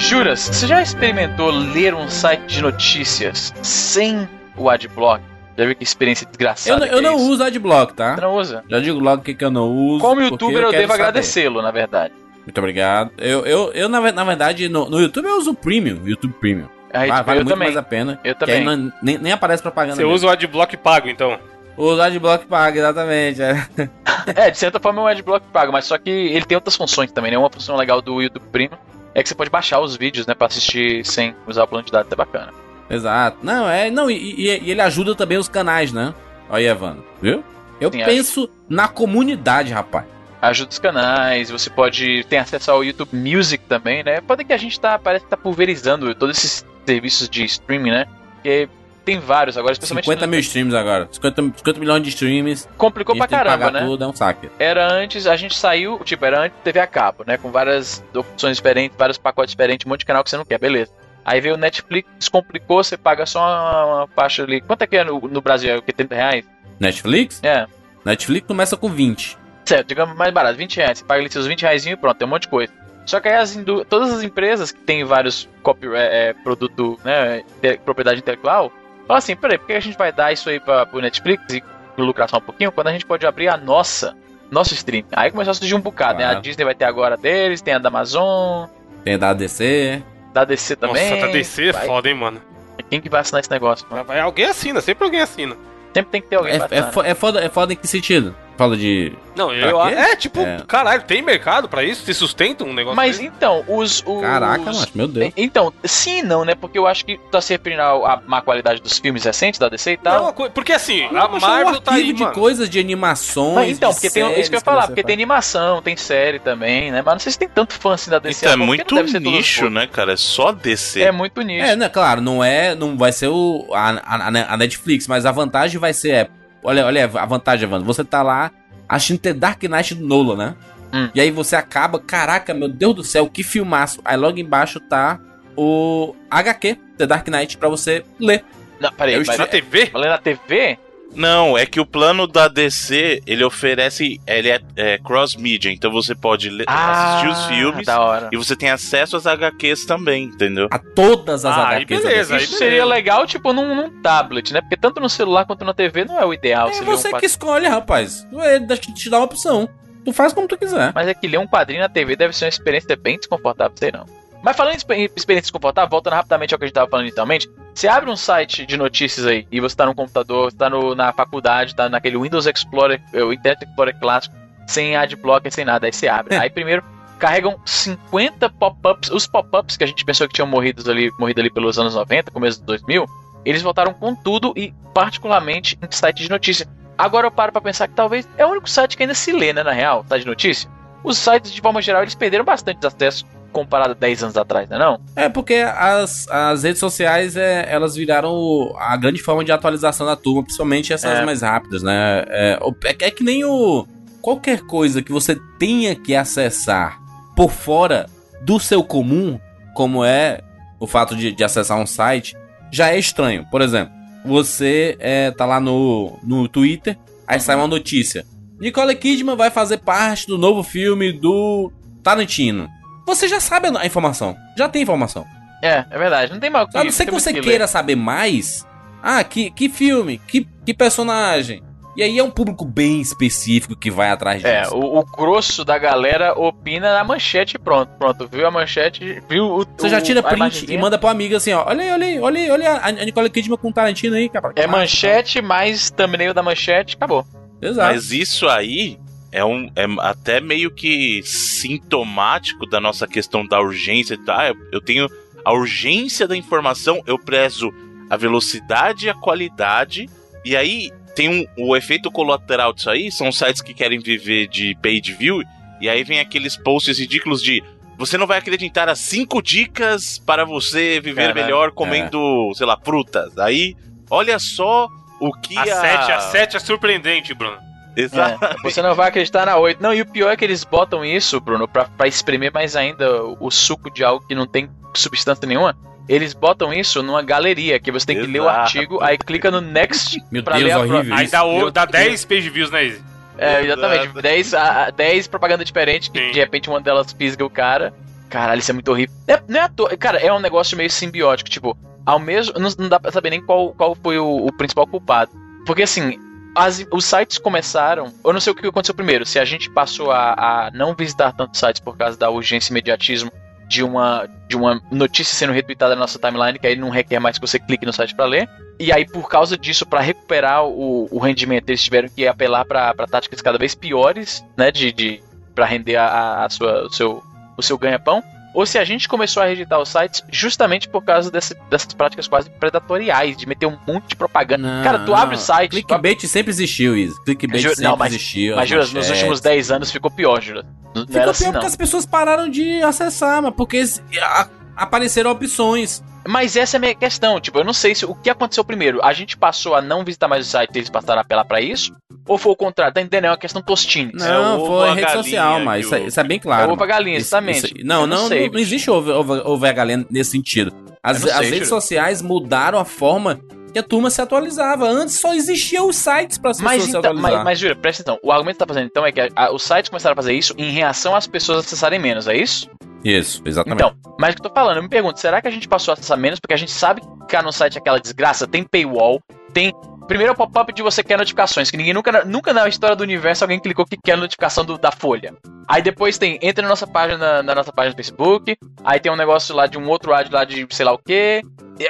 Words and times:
Juras, 0.00 0.40
você 0.40 0.66
já 0.66 0.80
experimentou 0.82 1.50
ler 1.50 1.94
um 1.94 2.08
site 2.08 2.40
de 2.46 2.62
notícias 2.62 3.52
sem 3.62 4.26
o 4.56 4.68
adblock? 4.70 5.22
Já 5.56 5.66
viu 5.66 5.76
que 5.76 5.84
experiência 5.84 6.24
Eu, 6.24 6.28
desgraçada? 6.30 6.80
não- 6.80 6.88
que 6.88 6.94
eu 6.94 6.98
é 6.98 7.02
não 7.02 7.16
isso? 7.16 7.30
uso 7.30 7.44
adblock, 7.44 7.92
tá? 7.94 8.14
Você 8.14 8.20
não 8.22 8.34
usa? 8.34 8.64
Já 8.68 8.80
digo 8.80 8.98
logo 8.98 9.20
o 9.20 9.24
que, 9.24 9.34
que 9.34 9.44
eu 9.44 9.50
não 9.50 9.68
uso. 9.70 10.00
Como 10.00 10.22
youtuber, 10.22 10.62
eu, 10.62 10.70
quero 10.70 10.80
devo 10.80 10.92
agradecê-lo, 10.94 11.60
na 11.60 11.70
verdade. 11.70 12.14
Muito 12.46 12.58
obrigado. 12.58 13.10
Eu, 13.18 13.44
eu, 13.44 13.72
eu 13.72 13.88
na, 13.88 14.00
na 14.10 14.24
verdade, 14.24 14.68
no, 14.68 14.88
no 14.88 14.98
YouTube 14.98 15.26
eu 15.26 15.36
uso 15.36 15.50
o 15.50 15.54
Premium, 15.54 16.00
YouTube 16.04 16.32
Premium. 16.40 16.66
Aí, 16.92 17.10
tipo, 17.12 17.22
vale 17.24 17.40
eu 17.40 17.44
muito 17.44 17.54
também. 17.54 17.68
mais 17.68 17.76
a 17.76 17.82
pena. 17.82 18.18
Eu 18.24 18.34
que 18.34 18.44
aí 18.50 18.60
também. 18.64 18.64
não- 18.78 18.92
nem, 19.02 19.18
nem 19.18 19.32
aparece 19.32 19.62
propaganda. 19.62 19.96
Você 19.96 20.02
mesmo. 20.02 20.14
usa 20.14 20.26
o 20.26 20.30
adblock 20.30 20.76
pago, 20.78 21.08
então. 21.08 21.38
O 21.76 21.92
adblock 22.00 22.46
paga, 22.46 22.78
exatamente. 22.80 23.42
é. 23.42 23.68
É, 24.36 24.50
de 24.50 24.58
certa 24.58 24.78
forma 24.78 25.00
é 25.00 25.04
um 25.04 25.06
adblock 25.06 25.46
pago, 25.52 25.72
mas 25.72 25.86
só 25.86 25.96
que 25.96 26.10
ele 26.10 26.44
tem 26.44 26.54
outras 26.54 26.76
funções 26.76 27.10
também, 27.10 27.30
né? 27.32 27.38
Uma 27.38 27.48
função 27.50 27.74
legal 27.74 28.02
do 28.02 28.20
YouTube 28.20 28.44
Premium 28.52 28.76
é 29.14 29.22
que 29.22 29.28
você 29.28 29.34
pode 29.34 29.50
baixar 29.50 29.80
os 29.80 29.96
vídeos, 29.96 30.26
né, 30.26 30.34
pra 30.34 30.46
assistir 30.46 31.04
sem 31.04 31.34
usar 31.46 31.64
o 31.64 31.66
plano 31.66 31.84
de 31.84 31.92
dados, 31.92 32.10
é 32.12 32.16
bacana. 32.16 32.52
Exato. 32.88 33.38
Não, 33.42 33.68
é. 33.68 33.90
Não, 33.90 34.10
e, 34.10 34.14
e- 34.16 34.60
e 34.64 34.70
ele 34.70 34.80
ajuda 34.80 35.14
também 35.14 35.38
os 35.38 35.48
canais, 35.48 35.92
né? 35.92 36.12
Olha 36.48 36.58
aí, 36.58 36.66
Evandro. 36.66 37.04
Viu? 37.22 37.44
Eu 37.80 37.90
Sim, 37.92 38.04
penso 38.04 38.50
na 38.68 38.88
comunidade, 38.88 39.72
rapaz. 39.72 40.04
Ajuda 40.42 40.70
os 40.70 40.78
canais, 40.78 41.50
você 41.50 41.68
pode 41.70 42.24
ter 42.24 42.38
acesso 42.38 42.70
ao 42.70 42.82
YouTube 42.82 43.14
Music 43.14 43.64
também, 43.66 44.02
né? 44.02 44.20
Pode 44.20 44.44
que 44.44 44.52
a 44.52 44.56
gente 44.56 44.78
tá, 44.80 44.98
parece 44.98 45.24
que 45.24 45.30
tá 45.30 45.36
pulverizando 45.36 46.12
todos 46.14 46.36
esses 46.38 46.66
serviços 46.86 47.28
de 47.28 47.44
streaming, 47.44 47.90
né? 47.90 48.06
Porque 48.34 48.68
tem 49.04 49.18
vários 49.18 49.56
agora, 49.56 49.72
especialmente 49.72 50.04
50 50.04 50.26
no- 50.26 50.30
mil 50.30 50.40
streams 50.40 50.74
agora. 50.74 51.08
50, 51.10 51.42
50 51.58 51.80
milhões 51.80 52.02
de 52.02 52.08
streams. 52.10 52.68
complicou 52.76 53.16
pra 53.16 53.26
caramba, 53.28 53.70
né? 53.70 53.80
tudo, 53.80 54.04
é 54.04 54.06
um 54.06 54.14
saque. 54.14 54.50
Era 54.58 54.86
antes, 54.92 55.26
a 55.26 55.36
gente 55.36 55.56
saiu, 55.56 55.98
tipo, 56.04 56.24
era 56.24 56.42
antes 56.44 56.58
TV 56.62 56.80
a 56.80 56.86
cabo, 56.86 57.24
né? 57.26 57.36
Com 57.36 57.50
várias 57.50 58.02
opções 58.14 58.56
diferentes, 58.56 58.96
vários 58.98 59.18
pacotes 59.18 59.52
diferentes, 59.52 59.86
um 59.86 59.90
monte 59.90 60.00
de 60.00 60.06
canal 60.06 60.22
que 60.24 60.30
você 60.30 60.36
não 60.36 60.44
quer, 60.44 60.58
beleza. 60.58 60.92
Aí 61.24 61.40
veio 61.40 61.54
o 61.54 61.58
Netflix, 61.58 62.08
descomplicou, 62.18 62.82
você 62.82 62.96
paga 62.96 63.26
só 63.26 63.40
uma, 63.40 63.84
uma 63.98 64.06
faixa 64.08 64.42
ali. 64.42 64.60
Quanto 64.60 64.82
é 64.82 64.86
que 64.86 64.96
é 64.96 65.04
no, 65.04 65.20
no 65.20 65.40
Brasil? 65.40 65.70
É 65.70 65.76
o 65.76 65.82
que? 65.82 65.92
30 65.92 66.14
reais? 66.14 66.44
Netflix? 66.78 67.40
É. 67.42 67.66
Netflix 68.04 68.46
começa 68.46 68.76
com 68.76 68.88
20. 68.88 69.36
Certo, 69.66 69.86
digamos 69.86 70.16
mais 70.16 70.32
barato, 70.32 70.56
20 70.56 70.76
reais. 70.78 70.98
Você 70.98 71.04
paga 71.04 71.20
ali 71.20 71.30
seus 71.30 71.46
20 71.46 71.62
reais 71.62 71.84
e 71.86 71.94
pronto, 71.94 72.16
tem 72.16 72.26
um 72.26 72.30
monte 72.30 72.42
de 72.42 72.48
coisa. 72.48 72.72
Só 73.06 73.20
que 73.20 73.28
aí 73.28 73.34
as 73.36 73.56
todas 73.88 74.12
as 74.12 74.22
empresas 74.22 74.72
que 74.72 74.80
têm 74.80 75.04
vários 75.04 75.48
copy, 75.62 75.88
é, 75.94 76.28
é, 76.30 76.32
produto, 76.32 76.98
né, 77.04 77.42
de- 77.60 77.76
propriedade 77.78 78.20
intelectual, 78.20 78.72
falam 79.10 79.18
assim, 79.18 79.36
peraí, 79.36 79.58
por 79.58 79.66
que 79.66 79.72
a 79.72 79.80
gente 79.80 79.98
vai 79.98 80.12
dar 80.12 80.32
isso 80.32 80.48
aí 80.48 80.60
pra, 80.60 80.86
pro 80.86 81.00
Netflix 81.00 81.42
e 81.52 81.62
lucrar 81.96 82.28
só 82.28 82.38
um 82.38 82.40
pouquinho, 82.40 82.70
quando 82.72 82.86
a 82.86 82.92
gente 82.92 83.04
pode 83.04 83.26
abrir 83.26 83.48
a 83.48 83.56
nossa, 83.56 84.16
nosso 84.50 84.72
stream? 84.74 85.04
Aí 85.12 85.30
começou 85.30 85.50
a 85.50 85.54
surgir 85.54 85.74
um 85.74 85.80
bocado, 85.80 86.18
né? 86.18 86.24
A. 86.26 86.34
Disney 86.34 86.64
vai 86.64 86.74
ter 86.74 86.84
agora 86.84 87.16
deles, 87.16 87.60
tem 87.60 87.74
a 87.74 87.78
da 87.78 87.88
Amazon, 87.88 88.68
Tem 89.04 89.18
da 89.18 89.32
DC. 89.32 90.02
da 90.32 90.44
DC 90.44 90.76
também. 90.76 91.10
Nossa, 91.10 91.26
tá 91.26 91.32
DC 91.32 91.68
é 91.68 91.72
Vai- 91.72 91.86
foda, 91.86 92.08
hein, 92.08 92.14
mano. 92.14 92.40
Quem 92.88 93.00
que 93.00 93.08
vai 93.10 93.20
assinar 93.20 93.40
esse 93.40 93.50
negócio? 93.50 93.86
mano? 93.90 94.04
Vai, 94.04 94.20
alguém 94.20 94.46
assina, 94.46 94.80
sempre 94.80 95.04
alguém 95.04 95.20
assina. 95.20 95.54
Sempre 95.92 96.10
tem 96.12 96.22
que 96.22 96.28
ter 96.28 96.36
alguém 96.36 96.56
pra 96.58 96.68
É, 96.70 96.78
é, 96.78 96.82
fo- 96.84 97.02
é 97.02 97.14
foda, 97.14 97.40
é 97.44 97.48
foda 97.48 97.72
em 97.72 97.76
que 97.76 97.86
sentido? 97.86 98.34
Fala 98.60 98.76
de. 98.76 99.10
Não, 99.34 99.50
eu. 99.54 99.80
Quê? 99.88 99.94
É, 99.94 100.14
tipo, 100.16 100.38
É. 100.40 100.58
caralho, 100.68 101.02
tem 101.04 101.22
mercado 101.22 101.66
pra 101.66 101.82
isso? 101.82 102.04
Se 102.04 102.12
sustenta 102.12 102.62
um 102.62 102.74
negócio 102.74 102.94
Mas 102.94 103.16
desse? 103.16 103.26
então, 103.34 103.64
os. 103.66 104.02
os... 104.04 104.20
Caraca, 104.20 104.64
macho, 104.64 104.88
meu 104.94 105.08
Deus. 105.08 105.32
Então, 105.34 105.72
sim 105.82 106.18
e 106.18 106.22
não, 106.22 106.44
né? 106.44 106.54
Porque 106.54 106.78
eu 106.78 106.86
acho 106.86 107.06
que 107.06 107.16
tá 107.30 107.40
se 107.40 107.54
referindo 107.54 107.80
à 107.80 108.20
má 108.26 108.42
qualidade 108.42 108.82
dos 108.82 108.98
filmes 108.98 109.24
recentes 109.24 109.58
da 109.58 109.70
DC 109.70 109.92
e 109.92 109.96
Não, 109.96 110.02
tal. 110.02 110.32
coi- 110.34 110.50
porque 110.50 110.72
assim, 110.74 111.08
Não, 111.10 111.22
a 111.22 111.28
mas 111.28 111.42
é 111.42 111.46
um 111.46 111.48
Marvel 111.48 111.80
tá 111.80 111.92
arquivo 111.92 112.08
aí, 112.08 112.12
de 112.12 112.22
mano. 112.22 112.34
coisas, 112.34 112.68
de 112.68 112.78
animações. 112.78 113.54
Mas 113.54 113.76
então, 113.78 113.88
de 113.88 113.94
porque 113.96 114.10
tem. 114.10 114.38
Isso 114.38 114.50
que 114.50 114.56
eu 114.56 114.58
ia 114.60 114.64
falar, 114.64 114.86
porque 114.88 115.00
faz. 115.00 115.06
tem 115.06 115.14
animação, 115.14 115.80
tem 115.80 115.96
série 115.96 116.38
também, 116.38 116.90
né? 116.92 117.00
Mas 117.02 117.14
não 117.14 117.18
sei 117.18 117.32
se 117.32 117.38
tem 117.38 117.48
tanto 117.48 117.72
fã 117.72 117.94
assim 117.94 118.10
da 118.10 118.18
DC. 118.18 118.44
Então 118.44 118.52
é 118.52 118.56
não 118.58 118.66
muito 118.66 118.94
deve 118.94 119.08
ser 119.10 119.20
todas 119.22 119.32
nicho, 119.38 119.70
né, 119.70 119.86
cara? 119.86 120.12
É 120.12 120.16
só 120.18 120.52
DC. 120.52 121.00
É 121.00 121.10
muito 121.10 121.40
nicho. 121.40 121.64
É, 121.64 121.74
né, 121.76 121.88
claro, 121.88 122.20
não 122.20 122.44
é. 122.44 122.74
Não 122.74 122.94
vai 122.98 123.10
ser 123.10 123.28
o, 123.28 123.66
a, 123.72 123.90
a, 124.04 124.52
a 124.52 124.56
Netflix, 124.58 125.06
mas 125.06 125.24
a 125.24 125.32
vantagem 125.32 125.80
vai 125.80 125.94
ser. 125.94 126.10
É, 126.10 126.28
olha, 126.62 126.86
olha 126.86 127.04
a 127.04 127.26
vantagem, 127.26 127.66
Evandro. 127.66 127.86
Você 127.86 128.04
tá 128.04 128.22
lá 128.22 128.50
assistindo 128.88 129.18
The 129.20 129.32
Dark 129.32 129.62
Knight 129.62 129.94
do 129.94 130.06
Nolan, 130.06 130.36
né? 130.36 130.54
Hum. 130.92 131.08
E 131.14 131.20
aí 131.20 131.30
você 131.30 131.54
acaba, 131.56 131.98
caraca, 132.00 132.52
meu 132.52 132.68
Deus 132.68 132.94
do 132.94 133.04
céu, 133.04 133.28
que 133.28 133.42
filmaço. 133.44 134.00
Aí 134.04 134.16
logo 134.16 134.38
embaixo 134.38 134.80
tá 134.80 135.20
o 135.56 136.14
HQ, 136.30 136.76
The 136.96 137.06
Dark 137.06 137.28
Knight, 137.28 137.56
pra 137.56 137.68
você 137.68 138.04
ler. 138.18 138.44
Não, 138.80 138.90
peraí, 138.92 139.14
Eu 139.14 139.22
mas 139.26 139.38
Na 139.38 139.46
TV? 139.46 139.86
falando 139.86 140.08
na 140.10 140.18
TV, 140.18 140.78
Não, 141.14 141.58
é 141.58 141.66
que 141.66 141.80
o 141.80 141.84
plano 141.86 142.26
da 142.26 142.46
DC, 142.48 143.22
ele 143.26 143.42
oferece, 143.44 144.20
ele 144.26 144.48
é, 144.48 144.60
é 144.76 144.98
cross-media, 144.98 145.70
então 145.70 145.90
você 145.90 146.14
pode 146.14 146.48
le- 146.48 146.64
assistir 146.66 147.28
os 147.28 147.44
filmes 147.46 147.88
Ah, 147.88 147.92
Da 147.96 148.00
hora. 148.00 148.28
e 148.32 148.36
você 148.36 148.54
tem 148.54 148.70
acesso 148.70 149.16
às 149.16 149.26
HQs 149.26 149.84
também, 149.84 150.24
entendeu? 150.24 150.68
A 150.70 150.78
todas 150.78 151.44
as 151.44 151.56
Ah, 151.56 151.68
aí 151.70 151.82
HQs. 151.82 152.02
beleza, 152.02 152.36
Isso 152.38 152.56
seria 152.56 152.84
legal, 152.84 153.26
tipo, 153.26 153.52
num, 153.52 153.74
num 153.74 154.00
tablet, 154.02 154.52
né? 154.52 154.60
Porque 154.60 154.76
tanto 154.76 155.00
no 155.00 155.08
celular 155.08 155.44
quanto 155.44 155.64
na 155.64 155.74
TV 155.74 156.04
não 156.04 156.18
é 156.18 156.24
o 156.24 156.32
ideal. 156.32 156.68
É 156.68 156.72
você 156.72 157.08
ler 157.08 157.14
um 157.16 157.18
que 157.18 157.26
escolhe, 157.26 157.66
rapaz. 157.66 158.26
Ele 158.32 158.76
te, 158.78 158.94
te 158.94 159.10
dá 159.10 159.18
uma 159.18 159.24
opção. 159.24 159.68
Tu 160.04 160.12
faz 160.12 160.32
como 160.32 160.46
tu 160.48 160.56
quiser. 160.56 160.92
Mas 160.94 161.08
é 161.08 161.12
que 161.14 161.26
ler 161.28 161.38
um 161.38 161.46
quadrinho 161.46 161.80
na 161.82 161.88
TV 161.88 162.16
deve 162.16 162.34
ser 162.34 162.46
uma 162.46 162.48
experiência 162.50 162.96
bem 162.96 163.18
desconfortável, 163.18 163.72
sei 163.76 163.90
não. 163.92 164.06
Mas 164.42 164.56
falando 164.56 164.72
em 164.72 164.76
exper- 164.78 165.10
experiência 165.14 165.42
desconfortável, 165.42 165.90
voltando 165.90 166.14
rapidamente 166.14 166.54
ao 166.54 166.58
que 166.58 166.64
a 166.64 166.66
gente 166.68 166.74
tava 166.74 166.88
falando 166.88 167.04
inicialmente, 167.06 167.46
você 167.80 167.88
abre 167.88 168.10
um 168.10 168.16
site 168.16 168.66
de 168.66 168.76
notícias 168.76 169.24
aí, 169.24 169.46
e 169.50 169.58
você 169.58 169.74
tá 169.74 169.86
no 169.86 169.94
computador, 169.94 170.52
tá 170.52 170.68
no, 170.68 170.94
na 170.94 171.14
faculdade, 171.14 171.74
tá 171.74 171.88
naquele 171.88 172.18
Windows 172.18 172.44
Explorer, 172.44 173.00
é, 173.10 173.24
o 173.24 173.32
Internet 173.32 173.64
Explorer 173.64 173.98
clássico, 173.98 174.36
sem 174.66 174.96
adblocker, 174.96 175.50
sem 175.50 175.64
nada, 175.64 175.86
aí 175.86 175.92
você 175.92 176.06
abre. 176.06 176.34
É. 176.34 176.38
Aí 176.38 176.50
primeiro 176.50 176.84
carregam 177.18 177.58
50 177.64 178.50
pop-ups, 178.50 179.10
os 179.10 179.26
pop-ups 179.26 179.78
que 179.78 179.84
a 179.84 179.86
gente 179.86 180.04
pensou 180.04 180.28
que 180.28 180.34
tinham 180.34 180.46
morrido 180.46 180.90
ali, 180.90 181.10
morrido 181.18 181.40
ali 181.40 181.48
pelos 181.48 181.78
anos 181.78 181.94
90, 181.94 182.30
começo 182.30 182.58
dos 182.58 182.66
2000, 182.66 183.06
eles 183.46 183.62
voltaram 183.62 183.94
com 183.94 184.14
tudo 184.14 184.52
e 184.54 184.74
particularmente 184.92 185.78
em 185.80 185.90
site 185.90 186.22
de 186.22 186.28
notícia. 186.28 186.68
Agora 186.98 187.28
eu 187.28 187.30
paro 187.30 187.50
pra 187.50 187.62
pensar 187.62 187.88
que 187.88 187.94
talvez 187.94 188.28
é 188.36 188.44
o 188.44 188.50
único 188.50 188.68
site 188.68 188.94
que 188.94 189.04
ainda 189.04 189.14
se 189.14 189.32
lê, 189.32 189.54
né, 189.54 189.62
na 189.62 189.72
real, 189.72 190.04
site 190.06 190.20
de 190.20 190.28
notícia. 190.28 190.70
Os 191.02 191.16
sites, 191.16 191.50
de 191.50 191.62
forma 191.62 191.80
geral, 191.80 192.02
eles 192.02 192.14
perderam 192.14 192.44
bastante 192.44 192.86
acesso 192.86 193.24
comparado 193.50 193.92
a 193.92 193.94
10 193.94 194.22
anos 194.24 194.36
atrás, 194.36 194.68
não 194.68 194.76
é 194.76 194.80
não? 194.80 195.00
É 195.16 195.28
porque 195.28 195.54
as, 195.54 196.26
as 196.28 196.62
redes 196.62 196.78
sociais, 196.80 197.36
é, 197.36 197.66
elas 197.68 197.94
viraram 197.96 198.74
a 198.78 198.96
grande 198.96 199.22
forma 199.22 199.44
de 199.44 199.52
atualização 199.52 200.06
da 200.06 200.16
turma, 200.16 200.42
principalmente 200.42 200.92
essas 200.92 201.18
É. 201.18 201.24
mais 201.24 201.42
rápidas, 201.42 201.82
né? 201.82 202.24
É, 202.28 202.58
é, 202.84 202.96
é 203.06 203.10
que 203.10 203.22
nem 203.24 203.44
o. 203.44 203.86
Qualquer 204.22 204.60
coisa 204.62 205.02
que 205.02 205.10
você 205.12 205.38
tenha 205.58 205.94
que 205.94 206.14
acessar 206.14 207.00
por 207.34 207.50
fora 207.50 208.06
do 208.42 208.60
seu 208.60 208.84
comum, 208.84 209.38
como 209.74 210.04
é 210.04 210.40
o 210.78 210.86
fato 210.86 211.16
de, 211.16 211.32
de 211.32 211.42
acessar 211.44 211.78
um 211.78 211.86
site, 211.86 212.36
já 212.70 212.90
é 212.90 212.98
estranho. 212.98 213.46
Por 213.50 213.62
exemplo, 213.62 213.92
você 214.24 214.96
é, 215.00 215.30
tá 215.30 215.46
lá 215.46 215.58
no, 215.58 216.18
no 216.22 216.46
Twitter, 216.48 216.98
aí 217.26 217.40
sai 217.40 217.56
uma 217.56 217.66
notícia. 217.66 218.24
Nicole 218.60 218.94
Kidman 218.94 219.36
vai 219.36 219.50
fazer 219.50 219.78
parte 219.78 220.26
do 220.26 220.36
novo 220.36 220.62
filme 220.62 221.12
do 221.12 221.72
Tarantino. 222.02 222.68
Você 223.14 223.28
já 223.28 223.40
sabe 223.40 223.68
a 223.76 223.86
informação. 223.86 224.36
Já 224.56 224.68
tem 224.68 224.82
informação. 224.82 225.24
É, 225.62 225.84
é 225.90 225.98
verdade. 225.98 226.32
Não 226.32 226.40
tem 226.40 226.50
mal 226.50 226.66
que 226.66 226.76
A 226.76 226.84
não 226.84 226.90
ser 226.90 227.04
que 227.06 227.12
você 227.12 227.32
muito 227.32 227.44
queira 227.44 227.66
saber 227.66 227.96
mais. 227.96 228.66
Ah, 229.02 229.22
que, 229.24 229.50
que 229.50 229.68
filme? 229.68 230.18
Que, 230.26 230.46
que 230.64 230.72
personagem? 230.74 231.62
E 231.96 232.02
aí 232.02 232.18
é 232.18 232.22
um 232.22 232.30
público 232.30 232.64
bem 232.64 233.00
específico 233.00 233.76
que 233.76 233.90
vai 233.90 234.10
atrás. 234.10 234.42
É, 234.44 234.62
disso. 234.62 234.76
o, 234.76 235.00
o 235.00 235.04
grosso 235.04 235.64
da 235.64 235.76
galera 235.76 236.38
opina 236.38 236.94
na 236.94 237.04
manchete 237.04 237.56
e 237.56 237.58
pronto. 237.58 237.90
Pronto, 237.98 238.28
viu 238.28 238.46
a 238.46 238.50
manchete, 238.50 239.20
viu 239.28 239.44
o. 239.44 239.66
Você 239.76 239.88
já 239.88 239.98
o- 239.98 240.00
tira 240.02 240.20
a 240.20 240.22
print 240.22 240.66
e 240.72 240.78
manda 240.78 240.96
pro 240.96 241.08
amigo 241.08 241.34
assim, 241.36 241.52
ó. 241.52 241.64
Olha 241.66 241.82
aí, 241.82 241.90
olha 241.90 242.06
aí, 242.06 242.20
olha 242.20 242.40
aí, 242.40 242.50
olha 242.50 242.70
a 242.72 242.86
a 242.86 242.92
Nicole 242.92 243.28
Kidman 243.28 243.58
com 243.58 243.68
o 243.68 243.72
Tarantino 243.72 244.14
aí, 244.16 244.28
cara. 244.28 244.52
É 244.56 244.66
manchete 244.66 245.42
mais 245.42 245.90
thumbnail 245.90 246.32
da 246.32 246.42
manchete, 246.42 246.94
acabou. 246.96 247.26
Exato. 247.60 247.92
Mas 247.92 248.12
isso 248.12 248.48
aí 248.48 248.98
é 249.32 249.44
um 249.44 249.70
é 249.76 249.86
até 250.00 250.40
meio 250.40 250.70
que 250.70 251.22
sintomático 251.22 252.66
da 252.66 252.80
nossa 252.80 253.06
questão 253.06 253.46
da 253.46 253.60
urgência. 253.60 254.18
Tá? 254.18 254.48
Eu, 254.48 254.56
eu 254.72 254.80
tenho 254.80 255.08
a 255.44 255.52
urgência 255.52 256.26
da 256.26 256.36
informação, 256.36 257.02
eu 257.06 257.18
prezo 257.18 257.72
a 258.08 258.16
velocidade 258.16 259.06
e 259.06 259.10
a 259.10 259.14
qualidade. 259.14 260.08
E 260.44 260.56
aí 260.56 260.90
tem 261.14 261.28
um, 261.28 261.46
o 261.56 261.76
efeito 261.76 262.10
colateral 262.10 262.72
disso 262.72 262.90
aí, 262.90 263.10
são 263.10 263.30
sites 263.30 263.62
que 263.62 263.74
querem 263.74 263.98
viver 263.98 264.48
de 264.48 264.76
page 264.82 265.12
view, 265.12 265.42
e 265.80 265.88
aí 265.88 266.02
vem 266.04 266.20
aqueles 266.20 266.56
posts 266.56 266.98
ridículos 266.98 267.42
de 267.42 267.62
você 267.98 268.16
não 268.16 268.26
vai 268.26 268.38
acreditar 268.38 268.88
as 268.88 268.98
cinco 268.98 269.42
dicas 269.42 270.18
para 270.18 270.46
você 270.46 271.00
viver 271.00 271.34
melhor 271.34 271.70
comendo, 271.70 272.50
sei 272.54 272.66
lá, 272.66 272.78
frutas. 272.82 273.36
Aí, 273.36 273.76
olha 274.08 274.38
só 274.38 274.88
o 275.20 275.30
que 275.34 275.58
A 275.58 275.66
7, 275.66 276.12
a 276.12 276.20
7 276.20 276.56
é 276.56 276.60
surpreendente, 276.60 277.34
Bruno. 277.34 277.69
Exato. 278.00 278.44
É, 278.44 278.54
você 278.62 278.82
não 278.82 278.94
vai 278.94 279.08
acreditar 279.08 279.46
na 279.46 279.56
8. 279.56 279.82
Não, 279.82 279.92
e 279.94 280.00
o 280.00 280.06
pior 280.06 280.30
é 280.30 280.36
que 280.36 280.44
eles 280.44 280.64
botam 280.64 281.04
isso, 281.04 281.40
Bruno, 281.40 281.66
pra, 281.68 281.84
pra 281.84 282.06
espremer 282.08 282.52
mais 282.52 282.76
ainda 282.76 283.22
o, 283.24 283.36
o 283.40 283.50
suco 283.50 283.90
de 283.90 284.02
algo 284.04 284.24
que 284.26 284.34
não 284.34 284.46
tem 284.46 284.70
substância 284.94 285.46
nenhuma. 285.46 285.76
Eles 286.08 286.34
botam 286.34 286.72
isso 286.72 287.02
numa 287.02 287.22
galeria, 287.22 287.78
que 287.78 287.92
você 287.92 288.06
tem 288.06 288.20
que 288.20 288.26
ler 288.26 288.40
o 288.40 288.48
artigo, 288.48 289.00
aí 289.00 289.16
clica 289.16 289.50
no 289.50 289.60
next 289.60 290.20
Meu 290.32 290.42
pra 290.42 290.54
Deus, 290.56 290.64
ler 290.66 290.72
a 290.72 290.78
horrível 290.80 291.14
Aí 291.14 291.28
dá, 291.28 291.44
o, 291.44 291.70
dá 291.70 291.84
Deus. 291.84 292.04
10 292.04 292.24
page 292.24 292.50
views, 292.50 292.70
né, 292.70 292.84
Izzy? 292.84 293.02
É, 293.38 293.62
exatamente. 293.64 294.20
10, 294.20 294.54
a- 294.54 294.86
a- 294.86 294.90
10 294.90 295.28
propagandas 295.28 295.64
diferentes, 295.64 296.08
que 296.08 296.18
Sim. 296.18 296.30
de 296.32 296.38
repente 296.40 296.68
uma 296.68 296.80
delas 296.80 297.12
fisga 297.12 297.44
o 297.44 297.48
cara. 297.50 297.94
Caralho, 298.28 298.58
isso 298.58 298.70
é 298.70 298.74
muito 298.74 298.90
horrível. 298.90 299.14
É, 299.28 299.40
não 299.48 299.60
é 299.60 299.62
à 299.62 299.68
toa, 299.68 299.96
cara, 299.96 300.18
é 300.18 300.32
um 300.32 300.40
negócio 300.40 300.76
meio 300.76 300.90
simbiótico, 300.90 301.48
tipo, 301.48 301.76
ao 302.04 302.18
mesmo. 302.18 302.58
Não, 302.58 302.70
não 302.78 302.88
dá 302.88 302.98
pra 303.00 303.10
saber 303.12 303.30
nem 303.30 303.40
qual, 303.40 303.72
qual 303.72 303.94
foi 303.94 304.18
o, 304.18 304.46
o 304.46 304.52
principal 304.52 304.86
culpado. 304.86 305.30
Porque 305.64 305.82
assim, 305.84 306.18
as- 306.54 306.86
os 306.92 307.04
sites 307.04 307.38
começaram. 307.38 308.12
Eu 308.24 308.32
não 308.32 308.40
sei 308.40 308.52
o 308.52 308.56
que 308.56 308.66
aconteceu 308.66 308.94
primeiro. 308.94 309.24
Se 309.26 309.38
a 309.38 309.44
gente 309.44 309.70
passou 309.70 310.10
a, 310.10 310.32
a 310.66 310.70
não 310.72 310.94
visitar 310.94 311.32
tantos 311.32 311.60
sites 311.60 311.80
por 311.80 311.96
causa 311.96 312.16
da 312.18 312.30
urgência 312.30 312.70
e 312.70 312.72
imediatismo 312.72 313.30
de 313.68 313.84
uma, 313.84 314.28
de 314.48 314.56
uma 314.56 314.80
notícia 314.90 315.34
sendo 315.34 315.52
retweetada 315.52 315.94
na 315.94 316.00
nossa 316.00 316.18
timeline, 316.18 316.58
que 316.58 316.66
aí 316.66 316.74
não 316.74 316.90
requer 316.90 317.20
mais 317.20 317.38
que 317.38 317.46
você 317.46 317.58
clique 317.58 317.86
no 317.86 317.92
site 317.92 318.14
pra 318.14 318.24
ler. 318.24 318.48
E 318.80 318.92
aí, 318.92 319.06
por 319.06 319.28
causa 319.28 319.56
disso, 319.56 319.86
pra 319.86 320.00
recuperar 320.00 320.64
o, 320.64 321.06
o 321.10 321.18
rendimento, 321.18 321.68
eles 321.68 321.82
tiveram 321.82 322.08
que 322.08 322.26
apelar 322.26 322.64
pra 322.64 322.92
táticas 323.08 323.40
cada 323.42 323.58
vez 323.58 323.74
piores, 323.74 324.44
né? 324.56 324.72
De, 324.72 324.90
de, 324.90 325.22
pra 325.54 325.66
render 325.66 325.96
a, 325.96 326.44
a 326.44 326.48
sua, 326.50 326.86
o 326.86 326.90
seu, 326.90 327.22
o 327.56 327.62
seu 327.62 327.78
ganha-pão. 327.78 328.22
Ou 328.54 328.66
se 328.66 328.78
a 328.78 328.84
gente 328.84 329.08
começou 329.08 329.42
a 329.42 329.46
rejeitar 329.46 329.80
os 329.80 329.88
sites 329.88 330.24
justamente 330.30 330.88
por 330.88 331.02
causa 331.04 331.30
desse- 331.30 331.56
dessas 331.70 331.92
práticas 331.94 332.26
quase 332.26 332.50
predatoriais, 332.50 333.36
de 333.36 333.46
meter 333.46 333.66
um 333.66 333.78
monte 333.86 334.08
de 334.08 334.16
propaganda. 334.16 334.66
Não, 334.66 334.82
Cara, 334.84 334.98
tu 335.00 335.14
abre 335.14 335.36
o 335.36 335.38
site. 335.38 335.70
tu 335.70 335.76
abre- 335.76 335.82
Clickbait 335.84 336.26
sempre 336.26 336.50
existiu, 336.50 336.96
Isa. 336.96 337.14
Clickbait 337.24 337.60
Ju- 337.62 337.68
sempre 337.70 337.84
não, 337.84 337.96
mas- 337.96 338.12
existiu. 338.12 338.56
Mas, 338.56 338.64
as 338.64 338.68
Juras, 338.68 338.92
nos 338.92 339.08
últimos 339.10 339.40
10 339.40 339.70
anos 339.70 339.90
ficou 339.90 340.10
pior, 340.10 340.40
Juras. 340.42 340.64
Não 340.94 341.06
Ficou 341.06 341.22
assim, 341.30 341.44
pior 341.44 341.46
não. 341.46 341.52
porque 341.60 341.66
as 341.66 341.76
pessoas 341.76 342.04
pararam 342.06 342.48
de 342.50 342.82
acessar, 342.82 343.40
mas 343.40 343.54
porque 343.54 343.82
a- 344.20 344.48
apareceram 344.80 345.30
opções. 345.30 346.02
Mas 346.26 346.54
essa 346.56 346.76
é 346.76 346.78
a 346.78 346.80
minha 346.80 346.94
questão. 346.94 347.40
Tipo, 347.40 347.58
eu 347.58 347.64
não 347.64 347.72
sei 347.72 347.94
se 347.94 348.04
o 348.04 348.14
que 348.14 348.28
aconteceu 348.28 348.62
primeiro. 348.64 349.02
A 349.02 349.12
gente 349.12 349.36
passou 349.36 349.74
a 349.74 349.80
não 349.80 350.04
visitar 350.04 350.28
mais 350.28 350.46
o 350.46 350.50
site 350.50 350.70
e 350.74 350.78
eles 350.78 350.90
passaram 350.90 351.18
a 351.20 351.22
apelar 351.22 351.44
pra 351.44 351.60
isso? 351.60 351.94
Ou 352.28 352.36
foi 352.36 352.52
o 352.52 352.56
contrário? 352.56 352.92
Tá 352.92 353.00
entendendo? 353.00 353.24
É 353.26 353.30
uma 353.30 353.38
questão 353.38 353.62
tostines. 353.62 354.12
Não, 354.22 354.56
ovo 354.60 354.66
foi 354.66 354.88
rede 354.90 355.00
galinha 355.02 355.22
social, 355.22 355.60
mas 355.60 355.84
isso, 355.86 355.94
é- 355.94 356.00
isso 356.02 356.20
é 356.20 356.24
bem 356.24 356.36
É 356.36 356.40
claro. 356.40 356.72
ovo 356.72 356.82
a 356.82 356.86
galinha, 356.86 357.16
Isso- 357.16 357.28
exatamente. 357.28 357.64
isso- 357.66 357.74
não, 357.86 358.02
Eu 358.02 358.06
não, 358.06 358.28
sei, 358.28 358.46
não, 358.46 358.52
não 358.52 358.60
existe 358.60 358.90
ovo, 358.90 359.10
ovo, 359.12 359.34
ovo 359.44 359.66
a 359.66 359.72
galinha 359.72 360.06
nesse 360.10 360.32
sentido. 360.32 360.72
As, 361.02 361.22
não 361.22 361.30
as 361.30 361.36
sei, 361.38 361.44
redes 361.50 361.68
juro. 361.68 361.80
sociais 361.80 362.20
mudaram 362.20 362.78
a 362.78 362.84
forma 362.84 363.40
que 363.72 363.78
a 363.78 363.82
turma 363.82 364.10
se 364.10 364.20
atualizava. 364.20 364.86
Antes 364.86 365.18
só 365.18 365.32
existiam 365.34 365.88
os 365.88 365.96
sites 365.96 366.36
para 366.36 366.50
as 366.50 366.58
pessoas 366.58 366.74
Mas, 366.76 366.82
se 366.82 366.88
então, 366.90 367.00
atualizar. 367.00 367.32
mas, 367.32 367.44
mas, 367.44 367.58
Júlia, 367.58 367.76
presta 367.76 368.02
atenção. 368.02 368.20
O 368.22 368.30
argumento 368.30 368.56
que 368.56 368.58
tá 368.58 368.66
fazendo 368.66 368.86
então 368.86 369.06
é 369.06 369.10
que 369.12 369.20
a- 369.22 369.28
a- 369.34 369.52
os 369.54 369.62
sites 369.62 369.88
começaram 369.88 370.12
a 370.12 370.16
fazer 370.16 370.34
isso 370.34 370.54
em 370.58 370.70
reação 370.70 371.16
às 371.16 371.26
pessoas 371.26 371.60
acessarem 371.64 371.98
menos, 371.98 372.28
é 372.28 372.36
isso? 372.36 372.68
Isso, 373.04 373.42
exatamente. 373.46 373.82
Então, 373.82 373.96
mas 374.18 374.32
o 374.34 374.36
que 374.36 374.46
eu 374.46 374.50
tô 374.50 374.54
falando, 374.54 374.76
eu 374.78 374.82
me 374.82 374.88
pergunto, 374.88 375.18
será 375.20 375.40
que 375.40 375.48
a 375.48 375.50
gente 375.50 375.66
passou 375.68 375.92
a 375.92 375.94
acessar 375.94 376.18
menos 376.18 376.38
porque 376.38 376.54
a 376.54 376.56
gente 376.56 376.70
sabe 376.70 377.00
que 377.00 377.06
ficar 377.22 377.42
no 377.42 377.52
site 377.52 377.76
é 377.76 377.78
aquela 377.80 377.98
desgraça? 378.00 378.46
Tem 378.46 378.62
paywall, 378.62 379.20
tem. 379.52 379.72
Primeiro 380.06 380.32
é 380.32 380.34
o 380.34 380.36
pop-up 380.36 380.72
de 380.72 380.82
você 380.82 381.04
quer 381.04 381.16
notificações, 381.16 381.70
que 381.70 381.76
ninguém 381.76 381.94
nunca, 381.94 382.24
nunca 382.24 382.52
na 382.52 382.66
história 382.68 382.96
do 382.96 383.02
universo 383.04 383.44
alguém 383.44 383.60
clicou 383.60 383.86
que 383.86 383.96
quer 383.96 384.16
notificação 384.18 384.64
do- 384.64 384.76
da 384.76 384.90
folha. 384.90 385.32
Aí 385.68 385.80
depois 385.80 386.18
tem, 386.18 386.36
entra 386.42 386.62
na 386.64 386.68
nossa 386.68 386.84
página, 386.84 387.44
na 387.44 387.54
nossa 387.54 387.72
página 387.72 387.94
do 387.94 387.96
Facebook, 387.96 388.56
aí 388.82 388.98
tem 388.98 389.12
um 389.12 389.16
negócio 389.16 389.54
lá 389.54 389.68
de 389.68 389.78
um 389.78 389.88
outro 389.88 390.12
ad 390.12 390.28
lá 390.32 390.44
de 390.44 390.66
sei 390.70 390.84
lá 390.84 390.92
o 390.92 390.98
quê. 390.98 391.42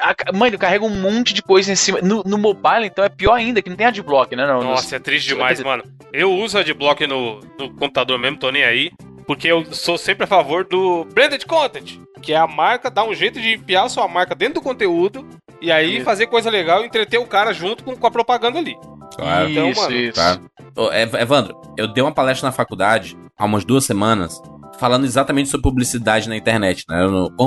A- 0.02 0.32
Mano, 0.34 0.58
carrega 0.58 0.84
um 0.84 0.90
monte 1.00 1.32
de 1.32 1.42
coisa 1.42 1.72
em 1.72 1.74
cima. 1.74 1.98
No, 2.02 2.22
no 2.26 2.36
mobile, 2.36 2.84
então, 2.84 3.02
é 3.02 3.08
pior 3.08 3.32
ainda, 3.32 3.62
que 3.62 3.70
não 3.70 3.76
tem 3.76 3.86
adblock, 3.86 4.36
né? 4.36 4.46
Não, 4.46 4.62
Nossa, 4.62 4.96
é 4.96 4.98
triste 4.98 5.28
demais, 5.28 5.60
mano. 5.62 5.82
Eu 6.12 6.30
uso 6.30 6.58
adblock 6.58 7.06
no, 7.06 7.40
no 7.58 7.70
computador 7.74 8.18
mesmo, 8.18 8.36
tô 8.36 8.50
nem 8.50 8.64
aí. 8.64 8.90
Porque 9.30 9.46
eu 9.46 9.64
sou 9.72 9.96
sempre 9.96 10.24
a 10.24 10.26
favor 10.26 10.64
do 10.64 11.04
branded 11.04 11.46
content, 11.46 12.00
que 12.20 12.32
é 12.32 12.36
a 12.36 12.48
marca 12.48 12.90
dar 12.90 13.04
um 13.04 13.14
jeito 13.14 13.40
de 13.40 13.54
enfiar 13.54 13.88
sua 13.88 14.08
marca 14.08 14.34
dentro 14.34 14.54
do 14.54 14.60
conteúdo 14.60 15.24
e 15.60 15.70
aí 15.70 15.98
Isso. 15.98 16.04
fazer 16.04 16.26
coisa 16.26 16.50
legal 16.50 16.82
e 16.82 16.88
entreter 16.88 17.20
o 17.20 17.26
cara 17.28 17.52
junto 17.52 17.84
com, 17.84 17.94
com 17.94 18.06
a 18.08 18.10
propaganda 18.10 18.58
ali. 18.58 18.76
Claro. 19.14 19.48
Isso, 19.48 19.60
Então, 19.60 19.82
mano, 19.84 19.96
isso. 19.96 20.14
Tá. 20.14 20.40
Ô, 20.74 20.92
Evandro, 20.92 21.56
eu 21.78 21.86
dei 21.86 22.02
uma 22.02 22.10
palestra 22.10 22.48
na 22.48 22.52
faculdade 22.52 23.16
há 23.38 23.44
umas 23.44 23.64
duas 23.64 23.84
semanas 23.84 24.42
falando 24.80 25.04
exatamente 25.04 25.48
sobre 25.48 25.62
publicidade 25.62 26.28
na 26.28 26.36
internet, 26.36 26.84
né? 26.88 26.98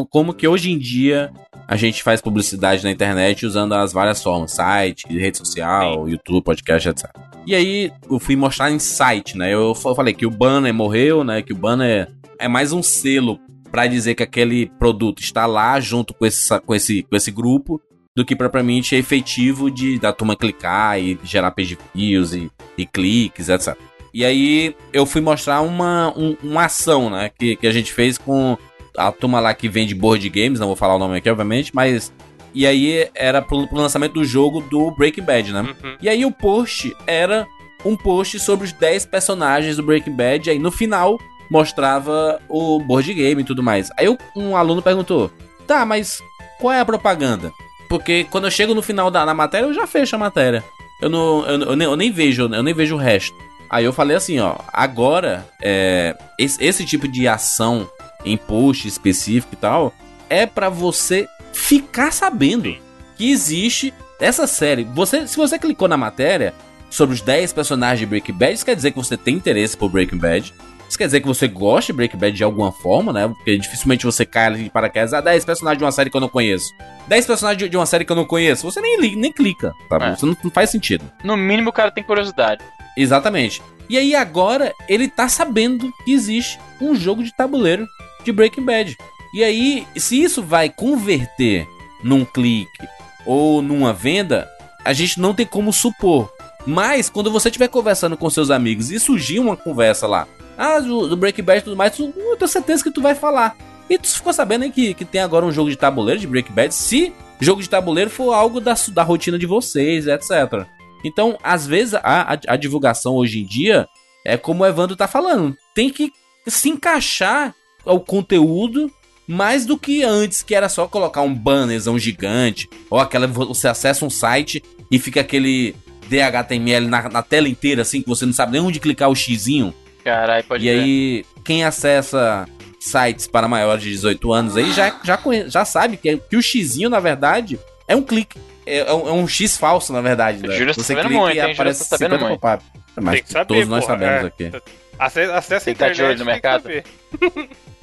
Como 0.09 0.33
que 0.33 0.47
hoje 0.47 0.71
em 0.71 0.80
dia 0.80 1.33
a 1.68 1.75
gente 1.75 2.04
faz 2.04 2.21
publicidade 2.21 2.83
na 2.83 2.92
internet 2.92 3.45
usando 3.45 3.74
as 3.74 3.94
várias 3.94 4.21
formas, 4.21 4.51
site, 4.51 5.06
rede 5.10 5.38
social, 5.38 6.07
YouTube, 6.10 6.44
podcast, 6.44 6.89
etc. 6.89 7.10
E 7.45 7.54
aí 7.56 7.92
eu 8.10 8.19
fui 8.19 8.36
mostrar 8.36 8.71
em 8.71 8.80
site, 8.80 9.38
né? 9.38 9.54
Eu 9.54 9.74
fa- 9.75 9.94
falei 9.95 10.13
que 10.13 10.25
o 10.25 10.30
banner 10.31 10.74
morreu, 10.74 11.24
né? 11.24 11.42
Que 11.42 11.54
o 11.54 11.56
banner 11.57 12.10
é 12.39 12.48
mais 12.48 12.71
um 12.71 12.81
selo 12.83 13.39
pra 13.71 13.88
dizer 13.88 14.15
que 14.15 14.24
aquele 14.24 14.68
produto 14.80 15.19
está 15.21 15.45
lá 15.45 15.80
junto 15.80 16.13
com 16.13 16.25
esse, 16.25 16.60
com 16.62 16.75
esse, 16.75 17.04
com 17.04 17.15
esse 17.15 17.31
grupo 17.31 17.81
do 18.16 18.24
que 18.24 18.36
propriamente 18.36 18.95
é 18.95 19.00
efetivo 19.00 19.71
de 19.71 19.98
da 20.00 20.13
turma 20.13 20.36
clicar 20.36 21.00
e 21.01 21.18
gerar 21.24 21.50
page 21.51 21.77
views 21.95 22.33
e, 22.33 22.50
e 22.77 22.86
cliques, 22.86 23.50
etc. 23.50 23.75
E 24.13 24.24
aí 24.24 24.75
eu 24.94 25.06
fui 25.06 25.19
mostrar 25.21 25.62
uma, 25.62 26.13
um- 26.16 26.38
uma 26.44 26.66
ação, 26.66 27.09
né, 27.09 27.31
que, 27.38 27.56
que 27.56 27.66
a 27.66 27.71
gente 27.71 27.92
fez 27.92 28.18
com 28.18 28.56
a 28.98 29.12
turma 29.12 29.40
lá 29.40 29.54
que 29.54 29.69
vende 29.69 29.95
board 29.95 30.28
games, 30.30 30.60
não 30.60 30.68
vou 30.68 30.75
falar 30.75 30.95
o 30.95 31.00
nome 31.00 31.18
aqui, 31.18 31.30
obviamente, 31.30 31.72
mas... 31.74 32.12
E 32.56 32.68
aí 32.68 33.10
era 33.16 33.42
pro, 33.42 33.68
pro 33.68 33.80
lançamento 33.80 34.13
do 34.13 34.24
jogo 34.24 34.62
do 34.62 34.92
Breaking 34.92 35.24
Bad, 35.24 35.51
né? 35.51 35.62
Uhum. 35.62 35.98
E 36.00 36.07
aí 36.07 36.24
o 36.24 36.31
post 36.31 36.95
era 37.07 37.48
um 37.84 37.95
post 37.95 38.40
sobre 38.40 38.66
os 38.66 38.74
10 38.74 39.07
personagens 39.07 39.75
do 39.75 39.84
Breaking 39.84 40.16
Bad, 40.16 40.50
aí 40.51 40.60
no 40.60 40.72
final 40.72 41.18
mostrava 41.50 42.40
o 42.48 42.80
board 42.80 43.12
game 43.13 43.42
e 43.42 43.45
tudo 43.45 43.63
mais. 43.63 43.90
Aí 43.98 44.07
um 44.36 44.56
aluno 44.56 44.81
perguntou: 44.81 45.31
"Tá, 45.68 45.86
mas 45.86 46.22
qual 46.60 46.74
é 46.74 46.80
a 46.80 46.86
propaganda?" 46.86 47.51
Porque 47.90 48.25
quando 48.30 48.45
eu 48.45 48.51
chego 48.51 48.74
no 48.74 48.81
final 48.81 49.12
da 49.12 49.25
na 49.25 49.34
matéria, 49.34 49.66
eu 49.66 49.74
já 49.74 49.86
fecho 49.86 50.16
a 50.16 50.19
matéria. 50.19 50.63
Eu 51.01 51.10
não 51.10 51.45
eu, 51.45 51.62
eu 51.62 51.75
nem, 51.75 51.88
eu 51.88 51.95
nem 51.95 52.12
vejo, 52.12 52.44
eu 52.44 52.63
nem 52.63 52.74
vejo 52.74 52.95
o 52.95 53.00
resto. 53.00 53.36
Aí 53.69 53.86
eu 53.86 53.94
falei 53.94 54.16
assim, 54.16 54.40
ó, 54.40 54.56
agora 54.72 55.48
é, 55.62 56.16
esse, 56.40 56.63
esse 56.63 56.86
tipo 56.86 57.07
de 57.07 57.28
ação 57.28 57.90
em 58.25 58.37
post 58.37 58.87
específico 58.87 59.53
e 59.53 59.57
tal 59.57 59.93
é 60.29 60.45
pra 60.45 60.69
você 60.69 61.27
ficar 61.51 62.11
sabendo 62.11 62.75
que 63.15 63.29
existe 63.31 63.93
essa 64.19 64.47
série. 64.47 64.83
Você, 64.93 65.27
se 65.27 65.37
você 65.37 65.59
clicou 65.59 65.87
na 65.87 65.97
matéria 65.97 66.53
sobre 66.89 67.13
os 67.15 67.21
10 67.21 67.53
personagens 67.53 67.99
de 67.99 68.05
Breaking 68.05 68.33
Bad, 68.33 68.53
isso 68.53 68.65
quer 68.65 68.75
dizer 68.75 68.91
que 68.91 68.97
você 68.97 69.15
tem 69.17 69.35
interesse 69.35 69.75
por 69.77 69.89
Breaking 69.89 70.17
Bad. 70.17 70.53
Isso 70.89 70.97
quer 70.97 71.05
dizer 71.05 71.21
que 71.21 71.27
você 71.27 71.47
gosta 71.47 71.91
de 71.91 71.97
Breaking 71.97 72.17
Bad 72.19 72.35
de 72.37 72.43
alguma 72.43 72.71
forma, 72.71 73.11
né? 73.13 73.27
Porque 73.27 73.57
dificilmente 73.57 74.05
você 74.05 74.25
cai 74.25 74.45
ali 74.45 74.63
de 74.65 74.69
paraquedas. 74.69 75.13
Ah, 75.13 75.21
10 75.21 75.43
personagens 75.45 75.77
de 75.79 75.83
uma 75.83 75.91
série 75.91 76.09
que 76.09 76.17
eu 76.17 76.21
não 76.21 76.29
conheço. 76.29 76.67
10 77.07 77.25
personagens 77.25 77.69
de- 77.69 77.77
uma 77.77 77.85
série 77.85 78.05
que 78.05 78.11
eu 78.11 78.15
não 78.15 78.25
conheço. 78.25 78.63
Você 78.69 78.79
nem, 78.81 78.99
liga, 78.99 79.15
nem 79.19 79.31
clica, 79.31 79.73
sabe? 79.89 80.05
É. 80.05 80.13
Isso 80.13 80.25
não, 80.25 80.37
não 80.43 80.51
faz 80.51 80.69
sentido. 80.69 81.03
No 81.23 81.35
mínimo 81.35 81.69
o 81.69 81.73
cara 81.73 81.89
tem 81.91 82.03
curiosidade. 82.03 82.63
Exatamente. 82.97 83.61
E 83.89 83.97
aí 83.97 84.15
agora 84.15 84.71
ele 84.87 85.07
tá 85.07 85.27
sabendo 85.27 85.91
que 86.05 86.13
existe 86.13 86.59
um 86.79 86.93
jogo 86.95 87.23
de 87.23 87.35
tabuleiro 87.35 87.87
de 88.25 88.31
Breaking 88.31 88.65
Bad. 88.65 88.97
E 89.33 89.43
aí, 89.43 89.87
se 89.95 90.21
isso 90.21 90.44
vai 90.44 90.69
converter 90.69 91.68
num 92.03 92.23
clique 92.23 92.87
ou 93.25 93.61
numa 93.61 93.94
venda, 93.94 94.49
a 94.83 94.94
gente 94.94 95.19
não 95.19 95.33
tem 95.33 95.45
como 95.45 95.73
supor. 95.73 96.31
Mas 96.65 97.09
quando 97.09 97.31
você 97.31 97.49
estiver 97.49 97.68
conversando 97.68 98.15
com 98.15 98.30
seus 98.30 98.49
amigos 98.49 98.92
e 98.92 98.99
surgir 98.99 99.39
uma 99.39 99.57
conversa 99.57 100.07
lá, 100.07 100.27
ah, 100.57 100.80
do, 100.80 101.18
Breaking 101.18 101.44
Bad 101.44 101.59
e 101.59 101.63
tudo 101.63 101.75
mais, 101.75 101.95
tu, 101.95 102.13
eu 102.15 102.37
tenho 102.37 102.47
certeza 102.47 102.83
que 102.83 102.92
tu 102.92 103.01
vai 103.01 103.15
falar. 103.15 103.56
E 103.89 103.97
tu 103.97 104.07
ficou 104.07 104.31
sabendo 104.31 104.63
aí 104.63 104.71
que, 104.71 104.94
que 104.94 105.03
tem 105.03 105.21
agora 105.21 105.45
um 105.45 105.51
jogo 105.51 105.69
de 105.69 105.75
tabuleiro 105.75 106.19
de 106.19 106.27
Breaking 106.27 106.53
Bad? 106.53 106.73
Se 106.73 107.13
jogo 107.39 107.61
de 107.61 107.69
tabuleiro 107.69 108.09
for 108.09 108.33
algo 108.33 108.61
da, 108.61 108.73
da 108.94 109.03
rotina 109.03 109.37
de 109.37 109.45
vocês, 109.45 110.07
etc. 110.07 110.65
Então, 111.03 111.37
às 111.44 111.68
vezes, 111.68 111.95
a, 111.95 112.33
a, 112.33 112.39
a 112.47 112.56
divulgação 112.56 113.15
hoje 113.15 113.42
em 113.42 113.45
dia 113.45 113.87
é 114.25 114.37
como 114.37 114.63
o 114.63 114.65
Evandro 114.65 114.95
tá 114.95 115.07
falando. 115.07 115.56
Tem 115.75 115.89
que 115.89 116.11
se 116.47 116.69
encaixar 116.69 117.53
ao 117.85 117.99
conteúdo 117.99 118.92
mais 119.28 119.66
do 119.66 119.78
que 119.78 120.04
antes, 120.04 120.42
que 120.42 120.54
era 120.54 120.68
só 120.68 120.87
colocar 120.87 121.21
um 121.21 121.33
bannerzão 121.33 121.97
gigante, 121.97 122.69
ou 122.90 122.99
aquela 122.99 123.25
você 123.28 123.68
acessa 123.68 124.06
um 124.06 124.09
site 124.09 124.61
e 124.92 124.99
fica 124.99 125.21
aquele 125.21 125.73
DHTML 126.09 126.87
na, 126.87 127.09
na 127.09 127.21
tela 127.23 127.47
inteira, 127.47 127.81
assim, 127.83 128.02
que 128.02 128.07
você 128.09 128.25
não 128.25 128.33
sabe 128.33 128.52
nem 128.54 128.61
onde 128.61 128.80
clicar 128.80 129.09
o 129.09 129.16
xizinho. 129.16 129.73
Caralho, 130.04 130.44
pode 130.44 130.68
e 130.68 130.69
ver. 130.73 130.80
aí, 130.81 131.25
quem 131.45 131.63
acessa 131.63 132.45
sites 132.80 133.25
para 133.28 133.47
maiores 133.47 133.81
de 133.81 133.90
18 133.92 134.33
anos 134.33 134.57
aí 134.57 134.73
já, 134.73 134.99
já, 135.04 135.16
conhe- 135.16 135.49
já 135.49 135.63
sabe 135.63 135.95
que, 135.95 136.18
que 136.18 136.35
o 136.35 136.42
xizinho, 136.42 136.90
na 136.90 136.99
verdade, 136.99 137.57
é 137.87 137.95
um 137.95 138.02
clique. 138.04 138.37
É, 138.66 138.80
é 138.80 138.94
um, 138.94 139.07
é 139.07 139.11
um 139.13 139.25
X 139.28 139.57
falso, 139.57 139.94
na 139.94 140.02
verdade. 140.02 140.45
Né? 140.45 140.54
Júlio 140.54 140.73
tá 140.75 140.81
Você 140.81 140.87
sabendo 140.94 141.07
clica 141.07 141.21
muito, 141.21 141.35
e 141.35 141.40
hein? 141.40 141.42
Júlio 141.44 141.54
aparece 141.54 141.80
tá 141.90 141.97
sabendo 141.97 142.11
50 142.16 142.28
muito. 142.30 142.42
pop-up. 142.42 142.63
Mas 143.02 143.13
Tem 143.16 143.23
que 143.23 143.31
saber, 143.31 143.45
todos 143.45 143.68
nós 143.69 143.85
porra, 143.85 143.97
sabemos 143.99 144.23
é. 144.23 144.28
aqui. 144.28 144.52
Acesse, 144.99 145.31
acessa 145.31 145.56
a 145.56 145.59
Tem 145.61 145.73
que 145.73 145.80
tá 145.80 145.85
de 145.87 145.94
internet. 145.94 146.09
olho 146.11 146.19
no 146.19 146.25
mercado. 146.25 146.69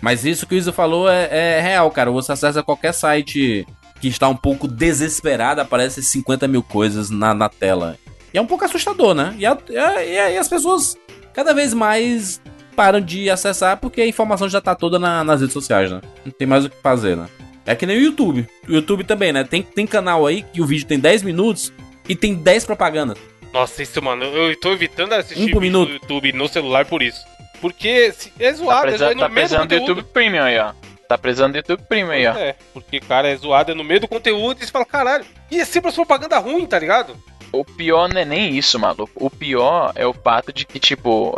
Mas 0.00 0.24
isso 0.24 0.46
que 0.46 0.54
o 0.54 0.58
Isa 0.58 0.72
falou 0.72 1.08
é, 1.10 1.28
é 1.30 1.60
real, 1.60 1.90
cara. 1.90 2.10
Você 2.10 2.32
acessa 2.32 2.62
qualquer 2.62 2.92
site 2.92 3.66
que 4.00 4.08
está 4.08 4.28
um 4.28 4.36
pouco 4.36 4.66
desesperado, 4.66 5.60
aparece 5.60 6.02
50 6.02 6.48
mil 6.48 6.62
coisas 6.62 7.10
na, 7.10 7.34
na 7.34 7.48
tela. 7.48 7.98
E 8.32 8.38
é 8.38 8.40
um 8.40 8.46
pouco 8.46 8.64
assustador, 8.64 9.14
né? 9.14 9.34
E, 9.38 9.44
a- 9.44 9.58
e 9.68 9.76
a- 9.76 10.30
e 10.30 10.38
as 10.38 10.48
pessoas 10.48 10.96
cada 11.34 11.52
vez 11.52 11.74
mais 11.74 12.40
param 12.74 13.00
de 13.00 13.28
acessar 13.28 13.76
porque 13.76 14.00
a 14.00 14.06
informação 14.06 14.48
já 14.48 14.60
tá 14.60 14.74
toda 14.74 14.98
na- 14.98 15.22
nas 15.22 15.40
redes 15.40 15.52
sociais, 15.52 15.90
né? 15.90 16.00
Não 16.24 16.32
tem 16.32 16.46
mais 16.46 16.64
o 16.64 16.70
que 16.70 16.76
fazer, 16.82 17.16
né? 17.16 17.26
É 17.66 17.74
que 17.74 17.84
nem 17.84 17.98
o 17.98 18.00
YouTube. 18.00 18.48
O 18.68 18.72
YouTube 18.72 19.04
também, 19.04 19.32
né? 19.32 19.44
Tem, 19.44 19.62
tem 19.62 19.86
canal 19.86 20.26
aí 20.26 20.42
que 20.42 20.62
o 20.62 20.66
vídeo 20.66 20.86
tem 20.86 20.98
10 20.98 21.22
minutos 21.22 21.72
e 22.08 22.16
tem 22.16 22.34
10 22.34 22.64
propagandas. 22.64 23.18
Nossa, 23.52 23.82
isso, 23.82 24.00
mano, 24.00 24.24
eu 24.24 24.58
tô 24.58 24.72
evitando 24.72 25.12
assistir 25.12 25.42
Um 25.42 25.46
vídeo 25.46 25.60
minuto. 25.60 25.88
no 25.88 25.94
YouTube 25.96 26.32
no 26.32 26.48
celular 26.48 26.86
por 26.86 27.02
isso. 27.02 27.20
Porque 27.60 28.12
se- 28.12 28.32
é 28.38 28.50
Tá 28.50 28.56
zoado, 28.56 28.78
é 28.78 28.88
precisando, 28.90 29.14
no 29.14 29.20
tá 29.20 29.28
precisando 29.28 29.68
do. 29.68 29.74
YouTube 29.74 30.02
Premium 30.04 30.42
aí, 30.44 30.58
ó. 30.58 30.72
tá 31.08 31.18
precisando 31.18 31.52
do 31.52 31.56
YouTube 31.58 31.82
Premium 31.88 32.12
aí, 32.12 32.26
ó. 32.26 32.32
É, 32.34 32.54
porque, 32.72 33.00
cara, 33.00 33.28
é 33.28 33.36
zoado, 33.36 33.72
é 33.72 33.74
no 33.74 33.84
meio 33.84 34.00
do 34.00 34.08
conteúdo 34.08 34.62
e 34.62 34.64
você 34.66 34.70
fala, 34.70 34.84
caralho, 34.84 35.24
e 35.50 35.58
é 35.60 35.64
sempre 35.64 35.88
as 35.90 35.94
propaganda 35.94 36.38
ruim, 36.38 36.64
tá 36.66 36.78
ligado? 36.78 37.16
O 37.52 37.64
pior 37.64 38.08
não 38.08 38.20
é 38.20 38.24
nem 38.24 38.56
isso, 38.56 38.78
maluco. 38.78 39.10
O 39.16 39.28
pior 39.28 39.90
é 39.96 40.06
o 40.06 40.12
fato 40.12 40.52
de 40.52 40.64
que, 40.64 40.78
tipo, 40.78 41.36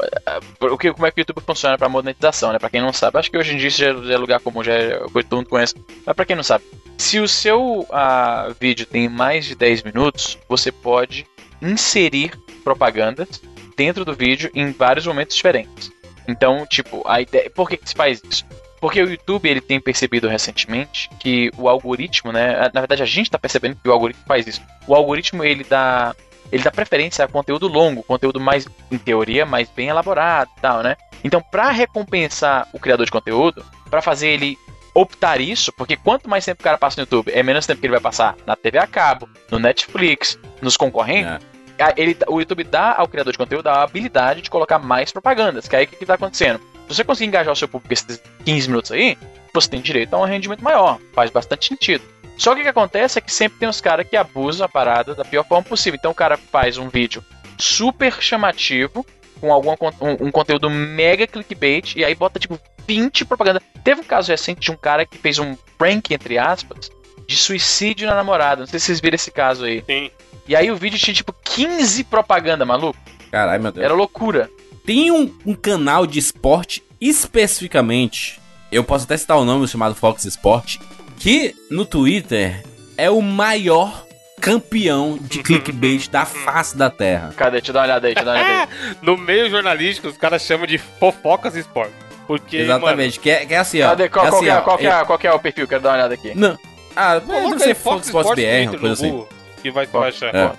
o 0.61 0.77
que, 0.77 0.93
como 0.93 1.07
é 1.07 1.11
que 1.11 1.19
o 1.19 1.23
YouTube 1.23 1.41
funciona 1.47 1.79
pra 1.79 1.89
monetização, 1.89 2.53
né? 2.53 2.59
Pra 2.59 2.69
quem 2.69 2.83
não 2.83 2.93
sabe, 2.93 3.19
acho 3.19 3.31
que 3.31 3.39
hoje 3.39 3.55
em 3.55 3.57
dia 3.57 3.69
isso 3.69 3.79
já 3.79 4.13
é 4.13 4.17
lugar 4.19 4.39
comum, 4.41 4.63
já 4.63 4.75
é 4.75 4.99
todo 4.99 5.37
mundo 5.37 5.49
conhece. 5.49 5.75
Mas 6.05 6.15
pra 6.15 6.27
quem 6.27 6.37
não 6.37 6.43
sabe, 6.43 6.65
se 6.99 7.19
o 7.19 7.27
seu 7.27 7.81
uh, 7.89 8.55
vídeo 8.61 8.85
tem 8.85 9.09
mais 9.09 9.47
de 9.47 9.55
10 9.55 9.85
minutos, 9.85 10.37
você 10.47 10.71
pode 10.71 11.27
inserir 11.63 12.33
propagandas 12.63 13.41
dentro 13.77 14.05
do 14.05 14.15
vídeo 14.15 14.51
em 14.55 14.71
vários 14.73 15.07
momentos 15.07 15.35
diferentes. 15.35 15.91
Então, 16.27 16.67
tipo, 16.67 17.03
a 17.07 17.21
ideia. 17.21 17.51
Por 17.51 17.69
que, 17.69 17.77
que 17.77 17.89
se 17.89 17.95
faz 17.95 18.23
isso? 18.29 18.45
Porque 18.81 19.01
o 19.01 19.09
YouTube 19.09 19.49
ele 19.49 19.61
tem 19.61 19.81
percebido 19.81 20.29
recentemente 20.29 21.09
que 21.21 21.51
o 21.57 21.69
algoritmo, 21.69 22.33
né? 22.33 22.69
Na 22.75 22.81
verdade, 22.81 23.03
a 23.03 23.07
gente 23.07 23.27
está 23.27 23.39
percebendo 23.39 23.77
que 23.77 23.89
o 23.89 23.93
algoritmo 23.93 24.25
faz 24.27 24.47
isso. 24.47 24.61
O 24.89 24.95
algoritmo 24.95 25.45
ele 25.45 25.63
dá, 25.63 26.15
ele 26.51 26.65
dá 26.65 26.71
preferência 26.71 27.25
a 27.25 27.29
conteúdo 27.29 27.69
longo, 27.69 28.03
conteúdo 28.03 28.41
mais, 28.41 28.67
em 28.91 28.99
teoria, 28.99 29.47
mais 29.47 29.69
bem 29.69 29.89
elaborado 29.89 30.51
tal, 30.61 30.83
né? 30.83 30.97
Então, 31.23 31.41
para 31.41 31.71
recompensar 31.71 32.69
o 32.73 32.81
criador 32.81 33.07
de 33.07 33.13
conteúdo, 33.13 33.65
para 33.89 34.03
fazer 34.03 34.29
ele 34.29 34.59
optar 34.95 35.41
isso, 35.41 35.73
porque 35.73 35.97
quanto 35.97 36.29
mais 36.29 36.45
tempo 36.45 36.61
o 36.61 36.65
cara 36.65 36.77
passa 36.77 37.01
no 37.01 37.05
YouTube, 37.05 37.31
é 37.33 37.43
menos 37.43 37.67
tempo 37.67 37.81
que 37.81 37.87
ele 37.87 37.93
vai 37.93 38.01
passar 38.01 38.37
na 38.47 38.57
TV 38.57 38.79
a 38.79 38.87
cabo, 38.87 39.29
no 39.51 39.59
Netflix, 39.59 40.39
nos 40.61 40.77
concorrentes. 40.77 41.45
É. 41.45 41.52
Ele, 41.97 42.17
o 42.29 42.41
YouTube 42.41 42.65
dá 42.65 42.95
ao 42.97 43.09
criador 43.09 43.33
de 43.33 43.39
conteúdo 43.39 43.69
a 43.69 43.83
habilidade 43.83 44.43
de 44.43 44.51
colocar 44.51 44.79
mais 44.79 45.13
propagandas, 45.13 45.69
que 45.69 45.77
é 45.77 45.81
aí 45.81 45.85
o 45.85 45.89
que, 45.89 46.03
está 46.03 46.15
acontecendo? 46.15 46.61
Se 46.89 46.97
você 46.97 47.05
conseguir 47.05 47.29
engajar 47.29 47.53
o 47.53 47.57
seu 47.57 47.69
público 47.69 47.93
esses 47.93 48.23
15 48.45 48.69
minutos 48.69 48.93
aí, 48.93 49.17
você 49.53 49.69
tem 49.69 49.81
direito 49.81 50.15
a 50.15 50.19
um 50.19 50.25
rendimento 50.25 50.63
maior. 50.63 50.99
Faz 51.13 51.31
bastante 51.31 51.67
sentido. 51.67 52.05
Só 52.37 52.55
que 52.55 52.61
o 52.61 52.63
que 52.65 52.69
acontece 52.69 53.19
é 53.19 53.23
que 53.23 53.33
sempre 53.33 53.59
tem 53.59 53.69
os 53.69 53.81
caras 53.81 54.07
que 54.09 54.17
abusam 54.17 54.65
a 54.65 54.69
parada 54.69 55.15
da 55.15 55.25
pior 55.25 55.45
forma 55.45 55.65
possível. 55.65 55.99
Então 55.99 56.11
o 56.11 56.15
cara 56.15 56.37
faz 56.37 56.79
um 56.79 56.89
vídeo 56.89 57.25
super 57.59 58.21
chamativo, 58.21 59.07
com 59.41 59.53
algum 59.53 59.71
um, 60.01 60.27
um 60.27 60.31
conteúdo 60.31 60.69
mega 60.71 61.27
clickbait, 61.27 61.97
e 61.97 62.05
aí 62.05 62.15
bota 62.15 62.39
tipo 62.39 62.59
20 62.87 63.25
propaganda. 63.25 63.63
Teve 63.85 64.01
um 64.01 64.05
caso 64.05 64.31
recente 64.31 64.61
de 64.61 64.71
um 64.71 64.77
cara 64.77 65.07
que 65.07 65.19
fez 65.19 65.39
um 65.39 65.57
prank, 65.79 66.13
entre 66.13 66.39
aspas, 66.39 66.91
de 67.27 67.37
suicídio 67.37 68.09
na 68.09 68.15
namorada. 68.15 68.61
Não 68.61 68.67
sei 68.67 68.79
se 68.79 68.87
vocês 68.87 69.01
viram 69.01 69.15
esse 69.15 69.31
caso 69.31 69.65
aí. 69.65 69.83
Sim. 69.87 70.11
E 70.47 70.57
aí 70.57 70.71
o 70.71 70.77
vídeo 70.77 70.99
tinha 70.99 71.15
tipo 71.15 71.35
15 71.45 72.05
propaganda, 72.05 72.65
maluco. 72.65 72.99
Caralho, 73.31 73.63
meu 73.63 73.73
Deus. 73.73 73.85
Era 73.85 73.95
loucura. 73.95 74.51
Tem 74.85 75.11
um, 75.11 75.33
um 75.47 75.55
canal 75.55 76.07
de 76.07 76.19
esporte 76.19 76.83
especificamente, 77.01 78.41
eu 78.71 78.85
posso 78.85 79.05
até 79.05 79.17
citar 79.17 79.37
o 79.37 79.45
nome 79.45 79.67
chamado 79.67 79.95
Fox 79.95 80.25
Sport, 80.25 80.79
que 81.19 81.55
no 81.69 81.85
Twitter 81.85 82.63
é 82.97 83.11
o 83.11 83.21
maior 83.21 84.07
campeão 84.41 85.19
de 85.21 85.43
clickbait 85.43 86.09
da 86.09 86.25
face 86.25 86.77
da 86.77 86.89
Terra. 86.91 87.33
Cadê? 87.37 87.59
Deixa 87.59 87.71
eu 87.71 87.75
dar 87.75 87.81
uma 87.81 87.87
olhada 87.87 88.07
aí, 88.07 88.15
deixa 88.15 88.29
eu 88.29 88.33
dar 88.33 88.41
uma 88.41 88.49
olhada 88.49 88.73
aí. 88.73 88.97
no 89.03 89.17
meio 89.17 89.51
jornalístico, 89.51 90.09
os 90.09 90.17
caras 90.17 90.43
chamam 90.43 90.67
de 90.67 90.79
fofocas 90.79 91.57
esporte. 91.57 91.93
Porque, 92.27 92.59
Exatamente, 92.59 93.19
mano, 93.19 93.23
que, 93.23 93.31
é, 93.31 93.47
que 93.47 93.55
é 93.55 93.59
assim, 93.59 93.83
ó. 93.83 93.91
Cadê? 93.91 94.09
Qual, 94.09 94.27
é 94.27 94.29
qual, 94.29 94.39
assim, 94.39 94.47
que 94.47 94.51
é, 94.51 94.57
ó, 94.57 94.63
qual, 94.63 94.79
que 94.79 94.87
é, 94.87 95.05
qual 95.05 95.19
que 95.19 95.27
é 95.27 95.33
o 95.33 95.39
perfil? 95.41 95.67
Quero 95.67 95.83
dar 95.83 95.91
uma 95.91 95.97
olhada 95.97 96.15
aqui. 96.15 96.33
Não. 96.37 96.57
Ah, 96.95 97.21
Coloca 97.21 97.57
deve 97.57 97.65
ser 97.65 97.75
Fox, 97.75 97.83
Fox 97.85 98.07
Sports 98.07 98.29
Sports 98.31 98.45
BR, 98.45 98.71
uma 98.71 98.79
coisa 98.79 98.93
assim. 98.93 99.11
Google, 99.11 99.29
Que 99.63 99.71
vai, 99.71 99.89
achar. 100.09 100.35
é. 100.35 100.53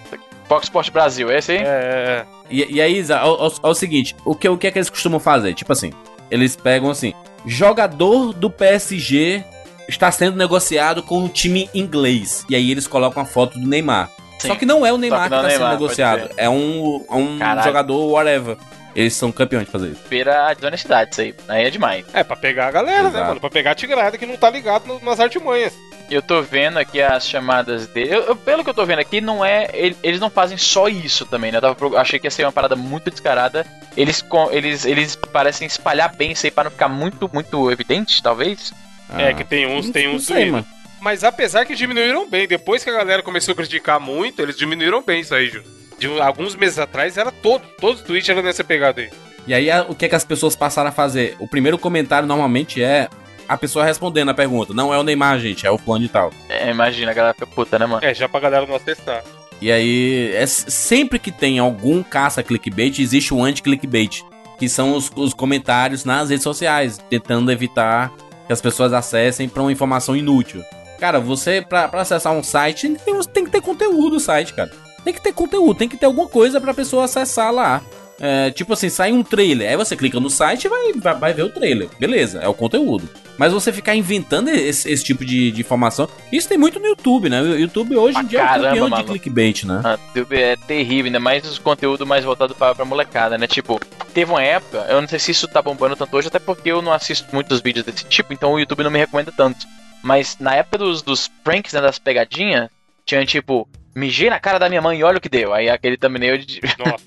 Fox 0.47 0.65
Sports 0.65 0.89
Brasil, 0.89 1.31
esse 1.31 1.53
aí? 1.53 1.57
É, 1.59 1.61
é, 1.61 1.65
é. 1.65 2.25
E, 2.49 2.75
e 2.75 2.81
aí, 2.81 2.97
Isa, 2.97 3.15
é 3.15 3.23
o, 3.23 3.47
o, 3.47 3.69
o 3.69 3.73
seguinte, 3.73 4.15
o 4.25 4.35
que, 4.35 4.47
o 4.47 4.57
que 4.57 4.67
é 4.67 4.71
que 4.71 4.77
eles 4.77 4.89
costumam 4.89 5.19
fazer? 5.19 5.53
Tipo 5.53 5.71
assim, 5.73 5.91
eles 6.29 6.55
pegam 6.55 6.89
assim, 6.89 7.13
jogador 7.45 8.33
do 8.33 8.49
PSG 8.49 9.43
está 9.87 10.11
sendo 10.11 10.37
negociado 10.37 11.03
com 11.03 11.19
um 11.19 11.27
time 11.27 11.69
inglês. 11.73 12.45
E 12.49 12.55
aí 12.55 12.71
eles 12.71 12.87
colocam 12.87 13.23
a 13.23 13.25
foto 13.25 13.59
do 13.59 13.67
Neymar. 13.67 14.09
Sim. 14.39 14.49
Só 14.49 14.55
que 14.55 14.65
não 14.65 14.85
é 14.85 14.91
o 14.91 14.97
Neymar 14.97 15.23
que 15.23 15.29
que 15.29 15.35
é 15.35 15.37
está 15.37 15.49
sendo 15.49 15.69
negociado. 15.69 16.29
É 16.37 16.49
um, 16.49 17.05
um 17.09 17.37
Caralho. 17.37 17.67
jogador 17.67 18.11
whatever. 18.11 18.57
Eles 18.95 19.13
são 19.13 19.31
campeões 19.31 19.65
de 19.65 19.71
fazer 19.71 19.87
isso. 19.89 20.01
Beira 20.09 20.47
a 20.47 20.53
desonestidade, 20.53 21.11
isso 21.11 21.21
aí. 21.21 21.35
Aí 21.47 21.65
é 21.65 21.69
demais. 21.69 22.05
É, 22.13 22.23
pra 22.23 22.35
pegar 22.35 22.67
a 22.67 22.71
galera, 22.71 23.03
né, 23.03 23.09
Exato. 23.09 23.27
mano? 23.27 23.39
Pra 23.39 23.49
pegar 23.49 23.71
a 23.71 23.75
tigrada 23.75 24.17
que 24.17 24.25
não 24.25 24.37
tá 24.37 24.49
ligado 24.49 24.85
no- 24.87 24.99
nas 25.03 25.19
artimanhas. 25.19 25.73
Eu 26.11 26.21
tô 26.21 26.41
vendo 26.41 26.77
aqui 26.77 27.01
as 27.01 27.27
chamadas 27.27 27.87
dele. 27.87 28.13
Eu- 28.13 28.21
eu- 28.23 28.35
pelo 28.35 28.63
que 28.63 28.69
eu 28.69 28.73
tô 28.73 28.85
vendo 28.85 28.99
aqui, 28.99 29.19
não 29.21 29.43
é. 29.43 29.69
ele- 29.73 29.97
Eles 30.03 30.19
não 30.19 30.29
fazem 30.29 30.57
só 30.57 30.87
isso 30.87 31.25
também, 31.25 31.51
né? 31.51 31.57
Eu 31.57 31.61
tava 31.61 31.97
achei 31.99 32.19
que 32.19 32.27
ia 32.27 32.31
ser 32.31 32.43
uma 32.45 32.51
parada 32.51 32.75
muito 32.75 33.09
descarada. 33.09 33.65
Eles, 33.97 34.21
com- 34.21 34.51
eles, 34.51 34.85
eles 34.85 35.15
parecem 35.15 35.65
espalhar 35.65 36.13
bem 36.15 36.31
isso 36.33 36.45
aí 36.45 36.51
pra 36.51 36.65
não 36.65 36.71
ficar 36.71 36.89
muito, 36.89 37.29
muito 37.33 37.71
evidente, 37.71 38.21
talvez. 38.21 38.73
É, 39.17 39.29
Ah. 39.29 39.33
que 39.33 39.43
tem 39.43 39.65
uns, 39.65 39.89
tem 39.89 40.07
uns 40.09 40.25
sei, 40.25 40.35
doídos. 40.35 40.51
mano. 40.53 40.65
Mas 40.99 41.23
apesar 41.23 41.65
que 41.65 41.75
diminuíram 41.75 42.29
bem, 42.29 42.47
depois 42.47 42.83
que 42.83 42.89
a 42.89 42.93
galera 42.93 43.21
começou 43.23 43.51
a 43.53 43.55
criticar 43.55 43.99
muito, 43.99 44.41
eles 44.41 44.57
diminuíram 44.57 45.01
bem 45.01 45.21
isso 45.21 45.33
aí, 45.33 45.47
Ju. 45.49 45.63
De 46.03 46.19
alguns 46.19 46.53
meses 46.53 46.77
atrás 46.77 47.15
era 47.15 47.31
todo, 47.31 47.63
todos 47.79 48.01
os 48.01 48.05
tweets 48.05 48.27
eram 48.27 48.41
nessa 48.41 48.61
pegada 48.61 48.99
aí. 48.99 49.09
E 49.47 49.53
aí, 49.53 49.69
o 49.87 49.95
que 49.95 50.03
é 50.03 50.09
que 50.09 50.15
as 50.15 50.25
pessoas 50.25 50.53
passaram 50.53 50.89
a 50.89 50.91
fazer? 50.91 51.37
O 51.39 51.47
primeiro 51.47 51.77
comentário 51.77 52.27
normalmente 52.27 52.83
é 52.83 53.07
a 53.47 53.57
pessoa 53.57 53.85
respondendo 53.85 54.27
a 54.27 54.33
pergunta. 54.33 54.73
Não 54.73 54.93
é 54.93 54.97
o 54.97 55.03
Neymar, 55.03 55.39
gente, 55.39 55.65
é 55.65 55.71
o 55.71 55.79
plano 55.79 56.01
de 56.01 56.09
tal. 56.09 56.33
É, 56.49 56.69
imagina, 56.69 57.11
a 57.11 57.13
galera 57.13 57.33
fica 57.33 57.47
puta, 57.47 57.79
né, 57.79 57.85
mano? 57.85 58.03
É, 58.03 58.13
já 58.13 58.27
pra 58.27 58.41
galera 58.41 58.65
não 58.65 58.77
testar. 58.79 59.23
E 59.61 59.71
aí, 59.71 60.33
é 60.35 60.45
sempre 60.45 61.17
que 61.17 61.31
tem 61.31 61.57
algum 61.57 62.03
caça 62.03 62.43
clickbait, 62.43 62.99
existe 62.99 63.33
um 63.33 63.41
anti-clickbait, 63.41 64.23
que 64.59 64.67
são 64.67 64.97
os, 64.97 65.09
os 65.15 65.33
comentários 65.33 66.03
nas 66.03 66.29
redes 66.29 66.43
sociais, 66.43 66.97
tentando 67.09 67.49
evitar 67.49 68.11
que 68.45 68.51
as 68.51 68.59
pessoas 68.59 68.91
acessem 68.91 69.47
pra 69.47 69.63
uma 69.63 69.71
informação 69.71 70.17
inútil. 70.17 70.61
Cara, 70.99 71.21
você, 71.21 71.61
pra, 71.61 71.87
pra 71.87 72.01
acessar 72.01 72.33
um 72.33 72.43
site, 72.43 72.89
tem, 73.05 73.21
tem 73.21 73.45
que 73.45 73.51
ter 73.51 73.61
conteúdo 73.61 74.15
no 74.15 74.19
site, 74.19 74.53
cara. 74.53 74.83
Tem 75.03 75.13
que 75.13 75.21
ter 75.21 75.33
conteúdo, 75.33 75.77
tem 75.77 75.89
que 75.89 75.97
ter 75.97 76.05
alguma 76.05 76.27
coisa 76.27 76.59
pra 76.61 76.73
pessoa 76.73 77.05
acessar 77.05 77.51
lá. 77.51 77.81
É, 78.19 78.51
tipo 78.51 78.71
assim, 78.71 78.89
sai 78.89 79.11
um 79.11 79.23
trailer, 79.23 79.69
aí 79.69 79.75
você 79.75 79.95
clica 79.97 80.19
no 80.19 80.29
site 80.29 80.65
e 80.65 80.69
vai, 80.69 80.93
vai, 80.93 81.15
vai 81.15 81.33
ver 81.33 81.43
o 81.43 81.49
trailer. 81.49 81.89
Beleza, 81.99 82.39
é 82.39 82.47
o 82.47 82.53
conteúdo. 82.53 83.09
Mas 83.37 83.51
você 83.51 83.73
ficar 83.73 83.95
inventando 83.95 84.49
esse, 84.49 84.89
esse 84.89 85.03
tipo 85.03 85.25
de, 85.25 85.51
de 85.51 85.61
informação, 85.61 86.07
isso 86.31 86.47
tem 86.47 86.57
muito 86.57 86.79
no 86.79 86.85
YouTube, 86.85 87.29
né? 87.29 87.41
O 87.41 87.59
YouTube 87.59 87.97
hoje 87.97 88.19
em 88.19 88.25
dia 88.25 88.39
é 88.39 88.43
o 88.43 88.47
caramba, 88.47 88.69
campeão 88.69 88.89
de 88.89 89.03
clickbait, 89.03 89.63
né? 89.65 89.81
Ah, 89.83 89.97
YouTube 90.15 90.37
é 90.37 90.55
terrível, 90.55 91.07
ainda 91.07 91.19
mais 91.19 91.45
os 91.45 91.57
conteúdos 91.57 92.07
mais 92.07 92.23
voltados 92.23 92.55
pra, 92.55 92.75
pra 92.75 92.85
molecada, 92.85 93.37
né? 93.37 93.47
Tipo, 93.47 93.81
teve 94.13 94.31
uma 94.31 94.43
época, 94.43 94.85
eu 94.87 95.01
não 95.01 95.07
sei 95.07 95.17
se 95.19 95.31
isso 95.31 95.47
tá 95.47 95.61
bombando 95.61 95.95
tanto 95.95 96.15
hoje, 96.15 96.27
até 96.27 96.39
porque 96.39 96.71
eu 96.71 96.81
não 96.81 96.93
assisto 96.93 97.27
muitos 97.33 97.59
vídeos 97.59 97.85
desse 97.85 98.05
tipo, 98.05 98.31
então 98.31 98.53
o 98.53 98.59
YouTube 98.59 98.83
não 98.83 98.91
me 98.91 98.99
recomenda 98.99 99.33
tanto. 99.35 99.65
Mas 100.03 100.37
na 100.39 100.55
época 100.55 100.77
dos, 100.77 101.01
dos 101.01 101.27
pranks, 101.27 101.73
né, 101.73 101.81
das 101.81 101.97
pegadinhas, 101.97 102.69
tinha 103.05 103.25
tipo, 103.25 103.67
mijei 103.95 104.29
na 104.29 104.39
cara 104.39 104.59
da 104.59 104.69
minha 104.69 104.81
mãe 104.81 104.99
e 104.99 105.03
olha 105.03 105.17
o 105.17 105.21
que 105.21 105.29
deu. 105.29 105.53
Aí 105.53 105.69
aquele 105.69 105.97
thumbnail 105.97 106.37
de. 106.37 106.61
Nossa. 106.79 107.03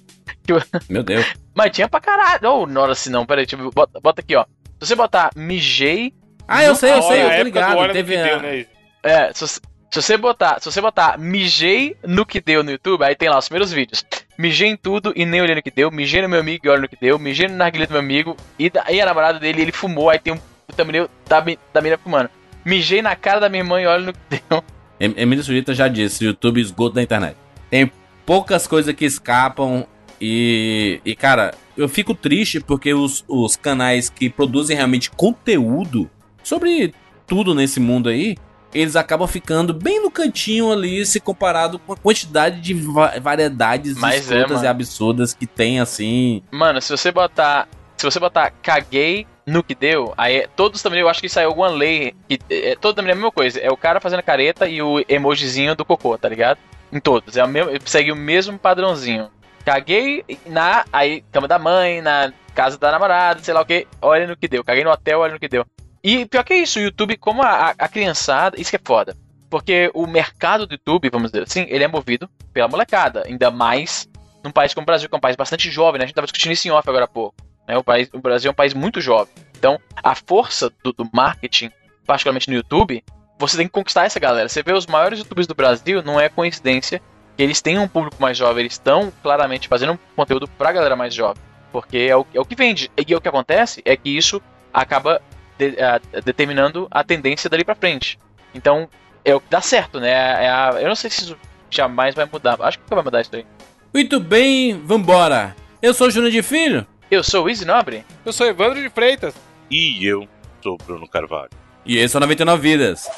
Meu 0.88 1.02
Deus. 1.02 1.26
Mas 1.55 1.71
tinha 1.73 1.88
pra 1.88 2.00
caralho. 2.00 2.40
Oh, 2.49 2.66
não, 2.66 2.85
assim 2.85 3.11
não, 3.11 3.26
peraí, 3.26 3.47
deixa 3.47 3.62
eu... 3.62 3.71
bota, 3.71 4.00
bota 4.00 4.21
aqui, 4.21 4.37
ó. 4.37 4.45
Se 4.81 4.88
você 4.88 4.95
botar 4.95 5.31
mijei. 5.35 6.12
Ah, 6.47 6.62
eu 6.62 6.75
sei, 6.76 6.93
eu 6.93 7.02
sei, 7.02 7.25
eu 7.25 7.37
tô 7.38 7.43
ligado. 7.43 7.93
Teve 7.93 8.16
deu, 8.16 8.40
né? 8.40 8.66
É, 9.02 9.33
se 9.33 9.40
você, 9.40 9.61
se 9.90 10.02
você 10.02 10.16
botar. 10.16 10.61
Se 10.61 10.71
você 10.71 10.81
botar 10.81 11.19
mijei 11.19 11.97
no 12.05 12.25
que 12.25 12.40
deu 12.40 12.62
no 12.62 12.71
YouTube, 12.71 13.02
aí 13.02 13.16
tem 13.16 13.28
lá 13.28 13.38
os 13.38 13.49
primeiros 13.49 13.73
vídeos. 13.73 14.05
Mijei 14.38 14.69
em 14.69 14.76
tudo 14.76 15.12
e 15.16 15.25
nem 15.25 15.40
olhei 15.40 15.55
no 15.55 15.62
que 15.62 15.71
deu. 15.71 15.90
Mijei 15.90 16.23
no 16.23 16.28
meu 16.28 16.40
amigo 16.40 16.66
e 16.66 16.69
olha 16.69 16.83
no 16.83 16.88
que 16.88 16.97
deu. 17.00 17.19
Mijei 17.19 17.49
no 17.49 17.57
narguilé 17.57 17.87
do 17.87 17.93
meu 17.93 18.00
amigo. 18.00 18.37
E 18.59 18.71
daí 18.71 19.00
a 19.00 19.07
namorada 19.07 19.38
dele, 19.40 19.62
ele 19.62 19.73
fumou. 19.73 20.11
Aí 20.11 20.19
tem 20.19 20.35
um 20.35 20.38
thumbnail 20.76 21.09
da, 21.26 21.40
da 21.40 21.81
menina 21.81 21.99
fumando. 21.99 22.31
Mijei 22.64 23.00
na 23.00 23.16
cara 23.16 23.40
da 23.40 23.49
minha 23.49 23.62
irmã 23.62 23.81
e 23.81 23.87
olha 23.87 24.07
no 24.07 24.12
que 24.12 24.21
deu. 24.31 24.62
Em- 25.00 25.15
Emílio 25.17 25.43
Surita 25.45 25.75
já 25.75 25.88
disse, 25.88 26.25
YouTube 26.25 26.61
esgoto 26.61 26.95
da 26.95 27.03
internet. 27.03 27.37
Tem 27.71 27.91
poucas 28.25 28.67
coisas 28.67 28.95
que 28.95 29.05
escapam 29.05 29.87
e, 30.21 31.00
e 31.05 31.15
cara, 31.15 31.55
eu 31.76 31.88
fico 31.88 32.15
triste 32.15 32.61
porque 32.61 32.95
os, 32.95 33.25
os 33.29 33.57
canais 33.57 34.09
que 34.09 34.31
produzem 34.31 34.76
realmente 34.76 35.11
conteúdo 35.11 36.11
sobre 36.43 36.95
tudo 37.26 37.55
nesse 37.55 37.79
mundo 37.81 38.09
aí, 38.09 38.37
eles 38.73 38.97
acabam 38.97 39.26
ficando 39.29 39.73
bem 39.75 40.03
no 40.03 40.11
cantinho 40.11 40.71
ali 40.73 41.05
se 41.05 41.21
comparado 41.21 41.79
com 41.79 41.93
a 41.93 41.97
quantidade 41.97 42.61
de 42.61 42.75
va- 42.75 43.19
variedades 43.21 43.97
Mas 43.97 44.31
é, 44.31 44.65
e 44.65 44.67
absurdas 44.67 45.35
que 45.35 45.47
tem 45.47 45.81
assim. 45.81 46.43
Mano, 46.50 46.81
se 46.81 46.91
você 46.91 47.11
botar. 47.11 47.69
Se 47.97 48.05
você 48.05 48.21
botar 48.21 48.50
caguei 48.62 49.26
no 49.47 49.62
que 49.62 49.75
deu, 49.75 50.12
aí 50.19 50.47
todos 50.57 50.83
também, 50.83 51.00
eu 51.00 51.09
acho 51.09 51.21
que 51.21 51.29
saiu 51.29 51.49
alguma 51.49 51.69
lei. 51.69 52.15
Que, 52.29 52.38
é, 52.50 52.75
todo 52.75 52.97
também 52.97 53.11
é 53.11 53.12
a 53.12 53.17
mesma 53.17 53.31
coisa. 53.31 53.61
É 53.61 53.71
o 53.71 53.76
cara 53.76 54.00
fazendo 54.00 54.23
careta 54.23 54.69
e 54.69 54.83
o 54.83 55.05
emojizinho 55.09 55.75
do 55.76 55.85
cocô, 55.85 56.19
tá 56.19 56.29
ligado? 56.29 56.59
Em 56.93 56.99
todos. 56.99 57.37
É 57.37 57.45
o 57.45 57.49
mesmo, 57.49 57.71
segue 57.85 58.11
o 58.11 58.17
mesmo 58.17 58.59
padrãozinho. 58.59 59.31
Caguei 59.65 60.25
na. 60.47 60.85
Aí, 60.93 61.23
cama 61.33 61.47
da 61.49 61.59
mãe, 61.59 62.00
na 62.00 62.33
casa 62.55 62.76
da 62.79 62.91
namorada, 62.91 63.41
sei 63.43 63.55
lá 63.55 63.61
o 63.61 63.67
que. 63.67 63.87
Olha 64.03 64.26
no 64.26 64.37
que 64.37 64.49
deu. 64.49 64.65
Caguei 64.65 64.83
no 64.85 64.91
hotel, 64.91 65.21
olha 65.21 65.33
no 65.35 65.41
que 65.41 65.49
deu. 65.49 65.65
E 66.03 66.25
pior 66.26 66.45
que 66.45 66.53
é 66.53 66.59
isso, 66.59 66.79
o 66.79 66.83
YouTube, 66.83 67.17
como 67.17 67.43
a, 67.43 67.71
a- 67.71 67.75
a 67.79 67.88
criançada. 67.88 68.61
Isso 68.61 68.71
que 68.71 68.76
é 68.76 68.81
foda. 68.85 69.17
Porque 69.50 69.91
o 69.95 70.07
mercado 70.07 70.67
do 70.67 70.75
YouTube, 70.75 71.09
vamos 71.11 71.31
dizer 71.31 71.45
assim, 71.45 71.67
ele 71.69 71.85
é 71.85 71.88
movido 71.88 72.29
pela 72.53 72.69
molecada. 72.69 73.23
Ainda 73.26 73.50
mais 73.50 74.09
num 74.45 74.50
país 74.50 74.73
como 74.75 74.83
o 74.85 74.87
Brasil, 74.87 75.09
que 75.09 75.15
é 75.15 75.19
um 75.19 75.21
país 75.21 75.37
bastante 75.37 75.71
jovem, 75.71 75.99
né? 75.99 76.05
A 76.05 76.07
gente 76.07 76.15
tava 76.15 76.26
discutindo 76.26 76.53
isso 76.53 76.67
em 76.69 76.71
off 76.71 76.88
agora 76.88 77.05
há 77.05 77.09
pouco. 77.09 77.35
Né? 77.67 77.77
O, 77.77 77.85
país, 77.85 78.09
o 78.13 78.19
Brasil 78.19 78.49
é 78.49 78.53
um 78.53 78.55
país 78.55 78.75
muito 78.75 79.01
jovem. 79.01 79.33
Então, 79.59 79.81
a 80.03 80.15
força 80.15 80.71
do, 80.83 80.93
do 80.93 81.09
marketing 81.13 81.71
particularmente 82.07 82.49
no 82.49 82.55
YouTube, 82.55 83.03
você 83.39 83.57
tem 83.57 83.67
que 83.67 83.73
conquistar 83.73 84.05
essa 84.05 84.21
galera. 84.21 84.49
Você 84.49 84.63
vê 84.63 84.73
os 84.73 84.87
maiores 84.87 85.19
youtubers 85.19 85.47
do 85.47 85.55
Brasil, 85.55 86.03
não 86.03 86.19
é 86.21 86.29
coincidência 86.29 87.03
que 87.37 87.43
eles 87.43 87.61
têm 87.61 87.79
um 87.79 87.89
público 87.89 88.17
mais 88.19 88.39
jovem, 88.39 88.63
eles 88.63 88.75
estão 88.75 89.13
claramente 89.23 89.69
fazendo 89.69 89.93
um 89.93 89.99
conteúdo 90.15 90.49
pra 90.49 90.73
galera 90.73 90.97
mais 90.97 91.13
jovem. 91.13 91.43
Porque 91.71 91.99
é 91.99 92.17
o, 92.17 92.27
é 92.33 92.41
o 92.41 92.45
que 92.45 92.55
vende. 92.55 92.91
E 92.97 93.15
o 93.15 93.21
que 93.21 93.29
acontece 93.29 93.83
é 93.85 93.95
que 93.97 94.17
isso 94.17 94.41
acaba 94.73 95.21
de, 95.59 95.71
uh, 95.71 96.23
determinando 96.23 96.89
a 96.91 97.05
tendência 97.05 97.51
dali 97.51 97.65
pra 97.65 97.75
frente. 97.75 98.19
Então, 98.55 98.89
é 99.23 99.35
o 99.35 99.41
que 99.41 99.51
dá 99.51 99.61
certo, 99.61 100.01
né? 100.01 100.11
É 100.11 100.49
a, 100.49 100.79
eu 100.81 100.89
não 100.89 100.95
sei 100.95 101.11
se 101.11 101.25
isso 101.25 101.37
jamais 101.69 102.15
vai 102.15 102.27
mudar. 102.31 102.57
Acho 102.61 102.79
que 102.79 102.85
vai 102.89 103.05
mudar 103.05 103.21
isso 103.21 103.35
aí. 103.35 103.45
Muito 103.93 104.19
bem, 104.19 104.81
vambora. 104.81 105.55
Eu 105.83 105.93
sou 105.93 106.07
o 106.07 106.11
Júnior 106.11 106.33
de 106.33 106.43
Filho. 106.43 106.87
Eu 107.11 107.23
sou 107.23 107.45
o 107.45 107.49
Easy 107.49 107.65
Nobre. 107.65 108.05
Eu 108.25 108.33
sou 108.33 108.47
Evandro 108.47 108.83
de 108.83 108.91
Freitas. 108.91 109.35
E 109.71 110.05
eu 110.05 110.27
sou 110.63 110.77
Bruno 110.77 111.09
Carvalho. 111.09 111.51
E 111.85 111.99
esse 111.99 112.17
é 112.17 112.19
o 112.19 112.21
99 112.21 112.61
Vidas. 112.63 113.09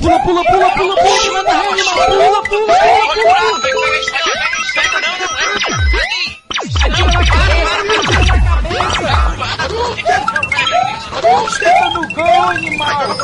Pula, 0.00 0.18
pula, 0.22 0.44
pula, 0.44 0.70
pula, 0.74 0.94
pula, 0.94 1.16
pula, 1.16 1.44
pula, 1.44 2.42
pula, 2.42 2.42
pula. 2.44 3.82
Senta 11.50 11.90
no 11.90 12.08
gol, 12.14 12.42
animal! 12.50 13.16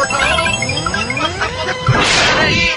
Peraí, 1.87 2.69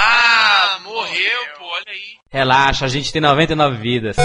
Ah, 0.00 0.78
morreu, 0.82 1.40
pô, 1.58 1.64
olha 1.66 1.84
aí. 1.88 2.00
Relaxa, 2.30 2.86
a 2.86 2.88
gente 2.88 3.12
tem 3.12 3.20
99 3.20 3.76
vidas. 3.76 4.16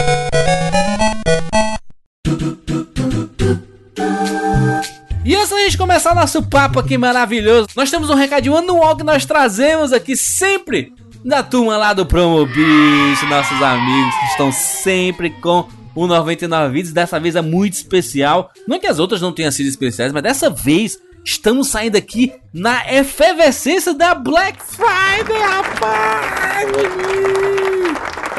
E 5.26 5.36
antes 5.36 5.50
da 5.50 5.60
gente 5.60 5.78
começar 5.78 6.16
nosso 6.16 6.42
papo 6.42 6.80
aqui 6.80 6.98
maravilhoso, 6.98 7.68
nós 7.76 7.92
temos 7.92 8.10
um 8.10 8.16
recadinho 8.16 8.56
anual 8.56 8.96
que 8.96 9.04
nós 9.04 9.26
trazemos 9.26 9.92
aqui 9.92 10.16
sempre 10.16 10.94
da 11.26 11.44
turma 11.44 11.76
lá 11.76 11.94
do 11.94 12.06
Promobit, 12.06 13.26
nossos 13.30 13.62
amigos 13.62 14.16
que 14.16 14.26
estão 14.28 14.52
sempre 14.52 15.30
com 15.30 15.68
o 15.94 16.08
99 16.08 16.74
vídeos. 16.74 16.94
Dessa 16.94 17.20
vez 17.20 17.36
é 17.36 17.42
muito 17.42 17.74
especial. 17.74 18.50
Não 18.66 18.80
que 18.80 18.88
as 18.88 18.98
outras 18.98 19.22
não 19.22 19.34
tenham 19.34 19.52
sido 19.52 19.68
especiais, 19.68 20.14
mas 20.14 20.24
dessa 20.24 20.50
vez 20.50 20.98
estamos 21.26 21.68
saindo 21.68 21.98
aqui 21.98 22.34
na 22.54 22.90
efervescência 22.94 23.94
da 23.94 24.16
Black 24.16 24.58
Friday, 24.64 25.38
rapaz! 25.38 26.70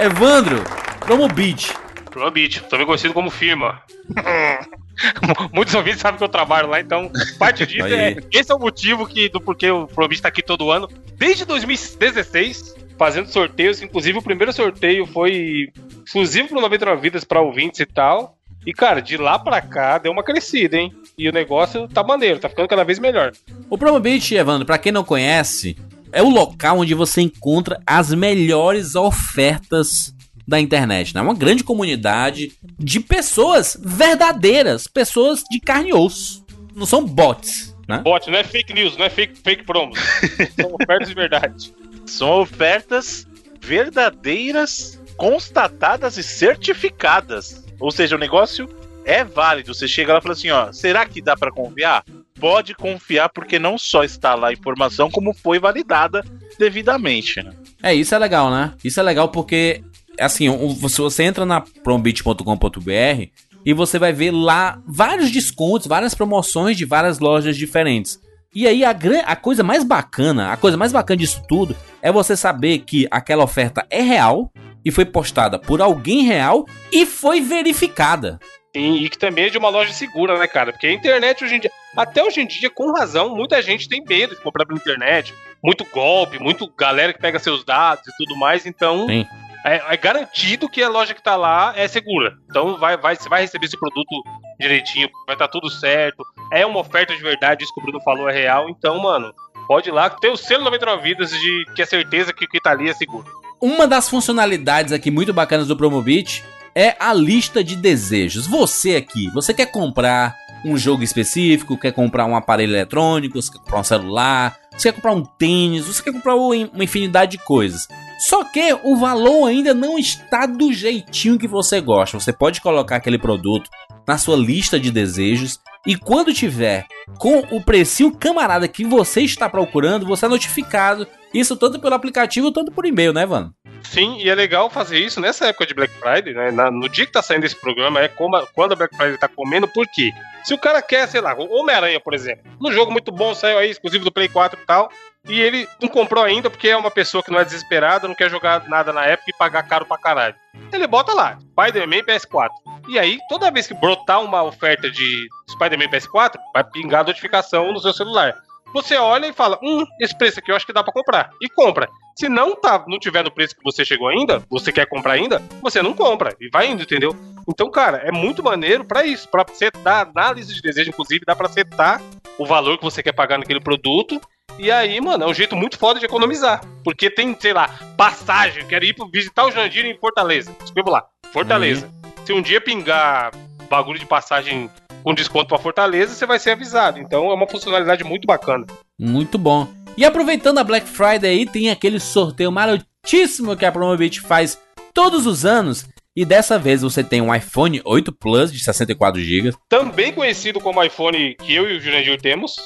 Evandro, 0.03 0.65
Promobit. 1.01 1.75
Promobit, 2.11 2.63
também 2.71 2.87
conhecido 2.87 3.13
como 3.13 3.31
firma. 3.31 3.83
Muitos 5.53 5.75
ouvintes 5.75 6.01
sabem 6.01 6.19
que 6.19 6.25
eu 6.25 6.29
trabalho 6.29 6.69
lá, 6.69 6.81
então 6.81 7.11
parte 7.39 7.67
disso 7.67 7.87
é. 7.87 8.17
Esse 8.33 8.53
é 8.53 8.55
o 8.55 8.59
motivo 8.59 9.07
que, 9.07 9.29
do 9.29 9.41
porquê 9.41 9.71
o 9.71 9.87
Promobit 9.87 10.19
está 10.19 10.29
aqui 10.29 10.43
todo 10.43 10.71
ano. 10.71 10.89
Desde 11.17 11.45
2016, 11.45 12.75
fazendo 13.01 13.29
sorteios. 13.29 13.81
Inclusive, 13.81 14.19
o 14.19 14.23
primeiro 14.23 14.53
sorteio 14.53 15.07
foi 15.07 15.73
exclusivo 16.05 16.49
pro 16.49 16.61
99 16.61 17.01
Vidas 17.01 17.25
para 17.25 17.41
ouvintes 17.41 17.81
e 17.81 17.87
tal. 17.87 18.37
E, 18.67 18.75
cara, 18.75 19.01
de 19.01 19.17
lá 19.17 19.39
pra 19.39 19.63
cá 19.63 19.97
deu 19.97 20.13
uma 20.13 20.23
crescida, 20.23 20.77
hein? 20.77 20.93
E 21.17 21.27
o 21.27 21.33
negócio 21.33 21.89
tá 21.89 22.05
maneiro, 22.05 22.39
tá 22.39 22.49
ficando 22.49 22.69
cada 22.69 22.85
vez 22.85 22.99
melhor. 22.99 23.33
O 23.71 23.79
Promobit, 23.79 24.35
Evandro, 24.35 24.67
pra 24.67 24.77
quem 24.77 24.93
não 24.93 25.03
conhece, 25.03 25.79
é 26.13 26.23
o 26.23 26.29
local 26.29 26.81
onde 26.81 26.93
você 26.93 27.23
encontra 27.23 27.81
as 27.87 28.13
melhores 28.13 28.95
ofertas 28.95 30.15
da 30.51 30.59
internet, 30.59 31.15
né? 31.15 31.21
Uma 31.21 31.33
grande 31.33 31.63
comunidade 31.63 32.53
de 32.77 32.99
pessoas 32.99 33.79
verdadeiras, 33.81 34.89
pessoas 34.89 35.45
de 35.49 35.61
carne 35.61 35.91
e 35.91 35.95
osso. 35.95 36.45
Não 36.75 36.85
são 36.85 37.07
bots, 37.07 37.73
né? 37.89 37.99
Bot, 37.99 38.29
não 38.29 38.37
é 38.37 38.43
fake 38.43 38.75
news, 38.75 38.97
não 38.97 39.05
é 39.05 39.11
fake, 39.11 39.39
fake 39.39 39.65
promos. 39.65 39.97
são 40.61 40.75
ofertas 40.75 41.09
de 41.09 41.15
verdade. 41.15 41.75
São 42.05 42.41
ofertas 42.41 43.29
verdadeiras, 43.61 45.01
constatadas 45.17 46.17
e 46.17 46.23
certificadas. 46.25 47.65
Ou 47.79 47.93
seja, 47.93 48.17
o 48.17 48.19
negócio 48.19 48.69
é 49.05 49.23
válido. 49.23 49.73
Você 49.73 49.87
chega 49.87 50.13
lá 50.13 50.19
e 50.19 50.23
fala 50.23 50.35
assim, 50.35 50.51
ó, 50.51 50.73
será 50.73 51.07
que 51.07 51.23
dá 51.23 51.37
para 51.37 51.53
confiar? 51.53 52.05
Pode 52.41 52.75
confiar 52.75 53.29
porque 53.29 53.57
não 53.57 53.79
só 53.79 54.03
está 54.03 54.35
lá 54.35 54.49
a 54.49 54.53
informação, 54.53 55.11
como 55.11 55.33
foi 55.33 55.61
validada 55.61 56.25
devidamente. 56.59 57.41
Né? 57.41 57.53
É, 57.83 57.95
isso 57.95 58.15
é 58.15 58.19
legal, 58.19 58.51
né? 58.51 58.75
Isso 58.85 58.99
é 58.99 59.03
legal 59.03 59.29
porque, 59.29 59.83
assim, 60.21 60.47
se 60.89 60.99
você 60.99 61.25
entra 61.25 61.45
na 61.45 61.61
prombit.com.br 61.61 63.29
e 63.65 63.75
você 63.75 63.99
vai 63.99 64.13
ver 64.13 64.31
lá 64.31 64.81
vários 64.87 65.31
descontos, 65.31 65.87
várias 65.87 66.15
promoções 66.15 66.77
de 66.77 66.85
várias 66.85 67.19
lojas 67.19 67.57
diferentes. 67.57 68.21
E 68.55 68.67
aí 68.67 68.85
a, 68.85 68.97
a 69.27 69.37
coisa 69.37 69.63
mais 69.63 69.85
bacana, 69.85 70.53
a 70.53 70.57
coisa 70.57 70.77
mais 70.77 70.93
bacana 70.93 71.19
disso 71.19 71.43
tudo 71.49 71.77
é 72.03 72.11
você 72.11 72.37
saber 72.37 72.81
que 72.81 73.07
aquela 73.11 73.45
oferta 73.45 73.87
é 73.89 74.03
real 74.03 74.51
e 74.85 74.91
foi 74.91 75.05
postada 75.05 75.59
por 75.59 75.81
alguém 75.81 76.25
real 76.25 76.67
e 76.93 77.07
foi 77.07 77.41
verificada. 77.41 78.41
Sim, 78.75 78.97
e 78.97 79.09
que 79.09 79.19
também 79.19 79.47
é 79.47 79.51
de 79.51 79.59
uma 79.59 79.69
loja 79.69 79.93
segura, 79.93 80.39
né, 80.39 80.47
cara? 80.47 80.73
Porque 80.73 80.87
a 80.87 80.93
internet 80.93 81.45
hoje 81.45 81.57
em 81.57 81.61
dia, 81.61 81.71
até 81.97 82.23
hoje 82.23 82.41
em 82.41 82.47
dia, 82.47 82.71
com 82.71 82.93
razão, 82.93 83.35
muita 83.35 83.61
gente 83.61 83.89
tem 83.89 84.03
medo 84.09 84.35
de 84.35 84.41
comprar 84.41 84.65
pela 84.65 84.79
internet. 84.79 85.35
Muito 85.63 85.85
golpe, 85.85 86.39
muito 86.39 86.73
galera 86.77 87.13
que 87.13 87.21
pega 87.21 87.39
seus 87.39 87.65
dados 87.65 88.07
e 88.07 88.17
tudo 88.17 88.37
mais, 88.37 88.67
então. 88.67 89.07
Sim. 89.07 89.27
É, 89.65 89.95
é, 89.95 89.97
garantido 89.97 90.69
que 90.69 90.83
a 90.83 90.89
loja 90.89 91.15
que 91.15 91.23
tá 91.23 91.37
lá 91.37 91.73
é 91.77 91.87
segura. 91.87 92.35
Então 92.49 92.79
vai, 92.79 92.97
vai, 92.97 93.17
você 93.17 93.29
vai 93.29 93.43
receber 93.43 93.67
esse 93.67 93.79
produto 93.79 94.23
direitinho, 94.59 95.09
vai 95.27 95.35
estar 95.35 95.49
tá 95.49 95.53
tudo 95.53 95.69
certo. 95.69 96.25
É 96.53 96.65
uma 96.65 96.81
oferta 96.81 97.15
de 97.15 97.23
verdade, 97.23 97.65
isso 97.65 97.75
que 97.75 97.81
o 97.81 97.83
Bruno 97.83 98.01
falou 98.01 98.29
é 98.29 98.33
real. 98.33 98.69
Então, 98.71 98.99
mano, 98.99 99.33
pode 99.69 99.89
ir 99.89 99.93
lá, 99.93 100.09
tem 100.09 100.31
o 100.31 100.37
selo 100.37 100.65
99 100.65 101.03
vidas 101.03 101.31
de 101.31 101.65
que 101.75 101.83
é 101.83 101.87
certeza 101.87 102.33
que 102.33 102.45
o 102.45 102.49
que 102.49 102.61
tá 102.61 102.71
ali 102.71 102.89
é 102.89 102.95
seguro. 102.95 103.27
Uma 103.61 103.87
das 103.87 104.09
funcionalidades 104.09 104.93
aqui 104.93 105.11
muito 105.11 105.35
bacanas 105.35 105.69
do 105.69 105.77
Promobit 105.77 106.43
é 106.75 106.97
a 106.99 107.13
lista 107.13 107.63
de 107.63 107.77
desejos. 107.77 108.47
Você 108.47 108.97
aqui, 108.97 109.29
você 109.31 109.53
quer 109.53 109.67
comprar 109.67 110.35
um 110.65 110.77
jogo 110.77 111.03
específico, 111.03 111.77
quer 111.77 111.93
comprar 111.93 112.27
um 112.27 112.37
aparelho 112.37 112.73
eletrônico, 112.73 113.41
você 113.41 113.53
quer 113.53 113.59
comprar 113.59 113.81
um 113.81 113.85
celular, 113.85 114.57
você 114.73 114.91
quer 114.91 114.97
comprar 114.97 115.13
um 115.13 115.25
tênis, 115.25 115.87
você 115.87 116.03
quer 116.03 116.13
comprar 116.13 116.35
uma 116.35 116.85
infinidade 116.85 117.33
de 117.33 117.45
coisas. 117.45 117.87
Só 118.21 118.45
que 118.45 118.79
o 118.83 118.97
valor 118.97 119.47
ainda 119.47 119.73
não 119.73 119.99
está 119.99 120.45
do 120.45 120.71
jeitinho 120.75 121.39
que 121.39 121.49
você 121.49 121.81
gosta. 121.81 122.21
Você 122.21 122.35
pode 122.35 122.61
colocar 122.61 122.97
aquele 122.97 123.19
produto 123.19 123.71
na 124.07 124.19
sua 124.19 124.37
lista 124.37 124.79
de 124.79 124.91
desejos 124.91 125.59
e 125.87 125.97
quando 125.97 126.35
tiver 126.35 126.87
com 127.19 127.39
o 127.51 127.63
precinho 127.65 128.15
camarada 128.15 128.69
que 128.69 128.85
você 128.85 129.23
está 129.23 129.49
procurando, 129.49 130.05
você 130.05 130.27
é 130.27 130.29
notificado. 130.29 131.07
Isso 131.33 131.57
tanto 131.57 131.81
pelo 131.81 131.95
aplicativo, 131.95 132.53
tanto 132.53 132.71
por 132.71 132.85
e-mail, 132.85 133.15
né, 133.15 133.25
Vano? 133.25 133.55
Sim, 133.85 134.19
e 134.19 134.29
é 134.29 134.35
legal 134.35 134.69
fazer 134.69 134.99
isso 134.99 135.19
nessa 135.21 135.47
época 135.47 135.65
de 135.65 135.73
Black 135.73 135.95
Friday, 135.95 136.35
né? 136.35 136.51
Na, 136.51 136.71
no 136.71 136.91
dia 136.91 137.07
que 137.07 137.13
tá 137.13 137.23
saindo 137.23 137.47
esse 137.47 137.57
programa, 137.57 138.01
é 138.01 138.09
como 138.09 138.39
quando 138.55 138.73
a 138.73 138.77
Black 138.77 138.95
Friday 138.95 139.17
tá 139.17 139.29
comendo, 139.29 139.67
por 139.67 139.87
quê? 139.87 140.13
Se 140.45 140.53
o 140.53 140.59
cara 140.59 140.83
quer, 140.83 141.09
sei 141.09 141.21
lá, 141.23 141.35
Homem-Aranha, 141.35 142.01
por 142.01 142.13
exemplo, 142.13 142.45
no 142.61 142.71
jogo 142.71 142.93
muito 142.93 143.11
bom, 143.11 143.35
saiu 143.35 143.59
aí, 143.59 143.71
exclusivo 143.71 144.05
do 144.05 144.13
Play 144.13 144.29
4 144.29 144.61
e 144.61 144.67
tal, 144.67 144.91
e 145.29 145.41
ele 145.41 145.69
não 145.81 145.89
comprou 145.89 146.25
ainda 146.25 146.49
porque 146.49 146.69
é 146.69 146.77
uma 146.77 146.91
pessoa 146.91 147.23
que 147.23 147.31
não 147.31 147.39
é 147.39 147.45
desesperada, 147.45 148.09
não 148.09 148.15
quer 148.15 148.31
jogar 148.31 148.67
nada 148.69 148.93
na 148.93 149.05
época 149.05 149.31
e 149.31 149.37
pagar 149.37 149.63
caro 149.65 149.85
pra 149.85 149.99
caralho. 149.99 150.35
Ele 150.73 150.87
bota 150.87 151.13
lá, 151.13 151.39
Spider-Man 151.53 152.05
PS4. 152.05 152.49
E 152.89 152.99
aí, 152.99 153.19
toda 153.29 153.51
vez 153.51 153.67
que 153.67 153.75
brotar 153.75 154.23
uma 154.23 154.43
oferta 154.43 154.91
de 154.91 155.29
Spider-Man 155.51 155.91
PS4, 155.91 156.37
vai 156.55 156.65
pingar 156.65 157.03
a 157.03 157.05
notificação 157.05 157.73
no 157.73 157.81
seu 157.81 157.93
celular. 157.93 158.35
Você 158.73 158.97
olha 158.97 159.27
e 159.27 159.33
fala, 159.33 159.59
hum, 159.63 159.85
esse 160.01 160.17
preço 160.17 160.39
aqui 160.39 160.51
eu 160.51 160.57
acho 160.57 160.65
que 160.65 160.73
dá 160.73 160.83
para 160.83 160.93
comprar. 160.93 161.31
E 161.43 161.49
compra. 161.49 161.89
Se 162.17 162.29
não 162.29 162.55
tá, 162.55 162.85
não 162.87 162.99
tiver 162.99 163.25
no 163.25 163.31
preço 163.31 163.57
que 163.57 163.65
você 163.65 163.85
chegou 163.85 164.09
ainda, 164.09 164.45
você 164.49 164.71
quer 164.71 164.87
comprar 164.87 165.15
ainda, 165.15 165.43
você 165.61 165.83
não 165.83 165.93
compra. 165.93 166.37
E 166.41 166.49
vai 166.51 166.69
indo, 166.69 166.83
entendeu? 166.83 167.15
Então, 167.49 167.71
cara, 167.71 167.99
é 167.99 168.13
muito 168.13 168.43
maneiro 168.43 168.85
para 168.85 169.05
isso. 169.05 169.29
Pra 169.29 169.45
setar, 169.53 170.09
análise 170.09 170.55
de 170.55 170.63
desejo, 170.63 170.91
inclusive, 170.91 171.25
dá 171.27 171.35
pra 171.35 171.49
setar 171.49 172.01
o 172.39 172.47
valor 172.47 172.79
que 172.79 172.85
você 172.85 173.03
quer 173.03 173.13
pagar 173.13 173.39
naquele 173.39 173.61
produto 173.61 174.21
e 174.59 174.71
aí, 174.71 175.01
mano, 175.01 175.25
é 175.25 175.27
um 175.27 175.35
jeito 175.35 175.57
muito 175.57 175.79
foda 175.79 175.99
de 175.99 176.07
economizar. 176.07 176.61
Porque 176.85 177.11
tem, 177.11 177.37
sei 177.39 177.53
lá, 177.53 177.69
passagem, 177.97 178.67
quero 178.67 178.85
ir 178.85 178.95
visitar 179.13 179.47
o 179.47 179.51
Jandir 179.51 179.85
em 179.87 179.97
Fortaleza. 179.97 180.55
Escrevo 180.65 180.91
lá, 180.91 181.07
Fortaleza. 181.33 181.87
Uhum. 181.87 182.25
Se 182.27 182.33
um 182.33 182.43
dia 182.43 182.61
pingar 182.61 183.33
bagulho 183.69 183.99
de 183.99 184.07
passagem 184.07 184.71
com 185.03 185.15
desconto 185.15 185.47
para 185.47 185.59
Fortaleza, 185.59 186.15
você 186.15 186.27
vai 186.27 186.39
ser 186.39 186.51
avisado. 186.51 186.99
Então 186.99 187.31
é 187.31 187.35
uma 187.35 187.47
funcionalidade 187.47 188.05
muito 188.05 188.27
bacana. 188.27 188.67
Muito 188.99 189.39
bom. 189.39 189.69
E 189.97 190.05
aproveitando 190.05 190.59
a 190.59 190.65
Black 190.65 190.87
Friday 190.87 191.31
aí, 191.31 191.47
tem 191.47 191.71
aquele 191.71 191.99
sorteio 191.99 192.53
marotíssimo 192.53 193.57
que 193.57 193.65
a 193.65 193.73
Promobit 193.73 194.21
faz 194.21 194.59
todos 194.93 195.27
os 195.27 195.45
anos. 195.45 195.87
E 196.15 196.25
dessa 196.25 196.59
vez 196.59 196.83
você 196.83 197.05
tem 197.05 197.21
um 197.21 197.35
iPhone 197.35 197.81
8 197.85 198.13
Plus 198.13 198.53
de 198.53 198.61
64 198.61 199.21
GB. 199.21 199.53
Também 199.69 200.13
conhecido 200.13 200.61
como 200.61 200.83
iPhone 200.83 201.35
que 201.37 201.55
eu 201.55 201.71
e 201.71 201.77
o 201.77 201.81
Jurandir 201.81 202.21
temos 202.21 202.57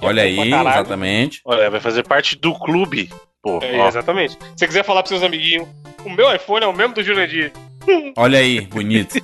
Olha 0.00 0.22
aí, 0.22 0.38
exatamente. 0.52 1.40
Olha, 1.44 1.70
vai 1.70 1.80
fazer 1.80 2.02
parte 2.06 2.36
do 2.36 2.54
clube. 2.54 3.10
Pô, 3.42 3.58
É, 3.62 3.86
exatamente. 3.88 4.32
Se 4.32 4.38
você 4.56 4.66
quiser 4.66 4.84
falar 4.84 5.02
pros 5.02 5.10
seus 5.10 5.22
amiguinhos, 5.22 5.68
o 6.04 6.10
meu 6.10 6.34
iPhone 6.34 6.64
é 6.64 6.66
o 6.68 6.72
mesmo 6.72 6.94
do 6.94 7.02
Jurandir. 7.02 7.52
Olha 8.16 8.38
aí, 8.38 8.62
bonito. 8.62 9.18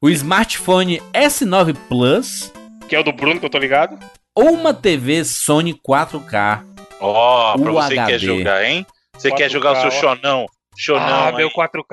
o 0.00 0.08
smartphone 0.10 1.00
S9 1.12 1.76
Plus 1.88 2.52
Que 2.88 2.94
é 2.94 3.00
o 3.00 3.02
do 3.02 3.12
Bruno, 3.12 3.40
que 3.40 3.46
eu 3.46 3.50
tô 3.50 3.58
ligado. 3.58 3.98
ou 4.34 4.52
uma 4.52 4.72
TV 4.72 5.24
Sony 5.24 5.74
4K. 5.74 6.64
ó, 7.00 7.56
pra 7.58 7.72
você 7.72 7.96
que 7.96 8.06
quer 8.06 8.18
jogar, 8.18 8.64
hein? 8.64 8.86
Você 9.16 9.30
4K, 9.30 9.36
quer 9.36 9.50
jogar 9.50 9.72
o 9.72 9.76
seu 9.76 9.88
ó. 9.88 9.90
chonão? 9.90 10.46
Chonão, 10.76 11.02
ah, 11.06 11.28
aí. 11.28 11.36
meu 11.36 11.50
4K. 11.50 11.84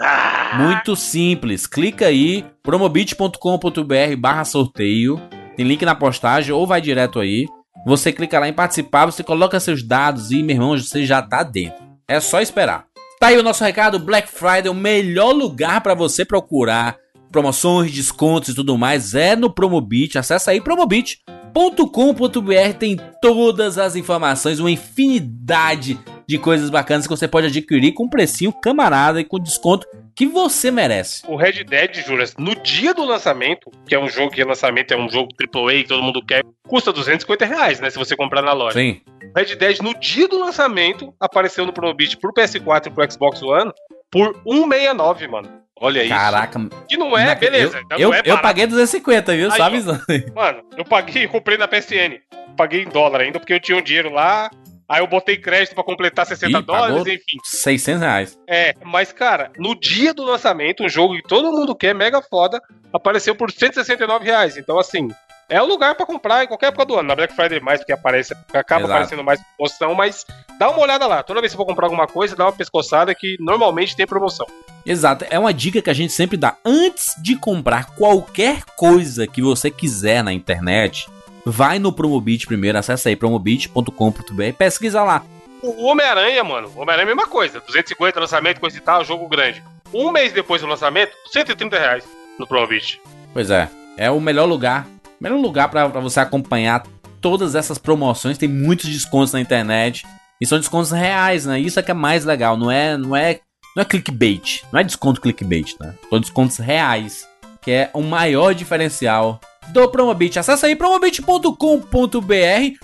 Ah, 0.00 0.50
Muito 0.58 0.94
simples. 0.94 1.66
Clica 1.66 2.06
aí, 2.06 2.44
promobit.com.br 2.62 4.16
barra 4.18 4.44
sorteio. 4.44 5.20
Tem 5.56 5.66
link 5.66 5.84
na 5.84 5.94
postagem 5.94 6.52
ou 6.52 6.66
vai 6.66 6.80
direto 6.80 7.20
aí. 7.20 7.46
Você 7.86 8.12
clica 8.12 8.38
lá 8.38 8.48
em 8.48 8.52
participar, 8.52 9.06
você 9.06 9.22
coloca 9.22 9.60
seus 9.60 9.82
dados 9.82 10.30
e, 10.30 10.42
meu 10.42 10.56
irmão, 10.56 10.78
você 10.78 11.04
já 11.04 11.20
tá 11.20 11.42
dentro. 11.42 11.84
É 12.08 12.20
só 12.20 12.40
esperar. 12.40 12.86
Tá 13.20 13.28
aí 13.28 13.38
o 13.38 13.42
nosso 13.42 13.62
recado, 13.62 13.98
Black 13.98 14.28
Friday, 14.28 14.68
o 14.68 14.74
melhor 14.74 15.32
lugar 15.32 15.80
para 15.80 15.94
você 15.94 16.24
procurar 16.24 16.96
promoções, 17.30 17.92
descontos 17.92 18.50
e 18.50 18.54
tudo 18.54 18.78
mais 18.78 19.14
é 19.14 19.34
no 19.34 19.50
Promobit. 19.50 20.18
Acesse 20.18 20.50
aí 20.50 20.60
promobit.com.br, 20.60 22.78
tem 22.78 22.96
todas 23.20 23.78
as 23.78 23.96
informações, 23.96 24.60
uma 24.60 24.70
infinidade 24.70 25.98
de 26.26 26.38
coisas 26.38 26.70
bacanas 26.70 27.06
que 27.06 27.16
você 27.16 27.28
pode 27.28 27.48
adquirir 27.48 27.92
com 27.92 28.04
um 28.04 28.08
precinho 28.08 28.52
camarada 28.52 29.20
e 29.20 29.24
com 29.24 29.38
desconto 29.38 29.86
que 30.14 30.26
você 30.26 30.70
merece. 30.70 31.22
O 31.26 31.36
Red 31.36 31.64
Dead, 31.64 31.96
Juras, 32.06 32.34
no 32.38 32.54
dia 32.56 32.94
do 32.94 33.04
lançamento, 33.04 33.70
que 33.86 33.94
é 33.94 33.98
um 33.98 34.08
jogo 34.08 34.30
que 34.30 34.42
lançamento 34.44 34.92
é 34.92 34.96
um 34.96 35.08
jogo 35.08 35.28
AAA 35.40 35.82
que 35.82 35.88
todo 35.88 36.02
mundo 36.02 36.24
quer, 36.24 36.44
custa 36.68 36.92
250 36.92 37.44
reais, 37.44 37.80
né? 37.80 37.90
Se 37.90 37.98
você 37.98 38.14
comprar 38.16 38.42
na 38.42 38.52
loja. 38.52 38.78
Sim. 38.78 39.00
Red 39.36 39.56
Dead, 39.56 39.80
no 39.80 39.98
dia 39.98 40.28
do 40.28 40.38
lançamento, 40.38 41.12
apareceu 41.18 41.66
no 41.66 41.72
Promobit 41.72 42.16
pro 42.18 42.32
PS4 42.32 42.86
e 42.86 42.90
pro 42.90 43.10
Xbox 43.10 43.42
One 43.42 43.72
por 44.10 44.34
169, 44.46 45.26
mano. 45.28 45.48
olha 45.80 46.00
isso. 46.02 46.08
Caraca, 46.14 46.60
Que 46.88 46.96
não 46.96 47.18
é, 47.18 47.26
na- 47.26 47.34
beleza. 47.34 47.76
Eu, 47.78 47.82
então 47.84 47.98
eu, 47.98 48.14
é 48.14 48.22
eu 48.24 48.38
paguei 48.38 48.66
250, 48.66 49.34
viu? 49.34 49.50
Aí, 49.50 49.56
Só 49.56 49.64
ó. 49.64 49.66
avisando. 49.66 50.02
Mano, 50.34 50.62
eu 50.76 50.84
paguei, 50.84 51.26
comprei 51.26 51.58
na 51.58 51.66
PSN. 51.66 52.20
Paguei 52.56 52.82
em 52.82 52.88
dólar 52.88 53.22
ainda, 53.22 53.40
porque 53.40 53.52
eu 53.52 53.58
tinha 53.58 53.76
um 53.76 53.82
dinheiro 53.82 54.12
lá. 54.12 54.48
Aí 54.88 55.00
eu 55.00 55.06
botei 55.06 55.36
crédito 55.36 55.74
pra 55.74 55.82
completar 55.82 56.26
60 56.26 56.58
Ih, 56.58 56.62
dólares, 56.62 57.06
enfim. 57.06 57.38
600 57.42 58.02
reais. 58.02 58.38
É, 58.46 58.74
mas 58.84 59.12
cara, 59.12 59.50
no 59.58 59.74
dia 59.74 60.12
do 60.12 60.24
lançamento, 60.24 60.84
um 60.84 60.88
jogo 60.88 61.16
que 61.16 61.22
todo 61.22 61.52
mundo 61.52 61.74
quer, 61.74 61.94
mega 61.94 62.20
foda, 62.20 62.60
apareceu 62.92 63.34
por 63.34 63.50
169 63.50 64.24
reais. 64.24 64.56
Então, 64.56 64.78
assim, 64.78 65.08
é 65.48 65.60
o 65.60 65.66
lugar 65.66 65.94
pra 65.94 66.06
comprar 66.06 66.44
em 66.44 66.46
qualquer 66.48 66.66
época 66.66 66.84
do 66.84 66.94
ano. 66.94 67.08
Na 67.08 67.14
Black 67.14 67.34
Friday 67.34 67.60
mais, 67.60 67.80
porque 67.80 67.92
aparece, 67.92 68.34
acaba 68.52 68.82
Exato. 68.82 68.92
aparecendo 68.92 69.24
mais 69.24 69.40
promoção, 69.56 69.94
mas 69.94 70.24
dá 70.58 70.70
uma 70.70 70.80
olhada 70.80 71.06
lá. 71.06 71.22
Toda 71.22 71.40
vez 71.40 71.52
que 71.52 71.56
você 71.56 71.62
for 71.62 71.66
comprar 71.66 71.86
alguma 71.86 72.06
coisa, 72.06 72.36
dá 72.36 72.46
uma 72.46 72.52
pescoçada 72.52 73.14
que 73.14 73.36
normalmente 73.40 73.96
tem 73.96 74.06
promoção. 74.06 74.46
Exato, 74.86 75.24
é 75.30 75.38
uma 75.38 75.52
dica 75.52 75.80
que 75.80 75.90
a 75.90 75.94
gente 75.94 76.12
sempre 76.12 76.36
dá. 76.36 76.56
Antes 76.64 77.14
de 77.22 77.36
comprar 77.36 77.94
qualquer 77.94 78.64
coisa 78.76 79.26
que 79.26 79.42
você 79.42 79.70
quiser 79.70 80.22
na 80.22 80.32
internet, 80.32 81.08
vai 81.44 81.78
no 81.78 81.92
Promobit 81.92 82.46
primeiro, 82.46 82.78
acessa 82.78 83.08
aí 83.08 83.16
promobit.com.br, 83.16 84.52
pesquisa 84.56 85.02
lá. 85.02 85.24
O 85.62 85.84
Homem-Aranha, 85.86 86.44
mano, 86.44 86.68
o 86.68 86.80
Homem-Aranha 86.80 87.08
é 87.08 87.12
a 87.12 87.16
mesma 87.16 87.26
coisa. 87.26 87.60
250 87.60 88.20
lançamento, 88.20 88.60
coisa 88.60 88.76
e 88.76 88.80
tal, 88.80 89.04
jogo 89.04 89.28
grande. 89.28 89.62
Um 89.92 90.10
mês 90.10 90.32
depois 90.32 90.60
do 90.60 90.66
lançamento, 90.68 91.12
130 91.32 91.78
reais 91.78 92.04
no 92.38 92.46
Promobit. 92.46 93.00
Pois 93.32 93.50
é, 93.50 93.68
é 93.96 94.10
o 94.10 94.20
melhor 94.20 94.44
lugar, 94.46 94.86
melhor 95.20 95.38
lugar 95.38 95.68
pra 95.68 95.88
pra 95.88 96.00
você 96.00 96.20
acompanhar 96.20 96.84
todas 97.20 97.54
essas 97.54 97.78
promoções. 97.78 98.36
Tem 98.36 98.48
muitos 98.48 98.90
descontos 98.90 99.32
na 99.32 99.40
internet 99.40 100.06
e 100.40 100.46
são 100.46 100.58
descontos 100.58 100.90
reais, 100.90 101.46
né? 101.46 101.58
Isso 101.58 101.80
é 101.80 101.82
que 101.82 101.90
é 101.90 101.94
mais 101.94 102.24
legal, 102.24 102.56
não 102.56 102.70
é, 102.70 102.98
não 102.98 103.16
é, 103.16 103.40
não 103.74 103.82
é 103.82 103.84
clickbait, 103.86 104.62
não 104.70 104.80
é 104.80 104.84
desconto 104.84 105.20
clickbait, 105.20 105.74
né? 105.80 105.94
São 106.10 106.20
descontos 106.20 106.58
reais, 106.58 107.26
que 107.62 107.70
é 107.70 107.90
o 107.94 108.02
maior 108.02 108.54
diferencial 108.54 109.40
do 109.68 109.88
Promobit. 109.88 110.38
Acesse 110.38 110.66
aí 110.66 110.76
promobit.com.br 110.76 111.56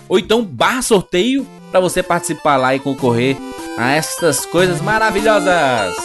ou 0.07 0.19
então 0.19 0.43
barra 0.43 0.81
sorteio 0.81 1.45
para 1.71 1.79
você 1.79 2.03
participar 2.03 2.57
lá 2.57 2.75
e 2.75 2.79
concorrer 2.79 3.37
a 3.77 3.91
estas 3.91 4.45
coisas 4.45 4.81
maravilhosas. 4.81 5.95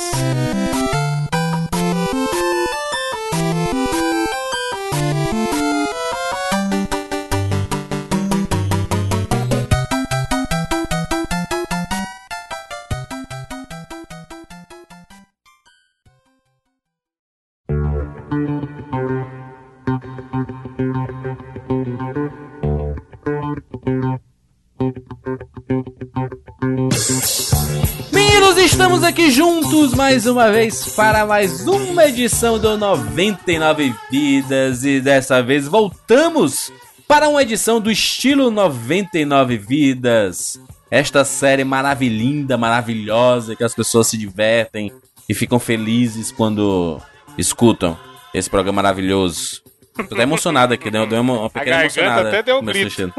Juntos 29.86 29.94
mais 29.94 30.26
uma 30.26 30.50
vez 30.50 30.88
para 30.94 31.24
mais 31.24 31.66
uma 31.66 32.06
edição 32.06 32.58
do 32.58 32.76
99 32.76 33.94
Vidas 34.10 34.84
e 34.84 35.00
dessa 35.00 35.42
vez 35.42 35.68
voltamos 35.68 36.72
para 37.06 37.28
uma 37.28 37.42
edição 37.42 37.80
do 37.80 37.90
estilo 37.90 38.50
99 38.50 39.56
Vidas. 39.58 40.60
Esta 40.90 41.24
série 41.24 41.62
maravilhinda, 41.62 42.56
maravilhosa, 42.56 43.54
que 43.54 43.62
as 43.62 43.74
pessoas 43.74 44.08
se 44.08 44.16
divertem 44.16 44.92
e 45.28 45.34
ficam 45.34 45.58
felizes 45.60 46.32
quando 46.32 47.00
escutam 47.38 47.96
esse 48.34 48.50
programa 48.50 48.82
maravilhoso. 48.82 49.62
Tô 49.96 50.14
até 50.14 50.22
emocionado 50.22 50.74
aqui, 50.74 50.90
deu, 50.90 51.06
deu 51.06 51.20
uma, 51.20 51.40
uma 51.40 51.50
pequena 51.50 51.80
emocionada. 51.82 52.28
até 52.28 52.42
deu 52.42 52.58
um 52.58 52.64
grito. 52.64 53.12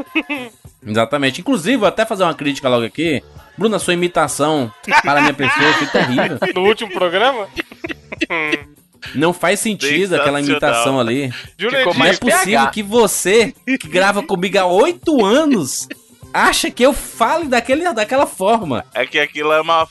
Exatamente. 0.86 1.40
Inclusive, 1.40 1.76
vou 1.76 1.88
até 1.88 2.06
fazer 2.06 2.22
uma 2.22 2.34
crítica 2.34 2.68
logo 2.68 2.84
aqui. 2.84 3.22
Bruna, 3.56 3.78
sua 3.78 3.94
imitação 3.94 4.72
para 5.02 5.18
a 5.18 5.22
minha 5.22 5.34
pessoa 5.34 5.72
foi 5.74 5.86
terrível. 5.88 6.38
No 6.54 6.62
último 6.62 6.90
programa, 6.92 7.48
Não 9.14 9.32
faz 9.32 9.60
sentido 9.60 10.14
aquela 10.16 10.40
imitação 10.40 10.98
ali. 11.00 11.32
Jurandir, 11.56 11.84
Não 11.86 11.92
é 11.92 11.96
mais 11.96 12.18
possível 12.18 12.60
PH. 12.60 12.70
que 12.70 12.82
você, 12.82 13.54
que 13.80 13.88
grava 13.88 14.22
comigo 14.22 14.58
há 14.58 14.66
oito 14.66 15.24
anos, 15.24 15.88
acha 16.42 16.70
que 16.70 16.82
eu 16.82 16.92
fale 16.92 17.46
daquele, 17.46 17.92
daquela 17.92 18.26
forma. 18.26 18.84
É 18.94 19.06
que 19.06 19.18
aquilo 19.18 19.52
é 19.52 19.60
uma. 19.60 19.86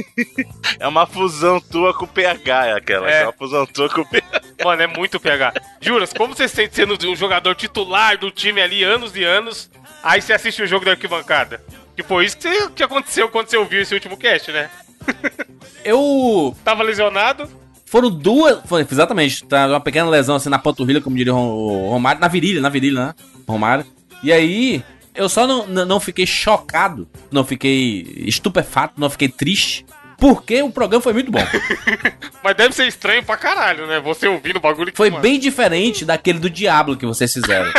é 0.78 0.86
uma 0.88 1.06
fusão 1.06 1.60
tua 1.60 1.92
com 1.94 2.04
o 2.04 2.08
PH, 2.08 2.66
é 2.66 2.72
aquela. 2.72 3.10
É. 3.10 3.22
É 3.22 3.24
uma 3.24 3.32
fusão 3.32 3.66
tua 3.66 3.88
com 3.88 4.00
o 4.02 4.06
PH. 4.08 4.40
Mano, 4.64 4.82
é 4.82 4.86
muito 4.86 5.20
PH. 5.20 5.54
Juras, 5.80 6.12
como 6.12 6.34
você 6.34 6.48
se 6.48 6.56
sente 6.56 6.74
sendo 6.74 6.96
um 7.08 7.16
jogador 7.16 7.54
titular 7.54 8.18
do 8.18 8.30
time 8.30 8.60
ali 8.60 8.82
anos 8.82 9.14
e 9.16 9.22
anos, 9.24 9.70
aí 10.02 10.20
você 10.20 10.32
assiste 10.32 10.62
o 10.62 10.66
jogo 10.66 10.84
da 10.84 10.92
arquibancada? 10.92 11.62
Que 11.96 12.02
foi 12.02 12.24
isso 12.26 12.36
que, 12.38 12.48
você- 12.48 12.70
que 12.70 12.82
aconteceu 12.82 13.28
quando 13.28 13.48
você 13.48 13.56
ouviu 13.56 13.80
esse 13.82 13.94
último 13.94 14.16
cast, 14.16 14.50
né? 14.52 14.70
Eu. 15.84 16.56
Tava 16.64 16.82
lesionado, 16.82 17.48
Foram 17.86 18.10
duas. 18.10 18.60
Foi, 18.66 18.82
exatamente, 18.90 19.44
tá 19.46 19.66
uma 19.66 19.80
pequena 19.80 20.08
lesão 20.10 20.36
assim 20.36 20.50
na 20.50 20.58
panturrilha, 20.58 21.00
como 21.00 21.16
diria 21.16 21.34
o 21.34 21.88
Romário. 21.88 22.20
Na 22.20 22.28
virilha, 22.28 22.60
na 22.60 22.68
virilha, 22.68 23.06
né? 23.06 23.14
Romário. 23.48 23.86
E 24.22 24.30
aí, 24.32 24.82
eu 25.18 25.28
só 25.28 25.46
não, 25.46 25.66
não 25.66 26.00
fiquei 26.00 26.26
chocado, 26.26 27.08
não 27.30 27.44
fiquei 27.44 28.06
estupefato, 28.26 28.94
não 29.00 29.10
fiquei 29.10 29.28
triste. 29.28 29.84
Porque 30.16 30.60
o 30.62 30.70
programa 30.70 31.00
foi 31.00 31.12
muito 31.12 31.30
bom. 31.30 31.38
mas 32.42 32.56
deve 32.56 32.74
ser 32.74 32.88
estranho 32.88 33.22
pra 33.22 33.36
caralho, 33.36 33.86
né? 33.86 34.00
Você 34.00 34.26
ouvindo 34.26 34.56
o 34.56 34.60
bagulho 34.60 34.90
que 34.90 34.96
Foi 34.96 35.10
mano, 35.10 35.22
bem 35.22 35.38
diferente 35.38 36.04
daquele 36.04 36.40
do 36.40 36.50
Diablo 36.50 36.96
que 36.96 37.06
vocês 37.06 37.32
fizeram. 37.32 37.70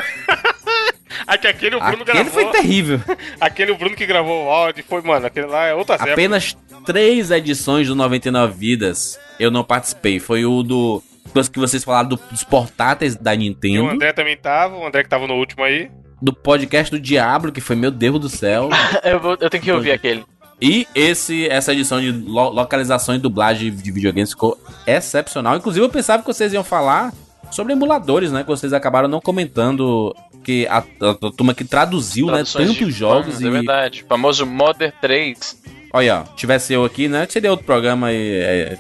Que 1.41 1.47
aquele 1.47 1.75
o 1.75 1.79
Bruno 1.79 2.03
Aquele 2.03 2.23
gravou. 2.23 2.31
foi 2.31 2.51
terrível. 2.51 2.99
Aquele 3.39 3.71
o 3.71 3.77
Bruno 3.77 3.95
que 3.95 4.05
gravou 4.05 4.45
o 4.45 4.49
áudio 4.49 4.83
foi, 4.87 5.01
mano, 5.01 5.25
aquele 5.25 5.45
lá 5.45 5.65
é 5.65 5.73
outra 5.73 5.95
zebra. 5.97 6.13
Apenas 6.13 6.57
três 6.85 7.29
edições 7.31 7.87
do 7.87 7.95
99 7.95 8.53
Vidas 8.57 9.19
eu 9.39 9.51
não 9.51 9.63
participei. 9.63 10.19
Foi 10.19 10.43
o 10.45 10.63
do. 10.63 11.03
que 11.51 11.59
vocês 11.59 11.83
falaram 11.83 12.09
do- 12.09 12.19
dos 12.31 12.43
portáteis 12.43 13.15
da 13.15 13.33
E 13.33 13.37
o 13.37 13.39
Nintendo. 13.39 13.89
André 13.89 14.11
também 14.11 14.35
tava, 14.35 14.75
o 14.75 14.85
André 14.85 15.03
que 15.03 15.09
tava 15.09 15.27
no 15.27 15.35
último 15.35 15.63
aí. 15.63 15.89
Do 16.21 16.33
podcast 16.33 16.91
do 16.91 16.99
Diablo, 16.99 17.51
que 17.51 17.61
foi 17.61 17.75
meu 17.75 17.91
Deus 17.91 18.19
do 18.19 18.29
céu. 18.29 18.69
Eu, 19.03 19.19
vou- 19.19 19.37
eu 19.39 19.49
tenho 19.49 19.63
que 19.63 19.71
ouvir 19.71 19.91
aquele. 19.91 20.25
E 20.61 20.85
esse, 20.93 21.47
essa 21.47 21.71
edição 21.71 22.01
de 22.01 22.11
lo- 22.11 22.49
localização 22.49 23.15
e 23.15 23.17
dublagem 23.17 23.71
de 23.73 23.91
videogames 23.91 24.31
ficou 24.31 24.57
excepcional. 24.85 25.55
Inclusive, 25.55 25.85
eu 25.85 25.89
pensava 25.89 26.21
que 26.21 26.27
vocês 26.27 26.51
iam 26.51 26.63
falar 26.65 27.13
sobre 27.51 27.71
emuladores, 27.71 28.31
né? 28.31 28.41
Que 28.43 28.49
vocês 28.49 28.73
acabaram 28.73 29.07
não 29.07 29.21
comentando 29.21 30.13
que 30.43 30.67
a, 30.67 30.79
a- 30.79 31.11
a 31.11 31.31
turma 31.31 31.53
que 31.53 31.63
traduziu, 31.63 32.25
né? 32.27 32.33
Traduções 32.33 32.73
de 32.73 32.79
Tantos 32.79 32.95
jogos 32.95 33.33
fãs, 33.35 33.41
e. 33.41 33.47
É 33.47 33.49
verdade. 33.51 34.03
O 34.03 34.07
famoso 34.07 34.45
Modern 34.45 34.91
3. 35.01 35.61
Olha, 35.91 36.19
ó, 36.21 36.35
tivesse 36.35 36.71
eu 36.73 36.85
aqui, 36.85 37.07
né? 37.07 37.25
Seria 37.29 37.49
outro 37.51 37.65
programa 37.65 38.11
e. 38.11 38.39
é, 38.39 38.77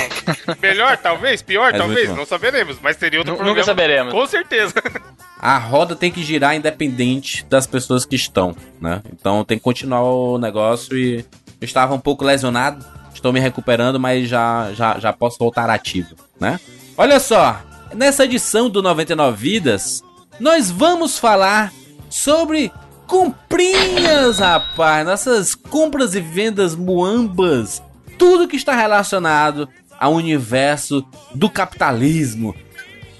Melhor, 0.60 0.96
talvez? 0.98 1.40
Pior, 1.42 1.74
É 1.74 1.78
talvez? 1.78 2.10
Não 2.10 2.26
saberemos, 2.26 2.78
mas 2.82 2.96
seria 2.96 3.20
outro 3.20 3.32
Nu- 3.32 3.36
programa. 3.38 3.58
Nunca 3.60 3.64
saberemos. 3.66 4.12
Com 4.12 4.26
certeza. 4.26 4.74
a 5.40 5.58
roda 5.58 5.96
tem 5.96 6.10
que 6.10 6.22
girar 6.22 6.54
independente 6.54 7.44
das 7.48 7.66
pessoas 7.66 8.04
que 8.04 8.16
estão, 8.16 8.54
né? 8.80 9.02
Então 9.12 9.44
tem 9.44 9.56
que 9.58 9.64
continuar 9.64 10.02
o 10.02 10.38
negócio 10.38 10.96
e 10.96 11.18
eu 11.60 11.64
estava 11.64 11.94
um 11.94 12.00
pouco 12.00 12.24
lesionado, 12.24 12.84
estou 13.14 13.32
me 13.32 13.40
recuperando, 13.40 13.98
mas 13.98 14.28
já, 14.28 14.72
já, 14.74 14.98
já 14.98 15.12
posso 15.12 15.38
voltar 15.38 15.70
ativo, 15.70 16.14
né? 16.38 16.60
Olha 16.98 17.18
só, 17.18 17.60
nessa 17.94 18.24
edição 18.24 18.68
do 18.68 18.82
99 18.82 19.36
Vidas, 19.36 20.02
nós 20.38 20.70
vamos 20.70 21.18
falar 21.18 21.72
sobre 22.10 22.70
comprinhas, 23.12 24.38
rapaz, 24.38 25.04
nossas 25.04 25.54
compras 25.54 26.14
e 26.14 26.20
vendas 26.22 26.74
muambas, 26.74 27.82
tudo 28.16 28.48
que 28.48 28.56
está 28.56 28.74
relacionado 28.74 29.68
ao 30.00 30.14
universo 30.14 31.06
do 31.34 31.50
capitalismo 31.50 32.56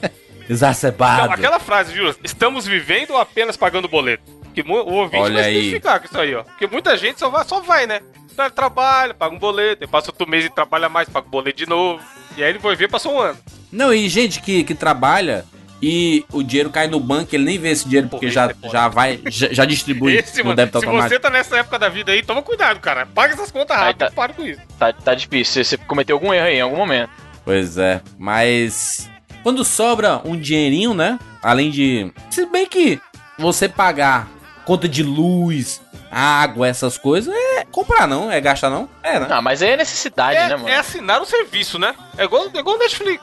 exacerbado. 0.49 1.25
Então, 1.25 1.35
aquela 1.35 1.61
frase, 1.61 1.95
Júlio, 1.95 2.17
estamos 2.25 2.67
vivendo 2.67 3.11
ou 3.11 3.19
apenas 3.19 3.55
pagando 3.55 3.87
boleto? 3.87 4.23
Que 4.55 4.63
o 4.63 4.73
ouvinte 4.73 5.25
Olha 5.25 5.35
vai 5.35 5.45
se 5.45 5.51
identificar 5.51 6.01
com 6.01 6.07
isso 6.07 6.19
aí, 6.19 6.35
ó. 6.35 6.43
Porque 6.43 6.67
muita 6.67 6.97
gente 6.97 7.19
só 7.19 7.29
vai, 7.29 7.45
só 7.45 7.61
vai 7.61 7.87
né? 7.87 8.01
Então, 8.33 8.47
ele 8.47 8.55
trabalha, 8.55 9.13
paga 9.13 9.35
um 9.35 9.39
boleto, 9.39 9.87
passa 9.87 10.11
outro 10.11 10.27
mês 10.27 10.47
e 10.47 10.49
trabalha 10.49 10.89
mais, 10.89 11.07
paga 11.07 11.27
um 11.27 11.31
boleto 11.31 11.59
de 11.59 11.69
novo. 11.69 12.03
E 12.35 12.43
aí 12.43 12.49
ele 12.49 12.59
vai 12.59 12.75
ver, 12.75 12.89
passou 12.89 13.13
um 13.13 13.21
ano. 13.21 13.39
Não, 13.71 13.93
e 13.93 14.09
gente 14.09 14.41
que, 14.41 14.65
que 14.65 14.75
trabalha 14.75 15.45
e 15.83 16.25
o 16.33 16.43
dinheiro 16.43 16.71
cai 16.71 16.87
no 16.87 17.01
banco, 17.01 17.35
ele 17.35 17.45
nem 17.45 17.59
vê 17.59 17.71
esse 17.71 17.85
dinheiro 17.85 18.09
porque 18.09 18.27
Pô, 18.27 18.33
já, 18.33 18.47
é 18.65 18.69
já 18.71 18.89
vai, 18.89 19.21
já, 19.27 19.49
já 19.53 19.65
distribui 19.65 20.17
Esse, 20.17 20.39
no 20.39 20.45
mano, 20.45 20.57
débito 20.57 20.79
se 20.79 20.85
automático. 20.87 21.15
você 21.15 21.21
tá 21.21 21.29
nessa 21.31 21.57
época 21.59 21.79
da 21.79 21.89
vida 21.89 22.13
aí, 22.13 22.23
toma 22.23 22.41
cuidado, 22.43 22.79
cara. 22.79 23.05
Paga 23.07 23.35
essas 23.35 23.51
contas 23.51 23.77
rápido, 23.77 23.99
tá- 23.99 24.11
para 24.13 24.33
com 24.33 24.43
isso. 24.45 24.61
Tá, 24.79 24.93
tá 24.93 25.13
difícil. 25.15 25.65
Você 25.65 25.77
cometeu 25.77 26.15
algum 26.17 26.33
erro 26.33 26.47
aí 26.47 26.57
em 26.59 26.61
algum 26.61 26.77
momento. 26.77 27.11
Pois 27.45 27.77
é, 27.77 28.01
mas 28.17 29.11
quando 29.43 29.65
sobra 29.65 30.21
um 30.25 30.37
dinheirinho, 30.39 30.95
né? 30.95 31.19
Além 31.43 31.71
de. 31.71 32.13
Se 32.31 32.47
bem 32.47 32.65
que 32.67 33.01
você 33.37 33.69
pagar 33.69 34.29
conta 34.65 34.89
de 34.89 35.03
luz, 35.03 35.81
água, 36.09 36.69
essas 36.69 36.97
coisas, 36.97 37.35
é 37.35 37.65
comprar 37.73 38.07
não, 38.07 38.31
é 38.31 38.41
gastar 38.41 38.71
não? 38.71 38.89
É, 39.03 39.19
né? 39.19 39.27
Ah, 39.29 39.43
mas 39.43 39.61
aí 39.63 39.71
é 39.71 39.77
necessidade, 39.79 40.37
É, 40.37 40.49
né, 40.51 40.57
mano? 40.57 40.69
é 40.69 40.77
assinar 40.77 41.21
o 41.21 41.25
serviço, 41.25 41.79
né? 41.81 41.93
É 42.17 42.23
igual, 42.25 42.49
é 42.55 42.59
igual 42.59 42.79
Netflix. 42.79 43.21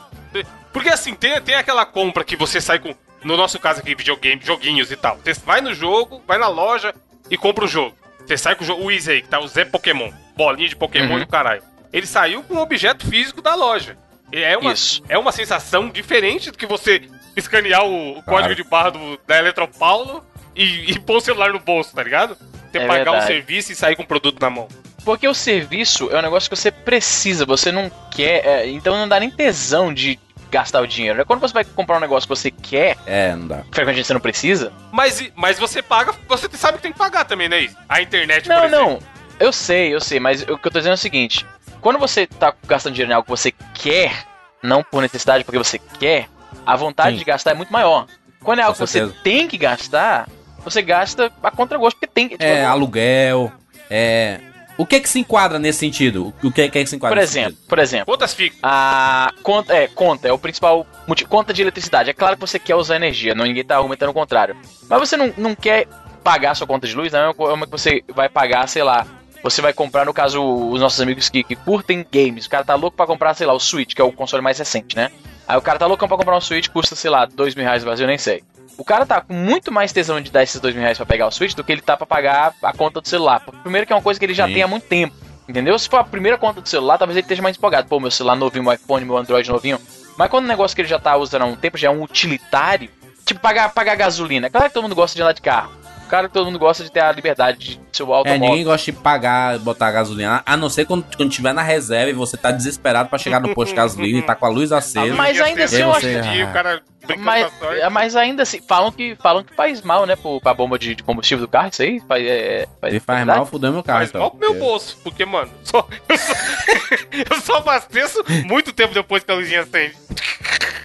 Porque 0.71 0.89
assim, 0.89 1.13
tem, 1.15 1.39
tem 1.41 1.55
aquela 1.55 1.85
compra 1.85 2.23
que 2.23 2.35
você 2.35 2.61
sai 2.61 2.79
com. 2.79 2.93
No 3.23 3.35
nosso 3.35 3.59
caso 3.59 3.79
aqui, 3.81 3.93
videogame, 3.95 4.41
joguinhos 4.43 4.91
e 4.91 4.95
tal. 4.95 5.17
Você 5.23 5.33
vai 5.45 5.59
no 5.61 5.73
jogo, 5.73 6.21
vai 6.27 6.37
na 6.37 6.47
loja 6.47 6.93
e 7.29 7.37
compra 7.37 7.65
o 7.65 7.67
jogo. 7.67 7.95
Você 8.25 8.37
sai 8.37 8.55
com 8.55 8.63
o 8.63 8.67
jogo. 8.67 8.83
O 8.83 8.91
Easy 8.91 9.11
aí, 9.11 9.21
que 9.21 9.27
tá 9.27 9.39
o 9.39 9.47
Zé 9.47 9.65
Pokémon. 9.65 10.11
Bolinha 10.37 10.69
de 10.69 10.75
Pokémon 10.75 11.13
Uhum. 11.15 11.19
e 11.19 11.23
o 11.23 11.27
caralho. 11.27 11.61
Ele 11.91 12.05
saiu 12.05 12.43
com 12.43 12.53
um 12.53 12.59
objeto 12.59 13.05
físico 13.07 13.41
da 13.41 13.55
loja. 13.55 13.97
É 14.31 14.55
uma, 14.57 14.71
Isso. 14.73 15.01
é 15.09 15.17
uma 15.17 15.31
sensação 15.31 15.89
diferente 15.89 16.51
do 16.51 16.57
que 16.57 16.67
você 16.67 17.09
escanear 17.35 17.83
o, 17.83 18.19
o 18.19 18.23
código 18.23 18.53
de 18.55 18.63
barra 18.63 18.91
do, 18.91 19.19
da 19.25 19.37
Eletropaulo 19.39 20.23
e, 20.55 20.91
e 20.91 20.99
pôr 20.99 21.17
o 21.17 21.21
celular 21.21 21.51
no 21.51 21.59
bolso, 21.59 21.95
tá 21.95 22.03
ligado? 22.03 22.37
Você 22.71 22.77
É 22.77 22.85
pagar 22.85 23.09
o 23.11 23.13
verdade. 23.15 23.25
serviço 23.25 23.71
e 23.71 23.75
sair 23.75 23.95
com 23.95 24.03
o 24.03 24.07
produto 24.07 24.39
na 24.39 24.49
mão. 24.51 24.67
Porque 25.03 25.27
o 25.27 25.33
serviço 25.33 26.09
é 26.11 26.19
um 26.19 26.21
negócio 26.21 26.49
que 26.49 26.55
você 26.55 26.71
precisa, 26.71 27.45
você 27.45 27.71
não 27.71 27.91
quer. 28.11 28.45
é, 28.45 28.67
então 28.69 28.97
não 28.97 29.07
dá 29.07 29.19
nem 29.19 29.29
tesão 29.31 29.93
de 29.93 30.19
gastar 30.51 30.81
o 30.81 30.87
dinheiro. 30.87 31.17
né? 31.19 31.23
Quando 31.23 31.39
você 31.41 31.53
vai 31.53 31.63
comprar 31.63 31.97
um 31.97 31.99
negócio 31.99 32.27
que 32.27 32.35
você 32.35 32.49
quer, 32.51 32.97
É, 33.05 33.35
não 33.35 33.47
dá. 33.47 33.57
frequentemente 33.71 34.07
você 34.07 34.13
não 34.13 34.19
precisa. 34.21 34.73
Mas, 34.91 35.31
mas 35.35 35.59
você 35.59 35.81
paga, 35.81 36.13
você 36.27 36.49
sabe 36.53 36.77
que 36.77 36.83
tem 36.83 36.91
que 36.91 36.97
pagar 36.97 37.23
também, 37.25 37.47
né? 37.47 37.69
A 37.87 38.01
internet, 38.01 38.43
por 38.47 38.55
Não, 38.55 38.65
exemplo. 38.65 38.85
não. 38.85 38.99
Eu 39.39 39.53
sei, 39.53 39.93
eu 39.93 40.01
sei, 40.01 40.19
mas 40.19 40.41
o 40.41 40.57
que 40.57 40.67
eu 40.67 40.71
tô 40.71 40.79
dizendo 40.79 40.91
é 40.91 40.95
o 40.95 40.97
seguinte: 40.97 41.45
quando 41.79 41.97
você 41.99 42.27
tá 42.27 42.53
gastando 42.67 42.93
dinheiro 42.93 43.11
em 43.11 43.15
algo 43.15 43.25
que 43.25 43.29
você 43.31 43.51
quer, 43.73 44.25
não 44.61 44.83
por 44.83 45.01
necessidade, 45.01 45.43
porque 45.45 45.57
você 45.57 45.79
quer, 45.79 46.27
a 46.65 46.75
vontade 46.75 47.11
Sim. 47.11 47.19
de 47.19 47.23
gastar 47.25 47.51
é 47.51 47.53
muito 47.53 47.71
maior. 47.71 48.05
Quando 48.43 48.59
é 48.59 48.63
algo 48.63 48.73
que 48.73 48.81
você 48.81 49.07
tem 49.23 49.47
que 49.47 49.57
gastar, 49.57 50.27
você 50.63 50.81
gasta 50.81 51.31
a 51.43 51.51
contragosto, 51.51 51.97
porque 51.99 52.11
tem 52.13 52.27
que. 52.27 52.37
tipo, 52.37 52.43
É, 52.43 52.65
aluguel, 52.65 53.49
é. 53.89 54.41
O 54.79 54.85
que 54.85 54.95
é 54.95 54.99
que 55.01 55.09
se 55.09 55.19
enquadra 55.19 55.59
nesse 55.59 55.79
sentido? 55.79 56.33
O 56.41 56.49
que 56.49 56.61
é 56.61 56.69
que 56.69 56.85
se 56.85 56.95
enquadra 56.95 57.17
por 57.17 57.21
exemplo, 57.21 57.57
por 57.67 57.79
exemplo. 57.79 58.05
Quantas 58.05 58.33
ficam? 58.33 58.57
A 58.63 59.33
conta 59.43 59.73
é, 59.75 59.87
conta 59.89 60.27
é 60.29 60.31
o 60.31 60.37
principal 60.37 60.87
motivo. 61.05 61.29
Conta 61.29 61.53
de 61.53 61.61
eletricidade. 61.61 62.09
É 62.09 62.13
claro 62.13 62.35
que 62.35 62.41
você 62.41 62.57
quer 62.57 62.75
usar 62.75 62.95
energia, 62.95 63.35
não 63.35 63.43
ninguém 63.45 63.65
tá 63.65 63.75
argumentando 63.75 64.11
o 64.11 64.13
contrário. 64.13 64.55
Mas 64.89 64.99
você 64.99 65.17
não, 65.17 65.33
não 65.37 65.53
quer 65.53 65.85
pagar 66.23 66.55
sua 66.55 66.65
conta 66.65 66.87
de 66.87 66.95
luz, 66.95 67.11
não 67.11 67.19
é 67.19 67.29
uma- 67.29 67.49
é 67.49 67.53
uma 67.53 67.65
que 67.65 67.71
você 67.73 68.03
vai 68.15 68.29
pagar, 68.29 68.67
sei 68.69 68.81
lá. 68.81 69.05
Você 69.43 69.61
vai 69.61 69.73
comprar, 69.73 70.05
no 70.05 70.13
caso, 70.13 70.41
os 70.41 70.79
nossos 70.79 71.01
amigos 71.01 71.27
que, 71.27 71.43
que 71.43 71.55
curtem 71.57 72.05
games. 72.09 72.45
O 72.45 72.49
cara 72.49 72.63
tá 72.63 72.75
louco 72.75 72.95
pra 72.95 73.05
comprar, 73.05 73.33
sei 73.33 73.47
lá, 73.47 73.53
o 73.53 73.59
Switch, 73.59 73.93
que 73.93 74.01
é 74.01 74.03
o 74.05 74.11
console 74.13 74.41
mais 74.41 74.57
recente, 74.59 74.95
né? 74.95 75.09
Aí 75.45 75.57
o 75.57 75.61
cara 75.61 75.77
tá 75.77 75.87
louco 75.87 76.07
pra 76.07 76.17
comprar 76.17 76.37
um 76.37 76.41
Switch, 76.41 76.69
custa, 76.69 76.95
sei 76.95 77.09
lá, 77.09 77.25
dois 77.25 77.53
mil 77.53 77.65
reais 77.65 77.81
no 77.83 77.87
Brasil, 77.87 78.05
eu 78.05 78.09
nem 78.09 78.17
sei. 78.17 78.43
O 78.79 78.85
cara 78.85 79.05
tá 79.05 79.19
com 79.19 79.33
muito 79.33 79.73
mais 79.73 79.91
tesão 79.91 80.21
de 80.21 80.31
dar 80.31 80.41
esses 80.41 80.61
dois 80.61 80.73
mil 80.73 80.81
reais 80.81 80.97
pra 80.97 81.05
pegar 81.05 81.27
o 81.27 81.31
Switch 81.31 81.53
do 81.53 81.65
que 81.65 81.71
ele 81.73 81.81
tá 81.81 81.97
pra 81.97 82.07
pagar 82.07 82.53
a 82.63 82.71
conta 82.71 83.01
do 83.01 83.07
celular. 83.09 83.41
Porque, 83.41 83.59
Primeiro 83.61 83.85
que 83.85 83.91
é 83.91 83.95
uma 83.95 84.01
coisa 84.01 84.17
que 84.17 84.25
ele 84.25 84.33
já 84.33 84.47
Sim. 84.47 84.53
tem 84.53 84.63
há 84.63 84.67
muito 84.69 84.87
tempo. 84.87 85.13
Entendeu? 85.49 85.77
Se 85.77 85.89
for 85.89 85.97
a 85.97 86.03
primeira 86.03 86.37
conta 86.37 86.61
do 86.61 86.69
celular, 86.69 86.97
talvez 86.97 87.17
ele 87.17 87.25
esteja 87.25 87.41
mais 87.41 87.57
empolgado. 87.57 87.89
Pô, 87.89 87.99
meu 87.99 88.09
celular 88.09 88.37
novinho, 88.37 88.63
meu 88.63 88.71
iPhone, 88.71 89.03
meu 89.03 89.17
Android 89.17 89.49
novinho. 89.49 89.81
Mas 90.17 90.29
quando 90.29 90.45
o 90.45 90.47
negócio 90.47 90.73
que 90.73 90.81
ele 90.81 90.87
já 90.87 90.97
tá 90.97 91.17
usando 91.17 91.41
há 91.41 91.45
um 91.45 91.57
tempo 91.57 91.77
já 91.77 91.89
é 91.89 91.91
um 91.91 92.01
utilitário, 92.01 92.89
tipo 93.25 93.41
pagar, 93.41 93.73
pagar 93.73 93.95
gasolina. 93.95 94.49
Claro 94.49 94.67
que 94.69 94.73
todo 94.73 94.83
mundo 94.83 94.95
gosta 94.95 95.13
de 95.13 95.21
andar 95.21 95.33
de 95.33 95.41
carro. 95.41 95.73
Claro 96.09 96.27
que 96.27 96.33
todo 96.33 96.45
mundo 96.47 96.57
gosta 96.59 96.83
de 96.83 96.91
ter 96.91 96.99
a 97.01 97.11
liberdade 97.11 97.57
de 97.59 97.79
seu 97.93 98.07
É, 98.11 98.17
automóvel. 98.17 98.39
ninguém 98.49 98.63
gosta 98.65 98.91
de 98.91 98.97
pagar, 98.97 99.59
botar 99.59 99.91
gasolina, 99.91 100.41
a 100.45 100.57
não 100.57 100.69
ser 100.69 100.85
quando, 100.85 101.05
quando 101.15 101.29
tiver 101.29 101.53
na 101.53 101.61
reserva 101.61 102.09
e 102.09 102.13
você 102.13 102.35
tá 102.35 102.51
desesperado 102.51 103.07
pra 103.09 103.19
chegar 103.19 103.39
no 103.39 103.53
posto 103.53 103.69
de 103.71 103.75
gasolina 103.75 104.19
e 104.19 104.21
tá 104.21 104.33
com 104.35 104.45
a 104.45 104.49
luz 104.49 104.71
acesa. 104.71 105.13
Mas 105.15 105.39
ainda 105.39 105.63
assim 105.65 105.81
eu 105.81 105.91
acho 105.91 106.07
um 106.07 106.21
que- 106.21 106.21
dia, 106.29 106.45
o 106.47 106.51
cara 106.53 106.81
mas, 107.19 107.51
sorte. 107.59 107.89
mas 107.91 108.15
ainda 108.15 108.43
assim, 108.43 108.59
falam 108.67 108.91
que, 108.91 109.15
falam 109.21 109.43
que 109.43 109.53
faz 109.55 109.81
mal, 109.81 110.05
né, 110.05 110.15
pro, 110.15 110.39
pra 110.41 110.53
bomba 110.53 110.77
de, 110.77 110.93
de 110.95 111.01
combustível 111.03 111.45
do 111.45 111.49
carro, 111.51 111.69
isso 111.71 111.81
aí? 111.81 111.99
Faz, 112.07 112.23
é, 112.25 112.67
faz, 112.81 112.93
Se 112.93 112.99
faz 112.99 113.17
verdade? 113.19 113.37
mal, 113.39 113.45
fudeu 113.47 113.71
meu 113.71 113.83
carro. 113.83 113.99
Mas 113.99 114.09
então. 114.09 114.21
mal 114.21 114.31
pro 114.31 114.39
meu 114.39 114.53
bolso, 114.59 114.97
porque, 115.03 115.25
mano, 115.25 115.49
só- 115.63 115.87
eu, 116.09 116.17
só, 116.17 116.33
eu 117.35 117.41
só 117.41 117.57
abasteço 117.57 118.23
muito 118.45 118.71
tempo 118.73 118.93
depois 118.93 119.23
que 119.23 119.31
a 119.31 119.35
luzinha 119.35 119.61
acende. 119.61 119.95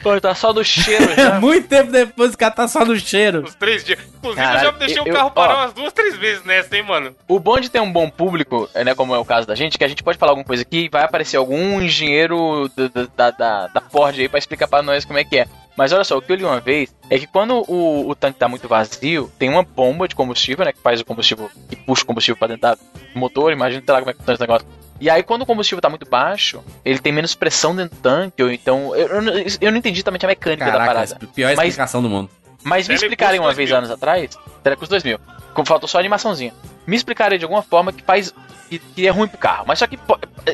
Pô, 0.03 0.21
tá 0.21 0.35
só 0.35 0.53
do 0.53 0.63
cheiro 0.63 1.15
já. 1.17 1.41
Muito 1.41 1.67
tempo 1.67 1.91
depois 1.91 2.35
o 2.35 2.37
cara 2.37 2.51
tá 2.53 2.69
só 2.69 2.85
no 2.85 2.95
cheiro. 2.95 3.43
Uns 3.43 3.55
três 3.55 3.83
dias. 3.83 3.99
Inclusive, 4.19 4.43
eu 4.43 4.47
Caralho, 4.47 4.65
já 4.67 4.71
deixei 4.73 5.01
o 5.03 5.09
eu- 5.09 5.14
carro 5.15 5.31
parar 5.31 5.55
ó. 5.55 5.59
umas 5.63 5.73
duas, 5.73 5.93
três 5.93 6.17
vezes 6.17 6.45
nessa, 6.45 6.77
hein, 6.77 6.83
mano. 6.83 7.15
O 7.29 7.39
bom 7.39 7.59
de 7.61 7.69
ter 7.71 7.81
um 7.81 7.91
bom 7.93 8.09
público, 8.11 8.69
né, 8.75 8.95
como 8.95 9.15
é 9.15 9.19
o 9.19 9.25
caso 9.25 9.47
da 9.47 9.55
gente, 9.55 9.77
que 9.79 9.85
a 9.85 9.89
gente 9.89 10.03
pode 10.03 10.19
falar 10.19 10.33
alguma 10.33 10.45
coisa 10.47 10.63
aqui 10.63 10.85
e 10.85 10.89
vai 10.89 11.03
aparecer 11.05 11.37
algum 11.37 11.81
engenheiro 11.81 12.69
do- 12.77 12.89
do- 12.89 13.09
da, 13.17 13.31
da, 13.31 13.67
da 13.69 13.81
Ford 13.81 14.19
aí 14.19 14.29
pra 14.29 14.39
explicar 14.39 14.69
pra 14.69 14.83
nós 14.83 15.05
como 15.05 15.19
é 15.19 15.25
que 15.25 15.39
é. 15.39 15.47
Mas 15.77 15.93
olha 15.93 16.05
só, 16.05 16.17
o 16.17 16.23
que 16.23 16.31
eu 16.31 16.37
li 16.37 16.45
uma 16.45 16.61
vez 16.61 16.95
é 17.11 17.19
que 17.19 17.27
quando 17.27 17.65
o, 17.69 18.09
o 18.09 18.15
tanque 18.15 18.39
tá 18.39 18.49
muito 18.49 18.69
vazio, 18.69 19.29
tem 19.39 19.49
uma 19.51 19.65
bomba 19.65 20.07
de 20.07 20.15
combustível, 20.15 20.65
né, 20.65 20.73
que 20.73 20.81
faz 20.81 21.01
o 21.01 21.05
combustível, 21.05 21.51
que 21.69 21.75
puxa 21.75 22.05
o 22.05 22.07
combustível 22.07 22.37
pra 22.39 22.47
dentro 22.47 22.77
do 22.77 23.19
motor, 23.19 23.53
imagina 23.53 23.83
sei 23.85 23.93
lá 23.93 23.99
como 24.01 24.11
é 24.11 24.13
que 24.13 24.19
funciona 24.21 24.35
esse 24.35 24.41
negócio. 24.43 24.67
E 25.01 25.11
aí, 25.11 25.25
quando 25.25 25.43
o 25.43 25.47
combustível 25.47 25.83
tá 25.83 25.89
muito 25.91 26.09
baixo, 26.09 26.63
ele 26.85 27.01
tem 27.01 27.13
menos 27.13 27.35
pressão 27.35 27.75
dentro 27.75 27.97
do 27.97 28.01
tanque, 28.01 28.41
ou 28.41 28.51
então. 28.53 28.95
Eu, 28.95 29.09
eu, 29.09 29.21
não- 29.23 29.33
eu 29.61 29.71
não 29.73 29.79
entendi 29.79 30.05
também 30.05 30.21
a 30.23 30.27
mecânica 30.29 30.65
da 30.67 30.71
Caraca, 30.71 30.95
parada. 30.95 31.17
a 31.21 31.27
pior 31.35 31.49
Mas- 31.57 31.69
explicação 31.69 32.01
do 32.01 32.09
mundo. 32.09 32.31
Mas 32.65 32.89
me 32.89 32.95
explicarem 32.95 33.39
uma 33.39 33.49
2000. 33.49 33.57
vez 33.57 33.73
anos 33.79 33.91
atrás, 33.91 34.39
Telecurso 34.63 34.91
2000, 34.91 35.19
como 35.53 35.67
faltou 35.67 35.89
só 35.89 35.99
a 35.99 36.01
animaçãozinha. 36.01 36.53
Me 36.87 36.97
explicarem 36.97 37.39
de 37.39 37.45
alguma 37.45 37.63
forma 37.63 37.93
que 37.93 38.03
faz 38.03 38.33
que, 38.69 38.79
que 38.79 39.07
é 39.07 39.11
ruim 39.11 39.29
pro 39.29 39.39
carro. 39.39 39.65
Mas 39.67 39.79
só 39.79 39.87
que 39.87 39.99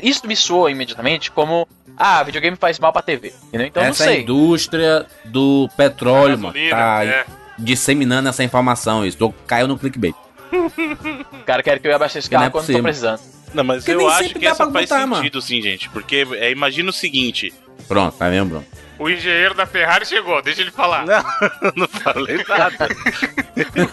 isso 0.03 0.27
me 0.27 0.37
soa 0.37 0.71
imediatamente 0.71 1.31
como 1.31 1.67
ah, 1.97 2.23
videogame 2.23 2.57
faz 2.57 2.79
mal 2.79 2.93
pra 2.93 3.03
TV. 3.03 3.33
Entendeu? 3.49 3.67
Então 3.67 3.83
eu 3.83 3.89
essa 3.91 4.05
não 4.05 4.11
a 4.11 4.15
sei. 4.15 4.23
indústria 4.23 5.07
do 5.25 5.69
petróleo, 5.77 6.39
mano. 6.39 6.55
Tá 6.71 7.05
é. 7.05 7.25
disseminando 7.59 8.29
essa 8.29 8.43
informação. 8.43 9.05
Isso 9.05 9.17
Tô- 9.19 9.33
caiu 9.47 9.69
no 9.69 9.79
clickbait. 9.79 10.15
O 10.53 11.45
cara 11.47 11.63
quer 11.63 11.79
que 11.79 11.87
eu 11.87 11.95
abasteça 11.95 12.19
esse 12.21 12.31
carro 12.31 12.45
é 12.47 12.51
quando 12.51 12.63
tô 12.63 12.67
possível. 12.67 12.83
precisando. 12.83 13.21
Não, 13.55 13.65
mas 13.65 13.85
Porque 13.85 14.01
eu 14.03 14.09
acho 14.09 14.35
que 14.35 14.47
essa 14.47 14.71
faz 14.71 14.89
botar, 14.89 15.07
mano. 15.07 15.17
sentido, 15.17 15.41
sim, 15.43 15.61
gente. 15.61 15.89
Porque 15.91 16.27
é, 16.35 16.51
imagina 16.51 16.91
o 16.91 16.93
seguinte. 16.93 17.53
Pronto, 17.89 18.17
tá 18.17 18.29
vendo, 18.29 18.49
Bruno? 18.51 18.65
O 19.01 19.09
engenheiro 19.09 19.55
da 19.55 19.65
Ferrari 19.65 20.05
chegou, 20.05 20.43
deixa 20.43 20.61
ele 20.61 20.71
falar. 20.71 21.07
Não, 21.07 21.25
não 21.75 21.89
falei 21.89 22.45
nada. 22.47 22.87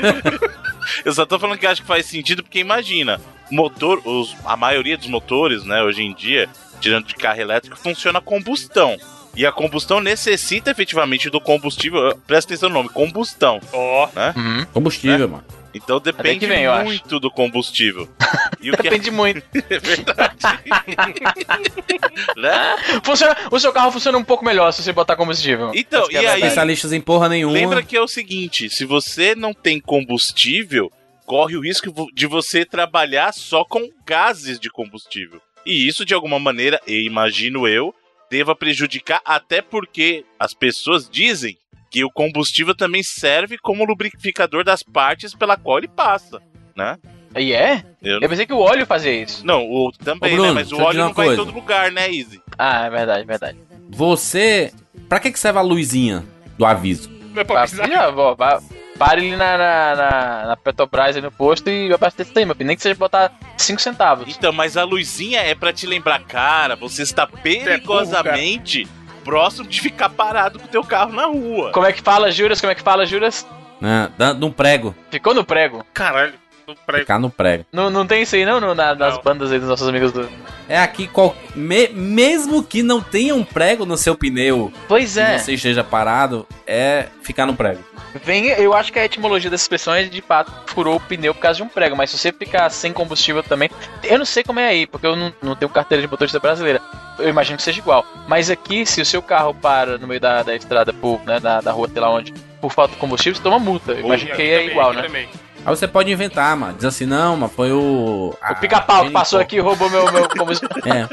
eu 1.06 1.14
só 1.14 1.26
tô 1.26 1.40
falando 1.40 1.58
que 1.58 1.66
acho 1.66 1.82
que 1.82 1.88
faz 1.88 2.06
sentido 2.06 2.44
porque 2.44 2.60
imagina, 2.60 3.22
motor, 3.50 4.02
os, 4.04 4.36
a 4.44 4.58
maioria 4.58 4.98
dos 4.98 5.08
motores, 5.08 5.64
né, 5.64 5.82
hoje 5.82 6.04
em 6.04 6.14
dia, 6.14 6.50
tirando 6.82 7.06
de 7.06 7.16
carro 7.16 7.40
elétrico, 7.40 7.78
funciona 7.78 8.20
a 8.20 8.22
combustão. 8.22 8.98
E 9.38 9.46
a 9.46 9.52
combustão 9.52 10.00
necessita 10.00 10.72
efetivamente 10.72 11.30
do 11.30 11.40
combustível. 11.40 12.18
Presta 12.26 12.52
atenção 12.52 12.70
no 12.70 12.76
nome, 12.76 12.90
combustão, 12.90 13.62
Ó, 13.72 14.10
né? 14.16 14.34
Uhum. 14.36 14.66
Combustível, 14.74 15.30
mano. 15.30 15.46
Então 15.76 16.00
depende 16.00 16.40
que 16.40 16.48
vem, 16.48 16.68
muito 16.84 17.20
do 17.20 17.30
combustível. 17.30 18.10
E 18.60 18.72
o 18.72 18.76
que 18.76 18.82
Depende 18.82 19.12
muito. 19.12 19.44
é 19.70 19.80
verdade. 19.80 20.36
né? 22.36 22.76
Funciona, 23.04 23.38
o 23.52 23.60
seu 23.60 23.72
carro 23.72 23.92
funciona 23.92 24.18
um 24.18 24.24
pouco 24.24 24.44
melhor 24.44 24.72
se 24.72 24.82
você 24.82 24.92
botar 24.92 25.16
combustível. 25.16 25.72
Então, 25.76 26.08
é 26.10 26.14
e 26.14 26.18
aí-. 26.18 26.42
Especialistas 26.42 26.92
em 26.92 27.00
porra 27.00 27.30
nenhuma. 27.30 27.54
Lembra 27.54 27.84
que 27.84 27.96
é 27.96 28.02
o 28.02 28.08
seguinte: 28.08 28.68
se 28.72 28.84
você 28.84 29.36
não 29.36 29.54
tem 29.54 29.80
combustível, 29.80 30.92
corre 31.28 31.56
o 31.56 31.62
risco 31.62 31.94
de 32.14 32.26
você 32.26 32.66
trabalhar 32.66 33.32
só 33.32 33.64
com 33.64 33.88
gases 34.04 34.60
de 34.60 34.72
combustível. 34.72 35.40
E 35.64 35.88
isso, 35.88 36.04
de 36.04 36.16
alguma 36.16 36.40
maneira, 36.40 36.82
eu 36.88 37.00
imagino 37.00 37.68
eu, 37.68 37.94
deva 38.30 38.56
prejudicar, 38.56 39.22
até 39.26 39.62
porque 39.62 40.26
as 40.40 40.54
pessoas 40.54 41.10
dizem 41.10 41.58
que 41.90 42.04
o 42.04 42.12
combustível 42.12 42.76
também 42.76 43.02
serve 43.04 43.58
como 43.58 43.86
lubrificador 43.86 44.64
das 44.64 44.84
partes 44.84 45.34
pela 45.34 45.56
qual 45.58 45.78
ele 45.78 45.88
passa, 45.88 46.42
né? 46.76 46.98
E 47.36 47.54
é? 47.54 47.84
Eu- 48.02 48.20
Eu 48.22 48.30
pensei 48.30 48.46
que 48.46 48.54
o 48.54 48.60
óleo 48.60 48.86
fazia 48.86 49.12
isso. 49.22 49.46
Não, 49.46 49.64
o 49.64 49.92
também, 49.92 50.34
Ô, 50.34 50.36
Bruno, 50.36 50.50
né? 50.50 50.54
Mas 50.56 50.72
o 50.72 50.78
óleo 50.82 51.00
não 51.00 51.08
uma 51.08 51.14
vai 51.14 51.26
em 51.26 51.30
coisa. 51.30 51.46
todo 51.46 51.54
lugar, 51.56 51.92
né, 51.92 52.08
Easy? 52.10 52.42
Ah, 52.58 52.86
é 52.86 52.90
verdade, 52.90 53.22
é 53.22 53.26
verdade. 53.26 53.58
Você. 53.90 54.74
Pra 55.08 55.20
que, 55.20 55.32
que 55.32 55.40
serve 55.40 55.60
a 55.60 55.62
luzinha 55.62 56.26
do 56.58 56.66
aviso? 56.66 57.10
Não 57.34 57.42
é 57.42 57.44
pra 57.46 57.64
ó, 58.18 58.36
vá- 58.36 58.62
Pare 58.98 59.22
ali 59.22 59.36
na, 59.36 59.58
na, 59.58 59.96
na, 59.96 60.46
na 60.48 60.58
Petrobras 60.58 61.16
aí 61.16 61.22
no 61.22 61.32
posto 61.32 61.70
e 61.70 61.94
abastece 61.94 62.32
aí, 62.36 62.46
meu 62.46 62.56
filho. 62.56 62.68
Nem 62.68 62.76
que 62.76 62.82
seja 62.82 62.96
botar 62.96 63.32
5 63.58 63.80
centavos. 63.82 64.36
Então, 64.36 64.52
mas 64.52 64.76
a 64.76 64.84
luzinha 64.84 65.40
é 65.42 65.54
pra 65.54 65.72
te 65.72 65.86
lembrar, 65.86 66.20
cara, 66.24 66.76
você 66.76 67.04
está 67.04 67.28
perigosamente 67.28 68.88
próximo 69.24 69.68
de 69.68 69.82
ficar 69.82 70.10
parado 70.10 70.58
com 70.60 70.66
o 70.66 70.70
teu 70.70 70.84
carro 70.84 71.12
na 71.14 71.26
rua. 71.26 71.72
Como 71.72 71.86
é 71.86 71.92
que 71.94 72.02
fala, 72.02 72.32
Juras? 72.32 72.60
Como 72.62 72.72
é 72.72 72.76
que 72.76 72.82
fala, 72.82 73.06
Juras? 73.06 73.46
Né? 73.82 74.10
Dando 74.18 74.46
um 74.48 74.52
prego. 74.52 74.96
Ficou 75.12 75.34
no 75.34 75.44
prego. 75.44 75.86
Caralho, 75.94 76.34
no 76.68 76.76
prego. 76.76 77.02
Ficar 77.02 77.20
no 77.20 77.30
prego. 77.30 77.66
Não, 77.72 77.90
não 77.90 78.08
tem 78.08 78.22
isso 78.24 78.36
aí, 78.36 78.46
não, 78.46 78.60
no- 78.60 78.74
na- 78.74 78.96
nas 78.96 79.16
Não. 79.16 79.22
bandas 79.24 79.52
aí 79.52 79.60
dos 79.60 79.68
nossos 79.70 79.88
amigos 79.88 80.12
do. 80.12 80.28
É 80.70 80.80
aqui, 80.80 81.08
qual... 81.08 81.36
me- 81.56 81.90
mesmo 81.90 82.64
que 82.64 82.82
não 82.82 83.02
tenha 83.02 83.36
um 83.36 83.44
prego 83.44 83.86
no 83.86 83.96
seu 83.98 84.16
pneu 84.16 84.72
Pois 84.88 85.16
é. 85.18 85.38
você 85.38 85.54
esteja 85.54 85.84
parado, 85.84 86.48
é 86.66 87.08
ficar 87.22 87.46
no 87.46 87.54
prego. 87.56 87.84
Vem, 88.24 88.48
eu 88.48 88.74
acho 88.74 88.92
que 88.92 89.00
a 89.00 89.06
etimologia 89.06 89.50
dessa 89.50 89.64
expressão 89.64 89.94
é 89.94 90.04
de 90.04 90.22
fato 90.22 90.52
furou 90.68 90.96
o 90.96 91.00
pneu 91.00 91.34
por 91.34 91.42
causa 91.42 91.58
de 91.58 91.64
um 91.64 91.68
prego, 91.68 91.96
mas 91.96 92.10
se 92.10 92.18
você 92.18 92.32
ficar 92.32 92.70
sem 92.70 92.94
combustível 92.94 93.44
também. 93.44 93.70
Eu 94.04 94.18
não 94.18 94.26
sei 94.26 94.44
como 94.44 94.60
é 94.60 94.68
aí, 94.68 94.88
porque 94.88 95.06
eu 95.06 95.16
não, 95.16 95.34
não 95.42 95.56
tenho 95.56 95.70
carteira 95.70 96.02
de 96.02 96.08
motorista 96.08 96.40
brasileira. 96.40 96.82
Eu 97.20 97.30
imagino 97.30 97.58
que 97.58 97.64
seja 97.64 97.80
igual. 97.80 98.06
Mas 98.28 98.50
aqui, 98.50 98.86
se 98.86 99.02
o 99.02 99.06
seu 99.06 99.22
carro 99.22 99.54
para 99.54 99.98
no 99.98 100.08
meio 100.08 100.20
da, 100.20 100.44
da 100.44 100.56
estrada, 100.56 100.94
por, 100.94 101.20
né, 101.26 101.40
da, 101.40 101.62
da 101.62 101.72
rua, 101.72 101.90
sei 101.90 102.02
lá 102.02 102.10
onde, 102.10 102.34
por 102.62 102.72
falta 102.72 102.94
de 102.94 103.00
combustível, 103.00 103.36
você 103.36 103.44
toma 103.44 103.60
multa. 103.60 103.94
Eu 103.94 104.02
imagino 104.02 104.36
que 104.36 104.42
aí 104.42 104.50
é 104.50 104.66
igual, 104.66 104.94
né? 104.94 105.04
também. 105.04 105.28
Aí 105.68 105.76
você 105.76 105.86
pode 105.86 106.10
inventar, 106.10 106.56
mano. 106.56 106.76
Diz 106.76 106.86
assim, 106.86 107.06
não, 107.06 107.36
mas 107.36 107.52
foi 107.52 107.74
o. 107.74 108.34
O 108.50 108.56
pica-pau 108.56 109.04
que 109.04 109.12
passou 109.12 109.38
aqui 109.38 109.58
e 109.58 109.60
roubou 109.60 109.90
meu, 109.90 110.10
meu 110.14 110.30
combustível. 110.30 110.70
É. 110.88 111.06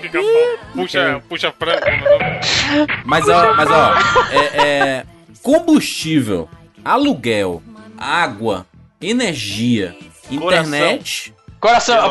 Pica-pau. 0.00 0.22
Puxa, 0.72 1.22
puxa 1.28 1.52
frango. 1.58 1.82
Mas 3.04 3.28
ó, 3.28 3.52
mas 3.52 3.68
ó, 3.68 3.94
é, 4.30 4.64
é, 4.64 5.06
combustível, 5.42 6.48
aluguel, 6.84 7.60
água, 7.98 8.64
energia, 9.02 9.96
internet. 10.30 11.32
Coração, 11.32 11.35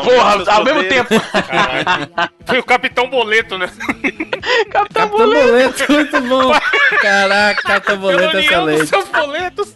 porra, 0.04 0.30
menos 0.32 0.48
ao 0.48 0.64
mesmo 0.64 0.84
tempo. 0.84 1.08
Caralho. 1.46 2.08
Foi 2.46 2.58
o 2.58 2.64
Capitão 2.64 3.08
Boleto, 3.08 3.58
né? 3.58 3.68
Capitão 4.70 5.08
Cartão 5.08 5.08
boleto, 5.08 5.92
muito 5.92 6.20
bom. 6.22 6.52
Caraca, 7.00 7.80
Pela 7.80 7.98
boleto 7.98 8.22
é 8.22 8.28
união 8.28 8.64
dos 8.66 8.74
excelente. 8.74 8.86
seus 8.86 9.08
boletos, 9.08 9.74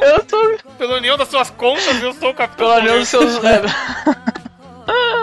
Eu 0.00 0.24
tô 0.24 0.58
pela 0.78 0.96
união 0.96 1.16
das 1.16 1.28
suas 1.28 1.50
contas, 1.50 2.02
eu 2.02 2.12
sou 2.14 2.30
o 2.30 2.34
Capitão 2.34 2.66
pelo 2.68 2.80
união 2.80 2.98
dos 2.98 3.10
Boleto. 3.10 3.38
seus. 3.38 3.44
é, 3.44 3.62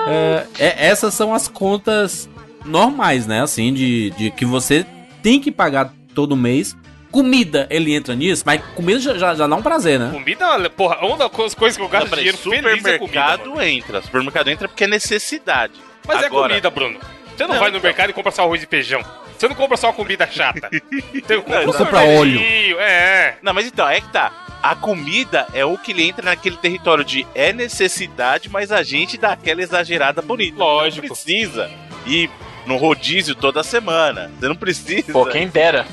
É, 0.10 0.46
é, 0.60 0.88
essas 0.88 1.14
são 1.14 1.34
as 1.34 1.48
contas 1.48 2.30
normais, 2.64 3.28
né? 3.28 3.42
Assim, 3.42 3.74
de, 3.74 4.12
de 4.12 4.32
que 4.32 4.46
você 4.46 4.86
tem 5.22 5.40
que 5.40 5.52
pagar 5.52 5.92
todo 6.16 6.36
mês. 6.36 6.76
Comida, 7.18 7.66
ele 7.72 7.96
entra 7.96 8.14
nisso, 8.14 8.44
mas 8.46 8.62
comida 8.76 9.00
já, 9.00 9.18
já, 9.18 9.34
já 9.34 9.48
dá 9.48 9.56
um 9.56 9.62
prazer, 9.64 10.00
né? 10.00 10.12
Comida, 10.14 10.70
porra, 10.70 11.04
uma 11.04 11.18
das 11.18 11.56
coisas 11.56 11.76
que 11.76 11.82
eu 11.82 11.90
gasto 11.90 12.12
Não, 12.12 12.18
dinheiro 12.18 12.38
feliz 12.38 12.62
é 12.62 12.70
comida, 12.70 12.78
supermercado 12.92 13.62
entra. 13.64 14.02
Supermercado 14.04 14.48
entra 14.50 14.68
porque 14.68 14.84
é 14.84 14.88
necessidade. 14.88 15.74
Mas 16.08 16.24
Agora- 16.24 16.46
é 16.46 16.62
comida, 16.62 16.70
Bruno. 16.70 17.00
Você 17.36 17.44
não, 17.48 17.56
Não, 17.56 17.60
vai 17.60 17.72
no 17.72 17.78
então. 17.78 17.88
mercado 17.90 18.12
e 18.12 18.14
compra 18.14 18.32
só 18.32 18.44
arroz 18.44 18.62
e 18.62 18.68
feijão. 18.68 19.04
Você 19.36 19.48
não 19.48 19.56
compra 19.56 19.76
só 19.78 19.92
comida 19.92 20.28
chata. 20.28 20.70
Você 21.12 21.38
compra, 21.38 21.66
Não, 21.66 21.74
compra 21.74 22.00
sorvetinho, 22.00 22.80
É, 22.80 23.38
Não, 23.42 23.52
mas 23.52 23.66
então, 23.66 23.90
é 23.90 24.00
que 24.00 24.10
tá. 24.10 24.32
A 24.62 24.76
comida 24.76 25.48
é 25.56 25.66
o 25.66 25.76
que 25.76 25.94
ele 25.94 26.08
entra 26.08 26.26
naquele 26.26 26.58
território 26.58 27.04
de 27.04 27.26
é 27.34 27.52
necessidade, 27.52 28.48
mas 28.48 28.72
a 28.72 28.84
gente 28.84 29.18
dá 29.18 29.32
aquela 29.32 29.64
exagerada 29.64 30.22
bonita. 30.22 30.60
Lógico. 30.60 31.08
Não 31.08 31.16
precisa 31.16 31.72
ir 32.06 32.30
no 32.68 32.78
rodízio 32.78 33.34
toda 33.34 33.64
semana. 33.64 34.30
Você 34.40 34.48
não 34.48 34.56
precisa. 34.56 35.12
Pô, 35.12 35.26
quem 35.26 35.48
dera. 35.48 35.88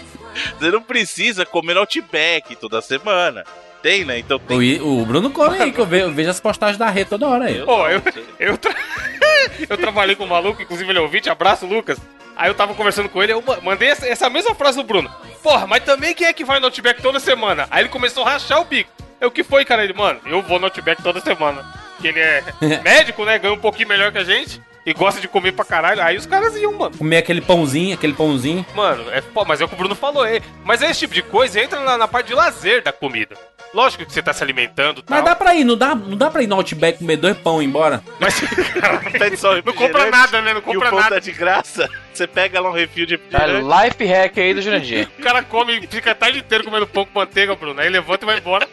Você 0.59 0.71
não 0.71 0.83
precisa 0.83 1.45
comer 1.47 1.77
Outback 1.77 2.57
toda 2.57 2.81
semana. 2.83 3.45
Tem, 3.83 4.05
né? 4.05 4.19
Então 4.19 4.39
tem. 4.39 4.57
O, 4.57 4.63
I- 4.63 4.81
o 4.81 5.05
Bruno 5.05 5.31
come 5.31 5.59
aí, 5.61 5.71
que 5.71 5.79
eu 5.81 5.85
vejo, 5.87 6.07
eu 6.07 6.13
vejo 6.13 6.31
as 6.31 6.41
postagens 6.41 6.79
da 6.79 6.89
rede 6.89 7.11
toda 7.11 7.27
hora 7.29 7.45
aí. 7.45 7.63
Pô, 7.65 7.87
eu, 7.89 8.01
eu, 8.41 8.57
tra- 8.57 8.75
eu 9.69 9.77
trabalhei 9.77 10.17
com 10.17 10.25
um 10.25 10.29
maluco, 10.29 10.63
inclusive 10.63 10.89
ele 10.91 10.99
é 10.99 11.03
ouvinte, 11.03 11.29
abraço, 11.29 11.67
Lucas. 11.67 11.99
Aí 12.37 12.49
eu 12.51 12.55
tava 12.55 12.75
conversando 12.75 13.09
com 13.09 13.23
ele, 13.23 13.33
eu 13.33 13.43
ma- 13.43 13.59
mandei 13.63 13.89
essa, 13.89 14.07
essa 14.09 14.31
mesma 14.31 14.55
frase 14.55 14.77
do 14.79 14.85
Bruno. 14.85 15.11
Porra, 15.43 15.67
mas 15.67 15.85
também 15.85 16.15
quem 16.15 16.27
é 16.27 16.33
que 16.33 16.45
vai 16.45 16.59
no 16.59 16.67
Outback 16.67 17.03
toda 17.03 17.21
semana? 17.21 17.69
Aí 17.71 17.83
ele 17.83 17.89
começou 17.91 18.25
a 18.25 18.31
rachar 18.31 18.61
o 18.61 18.65
bico. 18.65 18.91
Eu, 19.21 19.29
o 19.29 19.31
que 19.31 19.45
foi, 19.45 19.65
cara? 19.65 19.85
Ele, 19.85 19.93
mano, 19.93 20.19
eu 20.27 20.41
vou 20.43 20.59
no 20.59 20.65
Outback 20.65 21.03
toda 21.03 21.21
semana. 21.21 21.63
Que 22.01 22.09
ele 22.09 22.19
é 22.21 22.43
médico, 22.83 23.25
né? 23.25 23.39
Ganha 23.39 23.53
um 23.55 23.59
pouquinho 23.61 23.89
melhor 23.89 24.11
que 24.11 24.19
a 24.19 24.25
gente. 24.25 24.61
E 24.87 24.93
gosta 24.93 25.21
de 25.21 25.27
comer 25.29 25.53
pra 25.53 25.65
caralho. 25.65 26.03
Aí 26.03 26.17
os 26.17 26.27
caras 26.27 26.55
iam, 26.57 26.73
mano. 26.75 26.97
Comer 26.99 27.17
aquele 27.19 27.41
pãozinho, 27.41 27.95
aquele 27.95 28.13
pãozinho. 28.13 28.65
Mano, 28.75 29.11
é, 29.11 29.21
pô, 29.23 29.45
mas 29.45 29.61
é 29.61 29.65
o 29.65 29.69
que 29.69 29.75
o 29.75 29.79
Bruno 29.79 29.95
falou, 29.95 30.27
é. 30.27 30.41
Mas 30.63 30.83
esse 30.83 31.01
tipo 31.01 31.15
de 31.15 31.23
coisa 31.23 31.59
entra 31.63 31.81
na, 31.81 31.97
na 31.97 32.07
parte 32.07 32.27
de 32.27 32.35
lazer 32.35 32.83
da 32.83 32.93
comida. 32.93 33.35
Lógico 33.73 34.05
que 34.07 34.13
você 34.13 34.23
tá 34.23 34.33
se 34.33 34.43
alimentando 34.45 35.01
e 35.01 35.03
tal. 35.03 35.17
Mas 35.17 35.25
dá 35.25 35.35
pra 35.35 35.55
ir, 35.55 35.65
não 35.65 35.77
dá, 35.77 35.95
não 35.95 36.17
dá 36.17 36.31
pra 36.31 36.43
ir 36.43 36.47
no 36.47 36.55
Outback 36.57 36.99
comer 36.99 37.17
dois 37.17 37.37
pão 37.39 37.61
e 37.61 37.65
ir 37.65 37.69
embora? 37.69 38.03
Mas, 38.21 38.35
só 39.41 39.55
não 39.57 39.73
compra 39.73 40.11
nada, 40.11 40.41
né? 40.43 40.53
Não 40.53 40.61
E 40.61 40.63
o 40.63 40.63
compra 40.63 40.91
nada. 40.93 41.15
tá 41.15 41.19
de 41.19 41.33
graça. 41.33 41.89
Você 42.13 42.27
pega 42.27 42.61
lá 42.61 42.69
um 42.69 42.73
refil 42.73 43.07
de 43.07 43.17
Tá, 43.19 43.39
refrigerante. 43.39 43.85
life 43.89 44.05
hack 44.05 44.39
aí 44.39 44.55
do 44.55 44.63
Jurandir. 44.63 45.09
O 45.19 45.23
cara 45.23 45.43
come 45.43 45.79
e 45.79 45.87
fica 45.89 46.11
a 46.13 46.15
tarde 46.15 46.39
inteira 46.41 46.63
comendo 46.63 46.87
pão 46.87 47.05
com 47.07 47.19
manteiga, 47.19 47.57
Bruno. 47.57 47.81
Aí 47.81 47.89
levanta 47.89 48.25
e 48.25 48.27
vai 48.27 48.39
embora. 48.39 48.69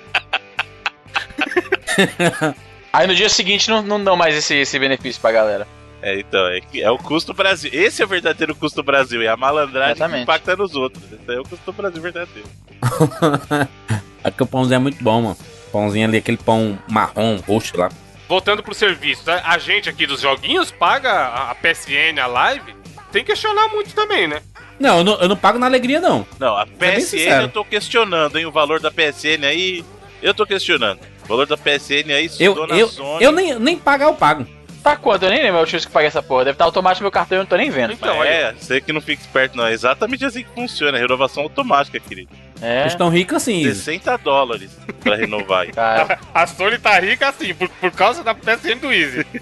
Aí 2.93 3.07
no 3.07 3.15
dia 3.15 3.29
seguinte 3.29 3.69
não, 3.69 3.81
não 3.81 4.03
dão 4.03 4.15
mais 4.15 4.35
esse, 4.35 4.53
esse 4.55 4.77
benefício 4.77 5.21
pra 5.21 5.31
galera. 5.31 5.67
É, 6.01 6.19
então, 6.19 6.47
é, 6.47 6.59
que- 6.61 6.81
é 6.81 6.89
o 6.89 6.97
custo 6.97 7.33
Brasil. 7.33 7.69
Esse 7.73 8.01
é 8.01 8.05
o 8.05 8.07
verdadeiro 8.07 8.55
custo 8.55 8.81
Brasil. 8.81 9.21
E 9.21 9.27
a 9.27 9.37
malandragem 9.37 9.93
que 9.93 9.99
Exatamente. 9.99 10.23
impacta 10.23 10.55
nos 10.55 10.75
outros. 10.75 11.03
Esse 11.11 11.31
é 11.35 11.39
o 11.39 11.43
custo 11.43 11.71
Brasil 11.71 12.01
verdadeiro. 12.01 12.47
Aqui 14.23 14.43
o 14.43 14.45
pãozinho 14.45 14.75
é 14.75 14.79
muito 14.79 15.03
bom, 15.03 15.21
mano. 15.21 15.37
Pãozinho 15.71 16.07
ali, 16.07 16.17
aquele 16.17 16.37
pão 16.37 16.77
marrom, 16.89 17.37
roxo 17.47 17.77
lá. 17.77 17.89
Voltando 18.27 18.63
pro 18.63 18.73
serviço, 18.73 19.25
tá? 19.25 19.41
a 19.45 19.57
gente 19.57 19.89
aqui 19.89 20.05
dos 20.07 20.21
joguinhos 20.21 20.71
paga 20.71 21.27
a 21.49 21.55
PSN, 21.55 22.17
a 22.21 22.27
live. 22.27 22.73
Tem 23.11 23.23
que 23.23 23.31
questionar 23.31 23.67
muito 23.69 23.93
também, 23.93 24.25
né? 24.27 24.41
Não, 24.79 24.99
eu 24.99 25.03
não, 25.03 25.13
eu 25.21 25.27
não 25.29 25.35
pago 25.35 25.59
na 25.59 25.65
alegria, 25.65 25.99
não. 25.99 26.25
Não, 26.39 26.55
a 26.55 26.65
PSN 26.65 27.01
sincero. 27.01 27.43
eu 27.43 27.49
tô 27.49 27.65
questionando, 27.65 28.37
hein? 28.39 28.45
O 28.45 28.51
valor 28.51 28.79
da 28.79 28.89
PSN 28.89 29.45
aí. 29.45 29.83
Eu 30.21 30.33
tô 30.33 30.45
questionando. 30.45 30.99
O 31.25 31.27
valor 31.27 31.45
da 31.45 31.57
PSN 31.57 32.11
aí, 32.13 32.29
Eu, 32.39 32.55
eu, 32.67 32.87
Sony. 32.87 33.23
eu 33.23 33.31
nem, 33.31 33.59
nem 33.59 33.77
pagar 33.77 34.05
eu 34.05 34.13
pago. 34.13 34.47
Tá 34.83 34.95
quanto? 34.95 35.23
Eu 35.25 35.29
nem 35.29 35.43
lembro 35.43 35.61
o 35.61 35.65
X 35.65 35.85
que 35.85 35.91
paguei 35.91 36.07
essa 36.07 36.23
porra. 36.23 36.45
Deve 36.45 36.55
estar 36.55 36.65
automático 36.65 37.03
no 37.03 37.05
meu 37.05 37.11
cartão 37.11 37.35
e 37.35 37.37
eu 37.37 37.41
não 37.43 37.47
tô 37.47 37.55
nem 37.55 37.69
vendo. 37.69 37.93
Então, 37.93 38.23
é, 38.23 38.51
você 38.53 38.81
que 38.81 38.91
não 38.91 38.99
fica 38.99 39.21
esperto, 39.21 39.55
não. 39.55 39.67
É 39.67 39.73
exatamente 39.73 40.25
assim 40.25 40.43
que 40.43 40.49
funciona. 40.55 40.97
É 40.97 41.01
renovação 41.01 41.43
automática, 41.43 41.99
querido. 41.99 42.29
É. 42.61 42.81
Eles 42.81 42.93
estão 42.93 43.09
ricos 43.09 43.37
assim. 43.37 43.63
60 43.63 44.17
dólares 44.17 44.71
pra 45.03 45.15
renovar. 45.15 45.61
aí. 45.61 45.69
Cara, 45.71 46.19
A 46.33 46.47
Sony 46.47 46.79
tá 46.79 46.99
rica 46.99 47.29
assim, 47.29 47.53
por, 47.53 47.69
por 47.69 47.91
causa 47.91 48.23
da 48.23 48.33
PSN 48.33 48.79
do 48.81 48.91
Easy. 48.91 49.25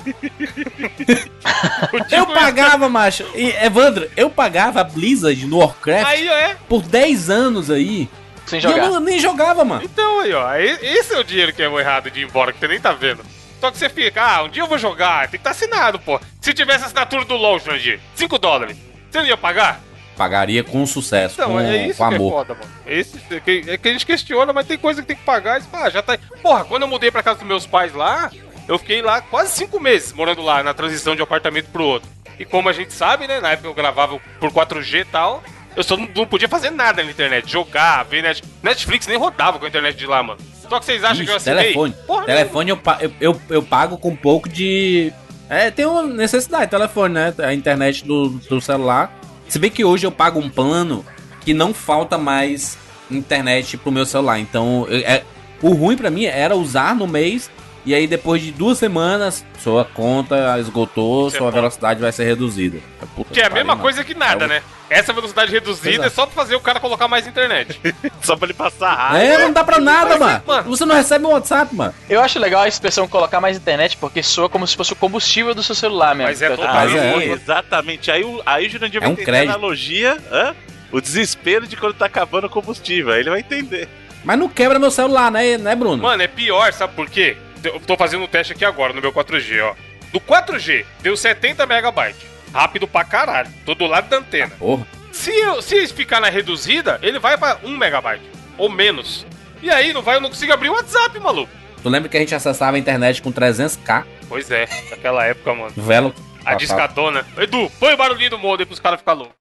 Eu 2.11 2.25
pagava, 2.27 2.89
macho. 2.89 3.25
E, 3.35 3.49
Evandro, 3.63 4.09
eu 4.15 4.29
pagava 4.29 4.81
a 4.81 4.83
Blizzard 4.83 5.45
no 5.45 5.57
Warcraft 5.59 6.05
Aí, 6.07 6.27
é. 6.27 6.55
por 6.67 6.81
10 6.81 7.29
anos 7.29 7.69
aí. 7.71 8.07
sem 8.45 8.59
E 8.59 8.63
eu 8.63 8.71
jogar. 8.71 8.89
não- 8.89 8.99
nem 8.99 9.19
jogava, 9.19 9.63
mano. 9.65 9.81
Então 9.83 10.21
aí, 10.21 10.33
ó. 10.33 10.55
Esse 10.55 11.13
é 11.13 11.19
o 11.19 11.23
dinheiro 11.23 11.53
que 11.53 11.61
é 11.61 11.69
o 11.69 11.79
errado 11.79 12.09
de 12.11 12.21
ir 12.21 12.23
embora, 12.23 12.51
que 12.51 12.59
você 12.59 12.67
nem 12.67 12.79
tá 12.79 12.91
vendo. 12.93 13.23
Só 13.59 13.69
que 13.71 13.77
você 13.77 13.89
fica, 13.89 14.21
ah, 14.23 14.43
um 14.43 14.49
dia 14.49 14.63
eu 14.63 14.67
vou 14.67 14.77
jogar, 14.77 15.21
tem 15.23 15.31
que 15.31 15.37
estar 15.37 15.51
assinado, 15.51 15.99
pô. 15.99 16.19
Se 16.41 16.53
tivesse 16.53 16.85
assinatura 16.85 17.25
do 17.25 17.35
LOL, 17.35 17.59
Jandir, 17.59 17.99
5 18.15 18.37
dólares, 18.37 18.77
você 19.11 19.19
não 19.19 19.25
ia 19.25 19.37
pagar? 19.37 19.81
Pagaria 20.15 20.63
com 20.63 20.85
sucesso, 20.85 21.35
Então, 21.35 21.51
com, 21.51 21.59
é 21.59 21.87
isso 21.87 21.97
com 21.97 22.07
que 22.09 22.13
é 22.13 22.17
amor. 22.17 22.31
foda, 22.31 22.53
mano. 22.53 22.71
Esse, 22.85 23.19
é, 23.31 23.39
que, 23.39 23.63
é 23.67 23.77
que 23.77 23.87
a 23.87 23.91
gente 23.91 24.05
questiona, 24.05 24.51
mas 24.51 24.67
tem 24.67 24.77
coisa 24.77 25.01
que 25.01 25.07
tem 25.07 25.15
que 25.15 25.23
pagar. 25.23 25.61
E, 25.61 25.63
ah, 25.73 25.89
já 25.89 26.01
tá. 26.01 26.17
Porra, 26.41 26.65
quando 26.65 26.81
eu 26.83 26.87
mudei 26.89 27.09
pra 27.11 27.23
casa 27.23 27.39
dos 27.39 27.47
meus 27.47 27.65
pais 27.65 27.93
lá, 27.93 28.29
eu 28.67 28.77
fiquei 28.77 29.01
lá 29.01 29.21
quase 29.21 29.53
cinco 29.53 29.79
meses 29.79 30.11
morando 30.11 30.41
lá, 30.41 30.61
na 30.61 30.73
transição 30.73 31.15
de 31.15 31.21
um 31.21 31.23
apartamento 31.23 31.67
pro 31.71 31.85
outro. 31.85 32.09
E 32.37 32.43
como 32.45 32.67
a 32.69 32.73
gente 32.73 32.93
sabe, 32.93 33.27
né, 33.27 33.39
na 33.39 33.51
época 33.51 33.67
eu 33.69 33.73
gravava 33.73 34.19
por 34.39 34.51
4G 34.51 35.01
e 35.01 35.05
tal, 35.05 35.43
eu 35.75 35.83
só 35.83 35.95
não, 35.97 36.07
não 36.15 36.25
podia 36.25 36.47
fazer 36.47 36.69
nada 36.71 37.03
na 37.03 37.09
internet. 37.11 37.49
Jogar, 37.51 38.03
ver 38.03 38.21
net... 38.23 38.43
Netflix 38.61 39.07
nem 39.07 39.17
rodava 39.17 39.57
com 39.59 39.65
a 39.65 39.67
internet 39.67 39.97
de 39.97 40.05
lá, 40.05 40.21
mano. 40.23 40.39
Só 40.69 40.79
que 40.79 40.85
vocês 40.85 41.03
acham 41.03 41.25
que 41.25 41.31
eu 41.31 41.37
Ixi, 41.37 41.49
assinei? 41.49 41.63
telefone. 41.73 41.95
Porra, 42.05 42.25
telefone 42.25 42.69
eu, 42.71 42.79
eu, 42.99 43.11
eu, 43.19 43.41
eu 43.49 43.63
pago 43.63 43.97
com 43.97 44.09
um 44.09 44.15
pouco 44.15 44.47
de. 44.47 45.11
É, 45.49 45.71
tem 45.71 45.85
uma 45.85 46.03
necessidade, 46.03 46.69
telefone, 46.69 47.13
né? 47.15 47.33
A 47.39 47.53
internet 47.53 48.05
do, 48.05 48.29
do 48.29 48.61
celular. 48.61 49.11
Se 49.47 49.57
bem 49.57 49.71
que 49.71 49.83
hoje 49.83 50.05
eu 50.05 50.11
pago 50.11 50.39
um 50.39 50.47
plano 50.49 51.03
que 51.41 51.53
não 51.55 51.73
falta 51.73 52.17
mais 52.19 52.77
internet 53.09 53.77
pro 53.77 53.91
meu 53.91 54.05
celular. 54.05 54.39
Então, 54.39 54.85
eu- 54.89 54.99
é, 54.99 55.23
o 55.61 55.69
ruim 55.73 55.97
pra 55.97 56.11
mim 56.11 56.25
era 56.25 56.55
usar 56.55 56.95
no 56.95 57.07
mês 57.07 57.49
E 57.89 57.95
aí, 57.95 58.05
depois 58.05 58.39
de 58.39 58.51
duas 58.51 58.77
semanas, 58.77 59.43
sua 59.57 59.83
conta 59.83 60.59
esgotou, 60.59 61.27
é 61.27 61.31
sua 61.31 61.49
velocidade 61.49 61.99
vai 61.99 62.11
ser 62.11 62.23
reduzida. 62.23 62.77
Puta 63.15 63.33
Que 63.33 63.41
é 63.41 63.47
a 63.47 63.49
mesma 63.49 63.69
mano. 63.73 63.81
coisa 63.81 64.03
que 64.03 64.13
nada, 64.13 64.43
É 64.43 64.45
um- 64.45 64.49
né? 64.49 64.61
Essa 64.91 65.11
velocidade 65.11 65.51
reduzida 65.51 65.89
Exato. 65.95 66.05
é 66.07 66.09
só 66.11 66.25
pra 66.27 66.35
fazer 66.35 66.55
o 66.55 66.59
cara 66.59 66.79
colocar 66.79 67.07
mais 67.07 67.25
internet. 67.25 67.79
Só 68.21 68.35
pra 68.35 68.45
ele 68.45 68.53
passar 68.53 68.93
raiva. 68.93 69.23
É, 69.23 69.37
não 69.39 69.51
dá 69.51 69.63
pra 69.63 69.79
nada, 69.79 70.19
mano. 70.19 70.43
mano. 70.45 70.69
Você 70.69 70.85
não 70.85 70.95
recebe 70.95 71.25
um 71.25 71.29
WhatsApp, 71.31 71.73
mano. 71.75 71.91
Eu 72.07 72.21
acho 72.21 72.37
legal 72.37 72.61
a 72.61 72.67
expressão 72.67 73.07
colocar 73.07 73.41
mais 73.41 73.57
internet, 73.57 73.97
porque 73.97 74.21
soa 74.21 74.47
como 74.49 74.67
se 74.67 74.75
fosse 74.75 74.93
o 74.93 74.95
combustível 74.95 75.55
do 75.55 75.63
seu 75.63 75.73
celular 75.73 76.13
mesmo. 76.13 76.29
Mas 76.29 76.43
é 76.43 76.49
tô 76.49 76.57
total- 76.57 76.89
é. 76.89 77.25
Exatamente. 77.25 78.11
Aí, 78.11 78.23
o- 78.23 78.39
aí 78.45 78.67
o 78.67 78.69
Jurandir 78.69 78.97
É 78.97 78.99
vai 78.99 79.09
um 79.09 79.13
entender 79.13 79.25
crédito. 79.31 79.49
a 79.49 79.53
analogia, 79.55 80.17
hã? 80.31 80.55
o 80.91 81.01
desespero 81.01 81.65
de 81.67 81.75
quando 81.75 81.93
tá 81.95 82.05
acabando 82.05 82.45
o 82.45 82.49
combustível. 82.51 83.13
Aí 83.13 83.21
ele 83.21 83.31
vai 83.31 83.39
entender. 83.39 83.87
Mas 84.23 84.37
não 84.37 84.47
quebra 84.49 84.77
meu 84.77 84.91
celular, 84.91 85.31
né, 85.31 85.57
né 85.57 85.75
Bruno? 85.75 86.03
Mano, 86.03 86.21
é 86.21 86.27
pior, 86.27 86.73
sabe 86.73 86.93
por 86.93 87.09
quê? 87.09 87.37
Eu 87.63 87.79
tô 87.79 87.97
fazendo 87.97 88.23
um 88.23 88.27
teste 88.27 88.53
aqui 88.53 88.63
agora 88.63 88.93
no 88.93 89.01
meu 89.01 89.11
4G, 89.11 89.61
ó. 89.63 89.75
Do 90.11 90.19
4G, 90.19 90.85
deu 91.01 91.15
70 91.15 91.65
megabytes. 91.65 92.21
Rápido 92.53 92.87
pra 92.87 93.03
caralho. 93.03 93.49
Tô 93.65 93.75
do 93.75 93.85
lado 93.85 94.09
da 94.09 94.17
antena. 94.17 94.51
Porra. 94.57 94.87
Se, 95.11 95.31
eu, 95.31 95.61
se 95.61 95.87
ficar 95.87 96.19
na 96.19 96.29
reduzida, 96.29 96.99
ele 97.01 97.19
vai 97.19 97.37
pra 97.37 97.59
1 97.63 97.77
megabyte. 97.77 98.23
Ou 98.57 98.69
menos. 98.69 99.25
E 99.61 99.69
aí, 99.69 99.93
não 99.93 100.01
vai, 100.01 100.15
eu 100.15 100.21
não 100.21 100.29
consigo 100.29 100.53
abrir 100.53 100.69
o 100.69 100.73
WhatsApp, 100.73 101.19
maluco. 101.19 101.51
Tu 101.81 101.89
lembra 101.89 102.09
que 102.09 102.17
a 102.17 102.19
gente 102.19 102.33
acessava 102.33 102.77
a 102.77 102.79
internet 102.79 103.21
com 103.21 103.31
300k? 103.31 104.05
Pois 104.27 104.49
é, 104.51 104.67
naquela 104.89 105.25
época, 105.25 105.53
mano. 105.53 105.73
Velo. 105.75 106.13
A 106.45 106.55
discadona. 106.55 107.25
Edu, 107.37 107.69
põe 107.79 107.93
o 107.93 107.97
barulhinho 107.97 108.31
do 108.31 108.39
modem 108.39 108.65
pros 108.65 108.79
caras 108.79 108.99
ficarem 108.99 109.19
loucos. 109.23 109.39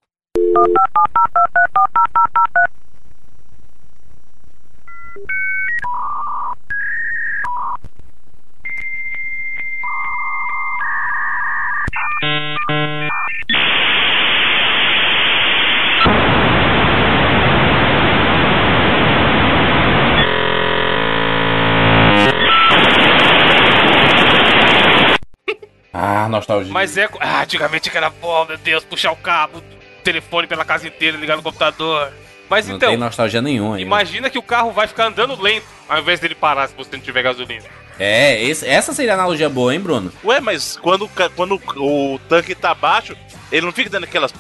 Ah, 25.93 26.29
nostalgia. 26.29 26.73
Mas 26.73 26.97
é. 26.97 27.09
Ah, 27.21 27.43
antigamente 27.43 27.91
era 27.97 28.11
bom, 28.11 28.45
meu 28.45 28.59
Deus, 28.59 28.85
puxar 28.85 29.13
o 29.13 29.17
cabo, 29.17 29.63
telefone 30.03 30.47
pela 30.47 30.65
casa 30.65 30.89
inteira, 30.89 31.17
ligar 31.17 31.37
no 31.37 31.43
computador. 31.43 32.13
Mas 32.49 32.67
não 32.67 32.77
então, 32.77 32.89
tem 32.89 32.99
nostalgia 32.99 33.43
nenhuma 33.43 33.77
aí. 33.77 33.83
imagina 33.83 34.31
que 34.31 34.39
o 34.39 34.43
carro 34.43 34.73
vai 34.73 34.87
ficar 34.87 35.07
andando 35.07 35.41
lento, 35.41 35.67
ao 35.89 36.01
invés 36.01 36.19
dele 36.19 36.35
parar 36.35 36.67
se 36.67 36.75
você 36.75 36.97
não 36.97 37.03
tiver 37.03 37.23
gasolina. 37.23 37.78
É, 37.99 38.43
esse- 38.45 38.67
essa 38.67 38.93
seria 38.93 39.13
a 39.13 39.15
analogia 39.15 39.49
boa, 39.49 39.75
hein, 39.75 39.81
Bruno? 39.81 40.13
Ué, 40.25 40.41
mas 40.41 40.77
quando, 40.81 41.05
o 41.07 41.11
quando 41.35 41.61
o 41.77 42.19
tanque 42.29 42.55
tá 42.55 42.73
baixo, 42.75 43.17
ele 43.51 43.67
não 43.67 43.73
fica 43.73 43.91
dando 43.91 44.05
aquelas. 44.05 44.33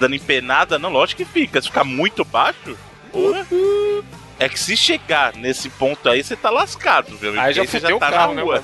dando 0.00 0.14
empenada, 0.14 0.78
não, 0.78 0.90
lógico 0.90 1.24
que 1.24 1.30
fica. 1.30 1.60
Se 1.60 1.66
ficar 1.68 1.84
muito 1.84 2.24
baixo, 2.24 2.76
porra. 3.12 3.46
É 4.38 4.48
que 4.48 4.58
se 4.60 4.76
chegar 4.76 5.34
nesse 5.34 5.68
ponto 5.68 6.08
aí, 6.08 6.22
você 6.22 6.36
tá 6.36 6.48
lascado, 6.48 7.16
viu? 7.16 7.38
Aí 7.40 7.52
já 7.52 7.64
você 7.64 7.78
o 7.92 7.98
tá 7.98 8.10
carro, 8.10 8.34
na 8.34 8.34
né, 8.34 8.42
rua. 8.42 8.62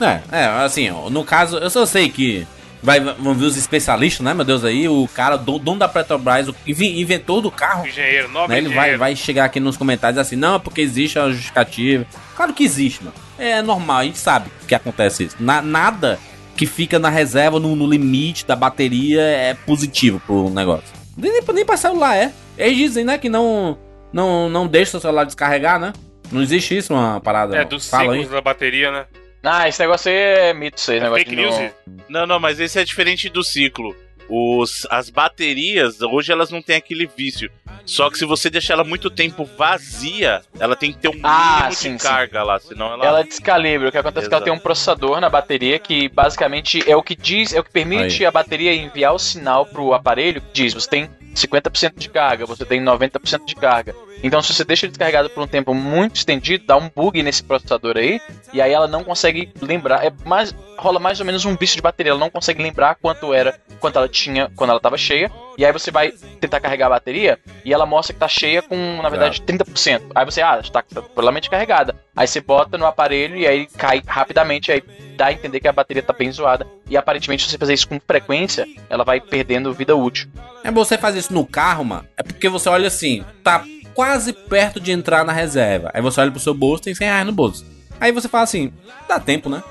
mano? 0.00 0.20
É, 0.32 0.40
é, 0.42 0.44
assim, 0.46 0.90
ó, 0.90 1.08
no 1.08 1.24
caso, 1.24 1.56
eu 1.56 1.70
só 1.70 1.86
sei 1.86 2.10
que 2.10 2.46
vai, 2.84 3.00
vão 3.00 3.34
vir 3.34 3.46
os 3.46 3.56
especialistas, 3.56 4.24
né, 4.24 4.32
meu 4.34 4.44
Deus, 4.44 4.62
aí, 4.64 4.86
o 4.88 5.08
cara, 5.12 5.36
do- 5.36 5.58
dono 5.58 5.78
da 5.80 5.88
Petrobras, 5.88 6.48
o 6.48 6.54
inventor 6.66 7.40
do 7.40 7.50
carro, 7.50 7.86
Engenheiro, 7.88 8.28
nobre 8.28 8.52
né, 8.54 8.58
ele 8.58 8.68
vai, 8.68 8.76
engenheiro. 8.76 8.98
vai 8.98 9.16
chegar 9.16 9.46
aqui 9.46 9.58
nos 9.58 9.76
comentários 9.76 10.18
assim, 10.18 10.36
não, 10.36 10.56
é 10.56 10.58
porque 10.58 10.80
existe 10.82 11.18
a 11.18 11.28
justificativa. 11.30 12.06
Claro 12.36 12.52
que 12.52 12.62
existe, 12.62 13.02
mano. 13.02 13.16
É 13.38 13.60
normal, 13.62 13.96
a 13.98 14.04
gente 14.04 14.18
sabe 14.18 14.50
que 14.68 14.74
acontece 14.74 15.24
isso. 15.24 15.36
Na- 15.40 15.62
nada 15.62 16.18
que 16.56 16.66
fica 16.66 16.98
na 17.00 17.08
reserva, 17.08 17.58
no, 17.58 17.74
no 17.74 17.86
limite 17.86 18.46
da 18.46 18.54
bateria, 18.54 19.22
é 19.22 19.54
positivo 19.54 20.20
pro 20.24 20.50
negócio. 20.50 20.84
Nem, 21.16 21.42
nem, 21.52 21.64
pra 21.64 21.76
celular, 21.76 22.16
é. 22.16 22.30
Eles 22.56 22.76
dizem, 22.76 23.04
né, 23.04 23.18
que 23.18 23.28
não, 23.28 23.76
não, 24.12 24.48
não 24.48 24.66
deixa 24.66 24.96
o 24.98 25.00
celular 25.00 25.24
descarregar, 25.24 25.80
né? 25.80 25.92
Não 26.30 26.40
existe 26.42 26.76
isso, 26.76 26.92
uma 26.94 27.20
parada. 27.20 27.56
É, 27.56 27.64
dos 27.64 27.88
Fala 27.88 28.12
aí. 28.12 28.20
ciclos 28.20 28.34
da 28.34 28.40
bateria, 28.40 28.90
né? 28.92 29.04
Ah, 29.44 29.68
esse 29.68 29.78
negócio 29.80 30.10
aí 30.10 30.16
é 30.16 30.54
mito, 30.54 30.78
isso 30.78 30.90
aí, 30.90 30.96
esse 30.96 31.04
É 31.06 31.10
negócio 31.10 31.24
fake 31.24 31.36
news. 31.36 31.54
não-. 31.58 31.70
Não, 32.08 32.26
não, 32.26 32.40
mas 32.40 32.58
esse 32.60 32.78
é 32.78 32.84
diferente 32.84 33.28
do 33.28 33.42
ciclo. 33.44 33.94
Os, 34.28 34.86
as 34.90 35.10
baterias, 35.10 36.00
hoje 36.00 36.32
elas 36.32 36.50
não 36.50 36.62
têm 36.62 36.76
aquele 36.76 37.06
vício. 37.06 37.50
Só 37.84 38.08
que 38.08 38.16
se 38.16 38.24
você 38.24 38.48
deixar 38.48 38.74
ela 38.74 38.84
muito 38.84 39.10
tempo 39.10 39.44
vazia, 39.44 40.40
ela 40.58 40.74
tem 40.74 40.92
que 40.92 40.98
ter 40.98 41.08
um 41.08 41.12
mínimo 41.12 41.28
Ah, 41.28 41.66
de 41.68 41.76
sim, 41.76 41.98
sim. 41.98 42.08
carga 42.08 42.42
lá, 42.42 42.58
senão 42.58 42.92
ela. 42.94 43.04
Ela 43.04 43.24
descalibra. 43.24 43.88
O 43.88 43.92
que 43.92 43.98
acontece 43.98 44.26
é 44.26 44.28
que 44.28 44.34
ela 44.34 44.44
tem 44.44 44.52
um 44.52 44.58
processador 44.58 45.20
na 45.20 45.28
bateria 45.28 45.78
que 45.78 46.08
basicamente 46.08 46.82
é 46.90 46.96
o 46.96 47.02
que 47.02 47.14
diz, 47.14 47.52
é 47.52 47.60
o 47.60 47.64
que 47.64 47.70
permite 47.70 48.24
a 48.24 48.30
bateria 48.30 48.74
enviar 48.74 49.14
o 49.14 49.18
sinal 49.18 49.66
pro 49.66 49.92
aparelho 49.92 50.40
que 50.40 50.46
diz, 50.52 50.72
você 50.72 50.88
tem 50.88 51.10
50% 51.34 51.98
de 51.98 52.08
carga, 52.08 52.46
você 52.46 52.64
tem 52.64 52.80
90% 52.82 53.44
de 53.44 53.54
carga. 53.54 53.94
Então 54.22 54.40
se 54.40 54.54
você 54.54 54.64
deixa 54.64 54.86
ele 54.86 54.92
descarregado 54.92 55.28
por 55.28 55.42
um 55.42 55.46
tempo 55.46 55.74
muito 55.74 56.16
estendido, 56.16 56.64
dá 56.64 56.76
um 56.76 56.88
bug 56.88 57.22
nesse 57.22 57.42
processador 57.42 57.96
aí, 57.96 58.20
e 58.52 58.62
aí 58.62 58.72
ela 58.72 58.86
não 58.86 59.04
consegue 59.04 59.52
lembrar, 59.60 60.06
é 60.06 60.12
mais 60.24 60.54
rola 60.78 60.98
mais 60.98 61.20
ou 61.20 61.26
menos 61.26 61.44
um 61.44 61.56
vício 61.56 61.76
de 61.76 61.82
bateria, 61.82 62.12
ela 62.12 62.20
não 62.20 62.30
consegue 62.30 62.62
lembrar 62.62 62.94
quanto 62.94 63.34
era, 63.34 63.58
quanto 63.80 63.98
ela 63.98 64.08
tinha 64.14 64.50
quando 64.56 64.70
ela 64.70 64.80
tava 64.80 64.96
cheia. 64.96 65.30
E 65.58 65.64
aí 65.64 65.72
você 65.72 65.90
vai 65.90 66.12
tentar 66.40 66.60
carregar 66.60 66.86
a 66.86 66.90
bateria 66.90 67.38
e 67.64 67.72
ela 67.72 67.84
mostra 67.84 68.14
que 68.14 68.20
tá 68.20 68.28
cheia 68.28 68.62
com, 68.62 69.00
na 69.02 69.08
verdade, 69.08 69.42
30%. 69.42 70.02
Aí 70.14 70.24
você, 70.24 70.40
ah, 70.40 70.58
está 70.60 70.82
tá 70.82 71.02
totalmente 71.02 71.50
carregada. 71.50 71.94
Aí 72.16 72.26
você 72.26 72.40
bota 72.40 72.78
no 72.78 72.86
aparelho 72.86 73.36
e 73.36 73.46
aí 73.46 73.66
cai 73.66 74.02
rapidamente, 74.06 74.72
aí 74.72 74.82
dá 75.16 75.26
a 75.26 75.32
entender 75.32 75.60
que 75.60 75.68
a 75.68 75.72
bateria 75.72 76.02
tá 76.02 76.12
bem 76.12 76.30
zoada. 76.30 76.66
E 76.88 76.96
aparentemente, 76.96 77.44
se 77.44 77.50
você 77.50 77.58
fazer 77.58 77.74
isso 77.74 77.88
com 77.88 78.00
frequência, 78.00 78.66
ela 78.88 79.04
vai 79.04 79.20
perdendo 79.20 79.72
vida 79.72 79.94
útil. 79.94 80.28
É 80.62 80.70
você 80.70 80.96
fazer 80.96 81.18
isso 81.18 81.34
no 81.34 81.44
carro, 81.44 81.84
mano. 81.84 82.06
É 82.16 82.22
porque 82.22 82.48
você 82.48 82.68
olha 82.68 82.88
assim, 82.88 83.24
tá 83.42 83.64
quase 83.94 84.32
perto 84.32 84.80
de 84.80 84.92
entrar 84.92 85.24
na 85.24 85.32
reserva. 85.32 85.90
Aí 85.92 86.02
você 86.02 86.20
olha 86.20 86.30
pro 86.30 86.40
seu 86.40 86.54
bolso, 86.54 86.84
tem 86.84 86.94
100 86.94 87.06
reais 87.06 87.26
no 87.26 87.32
bolso. 87.32 87.64
Aí 88.00 88.12
você 88.12 88.28
fala 88.28 88.44
assim, 88.44 88.72
dá 89.08 89.20
tempo, 89.20 89.48
né? 89.48 89.62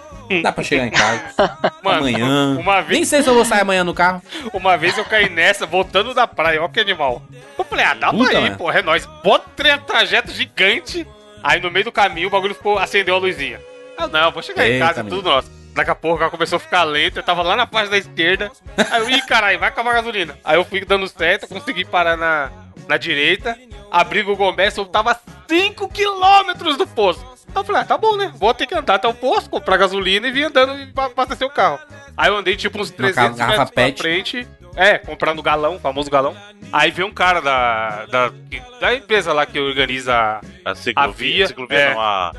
Dá 0.41 0.51
pra 0.51 0.63
chegar 0.63 0.86
em 0.88 0.91
casa 0.91 1.34
Mano, 1.84 1.97
amanhã. 1.99 2.57
uma 2.59 2.76
Nem 2.78 2.84
vez, 2.86 3.07
sei 3.09 3.21
se 3.21 3.30
eu 3.30 3.34
vou 3.34 3.45
sair 3.45 3.61
amanhã 3.61 3.84
no 3.84 3.93
carro. 3.93 4.21
uma 4.53 4.78
vez 4.78 4.97
eu 4.97 5.05
caí 5.05 5.30
nessa, 5.30 5.65
voltando 5.65 6.13
da 6.13 6.26
praia, 6.28 6.61
ó 6.63 6.67
que 6.67 6.80
animal. 6.80 7.21
Eu 7.57 7.63
falei, 7.65 7.86
ah, 7.86 7.93
dá 7.93 8.11
Puta, 8.11 8.30
pra 8.32 8.39
ir, 8.39 8.43
mano. 8.43 8.57
porra, 8.57 8.80
é 8.80 8.82
nóis. 8.82 9.05
Bota 9.24 9.76
um 9.76 9.80
trajeto 9.80 10.32
gigante. 10.32 11.05
Aí 11.43 11.59
no 11.59 11.69
meio 11.69 11.86
do 11.86 11.91
caminho 11.91 12.28
o 12.28 12.32
bagulho 12.32 12.55
ficou, 12.55 12.80
acendeu 12.80 13.15
a 13.15 13.19
luzinha. 13.19 13.59
Ah, 13.97 14.07
não, 14.07 14.32
vou 14.32 14.41
chegar 14.41 14.65
em 14.67 14.74
Eita, 14.74 14.88
casa, 14.88 15.01
é 15.01 15.03
tudo 15.03 15.30
nosso. 15.30 15.51
Daqui 15.76 15.89
a 15.91 15.95
pouco 15.95 16.21
ela 16.21 16.32
começou 16.32 16.57
a 16.57 16.59
ficar 16.59 16.84
lenta, 16.84 17.19
eu 17.19 17.24
tava 17.24 17.41
lá 17.41 17.55
na 17.55 17.65
parte 17.67 17.89
da 17.89 17.97
esquerda. 17.97 18.51
Aí 18.91 19.01
eu, 19.01 19.09
ih, 19.09 19.21
caralho, 19.24 19.59
vai 19.59 19.69
acabar 19.69 19.91
a 19.91 19.93
gasolina. 19.95 20.38
Aí 20.43 20.55
eu 20.55 20.63
fui 20.63 20.86
dando 20.86 21.07
certo, 21.07 21.47
consegui 21.47 21.84
parar 21.84 22.15
na, 22.15 22.51
na 22.88 22.95
direita, 22.97 23.57
abri 23.91 24.21
o 24.21 24.26
Google 24.26 24.51
Maps, 24.55 24.78
eu 24.78 24.86
tava 24.86 25.19
5 25.49 25.89
quilômetros 25.89 26.78
do 26.78 26.86
posto. 26.88 27.32
Aí 27.56 27.62
eu 27.62 27.64
falei, 27.64 27.82
ah, 27.82 27.86
tá 27.86 27.97
bom, 27.97 28.16
né? 28.18 28.32
Vou 28.36 28.54
ter 28.54 28.66
que 28.66 28.74
andar 28.76 28.95
até 28.95 29.08
o 29.08 29.14
posto, 29.14 29.49
comprar 29.49 29.78
gasolina 29.78 30.28
e 30.28 30.32
vir 30.32 30.43
andando 30.45 30.76
e 30.78 30.91
abastecer 30.95 31.45
o 31.47 31.49
carro. 31.51 31.80
Aí 32.18 32.30
eu 32.30 32.38
andei 32.38 32.56
tipo 32.56 32.80
uns 32.82 32.89
300 32.91 33.38
garrafa 33.38 33.51
metros 33.58 33.72
pra 33.72 33.84
pet. 33.86 34.01
frente. 34.01 34.47
É, 34.76 34.97
comprando 34.97 35.41
galão, 35.43 35.80
famoso 35.80 36.10
galão. 36.10 36.36
Aí 36.72 36.89
veio 36.89 37.08
um 37.08 37.14
cara 37.14 37.39
da, 37.41 38.06
da, 38.08 38.32
da 38.82 38.95
empresa 38.95 39.32
lá 39.32 39.45
que 39.45 39.60
organiza 39.60 40.41
A 40.66 40.74
ciclovia. 40.74 41.10
A 41.10 41.14
via, 41.16 41.47
ciclovia 41.47 41.78
é. 41.78 41.93
não, 41.93 42.01
a, 42.01 42.32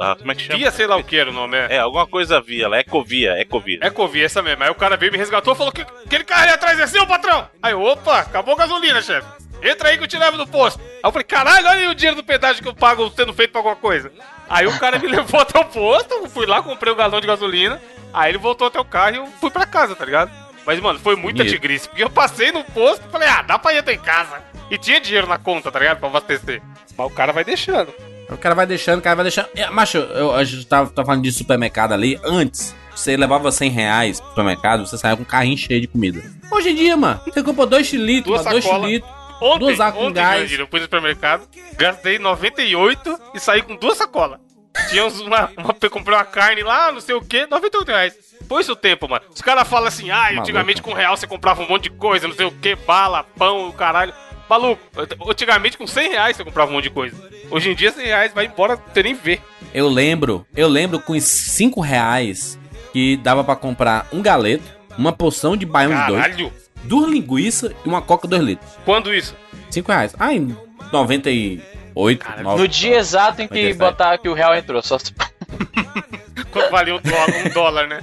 a- 0.00 0.16
Como 0.16 0.32
é 0.32 0.34
que 0.34 0.42
chama? 0.42 0.58
Via, 0.58 0.70
sei 0.72 0.88
lá 0.88 0.96
o 0.96 1.04
que 1.04 1.16
era 1.16 1.30
o 1.30 1.32
nome, 1.32 1.56
é. 1.56 1.76
É, 1.76 1.78
alguma 1.78 2.04
coisa 2.04 2.40
via, 2.40 2.66
é 2.66 2.80
Ecovia, 2.80 3.40
Ecovia. 3.40 3.78
Ecovia, 3.80 4.24
essa 4.26 4.42
mesmo. 4.42 4.64
Aí 4.64 4.70
o 4.70 4.74
cara 4.74 4.96
veio, 4.96 5.12
me 5.12 5.18
resgatou 5.18 5.54
e 5.54 5.56
falou 5.56 5.72
que 5.72 5.82
aquele 5.82 6.24
carro 6.24 6.42
ali 6.42 6.52
atrás 6.52 6.80
é 6.80 6.86
seu, 6.88 7.06
patrão. 7.06 7.48
Aí, 7.62 7.72
eu, 7.72 7.80
opa, 7.82 8.18
acabou 8.20 8.54
a 8.54 8.58
gasolina, 8.58 9.00
chefe. 9.00 9.28
Entra 9.62 9.88
aí 9.90 9.98
que 9.98 10.02
eu 10.04 10.08
te 10.08 10.18
levo 10.18 10.36
no 10.36 10.48
posto. 10.48 10.80
Aí 10.80 11.00
eu 11.04 11.12
falei, 11.12 11.24
caralho, 11.24 11.66
olha 11.68 11.78
aí 11.80 11.86
o 11.88 11.94
dinheiro 11.94 12.16
do 12.16 12.24
pedágio 12.24 12.60
que 12.62 12.68
eu 12.68 12.74
pago 12.74 13.08
sendo 13.10 13.32
feito 13.32 13.50
pra 13.52 13.60
alguma 13.60 13.76
coisa. 13.76 14.10
Aí 14.48 14.66
o 14.66 14.78
cara 14.78 14.98
me 14.98 15.06
levou 15.08 15.40
até 15.40 15.58
o 15.58 15.64
posto, 15.64 16.14
eu 16.14 16.28
fui 16.28 16.46
lá, 16.46 16.62
comprei 16.62 16.92
um 16.92 16.96
galão 16.96 17.20
de 17.20 17.26
gasolina. 17.26 17.80
Aí 18.12 18.30
ele 18.30 18.38
voltou 18.38 18.66
até 18.66 18.80
o 18.80 18.84
carro 18.84 19.14
e 19.14 19.18
eu 19.18 19.26
fui 19.40 19.50
pra 19.50 19.66
casa, 19.66 19.94
tá 19.94 20.04
ligado? 20.04 20.30
Mas, 20.66 20.80
mano, 20.80 20.98
foi 20.98 21.16
muita 21.16 21.38
Bonito. 21.38 21.54
tigrice. 21.54 21.88
Porque 21.88 22.02
eu 22.04 22.10
passei 22.10 22.52
no 22.52 22.62
posto 22.62 23.02
e 23.06 23.10
falei, 23.10 23.28
ah, 23.28 23.42
dá 23.42 23.58
pra 23.58 23.72
ir 23.72 23.78
até 23.78 23.92
em 23.92 23.98
casa. 23.98 24.42
E 24.70 24.76
tinha 24.76 25.00
dinheiro 25.00 25.26
na 25.26 25.38
conta, 25.38 25.72
tá 25.72 25.78
ligado? 25.78 25.98
Pra 25.98 26.08
abastecer. 26.08 26.60
Mas 26.96 27.06
o 27.06 27.10
cara 27.10 27.32
vai 27.32 27.42
deixando. 27.44 27.92
O 28.28 28.36
cara 28.36 28.54
vai 28.54 28.66
deixando, 28.66 28.98
o 28.98 29.02
cara 29.02 29.16
vai 29.16 29.24
deixando. 29.24 29.48
É, 29.54 29.70
macho, 29.70 29.96
eu, 29.96 30.34
a 30.34 30.44
gente 30.44 30.66
tava, 30.66 30.90
tava 30.90 31.06
falando 31.06 31.22
de 31.22 31.32
supermercado 31.32 31.92
ali. 31.92 32.20
Antes, 32.22 32.74
você 32.94 33.16
levava 33.16 33.50
100 33.50 33.70
reais 33.70 34.20
pro 34.20 34.28
supermercado, 34.28 34.86
você 34.86 34.98
saia 34.98 35.16
com 35.16 35.22
um 35.22 35.24
carrinho 35.24 35.56
cheio 35.56 35.80
de 35.80 35.86
comida. 35.86 36.22
Hoje 36.50 36.70
em 36.70 36.74
dia, 36.74 36.96
mano, 36.96 37.20
você 37.24 37.42
compra 37.42 37.64
2 37.64 37.92
litros, 37.94 38.44
dois 38.44 38.64
litros. 38.84 39.17
Ontem, 39.40 39.74
Duas 39.74 39.92
com 39.92 40.04
ontem, 40.06 40.14
gás. 40.14 40.36
Jurandir, 40.40 40.60
eu 40.60 40.66
fui 40.68 40.80
no 40.80 40.84
supermercado, 40.86 41.48
gastei 41.76 42.18
98 42.18 43.18
e 43.34 43.40
saí 43.40 43.62
com 43.62 43.76
duas 43.76 43.96
sacolas. 43.96 44.40
Tinha 44.90 45.04
uns- 45.04 45.20
uma, 45.20 45.50
uma, 45.56 45.74
comprei 45.74 46.16
uma 46.16 46.24
carne 46.24 46.62
lá, 46.62 46.92
não 46.92 47.00
sei 47.00 47.14
o 47.14 47.20
que, 47.20 47.46
98 47.46 47.88
reais. 47.88 48.14
Foi 48.48 48.62
isso 48.62 48.72
o 48.72 48.76
tempo, 48.76 49.08
mano. 49.08 49.24
Os 49.34 49.42
caras 49.42 49.66
falam 49.68 49.88
assim, 49.88 50.10
ah, 50.10 50.22
Maluco. 50.22 50.40
antigamente 50.40 50.80
com 50.82 50.92
real 50.92 51.16
você 51.16 51.26
comprava 51.26 51.62
um 51.62 51.68
monte 51.68 51.84
de 51.84 51.90
coisa, 51.90 52.26
não 52.28 52.34
sei 52.34 52.46
o 52.46 52.52
que, 52.52 52.74
bala, 52.76 53.24
pão, 53.36 53.70
caralho. 53.72 54.12
Maluco, 54.48 54.80
antigamente 55.28 55.76
com 55.76 55.86
100 55.86 56.10
reais 56.10 56.36
você 56.36 56.44
comprava 56.44 56.70
um 56.70 56.74
monte 56.74 56.84
de 56.84 56.90
coisa. 56.90 57.14
Hoje 57.50 57.70
em 57.70 57.74
dia 57.74 57.92
100 57.92 58.06
reais 58.06 58.32
vai 58.32 58.46
embora, 58.46 58.76
você 58.76 59.02
nem 59.02 59.14
vê. 59.14 59.40
Eu 59.74 59.88
lembro, 59.88 60.46
eu 60.56 60.68
lembro 60.68 60.98
com 61.00 61.18
5 61.20 61.80
reais 61.80 62.58
que 62.92 63.16
dava 63.18 63.44
pra 63.44 63.54
comprar 63.56 64.06
um 64.12 64.22
galeto, 64.22 64.64
uma 64.96 65.12
porção 65.12 65.56
de 65.56 65.66
baião 65.66 65.90
de 65.90 66.06
dois, 66.06 66.22
Caralho. 66.22 66.52
Duas 66.88 67.10
linguiças 67.10 67.72
e 67.84 67.88
uma 67.88 68.02
coca 68.02 68.26
2 68.26 68.42
litros. 68.42 68.70
Quando 68.84 69.14
isso? 69.14 69.34
5 69.70 69.90
reais. 69.92 70.14
Ah, 70.18 70.32
em 70.32 70.56
98, 70.92 72.24
Cara, 72.24 72.42
9. 72.42 72.62
No 72.62 72.68
dia 72.68 72.96
exato 72.96 73.42
em 73.42 73.48
que 73.48 73.54
97. 73.54 73.78
botar 73.78 74.18
que 74.18 74.28
o 74.28 74.34
real 74.34 74.54
entrou. 74.54 74.82
Só 74.82 74.98
se- 74.98 75.12
Quando 76.50 76.70
valia 76.70 76.94
um 76.94 77.00
dólar, 77.00 77.46
um 77.46 77.48
dólar, 77.50 77.86
né? 77.88 78.00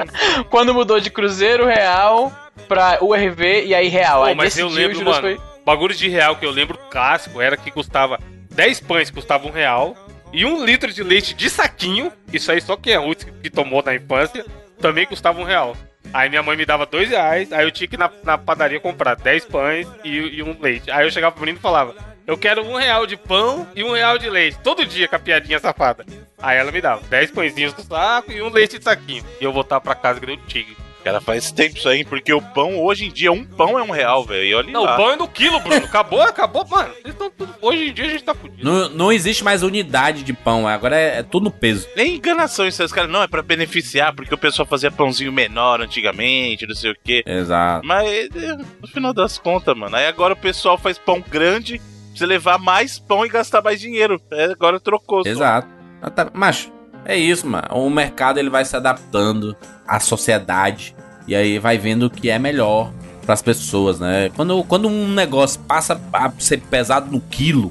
Quando 0.50 0.72
mudou 0.74 1.00
de 1.00 1.10
cruzeiro 1.10 1.66
real 1.66 2.32
pra 2.68 2.98
URV 3.02 3.64
e 3.66 3.74
aí 3.74 3.88
real. 3.88 4.20
Pô, 4.20 4.26
aí 4.26 4.34
mas 4.34 4.56
eu 4.56 4.68
lembro, 4.68 5.04
mano, 5.04 5.20
foi- 5.20 5.40
bagulho 5.64 5.94
de 5.94 6.08
real 6.08 6.36
que 6.36 6.46
eu 6.46 6.50
lembro 6.50 6.78
clássico 6.90 7.40
era 7.40 7.56
que 7.56 7.70
custava 7.70 8.18
10 8.52 8.80
pães 8.80 9.10
custava 9.10 9.46
um 9.46 9.50
real 9.50 9.96
e 10.32 10.44
um 10.44 10.64
litro 10.64 10.92
de 10.92 11.02
leite 11.02 11.34
de 11.34 11.50
saquinho, 11.50 12.12
isso 12.32 12.50
aí 12.52 12.60
só 12.60 12.76
quem 12.76 12.92
é 12.92 13.00
útil 13.00 13.32
que 13.42 13.50
tomou 13.50 13.82
na 13.82 13.94
infância, 13.94 14.44
também 14.80 15.04
custava 15.06 15.40
um 15.40 15.44
real. 15.44 15.76
Aí 16.12 16.28
minha 16.28 16.42
mãe 16.42 16.56
me 16.56 16.66
dava 16.66 16.86
dois 16.86 17.08
reais, 17.08 17.52
aí 17.52 17.64
eu 17.64 17.70
tinha 17.70 17.86
que 17.86 17.94
ir 17.94 17.98
na, 17.98 18.10
na 18.24 18.36
padaria 18.36 18.80
comprar 18.80 19.14
10 19.14 19.44
pães 19.46 19.86
e, 20.04 20.10
e 20.10 20.42
um 20.42 20.56
leite. 20.60 20.90
Aí 20.90 21.06
eu 21.06 21.10
chegava 21.10 21.32
pro 21.32 21.42
menino 21.42 21.58
e 21.58 21.62
falava, 21.62 21.94
eu 22.26 22.36
quero 22.36 22.64
um 22.64 22.76
real 22.76 23.06
de 23.06 23.16
pão 23.16 23.66
e 23.74 23.84
um 23.84 23.92
real 23.92 24.18
de 24.18 24.28
leite, 24.28 24.58
todo 24.62 24.86
dia 24.86 25.06
com 25.06 25.16
a 25.16 25.20
piadinha 25.20 25.58
safada. 25.58 26.04
Aí 26.38 26.58
ela 26.58 26.72
me 26.72 26.80
dava 26.80 27.02
10 27.08 27.30
pãezinhos 27.30 27.72
do 27.72 27.82
saco 27.82 28.32
e 28.32 28.42
um 28.42 28.48
leite 28.50 28.78
de 28.78 28.84
saquinho. 28.84 29.24
E 29.40 29.44
eu 29.44 29.52
voltava 29.52 29.80
pra 29.80 29.94
casa 29.94 30.20
um 30.20 30.36
tigre. 30.46 30.76
Cara, 31.04 31.20
faz 31.20 31.50
tempo 31.50 31.78
isso 31.78 31.88
aí, 31.88 32.04
porque 32.04 32.32
o 32.32 32.42
pão, 32.42 32.78
hoje 32.78 33.06
em 33.06 33.10
dia, 33.10 33.32
um 33.32 33.44
pão 33.44 33.78
é 33.78 33.82
um 33.82 33.90
real, 33.90 34.24
velho. 34.24 34.44
E 34.44 34.54
olha 34.54 34.70
Não, 34.70 34.84
lá. 34.84 34.94
o 34.94 34.96
pão 34.96 35.10
é 35.12 35.16
no 35.16 35.26
quilo, 35.26 35.58
Bruno. 35.60 35.84
Acabou, 35.86 36.20
acabou, 36.20 36.66
mano. 36.68 36.92
Tudo- 37.36 37.50
Hoje 37.62 37.88
em 37.88 37.92
dia 37.92 38.04
a 38.06 38.08
gente 38.08 38.24
tá 38.24 38.34
fudido. 38.34 38.62
Não, 38.70 38.88
não 38.90 39.12
existe 39.12 39.42
mais 39.44 39.62
unidade 39.62 40.22
de 40.22 40.32
pão, 40.32 40.66
agora 40.68 40.96
é, 40.96 41.18
é 41.18 41.22
tudo 41.22 41.44
no 41.44 41.50
peso. 41.50 41.86
Nem 41.96 42.16
enganação 42.16 42.66
isso 42.66 42.80
aí, 42.82 42.86
os 42.86 42.92
caras, 42.92 43.10
não, 43.10 43.22
é 43.22 43.26
pra 43.28 43.42
beneficiar, 43.42 44.14
porque 44.14 44.34
o 44.34 44.38
pessoal 44.38 44.66
fazia 44.66 44.90
pãozinho 44.90 45.32
menor 45.32 45.80
antigamente, 45.80 46.66
não 46.66 46.74
sei 46.74 46.90
o 46.92 46.96
quê. 47.02 47.22
Exato. 47.26 47.86
Mas, 47.86 48.08
é, 48.34 48.56
no 48.80 48.88
final 48.88 49.12
das 49.14 49.38
contas, 49.38 49.76
mano, 49.76 49.96
aí 49.96 50.06
agora 50.06 50.34
o 50.34 50.36
pessoal 50.36 50.76
faz 50.78 50.98
pão 50.98 51.22
grande, 51.28 51.78
pra 51.78 51.86
você 52.14 52.26
levar 52.26 52.58
mais 52.58 52.98
pão 52.98 53.24
e 53.24 53.28
gastar 53.28 53.62
mais 53.62 53.80
dinheiro. 53.80 54.20
É, 54.32 54.44
agora 54.46 54.78
trocou. 54.80 55.22
só. 55.24 55.30
Exato. 55.30 55.68
Ah, 56.02 56.10
tá- 56.10 56.30
Macho, 56.34 56.72
é 57.04 57.16
isso, 57.16 57.46
mano. 57.46 57.66
O 57.72 57.88
mercado 57.90 58.38
ele 58.38 58.50
vai 58.50 58.64
se 58.64 58.76
adaptando 58.76 59.56
à 59.86 59.98
sociedade 60.00 60.94
e 61.26 61.34
aí 61.34 61.58
vai 61.58 61.78
vendo 61.78 62.04
o 62.06 62.10
que 62.10 62.30
é 62.30 62.38
melhor 62.38 62.90
pras 63.26 63.42
pessoas, 63.42 64.00
né? 64.00 64.30
Quando, 64.34 64.62
quando 64.64 64.88
um 64.88 65.08
negócio 65.08 65.60
passa 65.60 66.00
a 66.12 66.30
ser 66.38 66.60
pesado 66.62 67.10
no 67.10 67.20
quilo, 67.20 67.70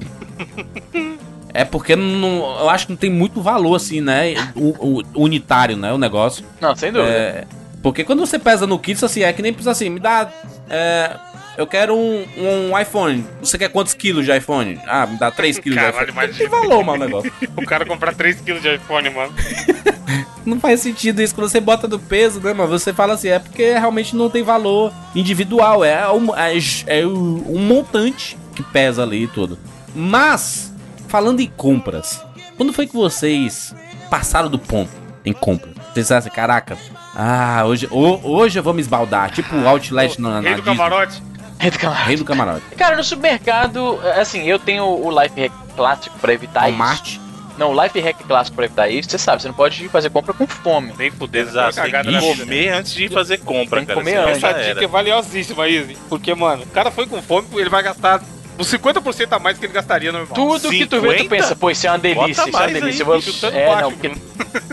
é 1.52 1.64
porque 1.64 1.96
não, 1.96 2.60
eu 2.60 2.70
acho 2.70 2.86
que 2.86 2.92
não 2.92 2.96
tem 2.96 3.10
muito 3.10 3.40
valor 3.42 3.74
assim, 3.74 4.00
né? 4.00 4.34
O, 4.54 4.98
o- 5.00 5.02
unitário, 5.14 5.76
né? 5.76 5.92
O 5.92 5.98
negócio. 5.98 6.44
Não, 6.60 6.74
sem 6.76 6.92
dúvida. 6.92 7.12
É, 7.12 7.44
porque 7.82 8.04
quando 8.04 8.20
você 8.20 8.38
pesa 8.38 8.66
no 8.66 8.78
quilo, 8.78 9.04
assim, 9.04 9.22
é 9.22 9.32
que 9.32 9.42
nem 9.42 9.52
precisa 9.52 9.72
assim, 9.72 9.90
me 9.90 10.00
dá. 10.00 10.30
é, 10.68 11.16
eu 11.60 11.66
quero 11.66 11.94
um, 11.94 12.24
um 12.72 12.78
iPhone. 12.78 13.24
Você 13.42 13.58
quer 13.58 13.68
quantos 13.68 13.92
quilos 13.94 14.24
de 14.24 14.36
iPhone? 14.36 14.80
Ah, 14.86 15.06
me 15.06 15.18
dá 15.18 15.30
3 15.30 15.58
quilos 15.58 15.78
de 15.78 15.84
Caralho, 15.84 16.10
iPhone. 16.10 16.26
Não 16.28 16.34
tem 16.34 16.46
imagina. 16.46 16.68
valor, 16.68 16.84
mano, 16.84 17.04
o 17.04 17.06
negócio. 17.06 17.32
O 17.56 17.64
cara 17.66 17.84
comprar 17.84 18.14
3kg 18.14 18.60
de 18.60 18.74
iPhone, 18.76 19.10
mano. 19.10 19.32
Não 20.44 20.58
faz 20.58 20.80
sentido 20.80 21.20
isso 21.20 21.34
quando 21.34 21.48
você 21.50 21.60
bota 21.60 21.86
do 21.86 21.98
peso, 21.98 22.40
né, 22.40 22.52
mano? 22.54 22.70
Você 22.70 22.92
fala 22.94 23.12
assim, 23.14 23.28
é 23.28 23.38
porque 23.38 23.74
realmente 23.74 24.16
não 24.16 24.30
tem 24.30 24.42
valor 24.42 24.90
individual. 25.14 25.84
É, 25.84 26.10
um, 26.10 26.34
é, 26.34 26.54
é 26.86 27.06
um 27.06 27.58
montante 27.58 28.38
que 28.56 28.62
pesa 28.62 29.02
ali 29.02 29.24
e 29.24 29.28
tudo. 29.28 29.58
Mas, 29.94 30.72
falando 31.08 31.40
em 31.40 31.46
compras, 31.46 32.24
quando 32.56 32.72
foi 32.72 32.86
que 32.86 32.94
vocês 32.94 33.74
passaram 34.08 34.48
do 34.48 34.58
ponto 34.58 34.90
em 35.24 35.32
compra? 35.34 35.70
Vocês 35.92 36.06
disseram 36.06 36.18
assim, 36.20 36.30
caraca, 36.30 36.76
ah, 37.14 37.62
hoje, 37.66 37.86
ho- 37.90 38.20
hoje 38.22 38.58
eu 38.58 38.62
vou 38.62 38.72
me 38.72 38.80
esbaldar. 38.80 39.30
Tipo 39.30 39.54
o 39.56 39.68
Outlet 39.68 40.20
na, 40.20 40.40
na 40.40 40.40
Rei 40.40 40.50
do 40.54 40.62
Disney. 40.62 40.76
camarote. 40.76 41.22
Rei 41.60 41.70
do 41.70 41.78
camarada. 41.78 42.06
Rei 42.06 42.16
do 42.16 42.24
camarote. 42.24 42.64
Cara, 42.76 42.96
no 42.96 43.04
supermercado, 43.04 44.00
assim, 44.16 44.44
eu 44.44 44.58
tenho 44.58 44.84
o 44.84 45.10
Life 45.22 45.38
Hack 45.40 45.52
clássico 45.76 46.18
pra 46.18 46.32
evitar 46.32 46.62
Walmart. 46.62 47.06
isso. 47.06 47.20
Não, 47.58 47.72
o 47.74 47.82
Life 47.82 48.00
Hack 48.00 48.16
clássico 48.26 48.56
pra 48.56 48.64
evitar 48.64 48.88
isso, 48.88 49.10
você 49.10 49.18
sabe, 49.18 49.42
você 49.42 49.48
não 49.48 49.54
pode 49.54 49.86
fazer 49.90 50.08
compra 50.08 50.32
com 50.32 50.46
fome. 50.46 50.94
Nem 50.96 51.10
fuder, 51.10 51.42
Exato, 51.42 51.78
né? 51.78 51.90
tem 52.02 52.18
que 52.18 52.36
comer 52.38 52.68
antes 52.70 52.94
de 52.94 53.08
fazer 53.10 53.36
compra, 53.38 53.80
Tem 53.80 53.86
que 53.86 53.86
cara. 53.92 54.00
comer 54.00 54.16
antes. 54.16 54.36
Essa 54.42 54.48
era. 54.48 54.74
dica 54.74 54.84
é 54.84 54.88
valiosíssima, 54.88 55.68
Izzy. 55.68 55.98
Porque, 56.08 56.34
mano, 56.34 56.62
o 56.62 56.66
cara 56.68 56.90
foi 56.90 57.06
com 57.06 57.20
fome, 57.20 57.46
ele 57.56 57.68
vai 57.68 57.82
gastar 57.82 58.22
os 58.60 58.70
50% 58.70 59.32
a 59.32 59.38
mais 59.38 59.58
que 59.58 59.64
ele 59.64 59.72
gastaria 59.72 60.12
normal. 60.12 60.34
Tudo 60.34 60.68
que 60.68 60.86
tu 60.86 61.00
vê, 61.00 61.14
tu 61.14 61.22
50? 61.22 61.28
pensa, 61.28 61.56
pô, 61.56 61.70
isso 61.70 61.86
é 61.86 61.90
uma 61.90 61.98
delícia, 61.98 62.20
Bota 62.20 62.30
isso 62.30 62.40
é 62.40 62.60
uma 62.60 62.66
delícia. 62.68 63.02
aí, 63.02 63.06
vou... 63.06 63.20
chutando 63.20 63.56
É, 63.56 63.66
baixo, 63.66 63.82
não, 63.82 63.92
porque 63.92 64.12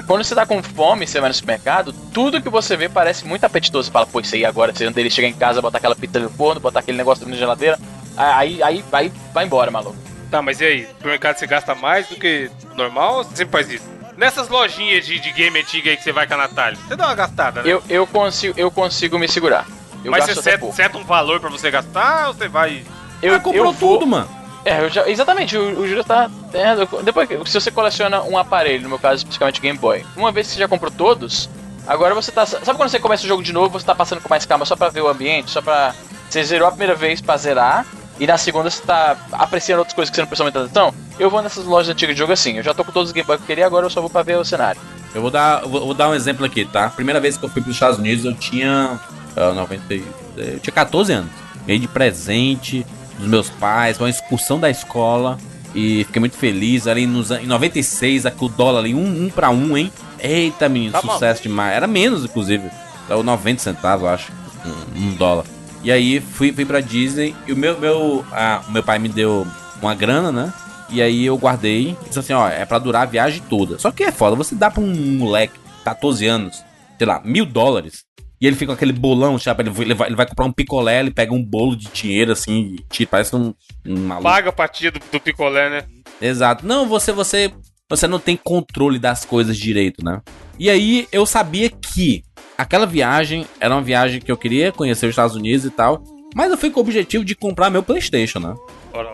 quando 0.06 0.24
você 0.24 0.36
tá 0.36 0.46
com 0.46 0.62
fome, 0.62 1.08
você 1.08 1.20
vai 1.20 1.30
no 1.30 1.34
supermercado, 1.34 1.94
tudo 2.14 2.42
que 2.42 2.50
você 2.50 2.76
vê 2.76 2.90
parece 2.90 3.26
muito 3.26 3.46
apetitoso. 3.46 3.88
Você 3.88 3.92
fala, 3.92 4.06
pô, 4.06 4.20
isso 4.20 4.36
aí 4.36 4.46
agora, 4.46 4.74
você 4.74 4.84
é 4.84 4.88
uma 4.88 4.94
delícia, 4.94 5.16
chegar 5.16 5.30
em 5.30 5.34
casa, 5.34 5.62
botar 5.62 5.78
aquela 5.78 5.96
pizza 5.96 6.20
no 6.20 6.30
forno, 6.30 6.60
botar 6.60 6.80
aquele 6.80 6.98
negócio 6.98 7.28
na 7.28 7.36
geladeira, 7.36 7.80
aí, 8.18 8.62
aí, 8.62 8.84
aí 8.92 9.14
vai 9.34 9.46
embora, 9.46 9.72
maluco. 9.72 9.96
Tá, 10.30 10.42
mas 10.42 10.60
e 10.60 10.66
aí? 10.66 10.82
No 10.82 10.88
supermercado 10.90 11.38
você 11.38 11.48
gasta 11.48 11.74
mais 11.74 12.08
do 12.08 12.16
que 12.16 12.52
normal 12.76 13.20
ou 13.20 13.24
você 13.24 13.38
sempre 13.38 13.52
faz 13.52 13.72
isso? 13.72 13.86
Nessas 14.18 14.50
lojinhas 14.50 15.06
de, 15.06 15.20
de 15.20 15.32
game 15.32 15.60
antiga 15.60 15.92
aí 15.92 15.96
que 15.96 16.04
você 16.04 16.12
vai 16.12 16.28
com 16.28 16.34
a 16.34 16.38
Natália, 16.38 16.78
você 16.88 16.96
dá 16.96 17.06
uma 17.06 17.16
gastada, 17.16 17.62
né? 17.62 17.70
Eu, 17.72 17.82
eu, 17.88 18.06
consigo, 18.06 18.54
eu 18.60 18.70
consigo 18.70 19.18
me 19.18 19.28
segurar. 19.28 19.66
Eu 20.04 20.12
mas 20.12 20.26
gasto 20.26 20.36
você 20.36 20.52
seta, 20.52 20.72
seta 20.72 20.98
um 20.98 21.04
valor 21.04 21.40
pra 21.40 21.50
você 21.50 21.70
gastar 21.72 22.28
ou 22.28 22.34
você 22.34 22.48
vai. 22.48 22.84
Eu, 23.22 23.36
ah, 23.36 23.40
comprou 23.40 23.66
eu 23.68 23.74
vou- 23.74 23.94
tudo, 23.98 24.08
mano. 24.08 24.28
É, 24.66 24.82
eu 24.84 24.90
já, 24.90 25.08
exatamente, 25.10 25.56
o, 25.58 25.80
o 25.80 25.88
Júlio 25.88 26.04
tá. 26.04 26.30
é, 26.54 26.76
depois, 27.04 27.30
se 27.46 27.54
você 27.54 27.72
coleciona 27.72 28.22
um 28.24 28.38
aparelho, 28.38 28.84
no 28.84 28.90
meu 28.90 29.00
caso 29.00 29.18
especificamente 29.18 29.62
Game 29.62 29.80
Boy, 29.80 30.06
uma 30.16 30.30
vez 30.32 30.48
que 30.48 30.54
você 30.54 30.60
já 30.60 30.68
comprou 30.68 30.92
todos, 30.92 31.50
agora 31.88 32.14
você 32.14 32.32
tá. 32.32 32.46
Sabe 32.46 32.76
quando 32.78 32.90
você 32.90 33.00
começa 33.00 33.24
o 33.24 33.28
jogo 33.28 33.42
de 33.42 33.54
novo, 33.54 33.80
você 33.80 33.86
tá 33.86 33.96
passando 33.96 34.20
com 34.22 34.28
mais 34.28 34.46
calma 34.46 34.66
só 34.66 34.76
pra 34.76 34.90
ver 34.90 35.02
o 35.02 35.08
ambiente, 35.08 35.52
só 35.52 35.62
pra. 35.62 35.94
Você 36.30 36.44
zerou 36.44 36.68
a 36.68 36.72
primeira 36.72 36.96
vez 36.96 37.22
pra 37.22 37.38
zerar, 37.38 37.86
e 38.20 38.28
na 38.28 38.38
segunda 38.38 38.70
você 38.70 38.82
tá 38.82 39.16
apreciando 39.32 39.80
outras 39.80 39.96
coisas 39.96 40.10
que 40.10 40.16
você 40.16 40.22
não 40.22 40.28
prestou 40.28 40.44
muita 40.46 40.60
atenção? 40.64 40.94
Eu 41.18 41.30
vou 41.30 41.42
nessas 41.42 41.64
lojas 41.64 41.90
antigas 41.90 42.14
de 42.14 42.20
jogo 42.20 42.34
assim, 42.34 42.58
eu 42.58 42.64
já 42.64 42.74
tô 42.74 42.84
com 42.84 42.92
todos 42.92 43.10
os 43.10 43.14
Game 43.14 43.26
Boy 43.26 43.38
que 43.38 43.44
eu 43.44 43.48
queria, 43.48 43.66
agora 43.66 43.86
eu 43.86 43.90
só 43.90 44.02
vou 44.02 44.10
pra 44.10 44.22
ver 44.22 44.38
o 44.38 44.44
cenário. 44.44 44.82
Eu 45.16 45.22
vou 45.22 45.32
dar, 45.32 45.64
eu 45.64 45.70
vou, 45.70 45.86
vou 45.86 45.94
dar 45.94 46.10
um 46.10 46.14
exemplo 46.14 46.46
aqui, 46.46 46.66
tá? 46.66 46.90
Primeira 46.90 47.22
vez 47.22 47.38
que 47.38 47.46
eu 47.46 47.50
fui 47.50 47.62
para 47.62 47.70
os 47.70 47.76
Estados 47.78 47.98
Unidos, 47.98 48.26
eu 48.26 48.34
tinha 48.36 49.00
ah, 49.38 49.54
90, 49.54 49.94
e- 49.94 50.04
eu 50.36 50.60
tinha 50.60 50.74
14 50.74 51.14
anos. 51.14 51.32
Ganhei 51.66 51.80
de 51.80 51.88
presente 51.88 52.86
dos 53.18 53.28
meus 53.28 53.50
pais, 53.50 54.00
uma 54.00 54.10
excursão 54.10 54.60
da 54.60 54.70
escola 54.70 55.38
e 55.74 56.04
fiquei 56.06 56.20
muito 56.20 56.38
feliz. 56.38 56.88
Ali 56.88 57.06
nos, 57.06 57.32
em 57.32 57.46
96, 57.46 58.26
aqui 58.26 58.44
o 58.44 58.50
dólar 58.50 58.80
ali, 58.80 58.94
um, 58.94 59.26
um 59.26 59.30
para 59.30 59.50
um, 59.50 59.78
hein? 59.78 59.92
Eita, 60.20 60.68
menino, 60.68 60.94
Tá 60.94 61.02
sucesso 61.02 61.44
demais. 61.44 61.76
Era 61.76 61.88
menos, 61.88 62.26
inclusive. 62.26 62.70
Era 63.10 63.22
90 63.22 63.62
centavos, 63.62 64.04
eu 64.04 64.10
acho, 64.10 64.32
um, 64.66 65.08
um 65.08 65.14
dólar. 65.14 65.46
E 65.84 65.92
aí 65.92 66.20
fui, 66.20 66.52
fui 66.52 66.66
pra 66.66 66.82
Disney 66.82 67.36
e 67.48 67.54
o 67.54 67.56
meu, 67.56 67.80
meu, 67.80 68.26
ah, 68.32 68.62
meu 68.70 68.84
pai 68.84 69.00
me 69.00 69.08
deu 69.08 69.46
uma 69.82 69.96
grana, 69.96 70.32
né? 70.32 70.54
E 70.90 71.02
aí 71.02 71.26
eu 71.26 71.38
guardei 71.38 71.98
disse 72.08 72.20
assim, 72.20 72.34
ó, 72.34 72.48
é 72.48 72.66
pra 72.66 72.80
durar 72.80 73.04
a 73.04 73.06
viagem 73.06 73.42
toda. 73.50 73.78
Só 73.78 73.92
que 73.92 74.04
é 74.04 74.12
foda, 74.12 74.36
você 74.36 74.56
dá 74.56 74.72
pra 74.72 74.82
um 74.82 75.18
moleque, 75.18 75.60
14 75.84 76.26
anos, 76.26 76.64
sei 76.98 77.08
lá, 77.08 77.22
mil 77.24 77.46
dólares, 77.46 78.06
e 78.40 78.46
ele 78.46 78.56
fica 78.56 78.68
com 78.68 78.74
aquele 78.74 78.94
bolão, 78.94 79.38
sabe? 79.40 79.64
Ele 79.64 79.70
vai, 79.70 79.86
ele 79.86 79.94
vai, 79.94 80.08
ele 80.10 80.16
vai 80.16 80.28
comprar 80.28 80.46
um 80.46 80.52
picolé, 80.52 81.00
ele 81.00 81.12
pega 81.12 81.34
um 81.34 81.44
bolo 81.44 81.76
de 81.76 81.88
dinheiro 81.88 82.32
assim, 82.32 82.76
tira, 82.90 83.10
parece 83.10 83.36
um, 83.36 83.54
um 83.86 84.00
maluco. 84.00 84.24
Paga 84.24 84.50
a 84.50 84.54
fatia 84.54 84.92
do, 84.92 85.00
do 85.12 85.20
picolé, 85.20 85.70
né? 85.70 85.84
Exato. 86.22 86.66
Não, 86.66 86.88
você, 86.88 87.12
você, 87.12 87.52
você 87.90 88.08
não 88.08 88.20
tem 88.20 88.38
controle 88.38 89.00
das 89.00 89.26
coisas 89.26 89.58
direito, 89.58 90.04
né? 90.04 90.22
E 90.60 90.70
aí 90.70 91.08
eu 91.12 91.26
sabia 91.26 91.70
que 91.70 92.24
aquela 92.58 92.86
viagem 92.86 93.46
era 93.60 93.74
uma 93.74 93.82
viagem 93.82 94.20
que 94.20 94.32
eu 94.32 94.38
queria 94.38 94.72
conhecer 94.72 95.06
os 95.06 95.12
Estados 95.12 95.36
Unidos 95.36 95.66
e 95.66 95.72
tal, 95.72 96.04
mas 96.36 96.52
eu 96.52 96.58
fui 96.58 96.70
com 96.70 96.80
o 96.80 96.84
objetivo 96.84 97.26
de 97.26 97.36
comprar 97.36 97.70
meu 97.70 97.82
PlayStation, 97.82 98.40
né? 98.40 98.56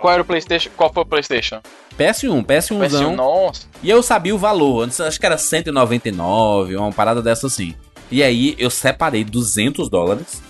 Qual 0.01 0.13
era 0.13 0.21
o 0.21 0.25
PlayStation? 0.25 0.69
Qual 0.75 0.91
foi 0.91 1.03
o 1.03 1.05
PlayStation? 1.05 1.61
PS1, 1.97 2.45
PS1zão. 2.45 3.11
PS1, 3.11 3.15
nossa. 3.15 3.67
E 3.81 3.89
eu 3.89 4.01
sabia 4.01 4.33
o 4.33 4.37
valor, 4.37 4.83
antes 4.83 4.99
acho 4.99 5.19
que 5.19 5.25
era 5.25 5.37
199, 5.37 6.75
uma 6.75 6.91
parada 6.91 7.21
dessa 7.21 7.47
assim. 7.47 7.75
E 8.11 8.21
aí 8.23 8.55
eu 8.57 8.69
separei 8.69 9.23
200 9.23 9.89
dólares 9.89 10.41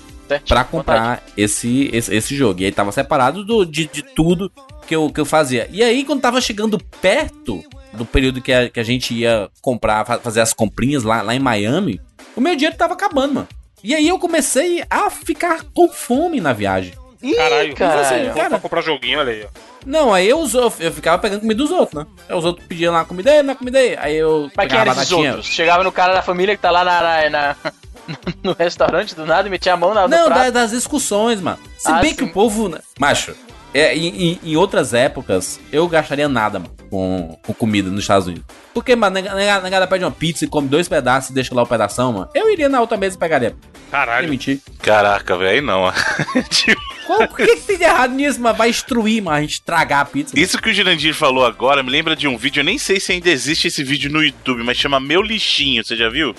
vontade. 0.72 1.00
comprar 1.00 1.24
esse, 1.38 1.90
esse, 1.94 2.14
esse 2.16 2.36
jogo. 2.36 2.62
E 2.62 2.66
aí 2.66 2.72
tava 2.72 2.92
separado 2.92 3.44
do, 3.44 3.66
de, 3.66 3.88
de 3.88 4.02
tudo 4.02 4.52
que 4.88 4.96
eu, 4.96 5.10
que 5.10 5.20
eu 5.20 5.26
fazia. 5.26 5.68
E 5.72 5.82
aí 5.84 6.04
quando 6.04 6.22
tava 6.22 6.42
chegando 6.42 6.78
perto 7.02 7.64
do 7.94 8.06
período 8.06 8.42
que 8.42 8.52
a, 8.52 8.70
que 8.70 8.80
a 8.80 8.84
gente 8.84 9.14
ia 9.14 9.50
comprar, 9.62 10.06
fa- 10.06 10.20
fazer 10.20 10.42
as 10.42 10.54
comprinhas 10.54 11.04
lá, 11.04 11.22
lá 11.22 11.36
em 11.36 11.40
Miami, 11.40 12.02
o 12.36 12.42
meu 12.42 12.56
dinheiro 12.56 12.76
tava 12.78 12.94
acabando, 12.94 13.34
mano. 13.36 13.48
E 13.84 13.94
aí 13.94 14.08
eu 14.08 14.18
comecei 14.18 14.84
a 14.90 15.10
ficar 15.10 15.64
com 15.74 15.90
fome 15.90 16.40
na 16.42 16.54
viagem. 16.54 16.94
Caralho, 17.36 17.76
caralho. 17.76 18.34
Vou 18.34 18.50
pra 18.50 18.60
comprar 18.60 18.82
joguinho, 18.82 19.20
olha 19.20 19.32
aí, 19.32 19.46
ó. 19.46 19.60
Não, 19.86 20.14
aí 20.14 20.28
eu, 20.30 20.40
us- 20.40 20.54
eu, 20.54 20.70
ficava 20.70 21.18
pegando 21.22 21.42
comida 21.42 21.62
dos 21.62 21.72
outros, 21.72 21.94
né? 22.04 22.10
Aí 22.30 22.36
os 22.38 22.46
outros 22.46 22.66
pediam 22.68 22.94
lá 22.94 23.04
comida, 23.06 23.32
aí, 23.32 23.44
na 23.44 23.54
comida 23.56 23.80
aí. 23.80 23.96
Aí 24.00 24.16
eu 24.16 24.50
Mas 24.56 24.68
quem 24.68 24.78
pegava 24.78 24.82
era 24.82 24.92
esses 25.02 25.10
batatinha. 25.10 25.32
outros? 25.36 25.48
Chegava 25.54 25.84
no 25.84 25.92
cara 25.92 26.14
da 26.14 26.22
família 26.22 26.56
que 26.56 26.62
tá 26.62 26.72
lá 26.72 26.84
na, 26.84 27.02
na- 27.02 27.30
na- 27.30 27.56
no 28.44 28.54
restaurante 28.54 29.16
do 29.16 29.26
nada 29.26 29.48
e 29.48 29.52
metia 29.52 29.74
a 29.74 29.78
mão 29.78 29.94
na, 29.94 30.08
Não, 30.08 30.26
prato. 30.26 30.40
da- 30.40 30.50
das 30.52 30.72
discussões, 30.72 31.40
mano. 31.42 31.60
Se 31.78 31.90
Ah, 31.92 32.00
bem 32.00 32.12
sim. 32.12 32.16
que 32.18 32.24
o 32.24 32.32
povo. 32.32 32.70
né? 32.70 32.80
Macho, 33.00 33.36
é, 33.74 33.96
em, 33.96 34.08
em- 34.34 34.40
em 34.44 34.56
outras 34.56 34.94
épocas, 34.94 35.60
eu 35.72 35.88
gastaria 35.88 36.28
nada, 36.30 36.60
mano, 36.60 36.74
com, 36.90 37.38
com 37.46 37.54
comida 37.54 37.90
nos 37.90 38.02
Estados 38.02 38.28
Unidos. 38.28 38.46
Porque, 38.74 38.96
mano, 38.96 39.14
nega- 39.16 39.34
nega- 39.34 39.62
negada 39.62 39.88
pede 39.88 40.04
uma 40.04 40.12
pizza 40.12 40.46
e 40.46 40.48
come 40.48 40.68
dois 40.68 40.88
pedaços 40.88 41.30
e 41.32 41.34
deixa 41.34 41.54
lá 41.56 41.64
o 41.64 41.68
pedação, 41.68 42.14
mano. 42.14 42.30
Eu 42.34 42.52
iria 42.52 42.70
na 42.70 42.80
outra 42.82 42.98
mesa 42.98 43.16
e 43.16 43.20
pegaria. 43.20 43.56
Caralho. 43.92 44.28
mentir. 44.30 44.60
Caraca, 44.82 45.38
velho, 45.38 45.50
aí 45.52 45.62
não. 45.62 45.92
Tipo, 46.50 46.82
Qual, 47.06 47.22
o 47.24 47.28
que, 47.28 47.46
que 47.46 47.62
tem 47.62 47.78
de 47.78 47.84
errado 47.84 48.14
nisso, 48.14 48.42
mano? 48.42 48.58
Vai 48.58 48.70
instruir, 48.70 49.22
mano, 49.22 49.38
a 49.38 49.42
gente 49.42 49.54
estragar 49.54 50.00
a 50.00 50.06
pizza. 50.06 50.40
Isso 50.40 50.58
que 50.60 50.70
o 50.70 50.74
Jurandir 50.74 51.14
falou 51.14 51.46
agora 51.46 51.84
me 51.84 51.90
lembra 51.92 52.16
de 52.16 52.28
um 52.28 52.38
vídeo, 52.38 52.62
eu 52.62 52.64
nem 52.64 52.78
sei 52.78 53.00
se 53.00 53.12
ainda 53.12 53.30
existe 53.30 53.68
esse 53.68 53.84
vídeo 53.84 54.10
no 54.12 54.24
YouTube, 54.24 54.64
mas 54.64 54.78
chama 54.78 55.00
Meu 55.00 55.22
Lixinho, 55.22 55.84
você 55.84 55.96
já 55.96 56.10
viu? 56.10 56.34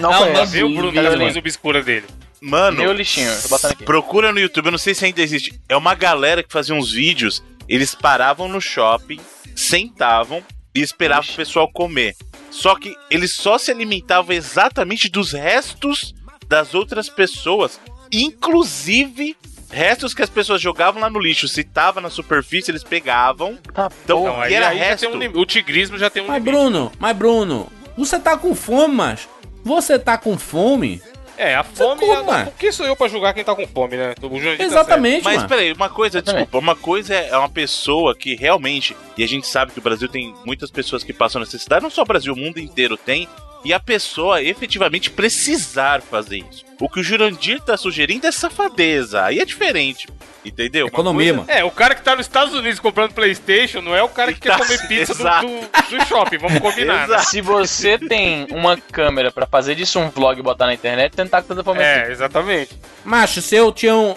Não, 0.00 0.10
Não, 0.10 0.32
não 0.32 0.46
Vê 0.46 0.62
o 0.62 0.68
Bruno 0.74 0.98
ali. 0.98 1.16
coisas 1.18 1.36
obscuras 1.36 1.84
dele. 1.84 2.06
Mano, 2.40 2.78
Meu 2.78 2.92
lixinho, 2.92 3.30
tô 3.42 3.48
botando 3.48 3.72
aqui. 3.72 3.84
procura 3.84 4.32
no 4.32 4.40
YouTube, 4.40 4.66
eu 4.66 4.72
não 4.72 4.78
sei 4.78 4.94
se 4.94 5.04
ainda 5.04 5.22
existe. 5.22 5.60
É 5.68 5.76
uma 5.76 5.94
galera 5.94 6.42
que 6.42 6.52
fazia 6.52 6.74
uns 6.74 6.90
vídeos, 6.92 7.42
eles 7.68 7.94
paravam 7.94 8.48
no 8.48 8.60
shopping, 8.60 9.20
sentavam 9.54 10.42
e 10.74 10.80
esperavam 10.80 11.30
o 11.32 11.36
pessoal 11.36 11.70
comer. 11.72 12.16
Só 12.50 12.74
que 12.74 12.94
eles 13.10 13.32
só 13.32 13.58
se 13.58 13.70
alimentavam 13.70 14.34
exatamente 14.34 15.08
dos 15.08 15.32
restos 15.32 16.14
das 16.48 16.74
outras 16.74 17.08
pessoas, 17.08 17.78
inclusive 18.10 19.36
restos 19.70 20.12
que 20.12 20.22
as 20.22 20.28
pessoas 20.28 20.60
jogavam 20.60 21.00
lá 21.00 21.08
no 21.08 21.18
lixo. 21.20 21.46
Se 21.48 21.62
tava 21.64 22.00
na 22.00 22.10
superfície, 22.10 22.70
eles 22.70 22.82
pegavam. 22.84 23.56
Tá, 23.72 23.88
Então, 24.04 24.24
Não, 24.24 24.46
e 24.48 24.52
era 24.52 24.68
aí 24.68 24.78
já 24.78 24.84
resto. 24.84 25.10
tem 25.18 25.28
um. 25.28 25.38
O 25.38 25.46
tigrismo 25.46 25.96
já 25.96 26.10
tem 26.10 26.22
um 26.22 26.26
Mas, 26.26 26.42
limite. 26.42 26.60
Bruno, 26.60 26.92
mas, 26.98 27.16
Bruno, 27.16 27.72
você 27.96 28.18
tá 28.18 28.36
com 28.36 28.54
fome, 28.54 28.94
macho? 28.94 29.28
Você 29.64 29.98
tá 29.98 30.16
com 30.18 30.36
fome? 30.38 31.00
É, 31.38 31.54
a 31.56 31.64
fome. 31.64 32.00
coma. 32.00 32.36
a- 32.42 32.46
Quem 32.58 32.70
sou 32.70 32.86
eu 32.86 32.94
pra 32.94 33.08
julgar 33.08 33.32
quem 33.32 33.42
tá 33.42 33.54
com 33.54 33.66
fome, 33.66 33.96
né? 33.96 34.14
Tá 34.14 34.26
Exatamente, 34.62 35.24
Mas 35.24 35.36
mano. 35.36 35.48
peraí, 35.48 35.72
uma 35.72 35.88
coisa, 35.88 36.18
Exatamente. 36.18 36.42
desculpa, 36.44 36.58
uma 36.64 36.76
coisa 36.76 37.14
é 37.14 37.36
uma 37.36 37.48
pessoa 37.48 38.14
que 38.14 38.34
realmente, 38.36 38.94
e 39.16 39.24
a 39.24 39.26
gente 39.28 39.46
sabe 39.46 39.72
que 39.72 39.78
o 39.78 39.82
Brasil 39.82 40.08
tem 40.08 40.34
muitas 40.44 40.70
pessoas 40.70 41.02
que 41.02 41.12
passam 41.12 41.40
necessidade, 41.40 41.82
não 41.82 41.90
só 41.90 42.02
o 42.02 42.06
Brasil, 42.06 42.32
o 42.34 42.36
mundo 42.36 42.58
inteiro 42.60 42.96
tem, 42.96 43.26
e 43.64 43.72
a 43.72 43.78
pessoa 43.80 44.42
efetivamente 44.42 45.10
precisar 45.10 46.00
fazer 46.02 46.38
isso. 46.50 46.64
O 46.80 46.88
que 46.88 47.00
o 47.00 47.02
Jurandir 47.02 47.60
tá 47.60 47.76
sugerindo 47.76 48.26
é 48.26 48.32
safadeza, 48.32 49.22
aí 49.24 49.38
é 49.38 49.44
diferente, 49.44 50.08
entendeu? 50.44 50.88
Economia, 50.88 51.32
coisa- 51.34 51.46
mano. 51.46 51.58
É, 51.60 51.64
o 51.64 51.70
cara 51.70 51.94
que 51.94 52.02
tá 52.02 52.16
nos 52.16 52.26
Estados 52.26 52.52
Unidos 52.54 52.80
comprando 52.80 53.12
Playstation 53.12 53.80
não 53.80 53.94
é 53.94 54.02
o 54.02 54.08
cara 54.08 54.32
que 54.32 54.40
quer 54.40 54.50
Tá- 54.50 54.58
comer 54.64 54.88
pizza 54.88 55.14
do, 55.14 55.22
do, 55.22 55.96
do 55.98 56.04
shopping, 56.06 56.38
vamos 56.38 56.58
combinar, 56.58 56.98
né? 57.08 57.14
Exato. 57.14 57.26
Se 57.30 57.40
você 57.40 57.98
tem 57.98 58.46
uma 58.50 58.76
câmera 58.76 59.30
pra 59.30 59.46
fazer 59.46 59.76
disso 59.76 60.00
um 60.00 60.10
vlog 60.10 60.38
e 60.38 60.42
botar 60.42 60.66
na 60.66 60.74
internet, 60.74 61.14
não 61.16 61.28
tá 61.28 61.40
tanta 61.40 61.62
fome 61.62 61.78
assim. 61.80 62.08
É, 62.08 62.10
exatamente. 62.10 62.76
Macho, 63.04 63.40
se 63.40 63.54
eu 63.54 63.70
tinha 63.72 63.94
um. 63.94 64.14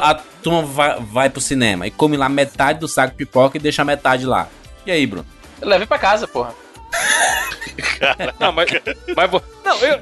A 0.00 0.14
turma 0.14 0.62
vai, 0.62 1.00
vai 1.00 1.28
pro 1.30 1.40
cinema 1.40 1.88
e 1.88 1.90
come 1.90 2.16
lá 2.16 2.28
metade 2.28 2.78
do 2.78 2.86
saco 2.86 3.10
de 3.10 3.16
pipoca 3.16 3.56
e 3.56 3.60
deixa 3.60 3.82
a 3.82 3.84
metade 3.84 4.24
lá. 4.24 4.48
E 4.86 4.92
aí, 4.92 5.04
Bruno? 5.04 5.26
Leve 5.60 5.86
pra 5.86 5.98
casa, 5.98 6.28
porra. 6.28 6.54
Não, 8.40 8.52
mas. 8.52 8.68
mas 9.16 9.30
vou- 9.30 9.42
não, 9.64 9.76
eu. 9.78 9.98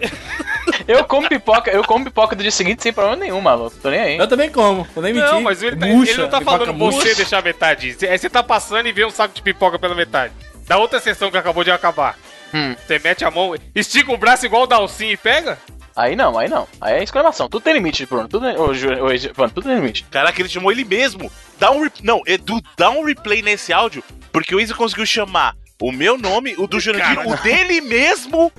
Eu 0.88 1.04
como 1.04 1.28
pipoca, 1.28 1.70
eu 1.70 1.82
como 1.84 2.04
pipoca 2.04 2.34
do 2.36 2.42
dia 2.42 2.50
seguinte 2.50 2.82
sem 2.82 2.92
problema 2.92 3.16
nenhum, 3.16 3.40
maluco. 3.40 3.76
Tô 3.82 3.90
nem 3.90 4.00
aí. 4.00 4.18
Eu 4.18 4.26
também 4.28 4.50
como, 4.50 4.84
vou 4.94 5.02
nem 5.02 5.12
mentir. 5.12 5.30
Não, 5.30 5.40
mas 5.40 5.62
ele, 5.62 5.76
tá- 5.76 5.86
Murcha, 5.86 6.12
ele 6.12 6.22
não 6.22 6.28
tá 6.28 6.40
falando 6.40 6.72
você 6.72 6.96
murcha. 6.96 7.14
deixar 7.14 7.42
metade. 7.42 7.96
Aí 8.08 8.18
você 8.18 8.28
tá 8.30 8.42
passando 8.42 8.86
e 8.88 8.92
vê 8.92 9.04
um 9.04 9.10
saco 9.10 9.34
de 9.34 9.42
pipoca 9.42 9.78
pela 9.78 9.94
metade. 9.94 10.32
Da 10.66 10.76
outra 10.78 10.98
sessão 11.00 11.30
que 11.30 11.36
acabou 11.36 11.62
de 11.64 11.70
acabar. 11.70 12.18
Hum. 12.52 12.74
Você 12.86 12.98
mete 12.98 13.24
a 13.24 13.30
mão, 13.30 13.54
estica 13.74 14.12
o 14.12 14.16
braço 14.16 14.46
igual 14.46 14.62
o 14.62 14.66
Dalcin 14.66 15.08
e 15.08 15.16
pega? 15.16 15.58
Aí 15.96 16.16
não, 16.16 16.36
aí 16.38 16.48
não. 16.48 16.66
Aí 16.80 16.94
é 16.94 17.02
exclamação. 17.02 17.48
Tudo 17.48 17.62
tem 17.62 17.74
limite, 17.74 18.04
Bruno. 18.06 18.28
Tudo, 18.28 18.46
ô, 18.60 18.74
Ju- 18.74 18.88
ô, 18.90 19.48
tudo 19.48 19.62
tem 19.68 19.76
limite. 19.76 20.04
Caraca, 20.10 20.40
ele 20.40 20.48
chamou 20.48 20.72
ele 20.72 20.84
mesmo. 20.84 21.30
Dá 21.58 21.70
um 21.70 21.82
rep... 21.82 21.94
Não, 22.02 22.20
Edu, 22.26 22.60
dá 22.76 22.90
um 22.90 23.04
replay 23.04 23.42
nesse 23.42 23.72
áudio, 23.72 24.02
porque 24.32 24.54
o 24.54 24.60
Izzy 24.60 24.74
conseguiu 24.74 25.06
chamar 25.06 25.54
o 25.80 25.92
meu 25.92 26.18
nome, 26.18 26.54
o 26.58 26.66
do 26.66 26.80
Jurandir, 26.80 27.14
Cara. 27.16 27.28
o 27.28 27.36
dele 27.42 27.80
mesmo. 27.80 28.52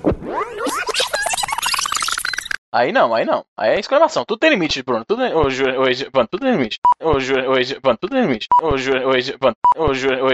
Aí 2.72 2.92
não, 2.92 3.14
aí 3.14 3.24
não. 3.24 3.44
Aí 3.56 3.76
é 3.76 3.80
exclamação. 3.80 4.24
Tudo 4.26 4.38
tem 4.38 4.50
limite, 4.50 4.82
Bruno. 4.82 5.04
Tudo, 5.06 5.22
ô, 5.22 5.48
Ju- 5.48 5.64
ô, 5.64 5.88
Evandro, 5.88 6.28
tudo 6.30 6.42
tem 6.42 6.52
limite. 6.52 6.78
Ô, 7.00 7.18
Ju- 7.18 7.34
ô, 7.50 7.54
tudo 7.96 8.10
tem 8.10 8.20
limite. 8.22 8.46
Ô, 8.62 8.76
Ju- 8.76 8.92
ô, 8.92 9.16
Evandro, 9.16 9.56
ô, 9.76 9.94
Ju- 9.94 10.10
ô, 10.10 10.28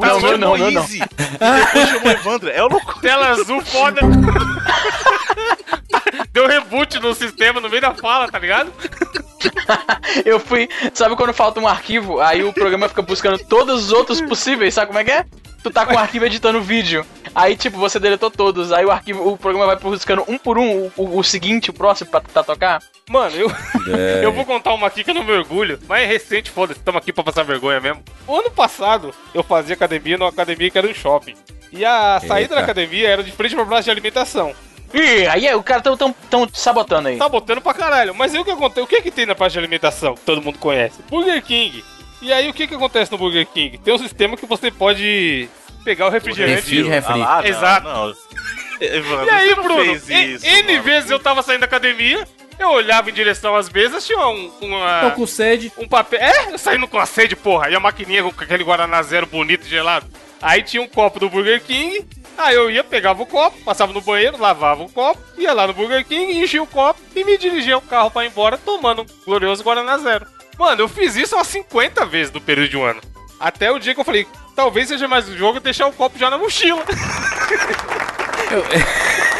Não, 0.00 0.20
não, 0.20 0.38
não, 0.38 0.56
não, 0.56 0.70
não. 0.70 0.86
Depois 0.86 1.88
chamou 1.90 2.10
Evandro. 2.12 2.48
É 2.48 2.62
o 2.62 2.68
louco. 2.68 2.98
Tela 3.00 3.28
azul 3.28 3.60
foda. 3.62 4.00
Deu 6.32 6.46
reboot 6.46 6.98
no 7.00 7.14
sistema 7.14 7.60
no 7.60 7.68
meio 7.68 7.82
da 7.82 7.94
fala, 7.94 8.30
tá 8.30 8.38
ligado? 8.38 8.72
Eu 10.24 10.40
fui. 10.40 10.68
Sabe 10.94 11.16
quando 11.16 11.32
falta 11.32 11.60
um 11.60 11.68
arquivo? 11.68 12.20
Aí 12.20 12.42
o 12.44 12.52
programa 12.52 12.88
fica 12.88 13.02
buscando 13.02 13.38
todos 13.38 13.84
os 13.86 13.92
outros 13.92 14.20
possíveis, 14.20 14.74
sabe 14.74 14.86
como 14.88 14.98
é 14.98 15.04
que 15.04 15.10
é? 15.10 15.24
Tu 15.62 15.70
tá 15.70 15.84
com 15.84 15.94
o 15.94 15.98
arquivo 15.98 16.24
editando 16.24 16.60
vídeo. 16.62 17.04
Aí, 17.34 17.56
tipo, 17.56 17.76
você 17.76 17.98
deletou 17.98 18.30
todos. 18.30 18.70
Aí 18.72 18.84
o 18.84 18.90
arquivo, 18.90 19.28
o 19.28 19.36
programa 19.36 19.66
vai 19.66 19.76
buscando 19.76 20.22
um 20.28 20.38
por 20.38 20.58
um 20.58 20.70
o, 20.86 20.92
o- 20.96 21.18
o 21.18 21.24
seguinte, 21.24 21.70
o 21.70 21.72
próximo 21.72 22.08
pra 22.10 22.20
tentar 22.20 22.44
tocar. 22.44 22.80
Mano, 23.10 23.34
eu, 23.34 23.50
É. 23.98 24.20
eu 24.24 24.32
vou 24.32 24.44
contar 24.44 24.72
uma 24.74 24.86
aqui 24.86 25.02
que 25.02 25.10
eu 25.10 25.14
não 25.14 25.24
me 25.24 25.32
orgulho, 25.32 25.78
mas 25.88 26.02
é 26.02 26.06
recente, 26.06 26.50
foda-se, 26.50 26.78
estamos 26.78 27.00
aqui 27.00 27.12
pra 27.12 27.24
passar 27.24 27.42
vergonha 27.42 27.80
mesmo. 27.80 28.00
O 28.28 28.36
ano 28.36 28.50
passado, 28.50 29.12
eu 29.34 29.42
fazia 29.42 29.74
academia 29.74 30.16
numa 30.16 30.30
academia 30.30 30.70
que 30.70 30.78
era 30.78 30.86
um 30.86 30.94
shopping. 30.94 31.34
E 31.72 31.84
a 31.84 32.20
saída 32.20 32.40
Eita. 32.42 32.54
da 32.54 32.60
academia 32.60 33.08
era 33.08 33.24
de 33.24 33.32
frente 33.32 33.54
pra 33.56 33.66
praça 33.66 33.82
de 33.84 33.90
alimentação. 33.90 34.54
Ih, 34.94 35.26
aí 35.26 35.46
é, 35.46 35.54
o 35.56 35.62
cara 35.62 35.80
tão, 35.80 35.96
tão, 35.96 36.12
tão 36.30 36.48
sabotando 36.52 37.08
aí. 37.08 37.16
Tá 37.16 37.28
botando 37.28 37.60
pra 37.60 37.74
caralho. 37.74 38.14
Mas 38.14 38.34
aí 38.34 38.40
o 38.40 38.44
que 38.44 38.50
acontece? 38.50 38.80
O 38.80 38.86
que 38.86 39.02
que 39.02 39.10
tem 39.10 39.26
na 39.26 39.34
praça 39.34 39.52
de 39.52 39.58
alimentação 39.58 40.14
que 40.14 40.20
todo 40.22 40.40
mundo 40.42 40.58
conhece? 40.58 41.02
Burger 41.10 41.42
King. 41.42 41.84
E 42.22 42.32
aí 42.32 42.48
o 42.48 42.54
que 42.54 42.66
que 42.66 42.74
acontece 42.74 43.10
no 43.12 43.18
Burger 43.18 43.46
King? 43.46 43.78
Tem 43.78 43.92
um 43.94 43.98
sistema 43.98 44.36
que 44.36 44.46
você 44.46 44.70
pode 44.70 45.48
pegar 45.84 46.06
o 46.06 46.10
refrigerante. 46.10 46.54
Refri, 46.56 46.82
refri. 46.82 47.12
Ah, 47.12 47.16
lá, 47.16 47.42
não, 47.42 47.48
Exato. 47.48 47.88
não. 47.88 48.14
Evandro, 48.78 49.26
E 49.26 49.30
aí, 49.30 49.54
não 49.56 49.62
Bruno, 49.62 49.84
fez 50.00 50.08
isso, 50.10 50.46
N 50.46 50.72
mano. 50.72 50.82
vezes 50.82 51.10
eu 51.10 51.18
tava 51.18 51.42
saindo 51.42 51.60
da 51.60 51.66
academia, 51.66 52.28
eu 52.58 52.70
olhava 52.70 53.10
em 53.10 53.12
direção 53.12 53.54
às 53.54 53.68
mesas, 53.68 54.06
tinha 54.06 54.18
um, 54.26 54.50
uma, 54.60 55.00
Tô 55.00 55.10
com 55.12 55.26
sede. 55.26 55.72
um 55.76 55.86
papel. 55.86 56.20
É, 56.20 56.52
eu 56.52 56.58
saindo 56.58 56.88
com 56.88 56.98
a 56.98 57.06
sede, 57.06 57.36
porra. 57.36 57.70
E 57.70 57.74
a 57.74 57.80
maquininha 57.80 58.22
com 58.22 58.30
aquele 58.42 58.64
Guaraná 58.64 59.02
zero 59.02 59.26
bonito, 59.26 59.66
gelado. 59.66 60.06
Aí 60.40 60.62
tinha 60.62 60.82
um 60.82 60.88
copo 60.88 61.18
do 61.18 61.30
Burger 61.30 61.62
King. 61.62 62.06
Aí 62.36 62.54
eu 62.54 62.70
ia, 62.70 62.84
pegava 62.84 63.22
o 63.22 63.26
copo, 63.26 63.56
passava 63.64 63.92
no 63.94 64.00
banheiro, 64.02 64.36
lavava 64.36 64.82
o 64.82 64.90
copo, 64.90 65.18
ia 65.38 65.54
lá 65.54 65.66
no 65.66 65.72
Burger 65.72 66.04
King, 66.04 66.38
enchia 66.38 66.62
o 66.62 66.66
copo 66.66 67.00
e 67.14 67.24
me 67.24 67.38
dirigia 67.38 67.78
o 67.78 67.82
carro 67.82 68.10
pra 68.10 68.24
ir 68.24 68.28
embora 68.28 68.58
tomando 68.58 69.02
um 69.02 69.06
glorioso 69.24 69.64
Guaraná 69.64 69.96
zero. 69.96 70.26
Mano, 70.58 70.82
eu 70.82 70.88
fiz 70.88 71.16
isso 71.16 71.34
umas 71.34 71.46
50 71.46 72.04
vezes 72.04 72.32
no 72.32 72.40
período 72.40 72.68
de 72.68 72.76
um 72.76 72.84
ano. 72.84 73.00
Até 73.40 73.70
o 73.70 73.78
dia 73.78 73.94
que 73.94 74.00
eu 74.00 74.04
falei, 74.04 74.26
talvez 74.54 74.88
seja 74.88 75.08
mais 75.08 75.26
um 75.28 75.36
jogo 75.36 75.60
deixar 75.60 75.86
o 75.86 75.92
copo 75.92 76.18
já 76.18 76.28
na 76.28 76.36
mochila. 76.36 76.82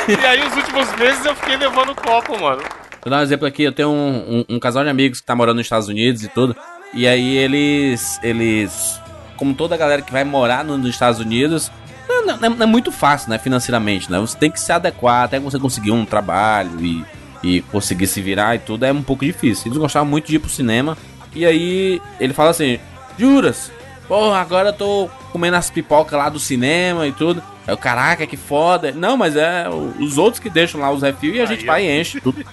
e 0.09 0.27
aí, 0.27 0.47
os 0.47 0.57
últimos 0.57 0.91
meses 0.97 1.25
eu 1.25 1.35
fiquei 1.35 1.57
levando 1.57 1.91
o 1.91 1.95
copo, 1.95 2.39
mano. 2.39 2.62
Vou 3.07 3.11
dar 3.13 3.19
um 3.21 3.23
exemplo 3.23 3.47
aqui, 3.47 3.63
eu 3.63 3.71
tenho 3.71 3.89
um, 3.89 4.39
um- 4.49 4.57
um 4.57 4.59
casal 4.59 4.83
de 4.83 4.91
amigos 4.91 5.21
que 5.21 5.27
tá 5.29 5.33
morando 5.37 5.59
nos 5.59 5.67
Estados 5.67 5.87
Unidos 5.87 6.25
e 6.25 6.29
tudo. 6.29 6.57
E 6.93 7.07
aí 7.07 7.37
eles. 7.37 8.19
Eles. 8.21 9.01
Como 9.37 9.55
toda 9.55 9.77
a 9.77 9.79
galera 9.79 10.03
que 10.03 10.11
vai 10.11 10.25
morar 10.25 10.65
no- 10.65 10.77
nos 10.77 10.91
Estados 10.91 11.21
Unidos, 11.21 11.71
não, 12.09 12.27
não- 12.27 12.51
não 12.51 12.63
é 12.65 12.67
muito 12.67 12.91
fácil, 12.91 13.31
né? 13.31 13.39
Financeiramente, 13.39 14.11
né? 14.11 14.19
Você 14.19 14.37
tem 14.37 14.51
que 14.51 14.59
se 14.59 14.73
adequar 14.73 15.23
até 15.23 15.39
você 15.39 15.57
conseguir 15.57 15.93
um 15.93 16.05
trabalho 16.05 16.85
e, 16.85 17.05
e 17.45 17.61
conseguir 17.71 18.09
se 18.09 18.21
virar 18.21 18.57
e 18.57 18.59
tudo, 18.59 18.85
é 18.85 18.93
um 18.93 19.03
pouco 19.05 19.25
difícil. 19.25 19.69
Eles 19.69 19.79
gostavam 19.79 20.09
muito 20.09 20.27
de 20.27 20.35
ir 20.35 20.39
pro 20.41 20.51
cinema. 20.51 20.99
E 21.33 21.47
aí 21.47 22.03
ele 22.19 22.33
fala 22.35 22.51
assim: 22.51 22.81
Juras, 23.17 23.71
porra, 24.09 24.39
agora 24.41 24.69
eu 24.69 24.73
tô 24.73 25.09
comendo 25.33 25.57
as 25.57 25.71
pipocas 25.71 26.19
lá 26.19 26.29
do 26.29 26.39
cinema 26.39 27.07
e 27.07 27.13
tudo. 27.13 27.43
Aí 27.67 27.73
eu, 27.73 27.77
caraca, 27.79 28.27
que 28.27 28.37
foda. 28.37 28.93
Não, 28.93 29.17
mas 29.17 29.37
é 29.37 29.69
o- 29.69 29.95
os 30.01 30.19
outros 30.19 30.39
que 30.41 30.49
deixam 30.51 30.81
lá 30.81 30.91
os 30.91 31.03
refis 31.03 31.35
e 31.37 31.41
a 31.41 31.47
gente 31.47 31.61
Aí, 31.61 31.67
vai 31.67 31.85
e 31.87 32.01
enche 32.01 32.21
tudo. 32.21 32.45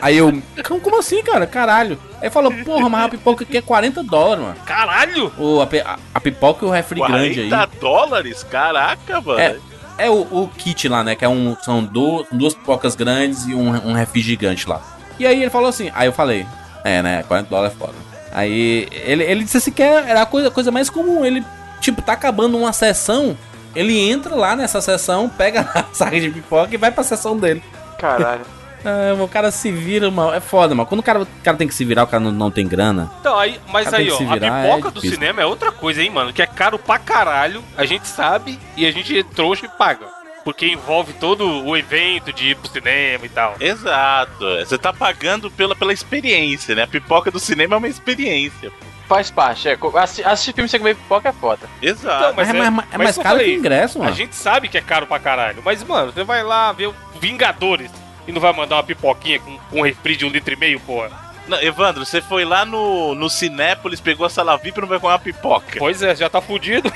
Aí 0.00 0.16
eu, 0.16 0.32
como, 0.80 0.96
assim, 0.98 1.22
cara? 1.24 1.44
Caralho. 1.46 1.98
Aí 2.22 2.30
falou, 2.30 2.52
porra, 2.64 2.88
mas 2.88 3.04
a 3.04 3.08
pipoca 3.08 3.42
aqui 3.44 3.56
é 3.56 3.60
40 3.62 4.02
dólares, 4.04 4.44
mano. 4.44 4.56
Caralho! 4.64 5.32
O, 5.36 5.60
a, 5.60 5.98
a- 6.14 6.20
pipoca 6.20 6.64
e 6.64 6.68
o 6.68 6.70
refri 6.70 7.00
grande 7.00 7.40
aí. 7.40 7.48
40 7.48 7.70
dólares? 7.80 8.42
Caraca, 8.44 9.20
mano. 9.20 9.40
É. 9.40 9.56
É 10.00 10.08
o, 10.08 10.20
o 10.30 10.48
kit 10.56 10.88
lá, 10.88 11.02
né? 11.02 11.16
Que 11.16 11.24
é 11.24 11.28
um, 11.28 11.56
são 11.60 11.82
du- 11.82 12.24
duas 12.30 12.54
pipocas 12.54 12.94
grandes 12.94 13.46
e 13.48 13.54
um, 13.56 13.68
um 13.88 13.92
refri 13.92 14.20
gigante 14.20 14.68
lá. 14.68 14.80
E 15.18 15.26
aí 15.26 15.40
ele 15.42 15.50
falou 15.50 15.68
assim, 15.68 15.90
aí 15.92 16.06
eu 16.06 16.12
falei, 16.12 16.46
é, 16.84 17.02
né? 17.02 17.24
40 17.24 17.50
dólares 17.50 17.74
é 17.74 17.78
foda. 17.78 17.94
Aí 18.38 18.86
ele, 18.92 19.24
ele 19.24 19.42
disse 19.42 19.56
assim 19.56 19.72
que 19.72 19.82
era 19.82 20.22
a 20.22 20.26
coisa, 20.26 20.48
coisa 20.48 20.70
mais 20.70 20.88
comum. 20.88 21.24
Ele, 21.24 21.44
tipo, 21.80 22.00
tá 22.00 22.12
acabando 22.12 22.56
uma 22.56 22.72
sessão, 22.72 23.36
ele 23.74 23.98
entra 23.98 24.36
lá 24.36 24.54
nessa 24.54 24.80
sessão, 24.80 25.28
pega 25.28 25.62
a 25.74 25.84
saca 25.92 26.20
de 26.20 26.30
pipoca 26.30 26.72
e 26.72 26.76
vai 26.76 26.92
pra 26.92 27.02
sessão 27.02 27.36
dele. 27.36 27.60
Caralho. 27.98 28.42
Ah, 28.84 29.12
o 29.20 29.26
cara 29.26 29.50
se 29.50 29.72
vira, 29.72 30.08
mano. 30.08 30.32
É 30.32 30.38
foda, 30.38 30.72
mano. 30.72 30.86
Quando 30.86 31.00
o 31.00 31.02
cara, 31.02 31.22
o 31.22 31.26
cara 31.42 31.56
tem 31.56 31.66
que 31.66 31.74
se 31.74 31.84
virar, 31.84 32.04
o 32.04 32.06
cara 32.06 32.22
não, 32.22 32.30
não 32.30 32.48
tem 32.48 32.64
grana. 32.64 33.10
Então, 33.18 33.36
aí, 33.36 33.60
mas 33.72 33.92
aí, 33.92 34.08
ó, 34.08 34.16
se 34.16 34.24
a 34.24 34.34
virar, 34.34 34.62
pipoca 34.62 34.86
é 34.86 34.90
do 34.92 35.00
cinema 35.00 35.42
é 35.42 35.44
outra 35.44 35.72
coisa, 35.72 36.00
hein, 36.00 36.10
mano? 36.10 36.32
Que 36.32 36.40
é 36.40 36.46
caro 36.46 36.78
pra 36.78 36.96
caralho, 36.96 37.60
a 37.76 37.84
gente 37.84 38.06
sabe 38.06 38.56
e 38.76 38.86
a 38.86 38.92
gente 38.92 39.18
é 39.18 39.24
trouxa 39.24 39.66
e 39.66 39.68
paga. 39.68 40.06
Porque 40.48 40.66
envolve 40.66 41.12
todo 41.12 41.62
o 41.66 41.76
evento 41.76 42.32
de 42.32 42.52
ir 42.52 42.56
pro 42.56 42.70
cinema 42.70 43.26
e 43.26 43.28
tal. 43.28 43.54
Exato. 43.60 44.46
Você 44.60 44.78
tá 44.78 44.94
pagando 44.94 45.50
pela, 45.50 45.76
pela 45.76 45.92
experiência, 45.92 46.74
né? 46.74 46.84
A 46.84 46.86
pipoca 46.86 47.30
do 47.30 47.38
cinema 47.38 47.74
é 47.74 47.78
uma 47.78 47.86
experiência. 47.86 48.72
Faz 49.06 49.30
parte, 49.30 49.68
é. 49.68 49.76
Assistir 50.24 50.54
filme 50.54 50.66
sem 50.66 50.80
comer 50.80 50.94
pipoca 50.96 51.28
é 51.28 51.32
foda. 51.34 51.68
Exato. 51.82 52.16
Então, 52.24 52.32
Mas, 52.34 52.48
é, 52.48 52.50
é- 52.50 52.70
mais- 52.70 52.88
é 52.90 52.96
mas 52.96 53.04
mais 53.04 53.16
caro 53.18 53.28
que 53.38 53.44
falei, 53.44 53.56
o 53.56 53.58
ingresso, 53.58 53.98
A 54.00 54.04
mano. 54.04 54.16
gente 54.16 54.34
sabe 54.34 54.68
que 54.70 54.78
é 54.78 54.80
caro 54.80 55.06
pra 55.06 55.18
caralho. 55.18 55.60
Mas, 55.62 55.84
mano, 55.84 56.12
você 56.12 56.24
vai 56.24 56.42
lá 56.42 56.72
ver 56.72 56.86
o 56.86 56.94
Vingadores 57.20 57.90
e 58.26 58.32
não 58.32 58.40
vai 58.40 58.54
mandar 58.54 58.76
uma 58.76 58.84
pipoquinha 58.84 59.38
com, 59.40 59.58
com 59.70 59.80
um 59.80 59.82
refri 59.82 60.16
de 60.16 60.24
um 60.24 60.30
litro 60.30 60.54
e 60.54 60.56
meio, 60.56 60.80
porra. 60.80 61.27
Não, 61.48 61.60
Evandro, 61.62 62.04
você 62.04 62.20
foi 62.20 62.44
lá 62.44 62.64
no, 62.64 63.14
no 63.14 63.30
Cinépolis, 63.30 64.00
pegou 64.00 64.26
a 64.26 64.30
sala 64.30 64.56
VIP 64.58 64.78
e 64.78 64.80
não 64.82 64.88
vai 64.88 65.00
comer 65.00 65.14
uma 65.14 65.18
pipoca. 65.18 65.78
Pois 65.78 66.02
é, 66.02 66.14
já 66.14 66.28
tá 66.28 66.42
fudido. 66.42 66.92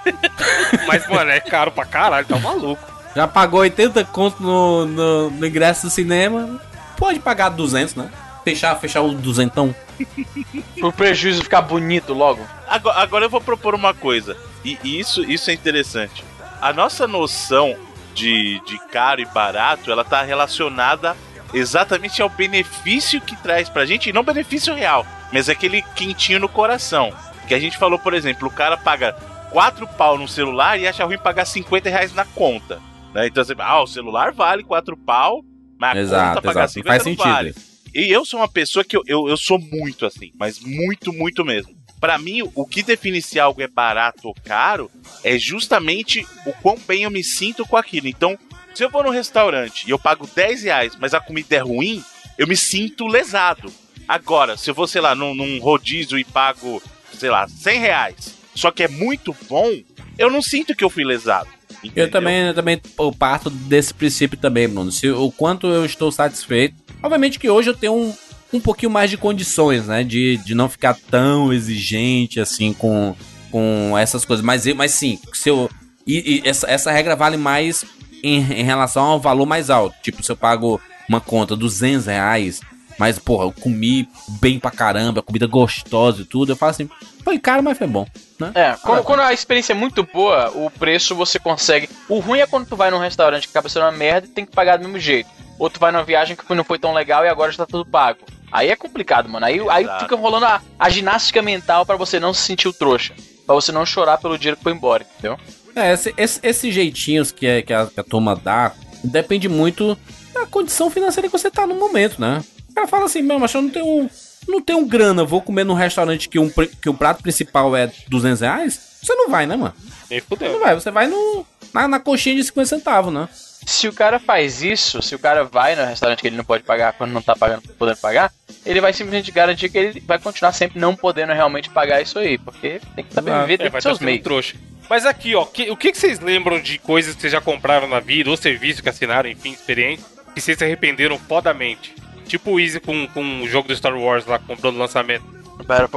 mas, 0.88 1.06
mano, 1.08 1.30
é 1.30 1.40
caro 1.40 1.70
pra 1.70 1.84
caralho, 1.84 2.26
tá 2.26 2.38
maluco. 2.38 2.82
Já 3.14 3.28
pagou 3.28 3.60
80 3.60 4.04
conto 4.06 4.42
no, 4.42 4.86
no, 4.86 5.30
no 5.30 5.46
ingresso 5.46 5.86
do 5.86 5.90
cinema. 5.90 6.60
Pode 6.96 7.18
pagar 7.18 7.50
200, 7.50 7.94
né? 7.94 8.10
Fechar, 8.42 8.74
fechar 8.76 9.02
o 9.02 9.12
duzentão. 9.12 9.74
Pro 10.80 10.92
prejuízo 10.92 11.42
ficar 11.42 11.62
bonito 11.62 12.14
logo. 12.14 12.46
Agora, 12.66 12.98
agora 13.00 13.24
eu 13.26 13.30
vou 13.30 13.40
propor 13.40 13.74
uma 13.74 13.92
coisa. 13.92 14.36
E 14.64 14.78
isso, 14.82 15.22
isso 15.24 15.50
é 15.50 15.52
interessante. 15.52 16.24
A 16.60 16.72
nossa 16.72 17.06
noção 17.06 17.76
de, 18.14 18.60
de 18.66 18.78
caro 18.88 19.20
e 19.20 19.26
barato, 19.26 19.92
ela 19.92 20.04
tá 20.04 20.22
relacionada 20.22 21.14
exatamente 21.52 22.20
ao 22.22 22.28
benefício 22.28 23.20
que 23.20 23.36
traz 23.36 23.68
pra 23.68 23.86
gente, 23.86 24.10
e 24.10 24.12
não 24.12 24.22
benefício 24.22 24.74
real, 24.74 25.06
mas 25.32 25.48
aquele 25.48 25.82
quentinho 25.94 26.40
no 26.40 26.48
coração. 26.48 27.12
Que 27.48 27.54
a 27.54 27.58
gente 27.58 27.78
falou, 27.78 27.98
por 27.98 28.14
exemplo, 28.14 28.48
o 28.48 28.50
cara 28.50 28.76
paga 28.76 29.12
4 29.50 29.86
pau 29.88 30.18
no 30.18 30.26
celular 30.26 30.78
e 30.78 30.86
acha 30.86 31.04
ruim 31.04 31.18
pagar 31.18 31.44
50 31.44 31.88
reais 31.88 32.12
na 32.12 32.24
conta. 32.24 32.80
Né? 33.14 33.28
Então 33.28 33.44
você 33.44 33.54
ah, 33.58 33.82
o 33.82 33.86
celular 33.86 34.32
vale 34.32 34.64
4 34.64 34.96
pau, 34.96 35.42
mas 35.78 35.96
a 35.96 36.00
Exato, 36.00 36.28
conta 36.28 36.42
pagar 36.42 36.64
exato. 36.64 36.72
50 36.74 36.88
Faz 36.88 37.04
não 37.04 37.12
sentido. 37.12 37.32
vale. 37.32 37.54
E 37.94 38.10
eu 38.10 38.24
sou 38.26 38.40
uma 38.40 38.48
pessoa 38.48 38.84
que 38.84 38.96
eu, 38.96 39.02
eu, 39.06 39.28
eu 39.28 39.36
sou 39.36 39.58
muito 39.58 40.04
assim, 40.04 40.30
mas 40.38 40.60
muito, 40.60 41.12
muito 41.12 41.44
mesmo. 41.44 41.74
Pra 41.98 42.18
mim, 42.18 42.42
o 42.54 42.66
que 42.66 42.82
define 42.82 43.22
se 43.22 43.40
algo 43.40 43.62
é 43.62 43.66
barato 43.66 44.28
ou 44.28 44.34
caro 44.44 44.90
é 45.24 45.38
justamente 45.38 46.26
o 46.44 46.52
quão 46.60 46.76
bem 46.86 47.04
eu 47.04 47.10
me 47.10 47.24
sinto 47.24 47.64
com 47.64 47.76
aquilo. 47.76 48.06
Então, 48.06 48.38
se 48.76 48.84
eu 48.84 48.90
vou 48.90 49.02
num 49.02 49.10
restaurante 49.10 49.86
e 49.86 49.90
eu 49.90 49.98
pago 49.98 50.28
10 50.34 50.64
reais, 50.64 50.92
mas 51.00 51.14
a 51.14 51.20
comida 51.20 51.56
é 51.56 51.60
ruim, 51.60 52.04
eu 52.36 52.46
me 52.46 52.54
sinto 52.54 53.06
lesado. 53.06 53.72
Agora, 54.06 54.58
se 54.58 54.68
eu 54.68 54.74
vou, 54.74 54.86
sei 54.86 55.00
lá, 55.00 55.14
num, 55.14 55.34
num 55.34 55.58
rodízio 55.58 56.18
e 56.18 56.24
pago, 56.24 56.82
sei 57.18 57.30
lá, 57.30 57.48
100 57.48 57.80
reais, 57.80 58.34
só 58.54 58.70
que 58.70 58.82
é 58.82 58.88
muito 58.88 59.34
bom, 59.48 59.72
eu 60.18 60.30
não 60.30 60.42
sinto 60.42 60.76
que 60.76 60.84
eu 60.84 60.90
fui 60.90 61.04
lesado. 61.04 61.48
Eu 61.94 62.10
também, 62.10 62.48
eu 62.48 62.54
também 62.54 62.78
parto 63.18 63.48
desse 63.48 63.94
princípio 63.94 64.36
também, 64.36 64.68
Bruno. 64.68 64.92
Se, 64.92 65.08
o 65.08 65.30
quanto 65.30 65.68
eu 65.68 65.86
estou 65.86 66.12
satisfeito. 66.12 66.74
Obviamente 67.02 67.38
que 67.38 67.48
hoje 67.48 67.70
eu 67.70 67.74
tenho 67.74 67.94
um, 67.94 68.14
um 68.52 68.60
pouquinho 68.60 68.90
mais 68.90 69.08
de 69.08 69.16
condições, 69.16 69.86
né? 69.86 70.04
De, 70.04 70.36
de 70.38 70.54
não 70.54 70.68
ficar 70.68 70.94
tão 71.10 71.50
exigente 71.50 72.40
assim 72.40 72.74
com, 72.74 73.16
com 73.50 73.96
essas 73.96 74.24
coisas. 74.24 74.44
Mas, 74.44 74.66
mas 74.74 74.90
sim, 74.90 75.18
se 75.32 75.48
eu. 75.48 75.70
E, 76.06 76.42
e 76.44 76.48
essa, 76.48 76.70
essa 76.70 76.92
regra 76.92 77.16
vale 77.16 77.36
mais 77.36 77.84
em, 78.26 78.60
em 78.60 78.64
relação 78.64 79.04
ao 79.04 79.20
valor 79.20 79.46
mais 79.46 79.70
alto. 79.70 79.96
Tipo, 80.02 80.22
se 80.22 80.30
eu 80.30 80.36
pago 80.36 80.80
uma 81.08 81.20
conta 81.20 81.54
200 81.54 82.06
reais, 82.06 82.60
mas, 82.98 83.18
porra, 83.18 83.44
eu 83.44 83.52
comi 83.52 84.08
bem 84.40 84.58
pra 84.58 84.70
caramba, 84.70 85.22
comida 85.22 85.46
gostosa 85.46 86.22
e 86.22 86.24
tudo, 86.24 86.52
eu 86.52 86.56
falo 86.56 86.70
assim, 86.70 86.88
foi 87.22 87.38
caro, 87.38 87.62
mas 87.62 87.76
foi 87.76 87.86
bom, 87.86 88.06
né? 88.40 88.52
É, 88.54 88.76
quando, 88.82 89.02
quando 89.02 89.20
a 89.20 89.32
experiência 89.32 89.72
é 89.72 89.76
muito 89.76 90.02
boa, 90.02 90.50
o 90.50 90.70
preço 90.70 91.14
você 91.14 91.38
consegue. 91.38 91.88
O 92.08 92.18
ruim 92.20 92.40
é 92.40 92.46
quando 92.46 92.66
tu 92.66 92.76
vai 92.76 92.90
num 92.90 92.98
restaurante 92.98 93.46
que 93.46 93.50
acaba 93.50 93.68
sendo 93.68 93.82
uma 93.82 93.92
merda 93.92 94.26
e 94.26 94.30
tem 94.30 94.46
que 94.46 94.52
pagar 94.52 94.78
do 94.78 94.84
mesmo 94.84 94.98
jeito. 94.98 95.28
Ou 95.58 95.68
tu 95.68 95.80
vai 95.80 95.92
numa 95.92 96.04
viagem 96.04 96.36
que 96.36 96.54
não 96.54 96.64
foi 96.64 96.78
tão 96.78 96.92
legal 96.92 97.24
e 97.24 97.28
agora 97.28 97.50
já 97.50 97.58
tá 97.58 97.66
tudo 97.66 97.84
pago. 97.84 98.20
Aí 98.50 98.68
é 98.68 98.76
complicado, 98.76 99.28
mano. 99.28 99.44
Aí, 99.44 99.60
aí 99.68 99.86
fica 100.00 100.16
rolando 100.16 100.46
a, 100.46 100.62
a 100.78 100.88
ginástica 100.88 101.42
mental 101.42 101.84
pra 101.84 101.96
você 101.96 102.20
não 102.20 102.32
se 102.32 102.42
sentir 102.42 102.68
o 102.68 102.72
trouxa. 102.72 103.14
Pra 103.44 103.54
você 103.54 103.72
não 103.72 103.84
chorar 103.84 104.18
pelo 104.18 104.38
dinheiro 104.38 104.56
que 104.56 104.62
foi 104.62 104.72
embora, 104.72 105.06
entendeu? 105.18 105.38
É, 105.76 105.92
esse, 105.92 106.14
esse- 106.16 106.40
esses 106.42 106.74
jeitinhos 106.74 107.30
que, 107.30 107.46
é, 107.46 107.62
que, 107.62 107.72
a, 107.72 107.86
que 107.86 108.00
a 108.00 108.04
turma 108.04 108.34
dá 108.34 108.72
depende 109.04 109.48
muito 109.48 109.96
da 110.32 110.46
condição 110.46 110.90
financeira 110.90 111.28
que 111.28 111.38
você 111.38 111.50
tá 111.50 111.66
no 111.66 111.74
momento, 111.74 112.18
né? 112.20 112.42
O 112.70 112.74
cara 112.74 112.88
fala 112.88 113.04
assim, 113.04 113.22
meu, 113.22 113.38
mas 113.38 113.52
eu 113.54 113.62
não 113.62 113.68
tenho, 113.70 114.10
não 114.48 114.60
tenho 114.60 114.84
grana, 114.86 115.24
vou 115.24 115.40
comer 115.42 115.64
num 115.64 115.74
restaurante 115.74 116.28
que, 116.28 116.38
um, 116.38 116.50
que 116.50 116.88
o 116.88 116.94
prato 116.94 117.22
principal 117.22 117.76
é 117.76 117.90
200 118.08 118.40
reais. 118.40 118.80
Você 119.02 119.14
não 119.14 119.28
vai, 119.30 119.46
né, 119.46 119.54
mano? 119.56 119.74
Nem 120.10 120.18
Você 120.20 120.26
fudeu. 120.26 120.52
não 120.52 120.60
vai, 120.60 120.74
você 120.74 120.90
vai 120.90 121.06
no, 121.06 121.46
na, 121.72 121.86
na 121.86 122.00
coxinha 122.00 122.34
de 122.36 122.44
50 122.44 122.66
centavos, 122.68 123.12
né? 123.12 123.28
Se 123.68 123.88
o 123.88 123.92
cara 123.92 124.20
faz 124.20 124.62
isso, 124.62 125.02
se 125.02 125.12
o 125.14 125.18
cara 125.18 125.42
vai 125.42 125.74
no 125.74 125.84
restaurante 125.84 126.20
que 126.20 126.28
ele 126.28 126.36
não 126.36 126.44
pode 126.44 126.62
pagar 126.62 126.92
quando 126.92 127.10
não 127.10 127.20
tá 127.20 127.34
pagando, 127.34 127.62
podendo 127.76 127.98
pagar, 127.98 128.32
ele 128.64 128.80
vai 128.80 128.92
simplesmente 128.92 129.32
garantir 129.32 129.68
que 129.68 129.76
ele 129.76 130.00
vai 130.06 130.20
continuar 130.20 130.52
sempre 130.52 130.78
não 130.78 130.94
podendo 130.94 131.32
realmente 131.32 131.68
pagar 131.70 132.00
isso 132.00 132.16
aí, 132.18 132.38
porque 132.38 132.80
tem 132.94 133.04
que 133.04 133.12
saber 133.12 133.32
viver 133.40 133.54
É, 133.54 133.56
dentro 133.58 133.72
vai 133.72 133.78
dos 133.80 133.82
seus 133.82 133.94
estar 133.94 133.98
sendo 133.98 134.06
meios. 134.06 134.22
trouxa. 134.22 134.56
Mas 134.88 135.04
aqui, 135.04 135.34
ó, 135.34 135.44
que- 135.44 135.68
o 135.68 135.76
que, 135.76 135.90
que 135.90 135.98
vocês 135.98 136.20
lembram 136.20 136.60
de 136.60 136.78
coisas 136.78 137.16
que 137.16 137.20
vocês 137.20 137.32
já 137.32 137.40
compraram 137.40 137.88
na 137.88 137.98
vida, 137.98 138.30
ou 138.30 138.36
serviço 138.36 138.84
que 138.84 138.88
assinaram, 138.88 139.28
enfim, 139.28 139.50
experiência, 139.52 140.06
que 140.32 140.40
vocês 140.40 140.56
se 140.56 140.62
arrependeram 140.64 141.18
fodamente? 141.18 141.92
Tipo 142.28 142.52
o 142.52 142.60
Easy 142.60 142.78
com, 142.78 143.06
com 143.08 143.42
o 143.42 143.48
jogo 143.48 143.66
do 143.66 143.74
Star 143.76 143.96
Wars 143.98 144.26
lá, 144.26 144.38
que 144.38 144.46
comprou 144.46 144.70
no 144.70 144.78
lançamento. 144.78 145.24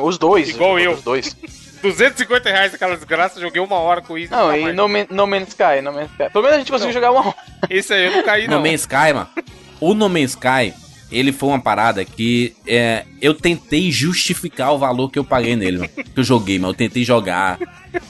Os 0.02 0.18
dois. 0.18 0.50
Igual 0.50 0.80
eu. 0.80 0.94
Os 0.94 1.04
dois. 1.04 1.36
250 1.82 2.50
reais 2.50 2.74
aquela 2.74 2.96
desgraça, 2.96 3.40
joguei 3.40 3.62
uma 3.62 3.76
hora 3.78 4.02
com 4.02 4.14
o 4.14 4.18
Easy. 4.18 4.32
Não, 4.32 4.56
e 4.56 4.72
no, 4.74 4.88
Man- 4.88 5.08
no 5.10 5.26
Man's 5.28 5.50
Sky, 5.50 5.82
No 5.84 5.94
Man's 5.94 6.10
Sky. 6.12 6.30
Pelo 6.32 6.44
menos 6.44 6.56
a 6.56 6.60
gente 6.60 6.72
conseguiu 6.72 6.94
jogar 6.94 7.12
uma 7.12 7.28
hora. 7.28 7.36
Esse 7.70 7.94
aí 7.94 8.06
eu 8.06 8.12
não 8.12 8.24
caí, 8.24 8.48
No 8.48 8.56
não. 8.56 8.62
Man's 8.62 8.82
Sky, 8.82 9.14
mano. 9.14 9.28
O 9.80 9.94
No 9.94 10.10
Man's 10.10 10.32
Sky, 10.32 10.74
ele 11.12 11.32
foi 11.32 11.50
uma 11.50 11.60
parada 11.62 12.04
que 12.06 12.54
é, 12.68 13.06
eu 13.22 13.34
tentei 13.34 13.92
justificar 13.92 14.74
o 14.74 14.78
valor 14.78 15.10
que 15.10 15.18
eu 15.18 15.24
paguei 15.24 15.56
nele, 15.56 15.78
mano. 15.80 15.90
Que 15.90 16.20
eu 16.20 16.24
joguei, 16.24 16.60
mano. 16.60 16.72
Eu 16.74 16.78
tentei 16.78 17.04
jogar, 17.04 17.58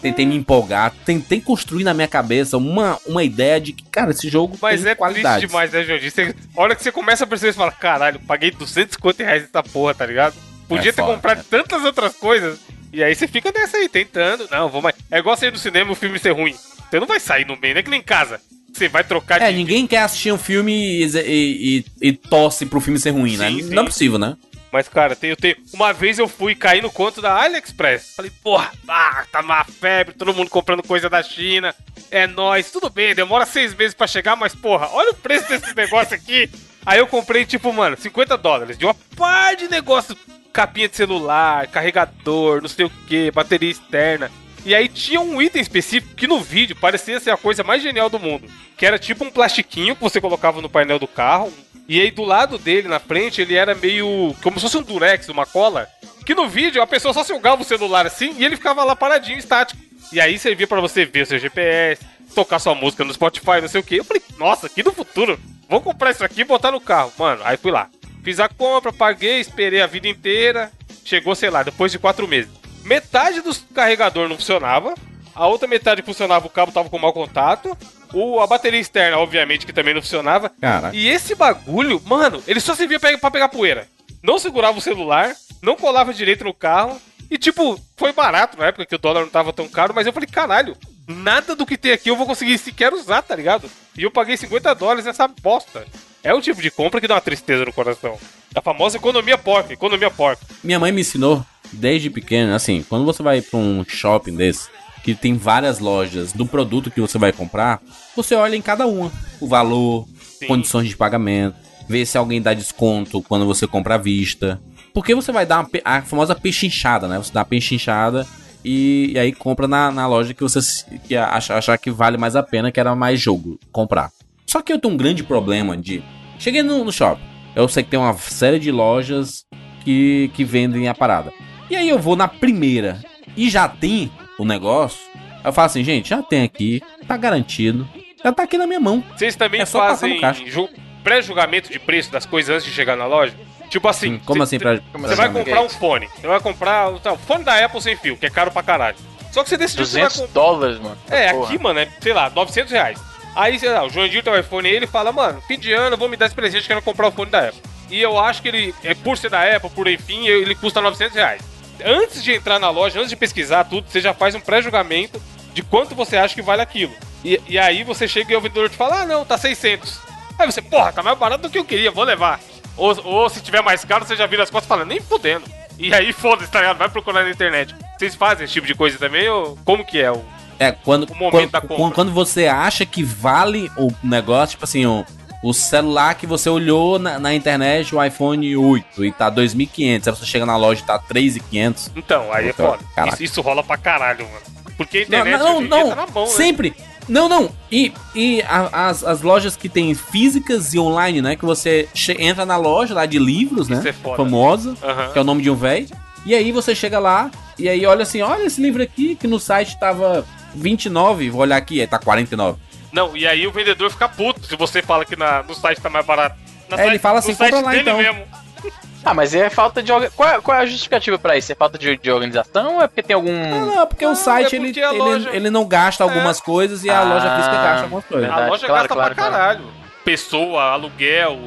tentei 0.02 0.26
me 0.26 0.36
empolgar, 0.36 0.92
tentei 1.06 1.40
construir 1.40 1.84
na 1.84 1.94
minha 1.94 2.08
cabeça 2.08 2.58
uma, 2.58 2.98
uma 3.06 3.24
ideia 3.24 3.62
de 3.62 3.72
que, 3.74 3.84
cara, 3.86 4.12
esse 4.12 4.28
jogo 4.30 4.58
Mas 4.62 4.82
tem 4.82 4.92
é 4.92 4.96
qualidade. 4.96 5.38
triste 5.40 5.48
demais, 5.48 5.72
né, 5.72 5.84
Jordi? 5.84 6.10
Você, 6.12 6.36
a 6.58 6.62
hora 6.62 6.76
que 6.76 6.84
você 6.84 6.92
começa 6.92 7.24
a 7.24 7.28
perceber, 7.28 7.54
você 7.54 7.58
fala, 7.58 7.72
caralho, 7.72 8.20
paguei 8.22 8.52
250 8.52 9.24
reais 9.24 9.44
nessa 9.44 9.64
porra, 9.64 9.94
tá 9.94 10.06
ligado? 10.06 10.34
Podia 10.68 10.90
É 10.90 10.94
ter 10.94 11.02
foda, 11.02 11.14
comprado 11.16 11.40
é. 11.40 11.44
tantas 11.50 11.84
outras 11.84 12.16
coisas. 12.16 12.60
E 12.92 13.04
aí 13.04 13.14
você 13.14 13.28
fica 13.28 13.52
nessa 13.52 13.78
aí, 13.78 13.88
tentando. 13.90 14.48
Não, 14.50 14.70
vou 14.70 14.82
mais. 14.82 14.96
É 15.12 15.20
igual 15.20 15.36
sair 15.38 15.52
do 15.52 15.60
cinema 15.60 15.90
e 15.92 15.94
o 15.94 15.96
filme 15.96 16.18
ser 16.20 16.32
ruim. 16.32 16.56
Você 16.90 17.00
não 17.00 17.08
vai 17.08 17.20
sair 17.20 17.46
no 17.46 17.56
meio, 17.58 17.74
não 17.76 17.80
é 17.80 17.84
que 17.84 17.90
nem 17.90 18.00
em 18.00 18.04
casa. 18.04 18.42
Você 18.74 18.88
vai 18.88 19.04
trocar 19.04 19.42
É, 19.42 19.52
de. 19.52 19.58
ninguém 19.58 19.86
quer 19.88 20.02
assistir 20.02 20.32
um 20.32 20.38
filme 20.38 20.72
e, 20.74 21.04
e, 21.06 21.86
e- 22.02 22.10
e 22.10 22.14
torce 22.14 22.66
pro 22.66 22.80
filme 22.82 23.00
ser 23.00 23.12
ruim, 23.12 23.38
né? 23.38 23.50
Sim, 23.50 23.64
sim. 23.64 23.74
Não 23.74 23.84
é 23.84 23.86
possível, 23.86 24.18
né? 24.18 24.36
Mas, 24.72 24.88
cara, 24.88 25.16
tem, 25.16 25.36
tenho. 25.36 25.56
Uma 25.74 25.92
vez 25.92 26.20
eu 26.20 26.28
fui 26.28 26.54
cair 26.54 26.82
no 26.84 26.92
conto 26.92 27.22
da 27.22 27.34
AliExpress. 27.42 28.14
Falei, 28.16 28.32
porra, 28.44 28.72
ah, 28.88 29.26
tá 29.32 29.42
uma 29.42 29.64
febre, 29.66 30.14
todo 30.14 30.34
mundo 30.34 30.50
comprando 30.50 30.84
coisa 30.84 31.10
da 31.10 31.24
China. 31.24 31.74
É 32.12 32.28
nóis, 32.28 32.70
tudo 32.72 32.90
bem, 32.90 33.16
demora 33.16 33.46
seis 33.48 33.74
meses 33.74 33.96
pra 33.96 34.06
chegar, 34.08 34.36
mas, 34.36 34.54
porra, 34.54 34.88
olha 34.92 35.12
o 35.12 35.16
preço 35.16 35.48
desse 35.50 35.76
negócio 35.76 36.16
aqui. 36.16 36.50
Aí 36.86 37.00
eu 37.00 37.08
comprei, 37.08 37.46
tipo, 37.46 37.74
mano, 37.74 37.98
50 38.00 38.38
dólares 38.38 38.78
de 38.78 38.86
uma 38.86 38.94
par 39.16 39.56
de 39.56 39.68
negócio. 39.68 40.16
Capinha 40.52 40.90
de 40.90 40.96
celular, 40.96 41.68
carregador, 41.68 42.62
não 42.62 42.70
sei 42.70 42.86
o 42.86 42.92
que, 43.08 43.32
bateria 43.32 43.70
externa. 43.70 44.32
E 44.66 44.76
aí 44.76 44.88
tinha 44.88 45.22
um 45.22 45.42
item 45.42 45.62
específico 45.62 46.16
que 46.16 46.28
no 46.28 46.40
vídeo 46.42 46.76
parecia 46.76 47.20
ser 47.20 47.32
a 47.32 47.38
coisa 47.38 47.64
mais 47.64 47.82
genial 47.82 48.10
do 48.10 48.20
mundo. 48.20 48.50
Que 48.78 48.86
era 48.86 49.00
tipo 49.00 49.24
um 49.24 49.32
plastiquinho 49.32 49.96
que 49.96 50.02
você 50.02 50.20
colocava 50.20 50.62
no 50.62 50.70
painel 50.70 51.00
do 51.00 51.08
carro. 51.08 51.52
E 51.88 52.00
aí 52.00 52.12
do 52.12 52.24
lado 52.24 52.58
dele, 52.58 52.88
na 52.88 53.00
frente, 53.00 53.42
ele 53.42 53.56
era 53.56 53.74
meio. 53.74 54.36
como 54.44 54.58
se 54.58 54.64
fosse 54.64 54.78
um 54.78 54.84
durex, 54.84 55.30
uma 55.30 55.46
cola. 55.46 55.88
Que 56.26 56.36
no 56.36 56.48
vídeo 56.48 56.82
a 56.82 56.88
pessoa 56.88 57.14
só 57.14 57.24
jogava 57.24 57.62
o 57.62 57.66
celular 57.66 58.06
assim 58.06 58.36
e 58.38 58.46
ele 58.46 58.58
ficava 58.58 58.84
lá 58.84 58.96
paradinho, 58.96 59.40
estático. 59.40 59.82
E 60.12 60.20
aí 60.20 60.38
servia 60.38 60.68
pra 60.68 60.82
você 60.82 61.06
ver 61.06 61.24
o 61.24 61.26
seu 61.26 61.40
GPS, 61.40 62.06
tocar 62.36 62.60
sua 62.60 62.76
música 62.76 63.04
no 63.04 63.14
Spotify, 63.14 63.62
não 63.62 63.68
sei 63.68 63.82
o 63.82 63.84
que. 63.84 63.98
Eu 63.98 64.04
falei, 64.04 64.22
nossa, 64.38 64.68
aqui 64.68 64.84
no 64.84 64.92
futuro, 64.92 65.40
vou 65.68 65.82
comprar 65.82 66.12
isso 66.12 66.24
aqui 66.24 66.42
e 66.42 66.46
botar 66.46 66.72
no 66.72 66.82
carro. 66.82 67.12
Mano, 67.18 67.42
aí 67.44 67.58
fui 67.58 67.72
lá. 67.72 67.90
Fiz 68.24 68.40
a 68.40 68.50
compra, 68.50 68.92
paguei, 68.92 69.40
esperei 69.40 69.82
a 69.82 69.88
vida 69.88 70.08
inteira. 70.08 70.72
Chegou, 71.06 71.36
sei 71.36 71.50
lá, 71.50 71.64
depois 71.64 71.92
de 71.92 72.00
quatro 72.00 72.28
meses. 72.28 72.52
Metade 72.84 73.42
dos 73.42 73.64
carregador 73.74 74.28
não 74.28 74.36
funcionava. 74.36 74.94
A 75.36 75.48
outra 75.48 75.68
metade 75.68 76.02
funcionava, 76.02 76.48
o 76.48 76.50
cabo 76.50 76.72
tava 76.72 76.90
com 76.90 77.00
mau 77.00 77.14
contato. 77.14 77.78
O, 78.14 78.40
a 78.40 78.48
bateria 78.48 78.80
externa, 78.80 79.18
obviamente, 79.18 79.66
que 79.66 79.74
também 79.74 79.94
não 79.94 80.02
funcionava. 80.02 80.50
Cara, 80.60 80.92
E 80.94 81.08
esse 81.08 81.36
bagulho, 81.36 82.02
mano, 82.06 82.44
ele 82.48 82.60
só 82.60 82.76
servia 82.76 83.00
pra, 83.00 83.18
pra 83.18 83.32
pegar 83.32 83.50
poeira. 83.50 83.88
Não 84.22 84.38
segurava 84.38 84.78
o 84.78 84.82
celular, 84.82 85.34
não 85.62 85.76
colava 85.76 86.14
direito 86.14 86.44
no 86.44 86.54
carro. 86.54 87.00
E, 87.32 87.38
tipo, 87.38 87.80
foi 87.96 88.12
barato 88.12 88.58
na 88.58 88.66
época 88.66 88.86
que 88.86 88.96
o 88.96 89.00
dólar 89.00 89.22
não 89.22 89.30
tava 89.30 89.54
tão 89.54 89.68
caro, 89.68 89.94
mas 89.94 90.08
eu 90.08 90.12
falei, 90.12 90.28
caralho, 90.28 90.76
nada 91.08 91.56
do 91.56 91.66
que 91.66 91.78
tem 91.78 91.92
aqui 91.92 92.10
eu 92.10 92.16
vou 92.16 92.26
conseguir 92.26 92.58
sequer 92.58 92.92
usar, 92.92 93.22
tá 93.22 93.36
ligado? 93.36 93.70
E 93.96 94.04
eu 94.04 94.12
paguei 94.12 94.36
50 94.36 94.74
dólares 94.74 95.06
nessa 95.06 95.28
bosta. 95.28 95.86
É 96.24 96.34
o 96.34 96.42
tipo 96.42 96.62
de 96.62 96.70
compra 96.70 97.00
que 97.00 97.08
dá 97.08 97.16
uma 97.16 97.22
tristeza 97.22 97.66
no 97.66 97.74
coração. 97.74 98.18
A 98.54 98.62
famosa 98.62 98.98
economia 98.98 99.38
porca, 99.38 99.74
economia 99.74 100.12
porca. 100.12 100.46
minha 100.64 100.80
mãe 100.80 100.92
me 100.92 101.02
ensinou 101.02 101.46
desde 101.72 102.10
pequeno, 102.10 102.54
assim, 102.54 102.84
quando 102.88 103.06
você 103.06 103.22
vai 103.22 103.42
pra 103.42 103.60
um 103.60 103.86
shopping 103.88 104.36
desse, 104.36 104.70
que 105.04 105.14
tem 105.16 105.36
várias 105.36 105.80
lojas 105.80 106.34
do 106.34 106.46
produto 106.46 106.92
que 106.92 107.00
você 107.00 107.18
vai 107.18 107.32
comprar, 107.32 107.82
você 108.16 108.36
olha 108.36 108.56
em 108.56 108.62
cada 108.62 108.86
uma 108.88 109.12
o 109.40 109.48
valor, 109.48 110.08
Sim. 110.40 110.48
condições 110.48 110.90
de 110.90 110.98
pagamento, 110.98 111.56
vê 111.88 112.06
se 112.06 112.18
alguém 112.18 112.42
dá 112.42 112.54
desconto 112.54 113.22
quando 113.22 113.46
você 113.46 113.66
compra 113.66 113.96
à 113.96 113.98
vista. 113.98 114.62
Porque 114.94 115.16
você 115.16 115.32
vai 115.32 115.46
dar 115.46 115.60
uma 115.60 115.70
a 115.86 116.02
famosa 116.02 116.36
pechinchada, 116.36 117.08
né? 117.08 117.18
Você 117.18 117.32
dá 117.32 117.42
uma 117.42 117.46
pechinchada 117.46 118.28
e, 118.66 119.12
e 119.14 119.20
aí 119.20 119.32
compra 119.32 119.68
na, 119.68 119.92
na 119.92 120.08
loja 120.08 120.34
que 120.34 120.42
você 120.42 120.60
que 121.08 121.16
acha, 121.16 121.56
achar 121.56 121.78
que 121.78 121.92
vale 121.92 122.18
mais 122.18 122.36
a 122.36 122.44
pena, 122.44 122.72
que 122.72 122.80
era 122.80 122.96
mais 122.96 123.20
jogo 123.22 123.60
comprar. 123.72 124.12
Só 124.50 124.62
que 124.62 124.74
eu 124.74 124.80
tenho 124.80 124.94
um 124.94 124.98
grande 124.98 125.24
problema 125.24 125.78
de. 125.78 126.02
Cheguei 126.40 126.64
no, 126.64 126.84
no 126.84 126.92
shopping. 126.92 127.22
Eu 127.56 127.68
sei 127.68 127.84
que 127.84 127.90
tem 127.90 128.00
uma 128.00 128.14
série 128.14 128.58
de 128.60 128.72
lojas 128.72 129.46
que, 129.84 130.32
que 130.34 130.44
vendem 130.44 130.88
a 130.88 130.96
parada. 130.96 131.32
E 131.70 131.76
aí 131.76 131.88
eu 131.88 132.00
vou 132.00 132.16
na 132.16 132.28
primeira 132.28 133.00
e 133.38 133.50
já 133.50 133.68
tem 133.68 134.12
o 134.40 134.46
negócio. 134.46 135.00
Eu 135.44 135.54
falo 135.54 135.66
assim, 135.68 135.84
gente, 135.84 136.10
já 136.10 136.22
tem 136.24 136.44
aqui, 136.44 136.82
tá 137.08 137.16
garantido. 137.16 137.88
Já 138.24 138.32
tá 138.32 138.44
aqui 138.44 138.58
na 138.58 138.66
minha 138.68 138.80
mão. 138.80 139.04
Vocês 139.16 139.36
também 139.36 139.62
É 139.62 139.66
só 139.66 139.80
passar 139.80 139.96
fazem 140.00 140.16
no 140.16 140.22
caixa. 140.22 140.46
ju- 140.48 140.70
pré-julgamento 141.04 141.72
de 141.72 141.80
preço 141.80 142.12
das 142.12 142.26
coisas 142.26 142.54
antes 142.56 142.66
de 142.66 142.72
chegar 142.74 142.96
na 142.98 143.06
loja? 143.06 143.34
Tipo 143.70 143.88
assim, 143.88 144.14
Hum, 144.16 144.20
Como 144.26 144.40
cê- 144.40 144.44
assim 144.56 144.60
pra. 144.60 144.80
Como 144.92 145.06
Você 145.08 145.14
assim? 145.14 145.22
vai 145.22 145.32
comprar 145.32 145.62
um 145.62 145.70
fone. 145.70 146.08
Você 146.20 146.28
vai 146.28 146.40
comprar 146.40 146.90
o 146.90 147.18
fone 147.18 147.44
da 147.44 147.64
Apple 147.64 147.82
sem 147.82 147.96
fio, 147.96 148.18
que 148.18 148.26
é 148.26 148.30
caro 148.30 148.50
pra 148.52 148.64
caralho. 148.64 148.98
Só 149.32 149.44
que 149.44 149.50
você 149.50 149.58
decidiu 149.58 149.86
que 149.86 149.92
você 149.92 150.00
vai 150.00 150.08
200 150.10 150.28
comprar. 150.28 150.42
dólares, 150.42 150.80
mano. 150.80 150.98
É, 151.10 151.32
Porra. 151.34 151.46
aqui, 151.46 151.60
mano, 151.64 151.80
é, 151.80 151.88
sei 152.02 152.14
lá, 152.14 152.30
900 152.32 152.72
reais. 152.72 153.00
Aí, 153.36 153.60
sei 153.60 153.70
lá, 153.70 153.84
o 153.84 153.90
João 153.90 154.10
tem 154.10 154.34
o 154.34 154.38
iPhone 154.38 154.68
aí, 154.68 154.76
ele 154.76 154.88
fala, 154.88 155.12
mano, 155.12 155.42
fim 155.48 155.58
de 155.58 155.72
ano, 155.72 155.98
vou 155.98 156.10
me 156.10 156.18
dar 156.18 156.26
esse 156.26 156.36
presente, 156.36 156.68
quero 156.68 156.82
comprar 156.82 157.08
o 157.08 157.12
fone 157.12 157.32
da 157.32 157.50
Apple. 157.50 157.62
E 157.90 158.02
eu 158.02 158.20
acho 158.20 158.42
que 158.42 158.48
ele, 158.48 158.76
é, 158.84 158.94
por 158.94 159.18
ser 159.18 159.30
da 159.30 159.44
Apple, 159.56 159.70
por 159.70 159.88
enfim, 159.88 160.28
ele 160.28 160.56
custa 160.56 160.82
900 160.82 161.16
reais. 161.16 161.42
Antes 161.84 162.24
de 162.24 162.34
entrar 162.34 162.60
na 162.60 162.70
loja, 162.70 163.00
antes 163.00 163.10
de 163.10 163.16
pesquisar 163.16 163.64
tudo, 163.64 163.90
você 163.90 164.02
já 164.02 164.14
faz 164.14 164.36
um 164.36 164.40
pré-julgamento 164.40 165.22
de 165.54 165.64
quanto 165.64 165.96
você 165.96 166.18
acha 166.18 166.36
que 166.36 166.42
vale 166.42 166.62
aquilo. 166.62 166.94
E, 167.24 167.42
e 167.48 167.58
aí 167.58 167.84
você 167.84 168.08
chega 168.08 168.34
e 168.34 168.36
o 168.36 168.42
vendedor 168.42 168.70
te 168.70 168.76
fala, 168.76 169.02
ah, 169.02 169.06
não, 169.06 169.26
tá 169.26 169.38
600. 169.38 170.00
Aí 170.38 170.50
você, 170.50 170.62
porra, 170.62 170.94
tá 170.94 171.02
mais 171.02 171.18
barato 171.18 171.44
do 171.44 171.50
que 171.50 171.58
eu 171.58 171.66
queria, 171.66 171.92
vou 171.92 172.04
levar. 172.04 172.40
Ou, 172.78 172.96
ou 173.06 173.30
se 173.30 173.42
tiver 173.42 173.62
mais 173.62 173.84
caro, 173.84 174.06
você 174.06 174.16
já 174.16 174.26
vira 174.26 174.44
as 174.44 174.50
costas 174.50 174.66
e 174.66 174.70
fala, 174.70 174.86
nem 174.86 175.02
fudendo. 175.02 175.46
E 175.78 175.94
aí, 175.94 176.12
foda-se, 176.14 176.52
tá 176.52 176.60
ligado? 176.60 176.78
Vai 176.78 176.90
procurar 176.90 177.24
na 177.24 177.30
internet. 177.30 177.76
Vocês 177.98 178.16
fazem 178.16 178.46
esse 178.46 178.54
tipo 178.54 178.68
de 178.68 178.76
coisa 178.76 178.98
também? 178.98 179.28
Ou 179.28 179.58
como 179.66 179.86
que 179.86 180.02
é? 180.02 180.12
o 180.12 180.24
É, 180.60 180.72
quando, 180.72 181.08
quando, 181.08 181.94
quando, 181.94 182.12
você 182.12 182.48
acha 182.48 182.86
que 182.86 183.02
vale 183.04 183.72
o 183.78 183.90
negócio, 184.04 184.50
tipo 184.52 184.66
assim, 184.66 184.86
o, 184.86 185.06
o 185.42 185.54
celular 185.54 186.16
que 186.16 186.28
você 186.28 186.50
olhou 186.50 187.00
na, 187.00 187.18
na 187.18 187.34
internet, 187.34 187.96
o 187.96 188.04
iPhone 188.04 188.56
8, 188.58 189.06
e 189.06 189.12
tá 189.12 189.32
2.500, 189.32 190.08
aí 190.08 190.16
você 190.16 190.26
chega 190.26 190.46
na 190.46 190.58
loja 190.58 190.82
e 190.82 190.86
tá 190.86 191.00
3.500. 191.00 191.92
Então, 191.96 192.32
aí 192.34 192.50
é 192.50 192.54
foda. 192.54 192.80
caraca. 192.94 193.14
Isso, 193.16 193.24
isso 193.24 193.42
rola 193.42 193.64
pra 193.64 193.78
caralho, 193.78 194.26
mano. 194.26 194.46
Porque 194.76 194.98
a 194.98 195.02
Não, 195.02 195.08
internet 195.20 195.40
não, 195.40 195.60
dia 195.60 195.68
não, 195.70 195.90
tá 195.90 195.96
na 195.96 196.08
mão, 196.08 196.26
né? 196.26 196.32
sempre. 196.32 196.74
Não, 197.08 197.28
não. 197.28 197.50
E, 197.72 197.92
e 198.14 198.42
a- 198.44 198.88
as, 198.90 199.04
as 199.04 199.22
lojas 199.22 199.56
que 199.56 199.68
tem 199.68 199.94
físicas 199.96 200.74
e 200.74 200.80
online, 200.80 201.22
né? 201.22 201.36
Que 201.36 201.44
você 201.46 201.90
entra 202.20 202.46
na 202.46 202.56
loja 202.56 202.94
lá 202.94 203.06
de 203.06 203.18
livros, 203.18 203.68
Isso 203.70 203.82
né? 203.82 203.90
é 203.90 203.94
foda. 203.94 204.18
Famosa, 204.18 204.76
Aham. 204.84 205.12
que 205.12 205.18
é 205.18 205.22
o 205.22 205.24
nome 205.26 205.42
de 205.42 205.50
um 205.50 205.56
velho. 205.56 205.88
E 206.26 206.36
aí 206.36 206.52
você 206.52 206.76
chega 206.76 207.00
lá 207.00 207.32
e 207.60 207.70
aí 207.70 207.86
olha 207.86 208.04
assim, 208.04 208.22
olha 208.22 208.44
esse 208.44 208.62
livro 208.62 208.82
aqui 208.82 209.16
que 209.16 209.28
no 209.28 209.40
site 209.40 209.80
tava 209.80 210.26
29, 210.56 211.30
vou 211.30 211.42
olhar 211.42 211.58
aqui, 211.58 211.82
aí 211.82 211.88
tá 211.88 212.00
49. 212.00 212.58
Não, 212.92 213.16
e 213.16 213.28
aí 213.28 213.46
o 213.46 213.52
vendedor 213.52 213.90
fica 213.92 214.10
puto 214.10 214.46
se 214.48 214.56
você 214.56 214.82
fala 214.82 215.06
que 215.06 215.16
na, 215.16 215.44
no 215.44 215.54
site 215.54 215.80
tá 215.80 215.90
mais 215.90 216.06
barato. 216.06 216.36
Na 216.70 216.78
É, 216.78 216.82
ele 216.82 216.90
site- 216.92 217.02
fala 217.02 217.14
no 217.16 217.20
assim, 217.20 217.36
compra 217.36 217.60
lá, 217.62 217.76
então. 217.76 217.98
mesmo. 217.98 218.24
Ah, 219.06 219.14
mas 219.14 219.34
é 219.34 219.50
falta 219.50 219.82
de. 219.82 219.94
Qual, 220.14 220.28
é- 220.30 220.42
qual 220.42 220.58
é 220.58 220.62
a 220.62 220.66
justificativa 220.66 221.18
pra 221.18 221.38
isso? 221.38 221.50
É 221.50 221.56
falta 221.56 221.78
de, 221.78 221.96
de 221.96 222.12
organização 222.12 222.76
ou 222.76 222.82
é 222.82 222.88
porque 222.88 223.02
tem 223.02 223.14
algum. 223.14 223.32
Não, 223.32 223.66
não, 223.76 223.88
porque 223.88 224.04
Não, 224.04 224.12
o 224.12 224.16
site 224.16 224.54
é 224.54 224.60
ele, 224.60 224.66
porque 224.74 224.80
ele, 224.82 224.98
loja- 224.98 225.30
ele 225.32 225.50
não 225.50 225.66
gasta 225.66 226.04
algumas 226.04 226.42
coisas 226.42 226.84
e 226.84 226.90
a 226.90 227.00
Ah, 227.00 227.04
loja 227.04 227.36
física 227.38 227.56
gasta 227.56 227.84
algumas 227.84 228.04
coisas. 228.06 228.28
verdade. 228.28 228.48
a 228.48 228.52
loja 228.52 228.68
claro, 228.68 228.82
gasta 228.82 228.94
claro, 228.96 229.16
pra 229.16 229.24
claro. 229.30 229.34
caralho. 229.56 229.74
Pessoa, 230.04 230.64
aluguel, 230.74 231.40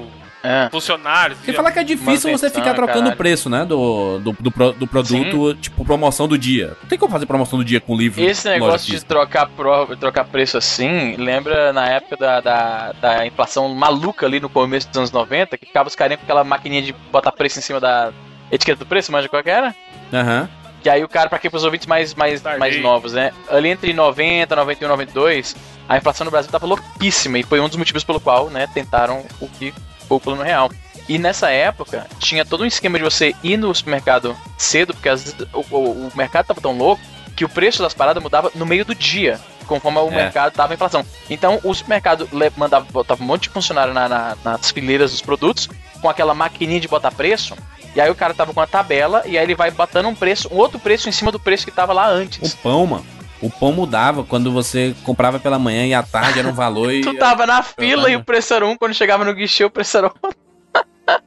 É. 0.43 0.69
funcionários. 0.71 1.39
Sem 1.45 1.55
falar 1.55 1.71
que 1.73 1.79
é 1.79 1.85
difícil 1.85 2.31
você 2.31 2.51
ficar 2.51 2.75
trocando 2.75 3.11
o 3.11 3.17
preço, 3.17 3.49
né? 3.49 3.65
Do, 3.65 4.19
do, 4.19 4.33
do, 4.41 4.51
pro- 4.51 4.73
do 4.73 4.87
produto, 4.87 5.55
tipo, 5.55 5.85
promoção 5.85 6.27
do 6.27 6.37
dia. 6.37 6.77
Não 6.83 6.89
tem 6.89 6.99
como 6.99 7.13
fazer 7.13 7.27
promoção 7.27 7.59
do 7.59 7.65
dia 7.65 7.81
com 7.81 7.97
livro. 7.97 8.23
Esse 8.23 8.49
negócio 8.49 8.91
de 8.91 9.05
trocar, 9.05 9.47
pro, 9.49 9.97
trocar 9.97 10.25
preço 10.25 10.57
assim, 10.59 11.15
lembra 11.17 11.73
na 11.73 11.89
época 11.89 12.17
da, 12.17 12.41
da, 12.41 12.93
da 13.01 13.27
inflação 13.27 13.69
maluca 13.69 14.27
ali 14.27 14.41
no 14.41 14.49
começo 14.49 14.89
dos 14.89 14.97
anos 14.99 15.13
90, 15.13 15.57
que 15.59 15.67
ficava 15.67 15.89
os 15.89 15.95
carinhas 15.95 16.21
com 16.21 16.25
aquela 16.25 16.43
maquininha 16.45 16.83
de 16.83 16.93
botar 17.13 17.33
preço 17.33 17.59
em 17.59 17.63
cima 17.63 17.79
da 17.81 18.13
etiqueta 18.51 18.81
do 18.81 18.87
preço, 18.87 19.13
manja 19.13 19.29
qual 19.29 19.43
que 19.43 19.51
era? 19.51 19.75
Aham. 20.13 20.49
Que 20.83 20.91
aí 20.91 21.05
o 21.05 21.09
cara, 21.09 21.29
pra 21.29 21.39
quem 21.39 21.49
pros 21.49 21.63
ouvintes 21.63 21.87
mais, 21.87 22.13
mais, 22.15 22.43
mais 22.43 22.81
novos, 22.83 23.13
né? 23.13 23.31
Ali 23.49 23.69
entre 23.69 23.93
90, 23.93 24.57
91, 24.57 24.89
92, 24.89 25.55
a 25.89 25.97
inflação 25.97 26.25
no 26.25 26.31
Brasil 26.33 26.51
tava 26.51 26.67
louquíssima 26.67 27.39
e 27.39 27.45
foi 27.45 27.61
um 27.61 27.69
dos 27.69 27.77
motivos 27.77 28.03
pelo 28.03 28.19
qual, 28.19 28.51
né, 28.51 28.67
tentaram 28.75 29.25
o 29.41 29.47
que 29.49 29.73
o 30.17 30.21
plano 30.21 30.43
real. 30.43 30.71
E 31.09 31.19
nessa 31.19 31.51
época, 31.51 32.07
tinha 32.19 32.45
todo 32.45 32.63
um 32.63 32.67
esquema 32.67 32.97
de 32.99 33.05
você 33.05 33.35
ir 33.43 33.57
no 33.57 33.75
supermercado 33.75 34.37
cedo, 34.57 34.95
porque 34.95 35.09
às 35.09 35.23
vezes 35.25 35.37
o, 35.53 35.65
o- 35.77 36.09
o 36.09 36.13
mercado 36.15 36.47
tava 36.47 36.61
tão 36.61 36.77
louco 36.77 37.03
que 37.35 37.45
o 37.45 37.49
preço 37.49 37.83
das 37.83 37.95
paradas 37.95 38.23
mudava 38.23 38.53
no 38.55 38.65
meio 38.67 38.85
do 38.85 38.95
dia, 38.95 39.41
conforme 39.67 39.99
o 39.99 40.09
É. 40.09 40.15
mercado 40.17 40.53
tava 40.53 40.73
em 40.73 40.77
inflação. 40.77 41.05
Então 41.29 41.59
o 41.65 41.75
supermercado 41.75 42.29
mandava, 42.57 42.87
botava 42.91 43.23
um 43.23 43.27
monte 43.27 43.45
de 43.45 43.49
funcionário 43.51 43.93
na- 43.93 44.09
na- 44.09 44.37
nas 44.45 44.71
fileiras 44.71 45.11
dos 45.11 45.21
produtos, 45.23 45.69
com 46.01 46.09
aquela 46.09 46.35
maquininha 46.35 46.79
de 46.81 46.89
botar 46.89 47.11
preço, 47.11 47.57
e 47.97 48.01
aí 48.01 48.11
o 48.11 48.15
cara 48.15 48.33
tava 48.35 48.53
com 48.55 48.61
a 48.61 48.67
tabela, 48.67 49.23
e 49.27 49.37
aí 49.37 49.45
ele 49.45 49.55
vai 49.55 49.71
botando 49.71 50.07
um 50.07 50.15
preço, 50.15 50.49
um 50.53 50.57
outro 50.59 50.79
preço 50.79 51.09
em 51.09 51.13
cima 51.13 51.33
do 51.33 51.41
preço 51.41 51.65
que 51.65 51.71
tava 51.73 51.93
lá 51.93 52.09
O 52.09 52.11
antes. 52.13 52.55
pão, 52.55 52.87
mano. 52.87 53.07
O 53.43 53.51
pão 53.51 53.73
mudava 53.73 54.23
quando 54.23 54.53
você 54.53 54.95
comprava 55.05 55.39
pela 55.41 55.59
manhã 55.59 55.85
e 55.87 55.93
à 55.93 56.03
tarde 56.03 56.39
era 56.39 56.49
um 56.49 56.53
valor 56.53 56.93
e. 56.93 57.01
Tu 57.05 57.15
tava 57.19 57.45
na 57.45 57.63
fila 57.63 58.09
e 58.11 58.17
o 58.17 58.25
preço 58.25 58.55
era 58.55 58.65
um, 58.65 58.77
quando 58.77 58.95
chegava 58.95 59.25
no 59.25 59.35
guichê 59.35 59.65
o 59.65 59.71
preço 59.71 59.99
era 59.99 60.07
outro. 60.07 60.37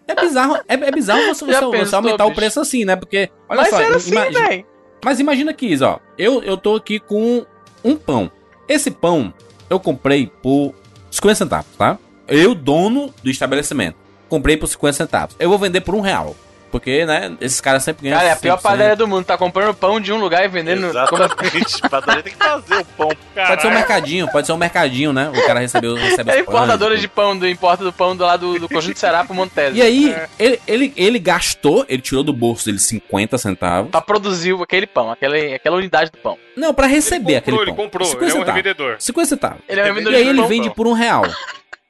É 0.07 0.15
bizarro, 0.15 0.55
é, 0.67 0.73
é 0.73 0.91
bizarro 0.91 1.21
você, 1.25 1.43
você- 1.45 1.53
você 1.59 1.71
pensou, 1.77 1.97
aumentar 1.97 2.23
o 2.25 2.29
bicho? 2.29 2.39
preço 2.39 2.59
assim, 2.61 2.85
né? 2.85 2.95
Porque, 2.95 3.29
olha 3.49 3.61
Mas 3.61 3.69
só, 3.69 3.81
era 3.81 3.95
assim, 3.97 4.11
ima- 4.11 4.31
velho. 4.31 4.65
mas 5.03 5.19
imagina 5.19 5.53
que 5.53 5.65
isso, 5.65 5.85
ó. 5.85 5.99
Eu, 6.17 6.41
eu 6.43 6.55
tô 6.57 6.75
aqui 6.75 6.99
com 6.99 7.45
um 7.83 7.95
pão. 7.97 8.31
Esse 8.69 8.89
pão 8.89 9.33
eu 9.69 9.79
comprei 9.79 10.27
por 10.41 10.73
50 11.11 11.35
centavos, 11.35 11.67
tá? 11.77 11.97
Eu, 12.27 12.55
dono 12.55 13.13
do 13.21 13.29
estabelecimento, 13.29 13.97
comprei 14.29 14.55
por 14.57 14.67
50 14.67 14.93
centavos. 14.93 15.35
Eu 15.37 15.49
vou 15.49 15.59
vender 15.59 15.81
por 15.81 15.93
um 15.93 15.99
real. 16.01 16.35
Porque, 16.75 17.05
né, 17.05 17.37
esses 17.39 17.61
caras 17.61 17.83
sempre 17.83 18.03
ganham. 18.03 18.17
Cara, 18.17 18.29
é 18.29 18.33
a 18.33 18.35
pior 18.35 18.57
100%. 18.57 18.61
padaria 18.61 18.95
do 18.97 19.07
mundo. 19.07 19.23
Tá 19.23 19.37
comprando 19.37 19.73
pão 19.73 19.97
de 19.97 20.11
um 20.11 20.17
lugar 20.19 20.43
e 20.43 20.49
vendendo. 20.49 20.81
Como... 21.07 21.23
Exatamente. 21.23 21.81
Padaria 21.89 22.21
tem 22.21 22.33
que 22.33 22.37
fazer 22.37 22.75
o 22.79 22.85
pão. 22.85 23.07
Pode 23.07 23.17
ser 23.17 23.29
um 23.29 23.33
Caralho. 23.33 23.73
mercadinho, 23.73 24.27
pode 24.29 24.45
ser 24.47 24.51
um 24.53 24.57
mercadinho, 24.57 25.13
né? 25.13 25.29
O 25.33 25.45
cara 25.47 25.61
recebeu, 25.61 25.95
recebe 25.97 26.31
É 26.31 26.39
importadora 26.41 26.97
de 26.97 27.07
pão, 27.07 27.37
do 27.37 27.47
importa 27.47 27.81
do 27.81 27.93
pão 27.93 28.13
do 28.13 28.25
lado 28.25 28.53
do, 28.55 28.59
do 28.59 28.67
Conjunto 28.67 28.99
Será 28.99 29.23
pro 29.23 29.33
Montese. 29.33 29.77
E 29.77 29.81
aí, 29.81 30.13
ele, 30.37 30.59
ele, 30.67 30.93
ele 30.97 31.17
gastou, 31.17 31.85
ele 31.87 32.01
tirou 32.01 32.25
do 32.25 32.33
bolso 32.33 32.65
dele 32.65 32.77
50 32.79 33.37
centavos. 33.37 33.89
Pra 33.89 34.01
produzir 34.01 34.53
aquele 34.61 34.85
pão, 34.85 35.09
aquela, 35.09 35.37
aquela 35.37 35.77
unidade 35.77 36.11
do 36.11 36.17
pão. 36.17 36.37
Não, 36.57 36.73
pra 36.73 36.87
receber 36.87 37.31
Ele 37.31 37.37
aquele 37.37 37.57
comprou, 37.57 37.75
pão. 37.75 37.83
ele 37.85 37.91
comprou, 37.91 38.05
50 38.09 38.25
ele 38.25 38.33
é 38.33 38.41
um 38.41 38.45
revendedor. 38.45 38.95
50 38.99 39.29
centavos. 39.29 39.59
Ele 39.69 39.79
é 39.79 39.83
um 39.83 39.87
E 39.87 39.91
vendedor 39.93 40.13
aí 40.15 40.27
ele 40.27 40.39
pão. 40.39 40.47
vende 40.49 40.69
por 40.71 40.87
um 40.87 40.93
real. 40.93 41.23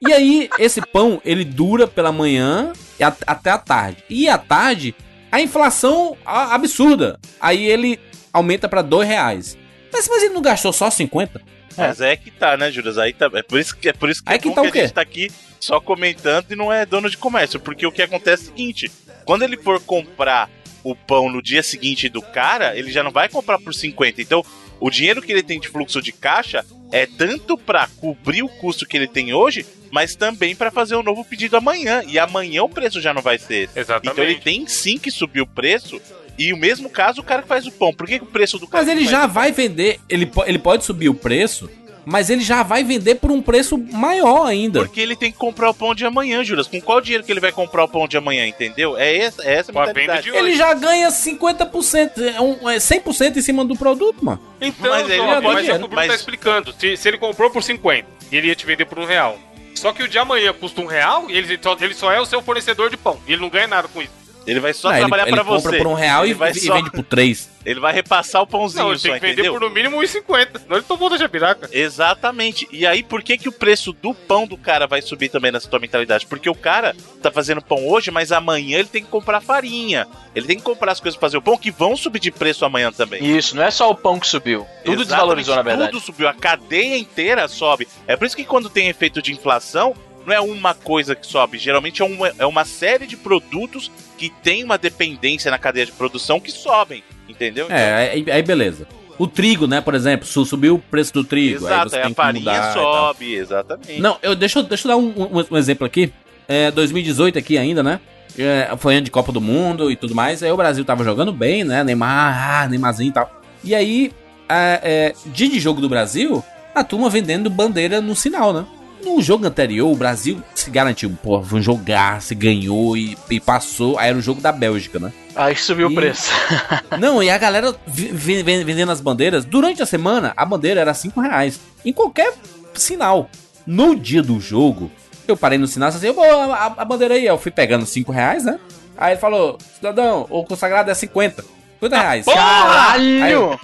E 0.06 0.12
aí, 0.12 0.48
esse 0.58 0.80
pão, 0.80 1.20
ele 1.24 1.44
dura 1.44 1.86
pela 1.86 2.12
manhã 2.12 2.72
e 2.72 2.85
até 3.04 3.50
a 3.50 3.58
tarde. 3.58 4.04
E 4.08 4.28
à 4.28 4.38
tarde, 4.38 4.94
a 5.30 5.40
inflação 5.40 6.16
absurda. 6.24 7.18
Aí 7.40 7.66
ele 7.66 7.98
aumenta 8.32 8.68
pra 8.68 8.82
dois 8.82 9.08
reais. 9.08 9.56
Mas, 9.92 10.08
mas 10.08 10.22
ele 10.22 10.34
não 10.34 10.42
gastou 10.42 10.72
só 10.72 10.90
50? 10.90 11.40
Mas 11.76 12.00
é 12.00 12.16
que 12.16 12.30
tá, 12.30 12.56
né, 12.56 12.70
Juras? 12.70 12.98
Aí 12.98 13.12
tá, 13.12 13.30
é 13.34 13.42
por 13.42 13.58
isso 13.60 13.76
que 13.76 13.88
é 13.88 13.92
por 13.92 14.08
isso 14.08 14.24
que, 14.24 14.32
é 14.32 14.38
que 14.38 14.48
bom 14.48 14.54
tá 14.54 14.62
o 14.62 14.72
que 14.72 14.78
a 14.78 14.82
gente 14.82 14.94
tá 14.94 15.02
aqui 15.02 15.30
só 15.60 15.80
comentando 15.80 16.50
e 16.52 16.56
não 16.56 16.72
é 16.72 16.86
dono 16.86 17.10
de 17.10 17.16
comércio. 17.16 17.60
Porque 17.60 17.86
o 17.86 17.92
que 17.92 18.02
acontece 18.02 18.44
é 18.44 18.46
o 18.46 18.48
seguinte: 18.48 18.92
quando 19.24 19.42
ele 19.42 19.56
for 19.56 19.80
comprar 19.80 20.50
o 20.82 20.94
pão 20.94 21.28
no 21.28 21.42
dia 21.42 21.62
seguinte 21.62 22.08
do 22.08 22.22
cara, 22.22 22.76
ele 22.76 22.90
já 22.90 23.02
não 23.02 23.10
vai 23.10 23.28
comprar 23.28 23.58
por 23.58 23.74
50. 23.74 24.22
Então, 24.22 24.44
o 24.80 24.90
dinheiro 24.90 25.22
que 25.22 25.32
ele 25.32 25.42
tem 25.42 25.58
de 25.58 25.68
fluxo 25.68 26.02
de 26.02 26.12
caixa 26.12 26.64
é 26.92 27.06
tanto 27.06 27.56
pra 27.56 27.88
cobrir 27.98 28.42
o 28.42 28.48
custo 28.48 28.86
que 28.86 28.96
ele 28.96 29.08
tem 29.08 29.32
hoje, 29.32 29.66
mas 29.90 30.14
também 30.14 30.54
pra 30.54 30.70
fazer 30.70 30.96
um 30.96 31.02
novo 31.02 31.24
pedido 31.24 31.56
amanhã. 31.56 32.02
E 32.06 32.18
amanhã 32.18 32.62
o 32.62 32.68
preço 32.68 33.00
já 33.00 33.12
não 33.12 33.22
vai 33.22 33.38
ser. 33.38 33.68
Exatamente. 33.74 34.12
Então 34.12 34.24
ele 34.24 34.36
tem 34.36 34.66
sim 34.66 34.98
que 34.98 35.10
subir 35.10 35.40
o 35.40 35.46
preço. 35.46 36.00
E 36.38 36.52
o 36.52 36.56
mesmo 36.56 36.90
caso 36.90 37.20
o 37.20 37.24
cara 37.24 37.42
que 37.42 37.48
faz 37.48 37.66
o 37.66 37.72
pão. 37.72 37.92
Por 37.92 38.06
que, 38.06 38.18
que 38.18 38.24
o 38.24 38.28
preço 38.28 38.58
do 38.58 38.66
cara 38.66 38.84
Mas 38.84 38.94
ele 38.94 39.06
já 39.06 39.26
vai 39.26 39.52
vender, 39.52 39.98
ele, 40.08 40.30
ele 40.46 40.58
pode 40.58 40.84
subir 40.84 41.08
o 41.08 41.14
preço, 41.14 41.70
mas 42.06 42.30
ele 42.30 42.40
já 42.42 42.62
vai 42.62 42.84
vender 42.84 43.16
por 43.16 43.30
um 43.32 43.42
preço 43.42 43.76
maior 43.76 44.46
ainda. 44.46 44.78
Porque 44.80 45.00
ele 45.00 45.16
tem 45.16 45.32
que 45.32 45.36
comprar 45.36 45.68
o 45.70 45.74
pão 45.74 45.92
de 45.94 46.06
amanhã, 46.06 46.42
Juras. 46.44 46.68
Com 46.68 46.80
qual 46.80 47.00
dinheiro 47.00 47.24
que 47.24 47.32
ele 47.32 47.40
vai 47.40 47.50
comprar 47.50 47.82
o 47.84 47.88
pão 47.88 48.06
de 48.06 48.16
amanhã, 48.16 48.46
entendeu? 48.46 48.96
É 48.96 49.16
essa, 49.16 49.42
é 49.42 49.54
essa 49.56 49.72
a 49.72 49.74
Com 49.74 49.80
mentalidade. 49.80 50.30
Ele 50.30 50.54
já 50.56 50.72
ganha 50.72 51.10
50%, 51.10 52.22
é 52.22 52.40
um- 52.40 52.70
é 52.70 52.78
100% 52.78 53.36
em 53.38 53.42
cima 53.42 53.64
do 53.64 53.74
produto, 53.76 54.24
mano. 54.24 54.40
Então, 54.60 54.90
Mas 54.90 55.08
ele 55.10 55.16
não 55.18 55.26
mas, 55.26 55.42
pode- 55.42 55.70
é 55.70 55.74
o 55.74 55.78
que 55.78 55.84
o 55.84 55.88
Bruno 55.88 55.94
mas- 55.96 56.08
tá 56.08 56.14
explicando. 56.14 56.74
Se, 56.78 56.96
se 56.96 57.08
ele 57.08 57.18
comprou 57.18 57.50
por 57.50 57.62
50 57.62 58.06
e 58.30 58.36
ele 58.36 58.46
ia 58.48 58.54
te 58.54 58.64
vender 58.64 58.84
por 58.84 58.98
um 58.98 59.04
real. 59.04 59.38
Só 59.74 59.92
que 59.92 60.02
o 60.02 60.08
de 60.08 60.18
amanhã 60.18 60.52
custa 60.54 60.80
um 60.80 60.86
real 60.86 61.26
e 61.28 61.36
ele 61.36 61.58
só, 61.60 61.76
ele 61.80 61.92
só 61.94 62.10
é 62.12 62.20
o 62.20 62.24
seu 62.24 62.40
fornecedor 62.40 62.88
de 62.88 62.96
pão. 62.96 63.18
E 63.26 63.32
ele 63.32 63.42
não 63.42 63.50
ganha 63.50 63.66
nada 63.66 63.88
com 63.88 64.00
isso. 64.00 64.12
Ele 64.46 64.60
vai 64.60 64.72
só 64.72 64.88
Não, 64.88 64.94
ele, 64.96 65.00
trabalhar 65.00 65.26
ele 65.26 65.32
pra 65.36 65.44
compra 65.44 65.70
você. 65.72 65.78
por 65.78 65.86
um 65.88 65.94
real 65.94 66.22
ele 66.24 66.30
e, 66.30 66.34
vai 66.34 66.50
e 66.52 66.54
só- 66.60 66.74
vende 66.74 66.90
por 66.90 67.02
três. 67.04 67.50
Ele 67.64 67.80
vai 67.80 67.92
repassar 67.92 68.42
o 68.42 68.46
pãozinho 68.46 68.84
Não, 68.84 68.90
ele 68.92 68.98
só, 69.00 69.08
tem 69.08 69.14
que 69.14 69.20
vender 69.20 69.32
entendeu? 69.32 69.52
por 69.54 69.60
no 69.60 69.70
mínimo 69.70 69.96
1,50. 70.00 70.60
Senão 70.60 70.76
ele 70.76 70.84
tomou 70.86 71.10
da 71.10 71.16
jabiraca. 71.16 71.68
Exatamente. 71.72 72.68
E 72.70 72.86
aí, 72.86 73.02
por 73.02 73.22
que, 73.24 73.36
que 73.36 73.48
o 73.48 73.52
preço 73.52 73.92
do 73.92 74.14
pão 74.14 74.46
do 74.46 74.56
cara 74.56 74.86
vai 74.86 75.02
subir 75.02 75.28
também 75.28 75.50
nessa 75.50 75.68
tua 75.68 75.80
mentalidade? 75.80 76.26
Porque 76.26 76.48
o 76.48 76.54
cara 76.54 76.94
tá 77.20 77.28
fazendo 77.30 77.60
pão 77.60 77.84
hoje, 77.88 78.12
mas 78.12 78.30
amanhã 78.30 78.78
ele 78.78 78.88
tem 78.88 79.02
que 79.02 79.10
comprar 79.10 79.40
farinha. 79.40 80.06
Ele 80.34 80.46
tem 80.46 80.56
que 80.56 80.62
comprar 80.62 80.92
as 80.92 81.00
coisas 81.00 81.16
pra 81.18 81.26
fazer 81.26 81.36
o 81.38 81.42
pão 81.42 81.58
que 81.58 81.72
vão 81.72 81.96
subir 81.96 82.20
de 82.20 82.30
preço 82.30 82.64
amanhã 82.64 82.92
também. 82.92 83.36
Isso, 83.36 83.56
não 83.56 83.64
é 83.64 83.70
só 83.72 83.90
o 83.90 83.94
pão 83.96 84.20
que 84.20 84.28
subiu. 84.28 84.60
Tudo 84.60 85.02
Exatamente, 85.02 85.06
desvalorizou, 85.08 85.56
na 85.56 85.62
verdade. 85.62 85.90
Tudo 85.90 86.04
subiu, 86.04 86.28
a 86.28 86.34
cadeia 86.34 86.96
inteira 86.96 87.48
sobe. 87.48 87.88
É 88.06 88.16
por 88.16 88.26
isso 88.26 88.36
que 88.36 88.44
quando 88.44 88.70
tem 88.70 88.88
efeito 88.88 89.20
de 89.20 89.32
inflação, 89.32 89.92
não 90.24 90.32
é 90.32 90.40
uma 90.40 90.72
coisa 90.74 91.16
que 91.16 91.26
sobe. 91.26 91.58
Geralmente 91.58 92.00
é 92.02 92.04
uma, 92.04 92.32
é 92.38 92.46
uma 92.46 92.64
série 92.64 93.06
de 93.06 93.16
produtos 93.16 93.90
que 94.16 94.30
tem 94.42 94.64
uma 94.64 94.78
dependência 94.78 95.50
na 95.50 95.58
cadeia 95.58 95.86
de 95.86 95.92
produção 95.92 96.40
que 96.40 96.50
sobem. 96.50 97.02
Entendeu? 97.28 97.66
É, 97.70 98.10
aí, 98.12 98.30
aí 98.30 98.42
beleza. 98.42 98.86
O 99.18 99.26
trigo, 99.26 99.66
né, 99.66 99.80
por 99.80 99.94
exemplo, 99.94 100.26
su- 100.26 100.44
subiu 100.44 100.74
o 100.74 100.78
preço 100.78 101.12
do 101.14 101.24
trigo. 101.24 101.66
aí 101.66 101.72
Exato, 101.72 101.90
você 101.90 101.96
aí 101.96 102.02
tem 102.02 102.12
a 102.12 102.14
farinha 102.14 102.72
sobe, 102.72 103.34
exatamente. 103.34 104.00
Não, 104.00 104.18
eu, 104.22 104.34
deixa, 104.34 104.58
eu- 104.58 104.62
deixa 104.62 104.86
eu 104.86 104.90
dar 104.90 104.96
um, 104.98 105.08
um- 105.38 105.44
um 105.50 105.56
exemplo 105.56 105.86
aqui. 105.86 106.12
É, 106.46 106.70
2018 106.70 107.38
aqui 107.38 107.56
ainda, 107.58 107.82
né? 107.82 107.98
É, 108.38 108.70
foi 108.76 108.94
ano 108.96 109.04
de 109.04 109.10
Copa 109.10 109.32
do 109.32 109.40
Mundo 109.40 109.90
e 109.90 109.96
tudo 109.96 110.14
mais. 110.14 110.42
Aí 110.42 110.52
o 110.52 110.56
Brasil 110.56 110.84
tava 110.84 111.02
jogando 111.02 111.32
bem, 111.32 111.64
né? 111.64 111.82
Neymar, 111.82 112.62
ah, 112.64 112.68
Neymarzinho 112.68 113.08
e 113.08 113.12
tal. 113.12 113.40
E 113.64 113.74
aí, 113.74 114.12
é, 114.48 114.80
é, 114.82 115.14
dia 115.26 115.48
de 115.48 115.58
jogo 115.58 115.80
do 115.80 115.88
Brasil, 115.88 116.44
a 116.74 116.84
turma 116.84 117.08
vendendo 117.08 117.48
bandeira 117.48 118.00
no 118.02 118.14
sinal, 118.14 118.52
né? 118.52 118.66
No 119.06 119.22
jogo 119.22 119.46
anterior, 119.46 119.90
o 119.90 119.94
Brasil 119.96 120.42
se 120.54 120.68
garantiu, 120.68 121.16
pô, 121.22 121.38
um 121.38 121.62
jogar, 121.62 122.20
se 122.20 122.34
ganhou 122.34 122.96
e, 122.96 123.16
e 123.30 123.38
passou. 123.38 123.98
Aí 123.98 124.08
era 124.08 124.18
o 124.18 124.20
jogo 124.20 124.40
da 124.40 124.50
Bélgica, 124.50 124.98
né? 124.98 125.12
Aí 125.34 125.54
subiu 125.54 125.88
E- 125.88 125.92
o 125.92 125.94
preço. 125.94 126.30
Não, 126.98 127.22
e 127.22 127.30
a 127.30 127.38
galera 127.38 127.74
vendendo 127.86 128.90
as 128.90 129.00
bandeiras. 129.00 129.44
Durante 129.44 129.80
a 129.82 129.86
semana, 129.86 130.32
a 130.36 130.44
bandeira 130.44 130.80
era 130.80 130.92
5 130.92 131.20
reais. 131.20 131.60
Em 131.84 131.92
qualquer 131.92 132.34
sinal. 132.74 133.30
No 133.66 133.94
dia 133.96 134.22
do 134.22 134.38
jogo, 134.40 134.90
eu 135.26 135.36
parei 135.36 135.58
no 135.58 135.66
sinal 135.66 135.90
e 135.90 135.94
assim, 135.94 136.12
"Pô, 136.12 136.22
a, 136.22 136.74
a 136.76 136.84
bandeira 136.84 137.14
aí. 137.14 137.26
Eu 137.26 137.38
fui 137.38 137.50
pegando 137.52 137.86
5 137.86 138.10
reais, 138.12 138.44
né? 138.44 138.58
Aí 138.98 139.12
ele 139.12 139.20
falou, 139.20 139.58
cidadão, 139.76 140.26
o 140.30 140.42
consagrado 140.44 140.90
é 140.90 140.94
50. 140.94 141.44
50 141.80 141.96
reais. 142.00 142.24
Caralho! 142.26 143.60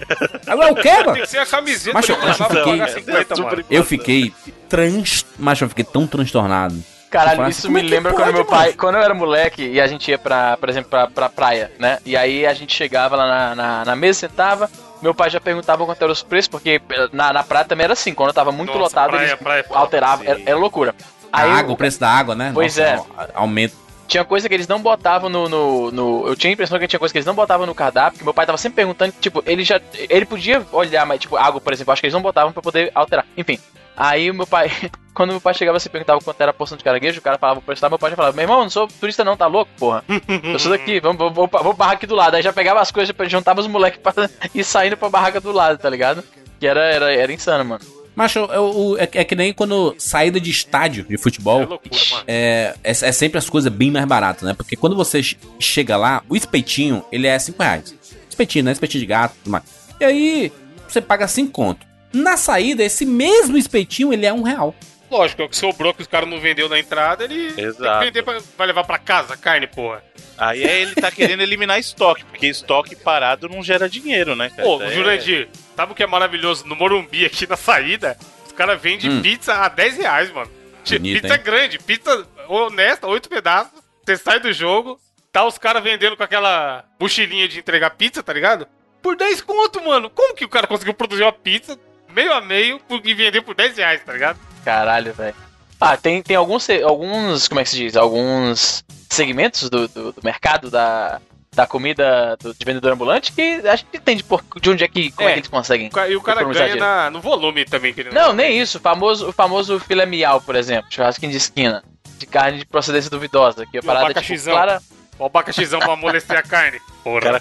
Agora 0.47 0.73
o 0.73 0.77
quê, 0.77 0.83
Tem 0.83 1.05
mano? 1.07 1.13
que 1.15 1.27
ser 1.27 1.39
a 1.39 1.47
camiseta 1.47 1.91
pra 1.91 2.01
mas 2.01 2.09
eu 2.41 2.47
fiquei- 2.47 2.65
pagar 2.79 2.89
50, 2.91 3.37
super 3.37 3.51
mano. 3.57 3.65
Eu 3.71 3.85
fiquei 3.85 4.35
trans... 4.69 5.27
Mas 5.39 5.61
eu 5.61 5.69
fiquei 5.69 5.85
tão 5.85 6.07
transtornado. 6.07 6.83
Caralho, 7.11 7.47
isso 7.49 7.71
me 7.71 7.81
é 7.81 7.83
lembra 7.83 8.13
pode, 8.13 8.23
quando 8.25 8.35
meu 8.35 8.45
mano? 8.45 8.57
pai. 8.57 8.73
Quando 8.73 8.95
eu 8.97 9.03
era 9.03 9.13
moleque 9.15 9.63
e 9.63 9.79
a 9.81 9.87
gente 9.87 10.11
ia 10.11 10.19
pra, 10.19 10.57
por 10.57 10.69
exemplo, 10.71 10.89
pra, 10.91 11.07
pra 11.09 11.29
praia, 11.29 11.71
né? 11.79 11.99
E 12.07 12.17
aí 12.17 12.47
a 12.47 12.55
gente 12.55 12.75
chegava 12.75 13.17
lá 13.17 13.27
na, 13.27 13.55
na, 13.55 13.85
na 13.85 13.97
mesa, 13.97 14.21
sentava. 14.21 14.71
Meu 15.03 15.15
pai 15.15 15.29
já 15.29 15.39
perguntava 15.41 15.85
quanto 15.85 16.01
eram 16.01 16.13
os 16.13 16.23
preços, 16.23 16.49
porque 16.49 16.81
na, 17.13 17.33
na 17.33 17.43
praia 17.43 17.67
também 17.67 17.85
era 17.85 17.93
assim. 17.93 18.15
Quando 18.15 18.33
tava 18.33 18.51
muito 18.51 18.69
Nossa, 18.71 18.81
lotado, 18.81 19.11
praia, 19.11 19.27
eles 19.27 19.35
praia, 19.35 19.65
alteravam. 19.71 20.25
Era, 20.27 20.41
era 20.47 20.57
loucura. 20.57 20.95
A 21.31 21.43
Aí 21.43 21.51
água, 21.51 21.75
o- 21.75 21.77
preço 21.77 22.01
da 22.01 22.09
água, 22.09 22.35
né? 22.35 22.51
Pois 22.55 22.79
é. 22.79 22.95
a- 22.95 23.29
Aumenta. 23.35 23.75
Tinha 24.13 24.25
coisa 24.27 24.47
que 24.47 24.55
eles 24.55 24.69
não 24.69 24.79
botavam 24.79 25.31
no, 25.31 25.49
no, 25.49 25.91
no- 25.91 26.27
Eu 26.29 26.37
tinha 26.37 26.51
a 26.51 26.53
impressão 26.53 26.79
que 26.79 26.87
tinha 26.87 26.99
coisa 27.01 27.11
que 27.13 27.17
eles 27.19 27.27
não 27.27 27.35
botavam 27.35 27.65
no 27.67 27.75
cardápio, 27.75 28.19
que 28.19 28.25
meu 28.25 28.35
pai 28.35 28.45
tava 28.45 28.59
sempre 28.59 28.77
perguntando, 28.77 29.15
tipo, 29.21 29.43
ele 29.47 29.65
já. 29.65 29.81
Ele 29.95 30.27
podia 30.27 30.65
olhar, 30.71 31.07
mas, 31.07 31.19
tipo, 31.21 31.35
água, 31.37 31.61
por 31.61 31.73
exemplo, 31.73 31.93
acho 31.93 32.03
que 32.03 32.07
eles 32.07 32.15
não 32.15 32.21
botavam 32.21 32.53
pra 32.53 32.61
poder 32.63 32.91
alterar. 32.95 33.25
Enfim. 33.37 33.59
Aí 33.97 34.31
meu 34.33 34.47
pai. 34.47 34.71
Quando 35.15 35.31
meu 35.31 35.41
pai 35.43 35.53
chegava 35.53 35.77
e 35.77 35.89
perguntava 35.91 36.21
quanto 36.23 36.41
era 36.41 36.51
a 36.51 36.55
porção 36.55 36.77
de 36.79 36.83
caranguejo, 36.85 37.19
o 37.21 37.23
cara 37.23 37.37
falava 37.37 37.59
o 37.59 37.63
preço, 37.63 37.87
meu 37.87 37.99
pai 37.99 38.11
já 38.11 38.17
falava, 38.17 38.35
meu 38.35 38.45
irmão, 38.45 38.63
não 38.63 38.71
sou 38.71 38.89
turista 38.89 39.23
não, 39.23 39.37
tá 39.37 39.47
louco, 39.47 39.71
porra? 39.79 40.03
Eu 40.43 40.59
sou 40.59 40.71
daqui, 40.73 41.01
vamos, 41.01 41.19
vamos, 41.19 41.35
vamos, 41.35 41.51
vamos 41.53 41.77
barrar 41.77 41.93
aqui 41.93 42.07
do 42.07 42.15
lado. 42.15 42.35
Aí 42.35 42.43
já 42.43 42.51
pegava 42.51 42.81
as 42.81 42.91
coisas, 42.91 43.15
juntava 43.29 43.61
os 43.61 43.67
moleques 43.67 44.01
pra 44.01 44.15
ir 44.55 44.65
saindo 44.65 44.97
pra 44.97 45.11
barraca 45.11 45.39
do 45.41 45.53
lado, 45.53 45.79
tá 45.79 45.91
ligado? 45.91 46.25
Que 46.59 46.67
era, 46.67 46.81
era, 46.81 47.13
era 47.15 47.31
insano, 47.33 47.63
mano. 47.63 47.85
Mas 48.15 48.35
eu- 48.37 48.97
é, 48.99 49.09
é 49.21 49.25
que 49.25 49.35
nem 49.35 49.53
quando 49.53 49.95
saída 49.99 50.39
de 50.41 50.51
estádio 50.51 51.05
de 51.05 51.17
futebol. 51.17 51.63
É 51.63 51.67
loucura, 51.67 52.01
é, 52.27 52.75
é, 52.85 52.91
é 52.91 53.13
sempre 53.13 53.39
as 53.39 53.49
coisas 53.49 53.73
bem 53.73 53.91
mais 53.91 54.05
baratas, 54.05 54.43
né? 54.43 54.53
Porque 54.55 54.77
quando 54.77 54.95
você 54.95 55.23
che- 55.23 55.37
chega 55.59 55.97
lá, 55.97 56.23
o 56.29 56.37
espetinho, 56.37 57.05
ele 57.11 57.27
é 57.27 57.39
5 57.39 57.63
reais. 57.63 57.95
Espetinho, 58.29 58.65
né? 58.67 58.73
Espetinho 58.73 59.01
de 59.01 59.07
gato 59.07 59.35
tudo 59.43 59.51
mais. 59.53 59.65
E 60.01 60.05
aí, 60.05 60.53
você 60.87 61.01
paga 61.01 61.27
5 61.27 61.51
conto. 61.53 61.87
Na 62.13 62.37
saída, 62.37 62.83
esse 62.85 63.07
mesmo 63.07 63.57
espetinho, 63.57 64.13
ele 64.13 64.27
é 64.27 64.33
um 64.33 64.43
real. 64.43 64.75
Lógico, 65.13 65.43
é 65.43 65.45
o 65.45 65.49
que 65.49 65.57
sobrou 65.57 65.93
que 65.93 66.01
os 66.01 66.09
caras 66.09 66.27
não 66.29 66.41
vendeu 66.41 66.69
na 66.71 66.79
entrada, 66.79 67.25
ele 67.25 67.49
Exato. 67.61 67.83
tem 67.83 67.99
que 67.99 68.05
vender 68.07 68.23
pra, 68.23 68.39
vai 68.57 68.67
levar 68.67 68.85
pra 68.85 68.99
casa 68.99 69.35
a 69.35 69.37
carne, 69.37 69.67
porra. 69.67 70.03
Aí 70.39 70.65
é 70.65 70.81
ele 70.81 70.95
tá 70.95 71.11
querendo 71.11 71.43
eliminar 71.43 71.79
estoque, 71.79 72.25
porque 72.25 72.47
estoque 72.47 72.97
parado 72.97 73.47
não 73.49 73.63
gera 73.63 73.89
dinheiro, 73.91 74.35
né, 74.35 74.49
cara? 74.49 74.63
Pô, 74.63 74.77
Isso 74.77 74.85
aí 74.85 74.91
é- 74.91 74.95
Jurandir, 74.95 75.49
sabe 75.77 75.93
o 75.93 75.95
que 75.95 76.03
é 76.03 76.07
maravilhoso? 76.07 76.67
No 76.67 76.75
Morumbi, 76.75 77.27
aqui 77.27 77.47
na 77.47 77.57
saída, 77.59 78.17
os 78.47 78.53
caras 78.53 78.81
vendem 78.81 79.11
Hum. 79.11 79.21
pizza 79.23 79.53
a 79.55 79.69
10 79.69 79.99
reais, 79.99 80.33
mano. 80.33 80.51
Bonito, 80.89 81.21
pizza 81.21 81.35
hein? 81.37 81.43
grande, 81.45 81.79
pizza 81.79 82.27
honesta, 82.49 83.07
oito 83.07 83.29
pedaços. 83.29 83.71
Você 84.05 84.17
sai 84.17 84.41
do 84.41 84.51
jogo, 84.53 84.99
tá 85.31 85.45
os 85.45 85.59
caras 85.59 85.83
vendendo 85.85 86.17
com 86.17 86.23
aquela 86.23 86.85
mochilinha 86.99 87.47
de 87.47 87.59
entregar 87.59 87.91
pizza, 87.91 88.23
tá 88.23 88.33
ligado? 88.33 88.67
Por 89.03 89.15
10 89.15 89.43
conto, 89.43 89.85
mano. 89.85 90.09
Como 90.09 90.35
que 90.35 90.45
o 90.45 90.49
cara 90.49 90.67
conseguiu 90.67 90.95
produzir 90.95 91.23
uma 91.23 91.33
pizza 91.33 91.79
meio 92.09 92.33
a 92.33 92.41
meio 92.41 92.81
por- 92.81 93.01
e 93.05 93.13
vender 93.15 93.43
por 93.43 93.55
10 93.55 93.77
reais, 93.77 94.03
tá 94.03 94.13
ligado? 94.13 94.39
Caralho, 94.65 95.13
velho. 95.13 95.35
Ah, 95.81 95.97
tem, 95.97 96.23
tem 96.23 96.37
alguns, 96.37 96.69
alguns, 96.85 97.49
como 97.49 97.61
é 97.61 97.65
que 97.65 97.71
se 97.71 97.77
diz? 97.77 97.97
Alguns 97.97 98.85
segmentos 99.11 99.69
do, 99.69 99.89
do, 99.89 100.13
do 100.13 100.21
mercado 100.23 100.71
da, 100.71 101.21
da 101.55 101.67
comida 101.67 102.37
do, 102.41 102.55
de 102.55 102.65
vendedor 102.65 102.93
ambulante 102.93 103.33
que 103.33 103.61
a 103.67 103.75
gente 103.77 103.89
entende 103.93 104.23
por, 104.23 104.43
de 104.61 104.71
onde 104.71 104.85
é 104.85 104.89
que, 104.89 105.11
como 105.11 105.29
é, 105.29 105.33
É. 105.33 105.35
que 105.35 105.41
eles 105.41 105.49
conseguem. 105.49 105.91
E 106.09 106.17
o 106.17 106.21
cara 106.23 106.45
ganha 106.45 106.77
na, 106.77 107.11
no 107.11 107.21
volume 107.21 107.65
também. 107.65 107.93
Que 107.93 108.03
ele 108.03 108.11
Não, 108.11 108.33
nem 108.33 108.61
isso. 108.61 108.79
O 108.79 108.81
famoso, 108.81 109.29
o 109.29 109.33
famoso 109.33 109.79
filé 109.81 110.07
miau, 110.07 110.41
por 110.41 110.55
exemplo. 110.55 110.87
Churrasquinho 110.91 111.33
de 111.33 111.39
esquina. 111.39 111.83
De 112.17 112.27
carne 112.27 112.59
de 112.59 112.65
procedência 112.65 113.11
duvidosa. 113.11 113.67
Que 113.67 113.81
o 113.81 113.83
parada 113.83 114.13
é 114.19 114.23
tipo, 114.23 114.43
clara. 114.45 114.81
O 115.23 115.27
abacaxizão 115.27 115.79
pra 115.79 115.93
amolecer 115.93 116.37
a 116.37 116.43
carne. 116.43 116.81
Porra. 117.05 117.21
Cara, 117.21 117.41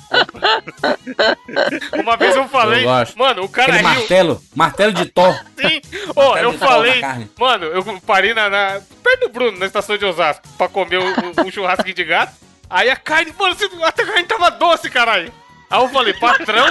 Uma 2.01 2.15
vez 2.15 2.35
eu 2.35 2.47
falei, 2.47 2.85
Eu 2.85 2.89
mano, 3.15 3.43
o 3.43 3.49
cara 3.49 3.73
Aquele 3.73 3.87
riu. 3.87 3.97
martelo, 3.99 4.41
martelo 4.55 4.93
de 4.93 5.05
Thor. 5.05 5.33
Sim. 5.59 5.81
Ó, 6.15 6.29
Martelo 6.33 6.51
eu 6.53 6.57
falei, 6.59 7.01
mano, 7.39 7.65
eu 7.65 8.01
parei 8.05 8.33
na, 8.35 8.49
na- 8.49 8.81
perto 9.03 9.21
do 9.21 9.29
Bruno, 9.29 9.57
na 9.57 9.65
estação 9.65 9.97
de 9.97 10.05
Osasco, 10.05 10.47
pra 10.57 10.69
comer 10.69 10.97
o, 10.99 11.43
o 11.47 11.51
churrasco 11.51 11.91
de 11.91 12.03
gato. 12.03 12.33
Aí 12.69 12.89
a 12.89 12.95
carne, 12.95 13.33
mano, 13.37 13.55
você- 13.55 13.69
a 13.83 13.91
carne 13.91 14.23
tava 14.23 14.51
doce, 14.51 14.89
caralho. 14.89 15.33
Aí 15.69 15.81
eu 15.81 15.89
falei, 15.89 16.13
patrão, 16.13 16.65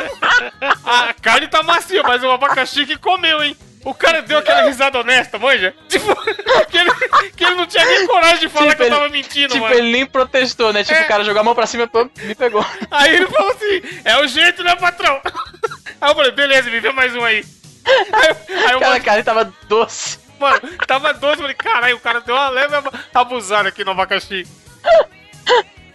a 0.84 1.12
carne 1.14 1.48
tá 1.48 1.62
macia, 1.62 2.02
mas 2.04 2.22
o 2.22 2.30
abacaxi 2.30 2.86
que 2.86 2.96
comeu, 2.96 3.42
hein? 3.42 3.56
O 3.84 3.94
cara 3.94 4.20
deu 4.22 4.38
aquela 4.38 4.62
risada 4.62 4.98
honesta, 5.00 5.38
manja? 5.38 5.74
Tipo, 5.88 6.14
que 6.70 6.76
ele, 6.76 6.90
que 7.36 7.44
ele 7.44 7.54
não 7.54 7.66
tinha 7.66 7.84
nem 7.84 8.06
coragem 8.06 8.40
de 8.40 8.48
falar 8.50 8.66
Tipo, 8.72 8.76
que 8.76 8.82
eu 8.82 8.86
ele- 8.86 8.94
tava 8.96 9.08
mentindo, 9.08 9.48
Tipo, 9.54 9.64
mano. 9.64 9.74
ele 9.74 9.90
nem 9.92 10.04
protestou, 10.06 10.72
né? 10.72 10.84
Tipo, 10.84 10.98
É. 10.98 11.04
o 11.04 11.08
cara 11.08 11.24
jogou 11.24 11.40
a 11.40 11.44
mão 11.44 11.54
pra 11.54 11.66
cima 11.66 11.88
e 12.22 12.26
me 12.26 12.34
pegou. 12.34 12.64
Aí 12.90 13.14
ele 13.16 13.26
falou 13.26 13.52
assim, 13.52 13.82
é 14.04 14.18
o 14.18 14.26
jeito, 14.26 14.62
né, 14.62 14.76
patrão? 14.76 15.20
Aí 16.00 16.10
eu 16.10 16.14
falei, 16.14 16.30
beleza, 16.32 16.68
me 16.70 16.80
vê 16.80 16.92
mais 16.92 17.14
um 17.14 17.24
aí. 17.24 17.44
Aí, 17.86 18.36
aí 18.66 18.72
eu 18.72 18.80
Cara, 18.80 18.94
a 18.96 19.00
carne 19.00 19.22
tava 19.22 19.52
doce. 19.68 20.18
Mano, 20.38 20.60
tava 20.86 21.12
doce, 21.14 21.34
eu 21.34 21.40
falei, 21.42 21.54
caralho, 21.54 21.96
o 21.96 22.00
cara 22.00 22.20
deu 22.20 22.34
uma 22.34 22.48
leve 22.48 22.74
ab- 22.74 22.94
abusada 23.14 23.68
aqui 23.68 23.84
no 23.84 23.90
abacaxi. 23.92 24.46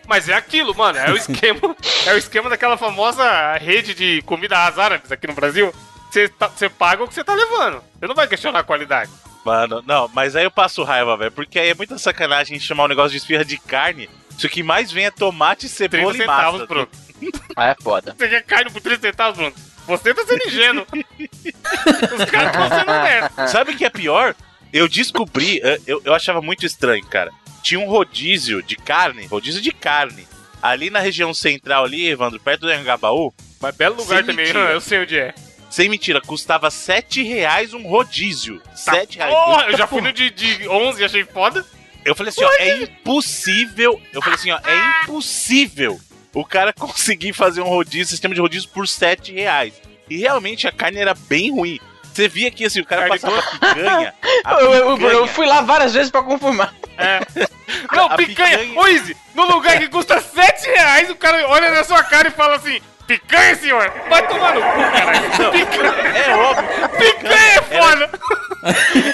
Mas 0.07 0.29
é 0.29 0.33
aquilo, 0.35 0.75
mano, 0.75 0.99
é 0.99 1.11
o 1.11 1.15
esquema, 1.17 1.75
é 2.05 2.13
o 2.13 2.17
esquema 2.17 2.47
daquela 2.49 2.77
famosa 2.77 3.53
rede 3.57 3.95
de 3.95 4.21
comida 4.23 4.65
às 4.67 4.77
árabes 4.77 5.11
aqui 5.11 5.25
no 5.25 5.33
Brasil. 5.33 5.73
Você 6.15 6.29
tá- 6.29 6.49
paga 6.69 7.03
o 7.03 7.07
que 7.07 7.13
você 7.13 7.23
tá 7.23 7.33
levando. 7.33 7.83
Você 7.99 8.07
não 8.07 8.15
vai 8.15 8.25
questionar 8.27 8.59
a 8.59 8.63
qualidade. 8.63 9.11
Mano, 9.43 9.83
não, 9.85 10.09
mas 10.13 10.35
aí 10.35 10.45
eu 10.45 10.51
passo 10.51 10.83
raiva, 10.83 11.17
velho, 11.17 11.31
porque 11.31 11.59
aí 11.59 11.69
é 11.69 11.75
muita 11.75 11.97
sacanagem 11.97 12.59
chamar 12.59 12.85
um 12.85 12.87
negócio 12.87 13.11
de 13.11 13.17
esfirra 13.17 13.43
de 13.43 13.57
carne. 13.57 14.09
Isso 14.35 14.47
que 14.49 14.63
mais 14.63 14.91
vem 14.91 15.05
é 15.05 15.11
tomate, 15.11 15.67
30 15.69 15.75
cebola 15.75 16.13
e 16.13 16.17
centavos, 16.17 16.61
massa. 16.61 16.65
Bruno. 16.65 16.87
Ah, 17.55 17.67
é 17.67 17.75
foda. 17.81 18.13
Você 18.17 18.27
quer 18.27 18.43
carne 18.43 18.69
por 18.71 18.81
30 18.81 19.01
centavos, 19.01 19.37
Bruno? 19.37 19.53
Você 19.87 20.13
tá 20.13 20.25
sendo 20.25 20.47
ingênuo. 20.47 20.85
Os 20.91 22.25
caras 22.25 22.51
estão 22.51 22.69
sendo 22.69 22.91
honestos. 22.91 23.51
Sabe 23.51 23.71
o 23.71 23.77
que 23.77 23.85
é 23.85 23.89
pior? 23.89 24.35
Eu 24.73 24.87
descobri, 24.87 25.61
eh, 25.63 25.79
eu, 25.87 26.01
eu 26.03 26.13
achava 26.13 26.41
muito 26.41 26.65
estranho, 26.65 27.05
cara. 27.05 27.31
Tinha 27.61 27.79
um 27.79 27.87
rodízio 27.87 28.61
de 28.61 28.75
carne, 28.75 29.25
rodízio 29.27 29.61
de 29.61 29.71
carne, 29.71 30.27
ali 30.61 30.89
na 30.89 30.99
região 30.99 31.33
central 31.33 31.85
ali, 31.85 32.07
Evandro, 32.07 32.39
perto 32.39 32.61
do 32.61 32.69
Angabaú. 32.71 33.33
Mas 33.61 33.75
belo 33.75 33.95
lugar 33.95 34.17
Sem 34.17 34.25
também, 34.25 34.45
mentira. 34.45 34.71
eu 34.73 34.81
sei 34.81 34.99
onde 34.99 35.17
é. 35.17 35.33
Sem 35.75 35.89
mentira, 35.89 36.21
custava 36.21 36.71
7 36.71 37.21
reais 37.21 37.73
um 37.73 37.85
rodízio. 37.85 38.61
7 38.73 39.17
reais. 39.17 39.33
Porra, 39.33 39.65
eu 39.65 39.77
já 39.77 39.85
fui 39.85 39.99
no 39.99 40.13
de, 40.13 40.29
de 40.29 40.69
11 40.69 41.01
e 41.01 41.03
achei 41.03 41.25
foda. 41.25 41.65
Eu 42.05 42.15
falei 42.15 42.29
assim, 42.29 42.45
ó, 42.45 42.51
é 42.59 42.83
impossível. 42.83 44.01
Eu 44.13 44.21
falei 44.21 44.35
assim, 44.39 44.51
ó, 44.51 44.59
é 44.63 45.03
impossível 45.03 45.99
o 46.33 46.45
cara 46.45 46.71
conseguir 46.79 47.33
fazer 47.33 47.59
um 47.59 47.67
rodízio, 47.67 48.07
sistema 48.07 48.33
de 48.33 48.39
rodízio 48.39 48.69
por 48.69 48.87
7 48.87 49.33
reais. 49.33 49.73
E 50.09 50.15
realmente 50.15 50.65
a 50.65 50.71
carne 50.71 50.97
era 50.99 51.13
bem 51.13 51.51
ruim. 51.51 51.77
Você 52.05 52.29
via 52.29 52.49
que 52.49 52.63
assim, 52.63 52.79
o 52.79 52.85
cara 52.85 53.09
Carne 53.09 53.19
passava 53.19 53.41
picanha. 53.41 54.13
a 54.45 54.53
Eu, 54.53 54.59
eu- 54.59 54.73
eu- 54.91 54.95
picanha- 54.97 55.13
eu 55.13 55.27
fui 55.27 55.45
lá 55.45 55.59
várias 55.59 55.93
vezes 55.93 56.09
pra 56.09 56.23
confirmar. 56.23 56.73
É. 56.97 57.19
Não, 57.93 58.05
a 58.05 58.15
picanha. 58.15 58.59
picanha- 58.59 58.79
Ô, 58.79 58.87
Izzy, 58.87 59.17
no 59.33 59.45
lugar 59.51 59.77
que 59.77 59.89
custa 59.89 60.21
7 60.21 60.67
reais, 60.69 61.09
o 61.09 61.15
cara 61.17 61.45
olha 61.49 61.69
na 61.71 61.83
sua 61.83 62.01
cara 62.01 62.29
e 62.29 62.31
fala 62.31 62.55
assim: 62.55 62.79
picanha, 63.07 63.55
senhor? 63.55 63.91
Vai 64.09 64.27
tomar 64.27 64.53
no 64.55 64.61
cu, 64.61 64.77
caralho. 64.91 65.51
Picanha, 65.51 66.17
É 66.17 66.35
óbvio. 66.35 66.89
picanha 66.97 67.51
é 67.57 67.61
foda. 67.61 68.09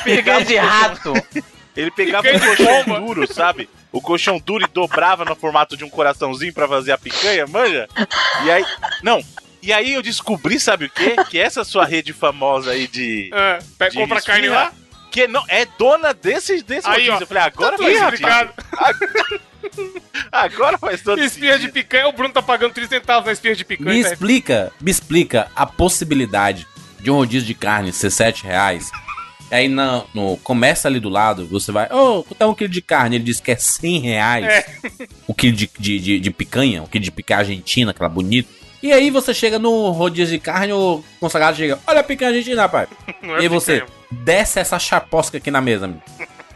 Picanha 0.03 0.45
de 0.45 0.55
rato. 0.57 1.13
Ele 1.75 1.91
pegava 1.91 2.27
um 2.27 2.31
de 2.33 2.39
colchão 2.45 2.83
pomba. 2.83 2.99
duro, 2.99 3.33
sabe? 3.33 3.69
O 3.91 4.01
colchão 4.01 4.39
duro 4.39 4.65
e 4.65 4.67
dobrava 4.67 5.23
no 5.25 5.35
formato 5.35 5.75
de 5.77 5.83
um 5.83 5.89
coraçãozinho 5.89 6.53
pra 6.53 6.67
fazer 6.67 6.91
a 6.91 6.97
picanha, 6.97 7.45
manja? 7.47 7.87
E 8.45 8.51
aí. 8.51 8.65
Não. 9.03 9.21
E 9.61 9.71
aí 9.71 9.93
eu 9.93 10.01
descobri, 10.01 10.59
sabe 10.59 10.85
o 10.85 10.89
quê? 10.89 11.15
Que 11.29 11.39
essa 11.39 11.63
sua 11.63 11.85
rede 11.85 12.13
famosa 12.13 12.71
aí 12.71 12.87
de. 12.87 13.29
É, 13.33 13.59
de 13.89 13.95
compra 13.97 14.17
esfirra, 14.17 14.35
carne 14.37 14.49
lá. 14.49 14.71
Que 15.11 15.27
não, 15.27 15.43
é 15.47 15.65
dona 15.77 16.13
desse, 16.13 16.63
desse 16.63 16.87
Aí, 16.87 17.09
ó. 17.09 17.19
Eu 17.19 17.27
falei, 17.27 17.43
agora 17.43 17.75
Tudo 17.77 17.83
faz 17.83 18.01
explicado. 18.13 18.53
Agora 20.31 20.77
faz 20.77 21.01
todo 21.01 21.21
Espirra 21.21 21.57
de 21.59 21.69
picanha, 21.71 22.07
o 22.07 22.13
Bruno 22.13 22.33
tá 22.33 22.41
pagando 22.41 22.73
30 22.73 22.89
centavos 22.89 23.25
na 23.25 23.31
espirra 23.31 23.55
de 23.55 23.63
Me 23.67 23.77
picanha. 23.77 24.03
tá? 24.03 24.11
explica, 24.11 24.71
me 24.81 24.91
explica 24.91 25.47
a 25.55 25.65
possibilidade 25.65 26.67
de 26.99 27.09
um 27.11 27.15
rodízio 27.15 27.47
de 27.47 27.53
carne 27.53 27.91
ser 27.91 28.09
7 28.11 28.43
reais. 28.45 28.89
Aí 29.49 29.67
na- 29.67 30.03
no 30.13 30.37
comércio 30.37 30.87
ali 30.87 30.99
do 30.99 31.09
lado, 31.09 31.45
você 31.47 31.71
vai, 31.71 31.87
ô, 31.91 32.23
quanto 32.23 32.41
é 32.41 32.45
um 32.45 32.53
quilo 32.53 32.69
de 32.69 32.81
carne? 32.81 33.17
Ele 33.17 33.25
diz 33.25 33.39
que 33.41 33.51
é 33.51 33.55
100 33.57 33.99
reais. 33.99 34.45
É. 34.45 34.65
O 35.27 35.33
quilo 35.33 35.55
de, 35.55 35.69
de, 35.77 35.99
de, 35.99 36.19
de 36.19 36.31
picanha, 36.31 36.81
o 36.83 36.87
quilo 36.87 37.03
de 37.03 37.11
picanha 37.11 37.39
argentina, 37.39 37.91
aquela 37.91 38.07
bonita. 38.09 38.47
E 38.81 38.91
aí 38.93 39.09
você 39.11 39.33
chega 39.33 39.59
no 39.59 39.89
rodízio 39.91 40.37
de 40.37 40.39
carne, 40.43 40.71
o 40.73 41.03
consagrado 41.19 41.57
chega, 41.57 41.77
olha 41.85 41.99
a 41.99 42.03
picanha 42.03 42.31
argentina, 42.31 42.61
rapaz. 42.61 42.87
Não 43.21 43.37
e 43.37 43.41
aí 43.41 43.47
você 43.49 43.81
picanha. 43.81 43.91
desce 44.23 44.59
essa 44.59 44.79
chaposca 44.79 45.37
aqui 45.37 45.51
na 45.51 45.59
mesa. 45.59 45.85
amigo. 45.85 46.01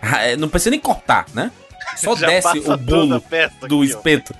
Ah, 0.02 0.22
é, 0.24 0.36
Não 0.38 0.48
precisa 0.48 0.70
nem 0.72 0.80
cortar, 0.80 1.26
né? 1.34 1.52
Só 1.96 2.16
Já 2.16 2.28
desce 2.28 2.60
o 2.60 2.78
bolo 2.78 3.22
do 3.68 3.82
aqui, 3.82 3.86
espeto. 3.86 4.34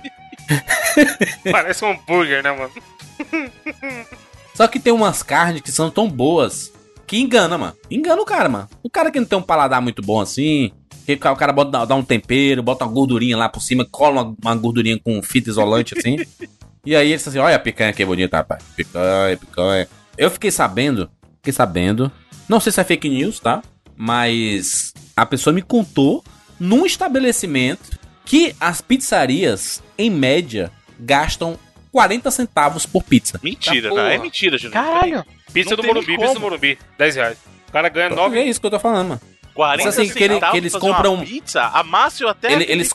Parece 1.50 1.84
um 1.84 1.92
hambúrguer, 1.92 2.42
né, 2.42 2.52
mano? 2.52 2.72
Só 4.54 4.66
que 4.66 4.80
tem 4.80 4.92
umas 4.92 5.22
carnes 5.22 5.60
que 5.60 5.72
são 5.72 5.90
tão 5.90 6.08
boas 6.08 6.72
que 7.06 7.18
engana, 7.18 7.56
mano. 7.56 7.76
Engana 7.90 8.20
o 8.20 8.24
cara, 8.24 8.48
mano. 8.48 8.68
O 8.82 8.90
cara 8.90 9.10
que 9.10 9.20
não 9.20 9.26
tem 9.26 9.38
um 9.38 9.42
paladar 9.42 9.80
muito 9.80 10.02
bom 10.02 10.20
assim, 10.20 10.72
que 11.04 11.14
o 11.14 11.36
cara 11.36 11.52
bota, 11.52 11.84
dá 11.86 11.94
um 11.94 12.02
tempero, 12.02 12.62
bota 12.62 12.84
uma 12.84 12.92
gordurinha 12.92 13.36
lá 13.36 13.48
por 13.48 13.60
cima, 13.60 13.84
cola 13.84 14.22
uma, 14.22 14.36
uma 14.42 14.54
gordurinha 14.56 14.98
com 14.98 15.22
fita 15.22 15.50
isolante 15.50 15.96
assim. 15.96 16.16
e 16.84 16.96
aí 16.96 17.12
ele 17.12 17.14
assim: 17.14 17.38
olha 17.38 17.56
a 17.56 17.60
picanha 17.60 17.92
que 17.92 18.04
bonita, 18.04 18.38
rapaz. 18.38 18.62
Picanha, 18.74 19.36
picanha. 19.36 19.88
Eu 20.18 20.30
fiquei 20.30 20.50
sabendo, 20.50 21.08
fiquei 21.36 21.52
sabendo. 21.52 22.10
Não 22.48 22.58
sei 22.58 22.72
se 22.72 22.80
é 22.80 22.84
fake 22.84 23.08
news, 23.08 23.38
tá? 23.38 23.62
Mas 23.96 24.92
a 25.16 25.24
pessoa 25.24 25.52
me 25.52 25.62
contou 25.62 26.24
num 26.58 26.84
estabelecimento 26.86 27.98
que 28.24 28.54
as 28.60 28.80
pizzarias, 28.80 29.82
em 29.96 30.10
média, 30.10 30.70
gastam 30.98 31.58
40 31.92 32.30
centavos 32.30 32.84
por 32.84 33.02
pizza. 33.02 33.38
Mentira, 33.42 33.88
Tá 33.90 33.94
não. 33.94 34.02
É 34.06 34.18
mentira, 34.18 34.58
Júnior. 34.58 34.72
Caralho. 34.72 35.24
Pizza 35.52 35.70
Não 35.70 35.76
do 35.76 35.82
Morumbi, 35.86 36.06
pizza 36.06 36.26
do 36.26 36.28
como. 36.34 36.40
Morumbi. 36.40 36.78
10 36.98 37.14
reais. 37.16 37.38
O 37.68 37.72
cara 37.72 37.88
ganha 37.88 38.06
É 38.06 38.14
9. 38.14 38.42
isso 38.44 38.60
que 38.60 38.66
eu 38.66 38.70
tô 38.70 38.78
falando, 38.78 39.08
mano. 39.08 39.20
40 39.54 39.84
Mas 39.86 39.98
assim, 39.98 40.12
que 40.12 40.22
ele- 40.22 40.34
centavos 40.34 40.52
que 40.52 40.58
eles 40.58 40.72
compram- 40.76 41.24
pizza, 41.24 41.62
a 41.62 41.82
eu 42.20 42.28
até 42.28 42.52
Ele- 42.52 42.64
eles-. 42.68 42.92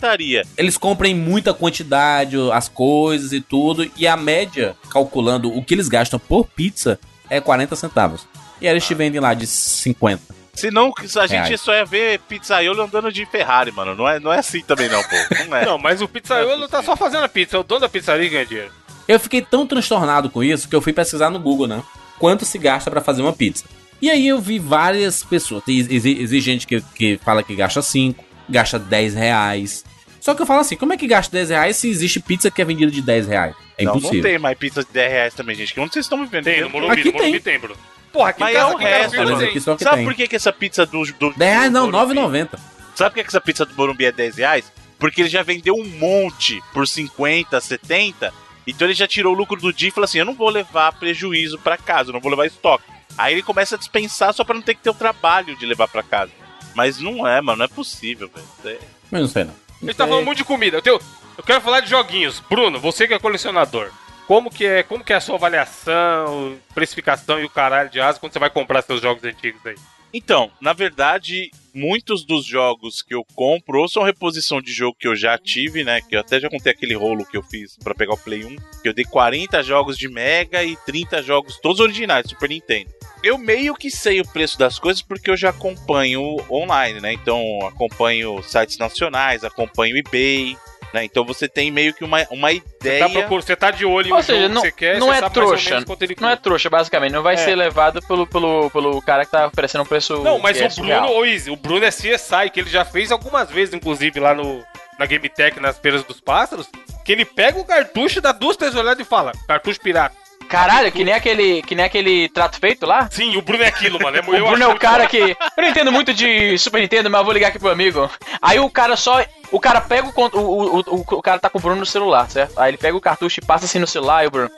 Eles 0.56 0.78
compram 0.78 1.10
em 1.10 1.16
muita 1.16 1.56
quantidade 1.56 2.38
as 2.54 2.70
coisas 2.70 3.34
e 3.34 3.42
tudo, 3.42 3.90
e 3.98 4.06
a 4.06 4.16
média, 4.16 4.76
calculando 4.92 5.52
o 5.52 5.64
que 5.64 5.74
eles 5.74 5.88
gastam 5.90 6.20
por 6.20 6.46
pizza, 6.46 7.00
é 7.30 7.42
40 7.42 7.76
centavos. 7.76 8.28
E 8.62 8.68
aí 8.68 8.74
eles 8.74 8.86
te 8.86 8.94
vendem 8.94 9.20
lá 9.20 9.34
de 9.34 9.48
50. 9.48 10.22
Senão, 10.54 10.92
a 10.98 11.28
gente 11.28 11.48
Reais. 11.48 11.62
só 11.62 11.74
ia 11.74 11.86
ver 11.86 12.20
pizzaiolo 12.28 12.82
andando 12.82 13.12
de 13.12 13.26
Ferrari, 13.26 13.72
mano. 13.72 13.96
Não 13.96 14.08
é, 14.08 14.20
não 14.20 14.32
é 14.34 14.40
assim 14.40 14.62
também, 14.62 14.90
não, 14.90 15.02
pô. 15.02 15.16
Não 15.50 15.58
é. 15.58 15.66
Não, 15.66 15.78
mas 15.78 16.02
o 16.02 16.08
pizzaiolo 16.08 16.68
tá 16.68 16.84
só 16.84 16.96
fazendo 16.96 17.24
a 17.24 17.30
pizza. 17.30 17.56
É 17.58 17.60
o 17.60 17.64
dono 17.64 17.82
da 17.82 17.90
pizzaria 17.90 18.26
que 18.26 18.32
ganha 18.34 18.46
dinheiro. 18.46 18.72
Eu 19.08 19.20
fiquei 19.20 19.42
tão 19.42 19.66
transtornado 19.66 20.30
com 20.30 20.44
isso 20.44 20.68
que 20.70 20.76
eu 20.76 20.82
fui 20.82 20.94
pesquisar 20.94 21.30
no 21.30 21.40
Google, 21.40 21.68
né? 21.68 21.82
Quanto 22.20 22.46
se 22.46 22.58
gasta 22.58 22.92
pra 22.92 23.02
fazer 23.02 23.22
uma 23.22 23.34
pizza. 23.34 23.64
E 24.02 24.10
aí 24.10 24.28
eu 24.28 24.40
vi 24.40 24.60
várias 24.60 25.24
pessoas. 25.24 25.64
Tem- 25.64 25.78
Existe, 25.80 26.40
gente 26.42 26.68
que, 26.68 26.82
que 26.96 27.20
fala 27.24 27.42
que 27.44 27.56
gasta 27.56 27.82
5, 27.82 28.24
gasta 28.50 28.78
10 28.78 29.14
reais. 29.16 29.84
Só 30.20 30.36
que 30.36 30.42
eu 30.42 30.46
falo 30.46 30.60
assim, 30.62 30.76
como 30.76 30.94
é 30.94 30.98
que 30.98 31.08
gasta 31.08 31.32
10 31.36 31.50
reais 31.50 31.78
se 31.78 31.90
existe 31.90 32.20
pizza 32.20 32.52
que 32.52 32.62
é 32.62 32.66
vendida 32.66 32.92
de 32.92 33.02
10 33.02 33.28
reais? 33.28 33.56
É 33.78 33.84
não, 33.84 33.94
impossível. 33.96 34.18
não 34.24 34.30
tem 34.30 34.38
mais 34.40 34.58
pizza 34.58 34.84
de 34.84 34.90
10 34.92 35.12
reais 35.12 35.34
também, 35.34 35.56
gente. 35.56 35.74
Que 35.74 35.80
onde 35.80 35.94
vocês 35.94 36.06
estão 36.06 36.18
me 36.20 36.28
vendo? 36.28 36.44
Tem, 36.44 36.62
no 36.62 36.70
Morumbi, 36.70 36.94
Aqui 36.94 37.06
no 37.06 37.14
Morumbi 37.14 37.32
tem. 37.40 37.54
tem, 37.54 37.60
Bruno. 37.60 37.80
Porra, 38.12 38.30
aqui 38.32 38.40
Mas 38.42 38.56
é 38.56 38.66
o 38.66 38.76
resto, 38.76 39.62
só 39.62 39.76
que 39.76 39.84
Sabe 39.84 39.96
tem. 39.98 40.06
por 40.06 40.14
que, 40.16 40.28
que 40.28 40.36
essa 40.36 40.52
pizza 40.52 40.86
do, 40.86 41.04
do 41.14 41.34
10 41.34 41.38
reais 41.38 41.72
do 41.72 41.74
não, 41.74 41.92
Morumbi- 41.92 42.16
9,90. 42.20 42.60
Sabe 42.96 43.10
por 43.12 43.16
que, 43.16 43.24
que 43.24 43.30
essa 43.30 43.42
pizza 43.42 43.66
do 43.66 43.74
Morumbi 43.76 44.06
é 44.06 44.12
10 44.12 44.38
reais? 44.38 44.72
Porque 45.00 45.22
ele 45.22 45.30
já 45.30 45.42
vendeu 45.44 45.74
um 45.76 45.86
monte 45.88 46.62
por 46.74 46.88
50, 46.88 47.60
70. 47.60 48.34
Então 48.68 48.86
ele 48.88 48.94
já 48.94 49.08
tirou 49.08 49.34
o 49.34 49.38
lucro 49.38 49.60
do 49.60 49.74
dia 49.74 49.88
e 49.90 49.92
falou 49.92 50.06
assim: 50.06 50.20
eu 50.20 50.26
não 50.26 50.36
vou 50.36 50.50
levar 50.50 50.92
prejuízo 50.94 51.58
pra 51.58 51.78
casa, 51.78 52.10
eu 52.10 52.14
não 52.14 52.20
vou 52.20 52.30
levar 52.30 52.46
estoque. 52.46 52.84
Aí 53.18 53.34
ele 53.34 53.42
começa 53.42 53.76
a 53.76 53.78
dispensar 53.78 54.34
só 54.34 54.44
pra 54.44 54.54
não 54.56 54.62
ter 54.62 54.76
que 54.76 54.82
ter 54.82 54.90
o 54.90 54.94
trabalho 54.94 55.56
de 55.58 55.66
levar 55.66 55.88
pra 55.88 56.04
casa. 56.04 56.32
Mas 56.76 57.00
não 57.00 57.28
é, 57.28 57.42
mano, 57.42 57.58
não 57.60 57.66
é 57.66 57.68
possível, 57.68 58.30
velho. 58.34 58.78
É- 58.78 58.80
Mas 59.10 59.22
não 59.22 59.28
sei 59.28 59.44
não. 59.46 59.54
A 59.82 59.86
gente 59.86 59.96
tá 59.96 60.08
falando 60.08 60.26
muito 60.26 60.38
de 60.38 60.44
comida. 60.46 60.78
Eu, 60.78 60.82
tenho- 60.82 61.00
eu 61.38 61.44
quero 61.44 61.60
falar 61.62 61.80
de 61.80 61.90
joguinhos. 61.90 62.40
Bruno, 62.50 62.80
você 62.80 63.08
que 63.08 63.14
é 63.14 63.20
colecionador. 63.20 63.90
Como 64.32 64.50
que 64.50 64.66
é, 64.66 64.82
como 64.82 65.04
que 65.04 65.12
é 65.12 65.18
a 65.18 65.20
sua 65.20 65.36
avaliação, 65.36 66.58
precificação 66.74 67.38
e 67.38 67.44
o 67.44 67.50
caralho 67.50 67.90
de 67.90 68.00
asa 68.00 68.18
quando 68.18 68.32
você 68.32 68.40
vai 68.40 68.50
comprar 68.50 68.82
seus 68.82 69.02
jogos 69.02 69.22
antigos 69.26 69.60
aí? 69.66 69.76
Então, 70.14 70.50
na 70.62 70.72
verdade, 70.72 71.52
muitos 71.74 72.24
dos 72.24 72.46
jogos 72.46 73.02
que 73.02 73.14
eu 73.14 73.26
compro 73.36 73.82
ou 73.82 73.90
são 73.90 74.04
reposição 74.04 74.62
de 74.62 74.72
jogo 74.72 74.96
que 74.98 75.06
eu 75.06 75.18
já 75.18 75.38
tive, 75.38 75.84
né? 75.84 76.00
Que 76.00 76.16
eu 76.16 76.22
até 76.22 76.40
já 76.40 76.50
contei 76.50 76.72
aquele 76.72 76.96
rolo 76.96 77.26
que 77.26 77.36
eu 77.36 77.44
fiz 77.44 77.76
pra 77.84 77.94
pegar 77.94 78.14
o 78.14 78.18
Play 78.18 78.46
1, 78.46 78.56
que 78.82 78.88
eu 78.88 78.94
dei 78.94 79.04
40 79.04 79.62
jogos 79.64 79.98
de 79.98 80.08
Mega 80.08 80.64
e 80.64 80.78
30 80.78 81.22
jogos, 81.22 81.60
todos 81.60 81.82
originais, 81.82 82.30
Super 82.30 82.48
Nintendo. 82.48 82.90
Eu 83.22 83.38
meio 83.38 83.76
que 83.76 83.92
sei 83.92 84.22
o 84.22 84.28
preço 84.28 84.58
das 84.58 84.80
coisas 84.80 85.02
porque 85.02 85.30
eu 85.30 85.36
já 85.36 85.50
acompanho 85.50 86.38
online, 86.50 87.02
né? 87.02 87.12
Então, 87.12 87.44
acompanho 87.68 88.42
sites 88.44 88.78
nacionais, 88.78 89.44
acompanho 89.44 89.98
eBay, 89.98 90.56
né? 90.94 91.04
Então 91.06 91.24
você 91.26 91.48
tem 91.48 91.72
meio 91.72 91.94
que 91.94 92.04
uma, 92.04 92.26
uma 92.32 92.48
Tá 92.50 92.54
ideia. 92.54 93.10
procurando, 93.10 93.44
você 93.46 93.56
tá 93.56 93.72
de 93.72 93.86
olho 93.86 94.08
em 94.10 94.12
Ou 94.14 94.20
um 94.20 94.22
seja, 94.24 94.42
jogo 94.42 94.54
não, 94.54 94.62
que 94.62 94.68
você 94.70 94.72
quer, 94.74 95.00
não 95.00 95.08
você 95.08 95.14
é 95.18 95.20
sabe 95.20 95.22
mais 95.22 95.38
ou 95.38 95.48
trouxa. 95.54 95.70
menos 95.70 95.84
quanto 95.86 96.02
ele 96.04 96.16
Não 96.20 96.30
é 96.30 96.36
trouxa, 96.36 96.70
basicamente. 96.70 97.12
Não 97.12 97.24
vai 97.24 97.34
É. 97.36 97.38
ser 97.38 97.56
levado 97.56 98.02
pelo, 98.08 98.28
pelo, 98.28 98.70
pelo 98.72 99.02
cara 99.02 99.26
que 99.26 99.32
tá 99.32 99.48
oferecendo 99.48 99.82
um 99.84 99.86
preço. 99.86 100.18
Não, 100.24 100.40
mas 100.40 100.60
é 100.60 100.68
o 100.68 100.76
Bruno, 100.76 101.10
ô 101.12 101.26
Izzy, 101.26 101.50
o 101.52 101.56
Bruno 101.56 101.86
é 101.86 101.90
CSI, 101.90 102.50
que 102.54 102.60
ele 102.60 102.70
já 102.70 102.84
fez 102.86 103.12
algumas 103.12 103.50
vezes, 103.50 103.74
inclusive, 103.74 104.20
lá 104.20 104.34
no, 104.34 104.64
na 105.00 105.06
Game 105.06 105.28
Tech, 105.30 105.60
nas 105.60 105.78
feiras 105.78 106.04
dos 106.04 106.20
pássaros, 106.20 106.68
que 107.06 107.12
ele 107.12 107.26
pega 107.26 107.60
o 107.60 107.64
cartucho, 107.66 108.20
dá 108.22 108.32
duas 108.32 108.58
três 108.58 108.76
olhadas 108.76 109.06
e 109.06 109.10
fala, 109.10 109.32
cartucho 109.48 109.80
pirata. 109.80 110.16
Caralho, 110.52 110.92
que 110.92 111.02
nem 111.06 111.14
aquele, 111.14 111.62
que 111.62 111.74
nem 111.74 111.86
aquele 111.86 112.28
trato 112.28 112.60
feito 112.60 112.86
lá. 112.86 113.08
Sim, 113.10 113.38
o 113.38 113.42
Bruno 113.42 113.64
é 113.64 113.68
aquilo, 113.68 113.98
mano. 114.04 114.18
É, 114.18 114.20
O 114.42 114.48
Bruno 114.50 114.64
é 114.64 114.68
o 114.68 114.78
cara 114.78 115.08
que. 115.08 115.18
Eu 115.18 115.64
não 115.64 115.70
entendo 115.70 115.94
muito 115.94 116.14
de 116.14 116.58
Super 116.58 116.82
Nintendo, 116.82 117.10
mas 117.10 117.20
eu 117.20 117.24
vou 117.26 117.34
ligar 117.34 117.48
aqui 117.48 117.58
pro 117.58 117.70
amigo. 117.70 118.10
Aí 118.42 118.60
o 118.60 118.70
cara 118.70 118.98
só. 118.98 119.24
O 119.50 119.62
cara 119.62 119.80
pega 119.80 120.10
o. 120.10 120.12
O, 120.14 120.80
o, 120.80 120.80
o, 120.80 121.00
o 121.00 121.22
cara 121.22 121.40
tá 121.40 121.50
com 121.50 121.58
o 121.58 121.62
Bruno 121.62 121.78
no 121.78 121.86
celular, 121.86 122.30
certo? 122.30 122.60
Aí 122.60 122.72
ele 122.72 122.78
pega 122.78 122.98
o 122.98 123.02
cartucho 123.02 123.40
e 123.40 123.46
passa 123.46 123.64
assim 123.64 123.80
no 123.80 123.88
celular 123.88 124.26
e 124.26 124.28
o 124.28 124.32
Bruno. 124.32 124.52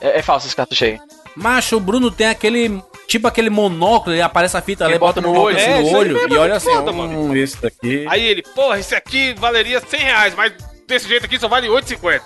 É, 0.00 0.18
é 0.18 0.22
falso 0.22 0.46
esse 0.46 0.56
cartucho 0.56 0.84
aí. 0.86 0.98
Macho, 1.36 1.76
o 1.76 1.80
Bruno 1.80 2.10
tem 2.10 2.28
aquele. 2.28 2.82
Tipo 3.06 3.28
aquele 3.28 3.50
monóculo, 3.50 4.14
ele 4.14 4.22
aparece 4.22 4.56
a 4.56 4.62
fita, 4.62 4.86
ele 4.86 4.98
bota 4.98 5.20
bota 5.20 5.28
no 5.28 5.34
no 5.34 5.40
olho, 5.42 5.56
assim, 5.58 5.66
É, 5.66 5.82
no 5.82 5.88
olho 5.90 6.26
e 6.26 6.38
olha 6.38 6.54
assim, 6.56 6.72
foda, 6.72 6.90
hum, 6.90 7.36
esse 7.36 7.60
daqui. 7.60 8.06
Aí 8.08 8.24
ele, 8.24 8.42
porra, 8.42 8.78
esse 8.78 8.94
aqui 8.94 9.34
valeria 9.34 9.78
100 9.78 10.00
reais, 10.00 10.34
mas 10.34 10.54
desse 10.88 11.06
jeito 11.06 11.26
aqui 11.26 11.38
só 11.38 11.46
vale 11.46 11.68
8,50. 11.68 12.22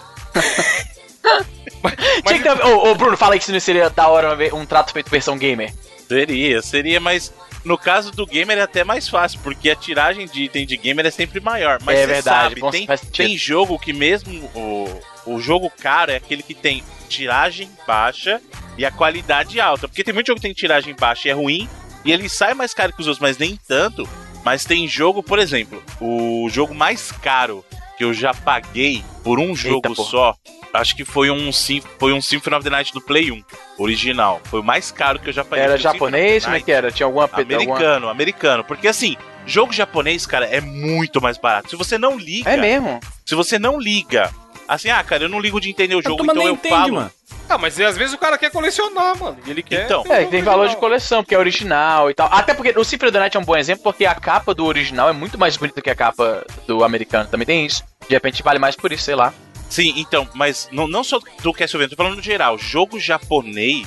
mas, 1.82 1.94
mas 2.24 2.42
ter- 2.42 2.64
Ô, 2.66 2.90
ô, 2.90 2.94
Bruno, 2.94 3.16
fala 3.16 3.34
aí 3.34 3.38
que 3.38 3.44
isso 3.44 3.52
não 3.52 3.60
seria 3.60 3.88
da 3.90 4.08
hora 4.08 4.36
um 4.54 4.64
trato 4.66 4.92
feito 4.92 5.10
versão 5.10 5.36
gamer. 5.36 5.72
Seria, 6.08 6.62
seria, 6.62 7.00
mas 7.00 7.32
no 7.64 7.76
caso 7.76 8.10
do 8.12 8.24
gamer 8.24 8.56
é 8.58 8.62
até 8.62 8.82
mais 8.82 9.08
fácil, 9.08 9.40
porque 9.42 9.68
a 9.68 9.76
tiragem 9.76 10.26
de 10.26 10.44
item 10.44 10.66
de 10.66 10.76
gamer 10.76 11.04
é 11.06 11.10
sempre 11.10 11.38
maior. 11.40 11.78
Mas 11.84 11.98
É 11.98 12.00
você 12.02 12.06
verdade, 12.06 12.60
sabe, 12.60 12.70
tem, 12.70 12.86
tem 13.12 13.36
jogo 13.36 13.78
que 13.78 13.92
mesmo 13.92 14.32
o, 14.54 15.00
o 15.34 15.40
jogo 15.40 15.70
caro 15.70 16.10
é 16.12 16.16
aquele 16.16 16.42
que 16.42 16.54
tem 16.54 16.82
tiragem 17.08 17.68
baixa 17.86 18.40
e 18.76 18.84
a 18.86 18.90
qualidade 18.90 19.60
alta. 19.60 19.86
Porque 19.88 20.02
tem 20.04 20.14
muito 20.14 20.26
jogo 20.28 20.40
que 20.40 20.46
tem 20.46 20.54
tiragem 20.54 20.94
baixa 20.94 21.28
e 21.28 21.30
é 21.30 21.34
ruim, 21.34 21.68
e 22.04 22.12
ele 22.12 22.28
sai 22.28 22.54
mais 22.54 22.72
caro 22.72 22.92
que 22.92 23.00
os 23.00 23.06
outros, 23.06 23.20
mas 23.20 23.36
nem 23.36 23.58
tanto. 23.68 24.08
Mas 24.44 24.64
tem 24.64 24.86
jogo, 24.88 25.22
por 25.22 25.38
exemplo, 25.38 25.82
o 26.00 26.48
jogo 26.50 26.74
mais 26.74 27.12
caro 27.12 27.62
que 27.98 28.04
eu 28.04 28.14
já 28.14 28.32
paguei 28.32 29.04
por 29.24 29.38
um 29.40 29.54
jogo 29.54 29.94
porra. 29.94 30.08
só, 30.08 30.36
acho 30.78 30.96
que 30.96 31.04
foi 31.04 31.30
um, 31.30 31.52
Sym- 31.52 31.82
foi 31.98 32.12
um 32.12 32.20
Symphony 32.20 32.56
of 32.56 32.64
the 32.64 32.70
Night 32.70 32.92
do 32.92 33.00
Play 33.00 33.30
1, 33.30 33.42
original. 33.78 34.40
Foi 34.44 34.60
o 34.60 34.64
mais 34.64 34.90
caro 34.90 35.18
que 35.18 35.28
eu 35.28 35.32
já 35.32 35.44
paguei. 35.44 35.64
Era 35.64 35.76
japonês? 35.76 36.44
Como 36.44 36.56
é 36.56 36.60
que 36.60 36.72
era? 36.72 36.90
Tinha 36.90 37.06
alguma. 37.06 37.24
alguma... 37.24 37.42
Americano, 37.54 38.08
americano. 38.08 38.64
Porque 38.64 38.88
assim, 38.88 39.16
jogo 39.46 39.72
japonês, 39.72 40.26
cara, 40.26 40.46
é 40.46 40.60
muito 40.60 41.20
mais 41.20 41.36
barato. 41.38 41.70
Se 41.70 41.76
você 41.76 41.98
não 41.98 42.16
liga, 42.18 42.50
É 42.50 42.56
mesmo? 42.56 43.00
se 43.24 43.34
você 43.34 43.58
não 43.58 43.78
liga, 43.78 44.32
assim, 44.66 44.90
ah, 44.90 45.02
cara, 45.02 45.24
eu 45.24 45.28
não 45.28 45.40
ligo 45.40 45.60
de 45.60 45.70
entender 45.70 45.94
o 45.94 46.02
jogo, 46.02 46.22
então 46.24 46.42
eu 46.42 46.52
entende, 46.54 46.74
falo. 46.74 46.94
mano. 46.94 47.12
Ah, 47.50 47.56
mas 47.56 47.80
às 47.80 47.96
vezes 47.96 48.12
o 48.14 48.18
cara 48.18 48.36
quer 48.36 48.50
colecionar, 48.50 49.16
mano. 49.18 49.38
E 49.46 49.50
ele 49.50 49.62
quer. 49.62 49.86
Então. 49.86 50.04
É, 50.06 50.26
tem 50.26 50.42
valor 50.42 50.56
de 50.64 50.74
original. 50.74 50.80
coleção, 50.80 51.22
porque 51.22 51.34
é 51.34 51.38
original 51.38 52.10
e 52.10 52.14
tal. 52.14 52.28
Até 52.30 52.52
porque 52.52 52.78
o 52.78 52.84
Symphony 52.84 53.08
of 53.08 53.12
the 53.14 53.18
Night 53.20 53.36
é 53.38 53.40
um 53.40 53.44
bom 53.44 53.56
exemplo, 53.56 53.82
porque 53.84 54.04
a 54.04 54.14
capa 54.14 54.52
do 54.54 54.66
original 54.66 55.08
é 55.08 55.14
muito 55.14 55.38
mais 55.38 55.56
bonita 55.56 55.80
que 55.80 55.88
a 55.88 55.94
capa 55.94 56.44
do 56.66 56.84
americano. 56.84 57.26
Também 57.30 57.46
tem 57.46 57.64
isso. 57.64 57.82
De 58.06 58.14
repente 58.14 58.42
vale 58.42 58.58
mais 58.58 58.76
por 58.76 58.92
isso, 58.92 59.04
sei 59.04 59.14
lá. 59.14 59.32
Sim, 59.68 59.92
então, 59.96 60.28
mas 60.34 60.68
não, 60.72 60.88
não 60.88 61.04
só 61.04 61.18
do 61.42 61.52
Castlevania, 61.52 61.90
tô 61.90 61.96
falando 61.96 62.16
no 62.16 62.22
geral. 62.22 62.56
Jogo 62.58 62.98
japonês, 62.98 63.86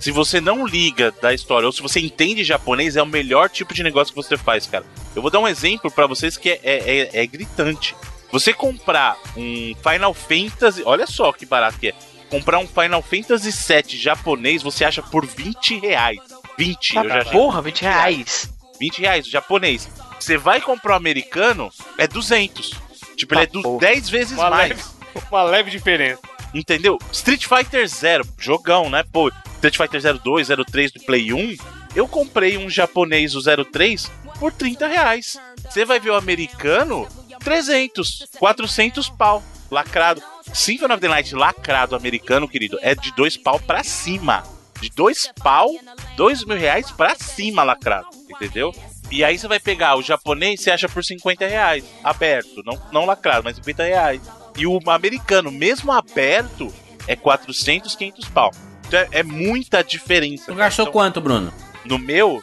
se 0.00 0.10
você 0.10 0.40
não 0.40 0.66
liga 0.66 1.12
da 1.22 1.32
história 1.32 1.66
ou 1.66 1.72
se 1.72 1.80
você 1.82 2.00
entende 2.00 2.42
japonês, 2.42 2.96
é 2.96 3.02
o 3.02 3.06
melhor 3.06 3.48
tipo 3.48 3.72
de 3.72 3.82
negócio 3.82 4.12
que 4.12 4.20
você 4.22 4.36
faz, 4.36 4.66
cara. 4.66 4.84
Eu 5.14 5.22
vou 5.22 5.30
dar 5.30 5.38
um 5.38 5.46
exemplo 5.48 5.90
pra 5.90 6.06
vocês 6.06 6.36
que 6.36 6.50
é, 6.50 6.60
é, 6.62 6.98
é- 7.14 7.22
é 7.22 7.26
gritante. 7.26 7.94
Você 8.32 8.52
comprar 8.52 9.16
um 9.36 9.74
Final 9.82 10.14
Fantasy, 10.14 10.82
olha 10.84 11.06
só 11.06 11.32
que 11.32 11.44
barato 11.46 11.78
que 11.78 11.88
é. 11.88 11.94
Comprar 12.30 12.58
um 12.60 12.66
Final 12.66 13.02
Fantasy 13.02 13.50
VII 13.50 13.96
japonês, 13.98 14.62
você 14.62 14.84
acha 14.84 15.02
por 15.02 15.26
20 15.26 15.78
reais. 15.80 16.18
20, 16.56 16.96
eu 16.96 17.08
já 17.08 17.18
achei 17.20 17.32
Porra, 17.32 17.60
20 17.62 17.82
reais. 17.82 18.50
20 18.80 19.00
reais, 19.00 19.26
o 19.26 19.30
japonês. 19.30 19.88
Você 20.18 20.36
vai 20.36 20.60
comprar 20.60 20.92
o 20.92 20.96
americano, 20.96 21.70
é 21.98 22.06
200. 22.06 22.70
Tipo, 23.16 23.34
ele 23.34 23.42
é 23.42 23.46
Tá 23.46 23.52
du- 23.52 23.62
porra. 23.62 23.80
10 23.80 24.08
vezes 24.08 24.38
Uma 24.38 24.48
mais. 24.50 24.68
leve, 24.70 24.82
uma 25.30 25.42
leve 25.42 25.70
diferença. 25.70 26.20
Entendeu? 26.52 26.98
Street 27.12 27.46
Fighter 27.46 27.86
Zero, 27.86 28.26
jogão, 28.38 28.90
né? 28.90 29.04
Pô, 29.12 29.30
Street 29.54 29.76
Fighter 29.76 30.18
02, 30.20 30.48
03 30.48 30.92
do 30.92 31.00
Play 31.00 31.32
1, 31.32 31.56
eu 31.94 32.08
comprei 32.08 32.56
um 32.56 32.68
japonês, 32.68 33.34
o 33.34 33.64
03, 33.64 34.10
por 34.38 34.52
30 34.52 34.86
reais. 34.86 35.38
Você 35.68 35.84
vai 35.84 36.00
ver 36.00 36.10
o 36.10 36.16
americano, 36.16 37.06
300, 37.44 38.26
400 38.38 39.08
pau, 39.10 39.42
lacrado. 39.70 40.22
Symphony 40.52 40.94
of 40.94 41.00
the 41.00 41.08
Night 41.08 41.34
lacrado 41.34 41.94
americano, 41.94 42.48
querido, 42.48 42.78
é 42.82 42.94
de 42.94 43.14
dois 43.14 43.36
pau 43.36 43.60
pra 43.60 43.84
cima. 43.84 44.42
De 44.80 44.88
dois 44.90 45.30
pau, 45.42 45.70
dois 46.16 46.44
mil 46.44 46.56
reais 46.56 46.90
pra 46.90 47.14
cima 47.14 47.62
lacrado, 47.62 48.08
entendeu? 48.28 48.74
E 49.10 49.22
aí 49.22 49.38
você 49.38 49.46
vai 49.46 49.60
pegar 49.60 49.96
o 49.96 50.02
japonês, 50.02 50.60
você 50.60 50.70
acha 50.70 50.88
por 50.88 51.04
50 51.04 51.46
reais, 51.46 51.84
aberto, 52.02 52.62
não, 52.64 52.80
não 52.90 53.04
lacrado, 53.04 53.44
mas 53.44 53.56
50 53.56 53.82
reais. 53.82 54.22
E 54.60 54.66
o 54.66 54.78
americano, 54.90 55.50
mesmo 55.50 55.90
aberto, 55.90 56.72
é 57.06 57.16
400, 57.16 57.94
500 57.96 58.28
pau. 58.28 58.50
Então 58.86 59.00
é, 59.00 59.08
é 59.12 59.22
muita 59.22 59.82
diferença. 59.82 60.44
Tu 60.46 60.54
gastou 60.54 60.82
Então, 60.84 60.92
quanto, 60.92 61.20
Bruno? 61.20 61.52
No 61.84 61.98
meu, 61.98 62.42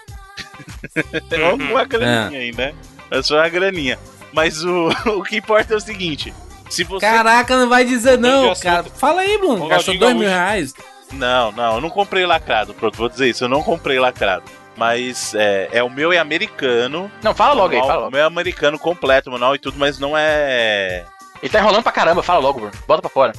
é 1.31 1.53
uma 1.53 1.83
graninha 1.85 2.39
aí, 2.39 2.51
né? 2.51 2.73
É 3.11 3.21
só 3.21 3.35
uma 3.35 3.49
graninha. 3.49 3.99
Mas 4.33 4.63
o, 4.63 4.89
o 5.19 5.23
que 5.23 5.37
importa 5.37 5.73
é 5.73 5.77
o 5.77 5.79
seguinte: 5.79 6.33
se 6.69 6.83
você. 6.83 7.05
Caraca, 7.05 7.55
não 7.55 7.69
vai 7.69 7.85
dizer 7.85 8.17
não, 8.17 8.51
assunto. 8.51 8.63
cara. 8.63 8.83
Fala 8.85 9.21
aí, 9.21 9.37
Bruno. 9.37 9.53
Ronaldinho 9.63 9.69
Gastou 9.69 9.97
dois 9.97 10.13
mil 10.15 10.23
Gaúcho. 10.27 10.35
reais. 10.35 10.73
Não, 11.13 11.51
não, 11.53 11.75
eu 11.75 11.81
não 11.81 11.89
comprei 11.89 12.25
lacrado. 12.25 12.73
Pronto, 12.73 12.97
vou 12.97 13.07
dizer 13.09 13.29
isso, 13.29 13.43
eu 13.45 13.49
não 13.49 13.61
comprei 13.63 13.99
lacrado. 13.99 14.43
Mas 14.75 15.33
é, 15.35 15.69
é 15.71 15.83
o 15.83 15.89
meu 15.89 16.11
é 16.11 16.17
americano. 16.17 17.09
Não, 17.23 17.33
fala 17.33 17.53
logo 17.53 17.73
aí, 17.73 17.79
manual- 17.79 17.87
fala 17.87 17.99
O 17.99 18.03
logo. 18.05 18.11
meu 18.15 18.23
é 18.23 18.27
americano 18.27 18.77
completo, 18.77 19.31
manual 19.31 19.55
e 19.55 19.59
tudo, 19.59 19.77
mas 19.79 19.97
não 19.99 20.17
é. 20.17 21.05
Ele 21.41 21.51
tá 21.51 21.59
enrolando 21.59 21.83
pra 21.83 21.91
caramba, 21.91 22.23
fala 22.23 22.39
logo. 22.39 22.69
Bota 22.87 23.01
pra 23.01 23.09
fora. 23.09 23.33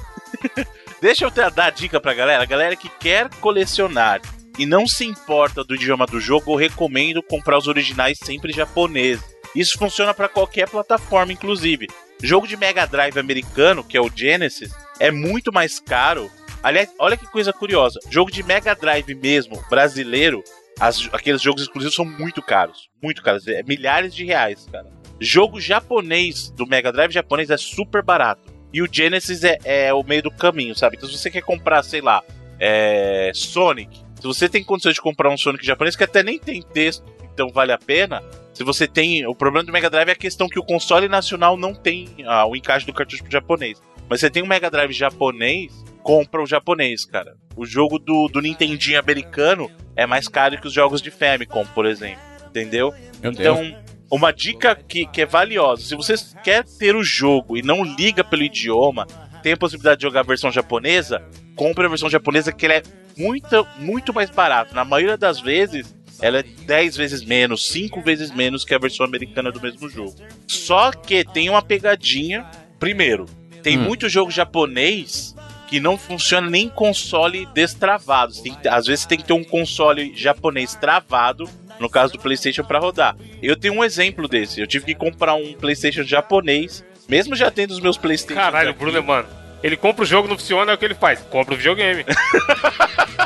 Deixa 1.00 1.24
eu 1.24 1.30
te- 1.30 1.48
dar 1.50 1.66
a 1.66 1.70
dica 1.70 2.00
pra 2.00 2.14
galera. 2.14 2.44
Galera 2.44 2.76
que 2.76 2.88
quer 2.88 3.28
colecionar 3.40 4.20
e 4.58 4.66
não 4.66 4.86
se 4.86 5.04
importa 5.04 5.62
do 5.62 5.74
idioma 5.74 6.06
do 6.06 6.20
jogo, 6.20 6.52
eu 6.52 6.56
recomendo 6.56 7.22
comprar 7.22 7.56
os 7.58 7.68
originais 7.68 8.18
sempre 8.18 8.52
japoneses. 8.52 9.24
Isso 9.54 9.78
funciona 9.78 10.12
pra 10.12 10.28
qualquer 10.28 10.68
plataforma, 10.68 11.32
inclusive. 11.32 11.86
Jogo 12.22 12.46
de 12.46 12.56
Mega 12.56 12.84
Drive 12.86 13.16
americano, 13.18 13.84
que 13.84 13.96
é 13.96 14.00
o 14.00 14.10
Genesis, 14.14 14.72
é 14.98 15.10
muito 15.10 15.52
mais 15.52 15.78
caro. 15.78 16.28
Aliás, 16.62 16.90
olha 16.98 17.16
que 17.16 17.26
coisa 17.26 17.52
curiosa. 17.52 18.00
Jogo 18.10 18.30
de 18.32 18.42
Mega 18.42 18.74
Drive 18.74 19.14
mesmo, 19.14 19.62
brasileiro, 19.70 20.42
as- 20.80 21.08
aqueles 21.12 21.40
jogos 21.40 21.62
exclusivos 21.62 21.94
são 21.94 22.04
muito 22.04 22.42
caros. 22.42 22.88
Muito 23.00 23.22
caros. 23.22 23.46
É 23.46 23.62
milhares 23.62 24.12
de 24.12 24.24
reais, 24.24 24.66
cara. 24.70 24.86
Jogo 25.20 25.61
japonês 25.61 26.51
do 26.51 26.66
Mega 26.66 26.93
Drive 26.93 27.12
japonês 27.12 27.51
é 27.51 27.57
super 27.57 28.03
barato. 28.03 28.53
E 28.73 28.82
o 28.82 28.89
Genesis 28.90 29.45
é, 29.45 29.59
é 29.65 29.95
o 29.95 30.03
meio 30.03 30.23
do 30.23 30.31
caminho, 30.31 30.74
sabe? 30.74 30.97
Então, 30.97 31.09
se 31.09 31.16
você 31.16 31.31
quer 31.31 31.43
comprar, 31.43 31.82
sei 31.82 32.01
lá, 32.01 32.23
é, 32.61 33.31
Sonic, 33.35 33.97
se 34.16 34.27
você 34.27 34.49
tem 34.49 34.62
condições 34.62 34.95
de 34.95 35.01
comprar 35.01 35.31
um 35.31 35.36
Sonic 35.36 35.65
japonês, 35.65 35.97
que 35.97 36.05
até 36.05 36.23
nem 36.23 36.39
tem 36.39 36.61
texto, 36.61 37.05
então 37.32 37.49
vale 37.49 37.73
a 37.73 37.78
pena. 37.78 38.23
Se 38.53 38.65
você 38.65 38.89
tem. 38.89 39.24
O 39.27 39.35
problema 39.35 39.65
do 39.65 39.73
Mega 39.73 39.89
Drive 39.89 40.09
é 40.09 40.12
a 40.12 40.16
questão 40.16 40.49
que 40.49 40.59
o 40.59 40.65
console 40.65 41.09
nacional 41.09 41.57
não 41.57 41.73
tem 41.73 42.09
ah, 42.27 42.45
o 42.47 42.57
encaixe 42.57 42.85
do 42.85 42.93
cartucho 42.93 43.24
japonês. 43.31 43.81
Mas 44.09 44.20
você 44.20 44.28
tem 44.28 44.43
um 44.43 44.47
Mega 44.47 44.70
Drive 44.70 44.93
japonês, 44.93 45.73
compra 46.03 46.43
o 46.43 46.47
japonês, 46.47 47.05
cara. 47.05 47.36
O 47.57 47.65
jogo 47.65 47.99
do, 47.99 48.27
do 48.28 48.40
Nintendinho 48.40 48.99
americano 48.99 49.70
é 49.95 50.07
mais 50.07 50.27
caro 50.27 50.61
que 50.61 50.66
os 50.66 50.73
jogos 50.73 51.01
de 51.01 51.11
Famicom, 51.11 51.65
por 51.66 51.86
exemplo. 51.86 52.20
Entendeu? 52.49 52.93
Meu 53.23 53.31
Deus. 53.31 53.88
Uma 54.10 54.32
dica 54.32 54.74
que, 54.74 55.06
que 55.06 55.22
é 55.22 55.26
valiosa: 55.26 55.82
se 55.82 55.94
você 55.94 56.14
quer 56.43 56.64
ter 56.64 56.97
o 56.97 57.02
jogo 57.05 57.56
e 57.56 57.62
não 57.62 57.82
liga 57.85 58.24
pelo 58.24 58.43
idioma, 58.43 59.06
tem 59.43 59.52
a 59.52 59.56
possibilidade 59.56 60.01
de 60.01 60.06
jogar 60.06 60.20
a 60.20 60.24
versão 60.24 60.51
japonesa, 60.51 61.22
compre 61.55 61.85
a 61.85 61.89
versão 61.89 62.09
japonesa 62.09 62.52
que 62.52 62.64
ela 62.66 62.74
é 62.74 62.82
muito, 63.16 63.66
muito 63.78 64.14
mais 64.14 64.30
barata. 64.30 64.74
Na 64.74 64.85
maioria 64.85 65.16
das 65.16 65.40
vezes, 65.40 65.94
ela 66.20 66.39
é 66.39 66.43
10 66.43 66.97
vezes 66.97 67.24
menos, 67.24 67.68
5 67.68 68.01
vezes 68.01 68.30
menos 68.30 68.64
que 68.64 68.74
a 68.74 68.78
versão 68.78 69.05
americana 69.05 69.52
do 69.52 69.60
mesmo 69.60 69.89
jogo. 69.89 70.14
Só 70.47 70.90
que 70.90 71.24
tem 71.24 71.51
uma 71.51 71.62
pegadinha. 71.62 72.47
Primeiro, 72.78 73.26
tem 73.62 73.76
Hum. 73.78 73.82
muito 73.82 74.09
jogo 74.09 74.30
japonês 74.30 75.35
que 75.68 75.78
não 75.80 75.98
funciona 75.98 76.48
nem 76.48 76.66
em 76.66 76.68
console 76.70 77.47
destravado. 77.52 78.32
Tem 78.43 78.56
às 78.70 78.86
vezes 78.86 79.05
tem 79.05 79.18
que 79.18 79.24
ter 79.24 79.35
um 79.35 79.44
console 79.44 80.12
japonês 80.16 80.74
travado, 80.74 81.48
no 81.80 81.88
caso 81.88 82.12
do 82.14 82.18
PlayStation, 82.18 82.64
pra 82.64 82.78
rodar. 82.78 83.16
Eu 83.42 83.56
tenho 83.56 83.74
um 83.74 83.84
exemplo 83.84 84.26
desse. 84.28 84.60
Eu 84.60 84.66
tive 84.66 84.84
que 84.86 84.94
comprar 84.94 85.34
um 85.34 85.52
PlayStation 85.55 86.02
japonês, 86.02 86.84
mesmo 87.09 87.34
já 87.36 87.50
tendo 87.50 87.70
os 87.72 87.80
meus 87.80 87.96
PlayStation. 87.96 88.40
Caralho, 88.40 88.68
o 88.68 88.70
aqui. 88.70 88.78
Bruno, 88.80 89.02
mano. 89.02 89.28
Ele 89.62 89.76
compra 89.76 90.02
o 90.05 90.06
jogo, 90.06 90.28
não 90.28 90.38
funciona, 90.38 90.70
é 90.70 90.74
o 90.74 90.78
que 90.78 90.84
ele 90.84 90.94
faz. 90.94 91.20
Compra 91.30 91.55
o 91.55 91.56
videogame, 91.56 92.05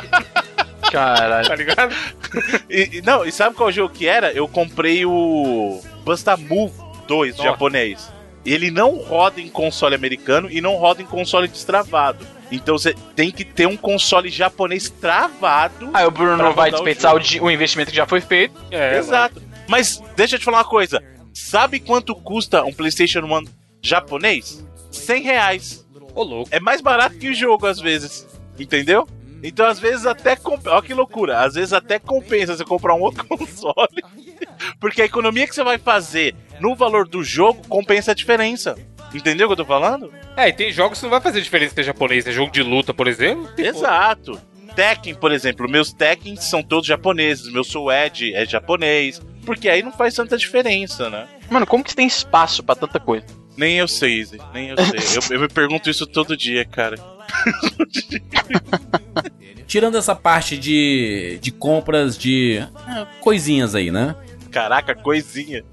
Caralho. 0.91 1.47
tá 1.47 1.55
ligado? 1.55 1.95
E, 2.69 2.97
e- 2.97 3.01
não, 3.01 3.25
e 3.25 3.31
sabe 3.31 3.55
qual 3.55 3.71
jogo 3.71 3.93
que 3.93 4.07
era? 4.07 4.31
Eu 4.31 4.47
comprei 4.47 5.05
o 5.05 5.81
Busta 6.03 6.37
Move 6.37 6.73
2 7.07 7.37
Nossa. 7.37 7.49
japonês. 7.49 8.11
Ele 8.45 8.69
não 8.69 8.97
roda 8.97 9.39
em 9.39 9.49
console 9.49 9.95
americano 9.95 10.49
e 10.51 10.59
não 10.59 10.75
roda 10.75 11.01
em 11.01 11.05
console 11.05 11.47
destravado. 11.47 12.25
Então 12.51 12.77
você 12.77 12.93
tem 13.15 13.31
que 13.31 13.43
ter 13.43 13.67
um 13.67 13.77
console 13.77 14.29
japonês 14.29 14.89
travado. 14.89 15.89
Aí 15.93 16.05
o 16.05 16.11
Bruno 16.11 16.37
vai 16.53 16.69
rodar 16.69 16.81
o 16.81 16.83
desperdiçar 16.83 17.43
o, 17.43 17.51
investimento 17.51 17.89
que 17.89 17.97
já 17.97 18.05
foi 18.05 18.21
feito. 18.21 18.53
É, 18.69 18.97
Exato. 18.97 19.41
Mas 19.67 20.03
deixa 20.15 20.35
eu 20.35 20.39
te 20.39 20.45
falar 20.45 20.59
uma 20.59 20.65
coisa. 20.65 21.01
Sabe 21.33 21.79
quanto 21.79 22.13
custa 22.13 22.63
um 22.63 22.73
PlayStation 22.73 23.21
1 23.21 23.45
japonês? 23.81 24.63
100 24.91 25.23
reais. 25.23 25.85
Ô, 26.13 26.21
louco. 26.21 26.49
É 26.51 26.59
mais 26.59 26.79
barato 26.79 27.17
que 27.17 27.29
o 27.29 27.33
jogo, 27.33 27.65
às 27.65 27.79
vezes. 27.79 28.27
Entendeu? 28.59 29.07
Então, 29.43 29.65
às 29.65 29.77
vezes, 29.79 30.05
até 30.05 30.35
compensa. 30.35 30.71
Olha 30.71 30.81
que 30.81 30.93
loucura. 30.93 31.41
Às 31.41 31.55
vezes, 31.55 31.73
até 31.73 31.99
compensa 31.99 32.55
você 32.55 32.63
comprar 32.63 32.95
um 32.95 33.01
outro 33.01 33.25
console. 33.27 34.03
Porque 34.79 35.01
a 35.01 35.05
economia 35.05 35.45
que 35.45 35.53
você 35.53 35.63
vai 35.63 35.77
fazer 35.77 36.33
no 36.59 36.75
valor 36.75 37.07
do 37.07 37.23
jogo 37.23 37.61
compensa 37.67 38.11
a 38.11 38.15
diferença. 38.15 38.75
Entendeu 39.13 39.45
o 39.45 39.49
que 39.49 39.53
eu 39.53 39.65
tô 39.65 39.65
falando? 39.65 40.11
É, 40.35 40.47
e 40.47 40.53
tem 40.53 40.71
jogos 40.71 40.97
que 40.97 41.03
não 41.03 41.11
vai 41.11 41.21
fazer 41.21 41.41
diferença 41.41 41.75
ter 41.75 41.83
japonês. 41.83 42.23
Tem 42.23 42.33
jogo 42.33 42.51
de 42.51 42.63
luta, 42.63 42.93
por 42.93 43.07
exemplo. 43.07 43.49
Exato. 43.57 44.39
Tekken, 44.75 45.13
por 45.15 45.31
exemplo. 45.31 45.69
Meus 45.69 45.93
Tekken 45.93 46.35
são 46.37 46.63
todos 46.63 46.87
japoneses. 46.87 47.51
Meu 47.51 47.63
Suede 47.63 48.33
é 48.33 48.45
japonês. 48.45 49.21
Porque 49.45 49.67
aí 49.67 49.83
não 49.83 49.91
faz 49.91 50.13
tanta 50.15 50.37
diferença, 50.37 51.09
né? 51.09 51.27
Mano, 51.49 51.67
como 51.67 51.83
que 51.83 51.91
você 51.91 51.97
tem 51.97 52.07
espaço 52.07 52.63
pra 52.63 52.75
tanta 52.75 52.99
coisa? 52.99 53.25
Nem 53.55 53.77
eu 53.77 53.87
sei, 53.87 54.19
Izzy. 54.19 54.39
Nem 54.53 54.69
eu 54.69 54.75
sei. 54.77 54.99
eu, 55.17 55.35
eu 55.35 55.39
me 55.41 55.47
pergunto 55.47 55.89
isso 55.89 56.07
todo 56.07 56.35
dia, 56.35 56.65
cara. 56.65 56.97
Tirando 59.67 59.97
essa 59.97 60.15
parte 60.15 60.57
de, 60.57 61.39
de 61.41 61.51
compras 61.51 62.17
de 62.17 62.57
é, 62.87 63.05
coisinhas 63.21 63.75
aí, 63.75 63.91
né? 63.91 64.15
Caraca, 64.51 64.93
coisinha. 64.93 65.63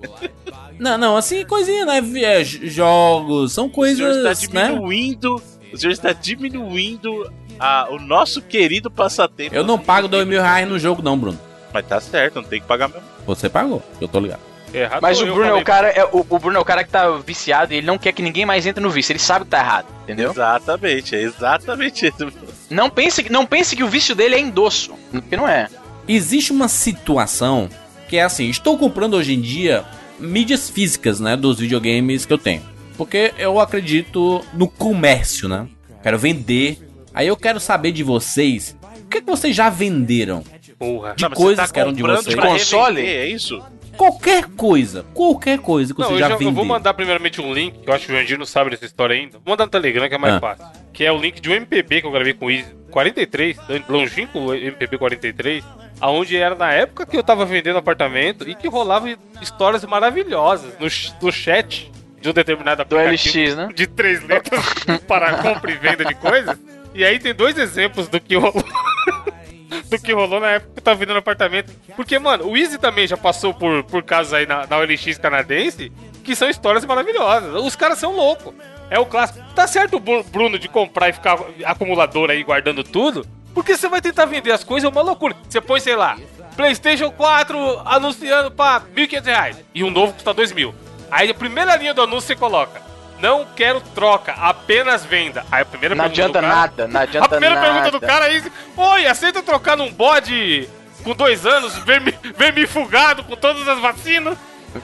Não, 0.79 0.97
não, 0.97 1.17
assim, 1.17 1.45
coisinha, 1.45 1.85
né? 1.85 1.99
É, 2.23 2.43
jogos, 2.45 3.53
são 3.53 3.67
O 3.67 3.71
senhor 3.85 4.11
está 4.11 4.23
coisas, 4.23 4.49
né? 4.49 4.67
diminuindo. 4.69 5.43
O 5.73 5.77
senhor 5.77 5.93
está 5.93 6.13
diminuindo 6.13 7.31
a- 7.59 7.89
o 7.91 7.99
nosso 7.99 8.41
querido 8.41 8.91
passatempo. 8.91 9.55
Eu 9.55 9.65
não 9.65 9.79
pago 9.79 10.09
dois 10.09 10.27
mil 10.27 10.41
reais 10.41 10.67
no 10.69 10.79
jogo, 10.79 11.03
não, 11.03 11.19
Bruno. 11.19 11.39
Mas 11.73 11.87
tá 11.87 12.01
certo, 12.01 12.37
não 12.37 12.45
tem 12.45 12.61
que 12.61 12.67
pagar 12.67 12.89
mesmo. 12.89 13.03
Você 13.27 13.49
pagou, 13.51 13.83
eu 14.01 14.09
tô 14.09 14.19
ligado. 14.19 14.41
Errado 14.73 15.03
Mas 15.03 15.21
o 15.21 15.27
Bruno 15.27 15.45
é 15.45 15.55
o 15.55 15.65
cara, 15.65 15.89
é, 15.89 16.05
o, 16.05 16.25
o 16.29 16.39
Bruno 16.39 16.57
é 16.57 16.61
o 16.61 16.65
cara 16.65 16.85
que 16.85 16.91
tá 16.91 17.11
viciado 17.19 17.73
e 17.73 17.79
ele 17.79 17.87
não 17.87 17.99
quer 17.99 18.13
que 18.13 18.23
ninguém 18.23 18.47
mais 18.47 18.67
entre 18.67 18.83
no 18.83 18.91
vício. 18.91 19.13
Ele 19.13 19.19
sabe 19.19 19.45
que 19.45 19.51
tá 19.51 19.59
errado, 19.59 19.87
entendeu? 20.05 20.31
Exatamente, 20.31 21.17
é 21.17 21.23
exatamente 21.23 22.07
isso. 22.07 22.33
Não 22.69 22.89
pense, 22.89 23.23
que- 23.23 23.33
não 23.33 23.45
pense 23.45 23.75
que 23.75 23.83
o 23.83 23.89
vício 23.89 24.15
dele 24.15 24.35
é 24.37 24.41
endosso, 24.41 24.93
porque 25.11 25.37
não 25.37 25.49
é. 25.49 25.69
Existe 26.07 26.53
uma 26.53 26.69
situação 26.69 27.69
que 28.09 28.17
é 28.17 28.23
assim, 28.23 28.49
estou 28.49 28.77
comprando 28.79 29.15
hoje 29.15 29.35
em 29.35 29.41
dia 29.41 29.85
mídias 30.19 30.69
físicas, 30.71 31.19
né, 31.21 31.37
dos 31.37 31.59
videogames 31.59 32.25
que 32.27 32.33
eu 32.33 32.39
tenho. 32.39 32.63
Porque 32.97 33.33
eu 33.39 33.59
acredito 33.59 34.45
no 34.53 34.69
comércio, 34.69 35.49
né? 35.49 35.67
Quero 36.03 36.19
vender 36.19 36.79
Aí 37.13 37.27
eu 37.27 37.37
quero 37.37 37.59
saber 37.59 37.91
de 37.93 38.03
vocês, 38.05 38.77
o 39.05 39.09
que, 39.09 39.21
que 39.21 39.27
vocês 39.27 39.55
já 39.55 39.69
venderam? 39.69 40.45
Porra. 40.79 41.15
De 41.15 41.23
Não, 41.25 41.31
você 41.31 41.35
coisas 41.37 41.67
tá 41.67 41.73
que 41.75 41.81
eram 41.81 41.93
de 41.93 42.03
vocês. 42.03 42.35
pra 42.35 42.47
Console? 42.47 43.01
É 43.05 43.27
isso? 43.27 43.61
Qualquer 44.01 44.45
coisa, 44.57 45.05
qualquer 45.13 45.59
coisa 45.59 45.93
que 45.93 46.01
Não, 46.01 46.09
você 46.09 46.15
eu, 46.15 46.19
já 46.21 46.29
já- 46.29 46.35
eu 46.35 46.39
vendeu. 46.39 46.55
vou 46.55 46.65
mandar 46.65 46.95
primeiramente 46.95 47.39
um 47.39 47.53
link, 47.53 47.81
que 47.81 47.91
eu 47.91 47.93
acho 47.93 48.07
que 48.07 48.13
o 48.13 48.17
Jandir 48.17 48.39
não 48.39 48.47
sabe 48.47 48.71
dessa 48.71 48.87
história 48.87 49.15
ainda. 49.15 49.33
Vou 49.45 49.53
mandar 49.53 49.67
no 49.67 49.71
Telegram, 49.71 50.09
que 50.09 50.15
é 50.15 50.19
mais 50.19 50.35
Ah. 50.37 50.41
fácil. 50.41 50.65
Que 50.91 51.05
é 51.05 51.13
o 51.13 51.19
link 51.21 51.39
de 51.39 51.51
um 51.51 51.53
MPB 51.53 52.01
que 52.01 52.07
eu 52.07 52.11
gravei 52.11 52.33
com 52.33 52.47
o 52.47 52.51
Easy 52.51 52.75
43, 52.91 53.59
longínquo 53.87 54.55
MPB 54.55 54.97
43, 54.97 55.63
aonde 56.01 56.35
era 56.35 56.55
na 56.55 56.73
época 56.73 57.05
que 57.05 57.15
eu 57.15 57.23
tava 57.23 57.45
vendendo 57.45 57.77
apartamento 57.79 58.49
e 58.49 58.55
que 58.55 58.69
rolava 58.69 59.07
histórias 59.43 59.85
maravilhosas 59.85 60.73
no, 60.81 60.87
no 61.27 61.31
chat 61.31 61.93
de 62.23 62.29
um 62.31 62.33
determinado 62.33 62.83
Do 62.83 62.97
aplicativo 62.99 63.39
LX, 63.45 63.55
né? 63.57 63.69
de 63.75 63.87
três 63.87 64.23
letras 64.27 64.65
para 65.07 65.35
compra 65.43 65.71
e 65.71 65.75
venda 65.75 66.07
de 66.07 66.15
coisas. 66.15 66.59
E 66.95 67.05
aí 67.05 67.19
tem 67.19 67.35
dois 67.35 67.59
exemplos 67.59 68.09
do 68.09 68.19
que 68.19 68.35
rolou. 68.35 68.65
do 69.89 69.99
que 69.99 70.13
rolou 70.13 70.41
na 70.41 70.51
época 70.53 70.73
que 70.75 70.79
eu 70.81 70.83
tava 70.85 70.97
vendendo 70.99 71.19
apartamento. 71.19 71.73
Porque, 71.97 72.19
mano, 72.19 72.47
o 72.49 72.57
Easy 72.57 72.79
também 72.79 73.07
já 73.07 73.17
passou 73.17 73.53
por, 73.55 73.85
por 73.85 74.03
casos 74.03 74.33
aí 74.35 74.47
na, 74.47 74.67
na 74.67 74.79
OLX 74.79 75.19
canadense 75.19 75.93
que 76.25 76.35
são 76.37 76.49
histórias 76.51 76.85
maravilhosas. 76.85 77.55
Os 77.65 77.75
caras 77.77 77.99
são 77.99 78.15
loucos. 78.15 78.55
É 78.91 78.99
o 78.99 79.07
clássico. 79.07 79.41
Tá 79.55 79.67
certo 79.67 79.97
o 79.97 80.01
Bru- 80.01 80.25
Bruno 80.25 80.59
de 80.59 80.69
comprar 80.69 81.09
e 81.09 81.13
ficar 81.13 81.39
acumulador 81.65 82.31
aí 82.31 82.43
guardando 82.43 82.83
tudo? 82.85 83.25
Porque 83.55 83.77
você 83.77 83.89
vai 83.89 84.01
tentar 84.01 84.27
vender 84.27 84.53
as 84.53 84.63
coisas, 84.65 84.89
é 84.89 84.93
uma 84.93 85.03
loucura. 85.03 85.35
Você 85.49 85.61
põe, 85.61 85.81
sei 85.81 85.97
lá, 85.97 86.17
PlayStation 86.57 87.11
4 87.11 87.83
anunciando 87.85 88.51
pra 88.51 88.81
1.500 88.95 89.25
reais 89.25 89.57
e 89.75 89.83
um 89.85 89.91
novo 89.91 90.13
custa 90.13 90.33
2 90.35 90.53
mil. 90.53 90.75
Aí 91.11 91.31
a 91.31 91.35
primeira 91.35 91.75
linha 91.77 91.95
do 91.95 92.03
anúncio 92.03 92.29
você 92.29 92.37
coloca: 92.37 92.81
Não 93.21 93.45
quero 93.57 93.81
troca, 93.81 94.33
apenas 94.33 95.05
venda. 95.05 95.45
Aí 95.51 95.63
a 95.63 95.65
primeira 95.65 95.95
Não 95.95 96.05
pergunta 96.05 96.23
adianta 96.23 96.41
cara- 96.41 96.55
nada, 96.55 96.89
não 96.89 97.01
adianta 97.01 97.27
a 97.27 97.29
primeira 97.29 97.55
nada. 97.55 97.67
pergunta 97.67 97.91
do 97.91 98.01
cara 98.01 98.33
é: 98.35 98.43
Oi, 98.77 99.07
aceita 99.07 99.43
trocar 99.43 99.77
num 99.77 99.93
bode 99.93 100.69
com 101.05 101.15
dois 101.15 101.45
anos, 101.47 101.77
vermi, 101.79 102.15
vermifugado 102.37 103.23
com 103.25 103.37
todas 103.37 103.67
as 103.69 103.79
vacinas? 103.79 104.37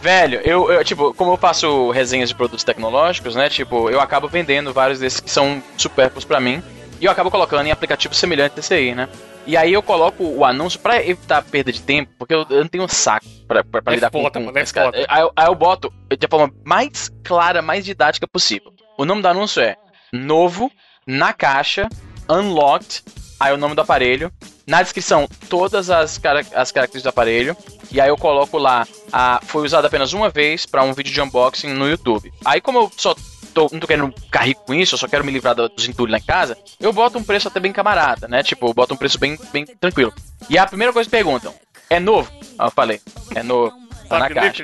Velho, 0.03 0.41
eu, 0.45 0.71
eu, 0.73 0.85
tipo, 0.85 1.15
como 1.15 1.33
eu 1.33 1.37
faço 1.37 1.91
resenhas 1.91 2.29
de 2.29 2.35
produtos 2.35 2.65
tecnológicos, 2.65 3.37
né? 3.37 3.49
Tipo, 3.49 3.89
eu 3.89 4.01
acabo 4.01 4.27
vendendo 4.29 4.73
vários 4.73 4.99
desses 4.99 5.21
que 5.21 5.31
são 5.31 5.63
supérfluos 5.77 6.25
pra 6.25 6.41
mim. 6.41 6.63
E 7.01 7.05
eu 7.05 7.13
acabo 7.13 7.31
colocando 7.31 7.67
em 7.67 7.71
aplicativos 7.71 8.17
semelhantes 8.19 8.57
desse 8.57 8.75
aí, 8.75 8.95
né? 8.95 9.09
E 9.47 9.57
aí 9.57 9.73
eu 9.73 9.83
coloco 9.83 10.25
o 10.25 10.45
anúncio 10.45 10.81
pra 10.81 10.97
evitar 11.01 11.41
perda 11.43 11.71
de 11.71 11.81
tempo, 11.81 12.11
porque 12.19 12.35
eu, 12.35 12.45
eu 12.51 12.61
não 12.61 12.67
tenho 12.69 12.89
saco 12.89 13.27
pra, 13.47 13.65
pra, 13.65 13.83
pra 13.83 13.93
É 13.93 13.97
lidar 13.97 14.11
foda, 14.11 14.31
com, 14.31 14.41
com 14.41 14.47
mano, 14.47 14.59
é 14.59 14.67
foda. 14.67 15.07
Aí, 15.09 15.23
eu- 15.23 15.33
aí 15.37 15.47
eu 15.47 15.55
boto 15.55 15.93
de 16.19 16.29
forma 16.29 16.53
mais 16.65 17.11
clara, 17.25 17.63
mais 17.63 17.85
didática 17.85 18.27
possível. 18.27 18.73
O 18.99 19.05
nome 19.05 19.23
do 19.23 19.29
anúncio 19.29 19.61
é 19.63 19.77
Novo, 20.13 20.71
na 21.07 21.33
caixa, 21.33 21.89
Unlocked, 22.29 23.03
aí 23.39 23.53
o 23.53 23.57
nome 23.57 23.75
do 23.75 23.81
aparelho. 23.81 24.33
Na 24.67 24.83
descrição, 24.83 25.29
todas 25.49 25.91
as, 25.91 26.19
cara 26.19 26.41
as 26.41 26.73
características 26.73 27.03
do 27.05 27.09
aparelho. 27.09 27.57
E 27.93 28.01
aí 28.01 28.09
eu 28.09 28.17
coloco 28.17 28.59
lá, 28.59 28.87
a, 29.13 29.41
foi 29.45 29.65
usado 29.65 29.85
apenas 29.87 30.13
uma 30.13 30.29
vez 30.29 30.67
pra 30.67 30.83
um 30.83 30.93
vídeo 30.93 31.13
de 31.13 31.21
unboxing 31.21 31.69
no 31.73 31.89
YouTube. 31.89 32.33
Aí 32.45 32.61
como 32.61 32.79
eu 32.79 32.93
só 32.97 33.15
tô, 33.55 33.69
não 33.73 33.79
tô 33.81 33.87
querendo 33.87 34.13
ficar 34.21 34.41
rico 34.43 34.65
com 34.67 34.75
isso, 34.75 34.95
eu 34.95 34.99
só 34.99 35.07
quero 35.09 35.25
me 35.25 35.31
livrar 35.33 35.55
do- 35.55 35.69
dos 35.69 35.89
entulhos 35.89 36.21
em 36.21 36.25
casa, 36.27 36.59
eu 36.81 36.93
boto 36.93 37.17
um 37.17 37.23
preço 37.23 37.47
até 37.49 37.59
bem 37.61 37.73
camarada, 37.73 38.27
né? 38.29 38.43
Tipo, 38.43 38.67
eu 38.67 38.75
boto 38.75 38.93
um 38.93 38.97
preço 38.97 39.19
bem, 39.19 39.39
bem 39.53 39.65
tranquilo. 39.65 40.13
E 40.51 40.59
a 40.59 40.67
primeira 40.67 40.93
coisa 40.93 41.09
que 41.09 41.17
perguntam, 41.17 41.55
é 41.91 42.01
novo? 42.01 42.31
Aí 42.59 42.67
eu 42.67 42.71
falei, 42.71 43.01
é 43.35 43.43
novo. 43.43 43.73
Tá 44.09 44.21
na 44.21 44.31
caixa. 44.31 44.63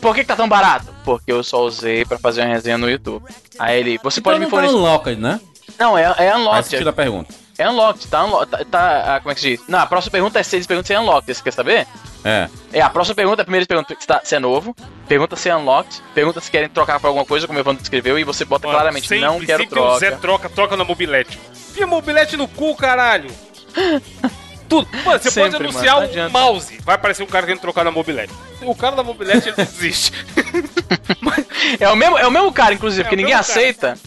Por 0.00 0.14
que, 0.14 0.20
que 0.20 0.26
tá 0.28 0.36
tão 0.36 0.48
barato? 0.48 0.86
Porque 1.04 1.32
eu 1.32 1.42
só 1.42 1.62
usei 1.64 2.04
pra 2.04 2.16
fazer 2.18 2.42
uma 2.42 2.48
resenha 2.54 2.78
no 2.78 2.88
YouTube. 2.88 3.24
Aí 3.58 3.80
ele, 3.80 3.98
você 4.02 4.20
Então 4.20 4.30
pode 4.32 4.38
me 4.38 4.44
não 4.44 4.50
tá 4.50 4.56
fornecer. 4.56 4.76
unlocked, 4.76 5.16
né? 5.20 5.40
Não, 5.78 5.98
é, 5.98 6.14
é 6.18 6.36
unlocked. 6.36 6.68
sentido 6.68 6.90
a 6.90 6.92
pergunta. 6.92 7.34
É 7.58 7.68
unlocked, 7.68 8.06
tá, 8.08 8.24
unlo 8.24 8.44
tá, 8.46 8.64
tá- 8.64 9.14
ah, 9.16 9.20
Como 9.20 9.30
é 9.32 9.34
que 9.34 9.40
se 9.40 9.56
diz? 9.56 9.60
Não, 9.68 9.78
a 9.80 9.86
próxima 9.86 10.12
pergunta 10.12 10.38
é 10.38 10.42
se 10.42 10.56
eles 10.56 10.66
perguntam 10.66 10.86
se 10.86 10.92
é 10.94 11.00
unlocked. 11.00 11.34
Você 11.34 11.42
quer 11.42 11.52
saber? 11.52 11.86
É. 12.24 12.48
É, 12.72 12.80
a 12.80 12.88
próxima 12.90 13.14
pergunta, 13.16 13.42
a 13.42 13.44
primeira 13.44 13.62
eles 13.62 13.68
perguntam 13.68 13.96
se, 13.98 14.06
tá, 14.06 14.20
se 14.24 14.34
é 14.34 14.38
novo, 14.38 14.74
pergunta 15.08 15.34
se 15.36 15.48
é 15.48 15.56
unlocked, 15.56 16.00
pergunta 16.14 16.40
se 16.40 16.50
querem 16.50 16.68
trocar 16.68 16.98
por 17.00 17.08
alguma 17.08 17.24
coisa, 17.24 17.46
como 17.46 17.58
o 17.58 17.62
Evandro 17.62 17.80
descreveu, 17.82 18.16
e 18.18 18.24
você 18.24 18.44
bota 18.44 18.66
Mano, 18.66 18.78
claramente, 18.78 19.08
sempre, 19.08 19.24
não 19.24 19.40
quero 19.40 19.62
sempre 19.62 19.78
o 19.80 19.98
Zé 19.98 20.06
troca. 20.10 20.20
troca, 20.22 20.48
troca 20.50 20.76
na 20.76 20.84
mobilete. 20.84 21.38
Enfia 21.70 21.86
mobilete 21.86 22.36
no 22.36 22.46
cu, 22.48 22.74
caralho. 22.76 23.30
Tudo. 24.82 24.88
Mano, 25.04 25.18
você 25.20 25.30
Sempre, 25.30 25.50
pode 25.52 25.64
mano, 25.64 25.78
anunciar 25.78 26.16
não 26.16 26.26
um 26.26 26.30
mouse. 26.30 26.78
Vai 26.84 26.94
aparecer 26.94 27.22
um 27.22 27.26
cara 27.26 27.46
querendo 27.46 27.60
trocar 27.60 27.84
na 27.84 27.90
mobilete. 27.90 28.32
O 28.62 28.74
cara 28.74 28.96
da 28.96 29.02
mobilete, 29.02 29.48
ele 29.48 29.56
desiste. 29.56 30.12
É 31.80 31.88
o 31.88 31.96
mesmo, 31.96 32.18
é 32.18 32.26
o 32.26 32.30
mesmo 32.30 32.52
cara, 32.52 32.74
inclusive, 32.74 33.00
É 33.00 33.04
porque 33.04 33.16
ninguém 33.16 33.32
cara. 33.32 33.40
aceita. 33.40 33.98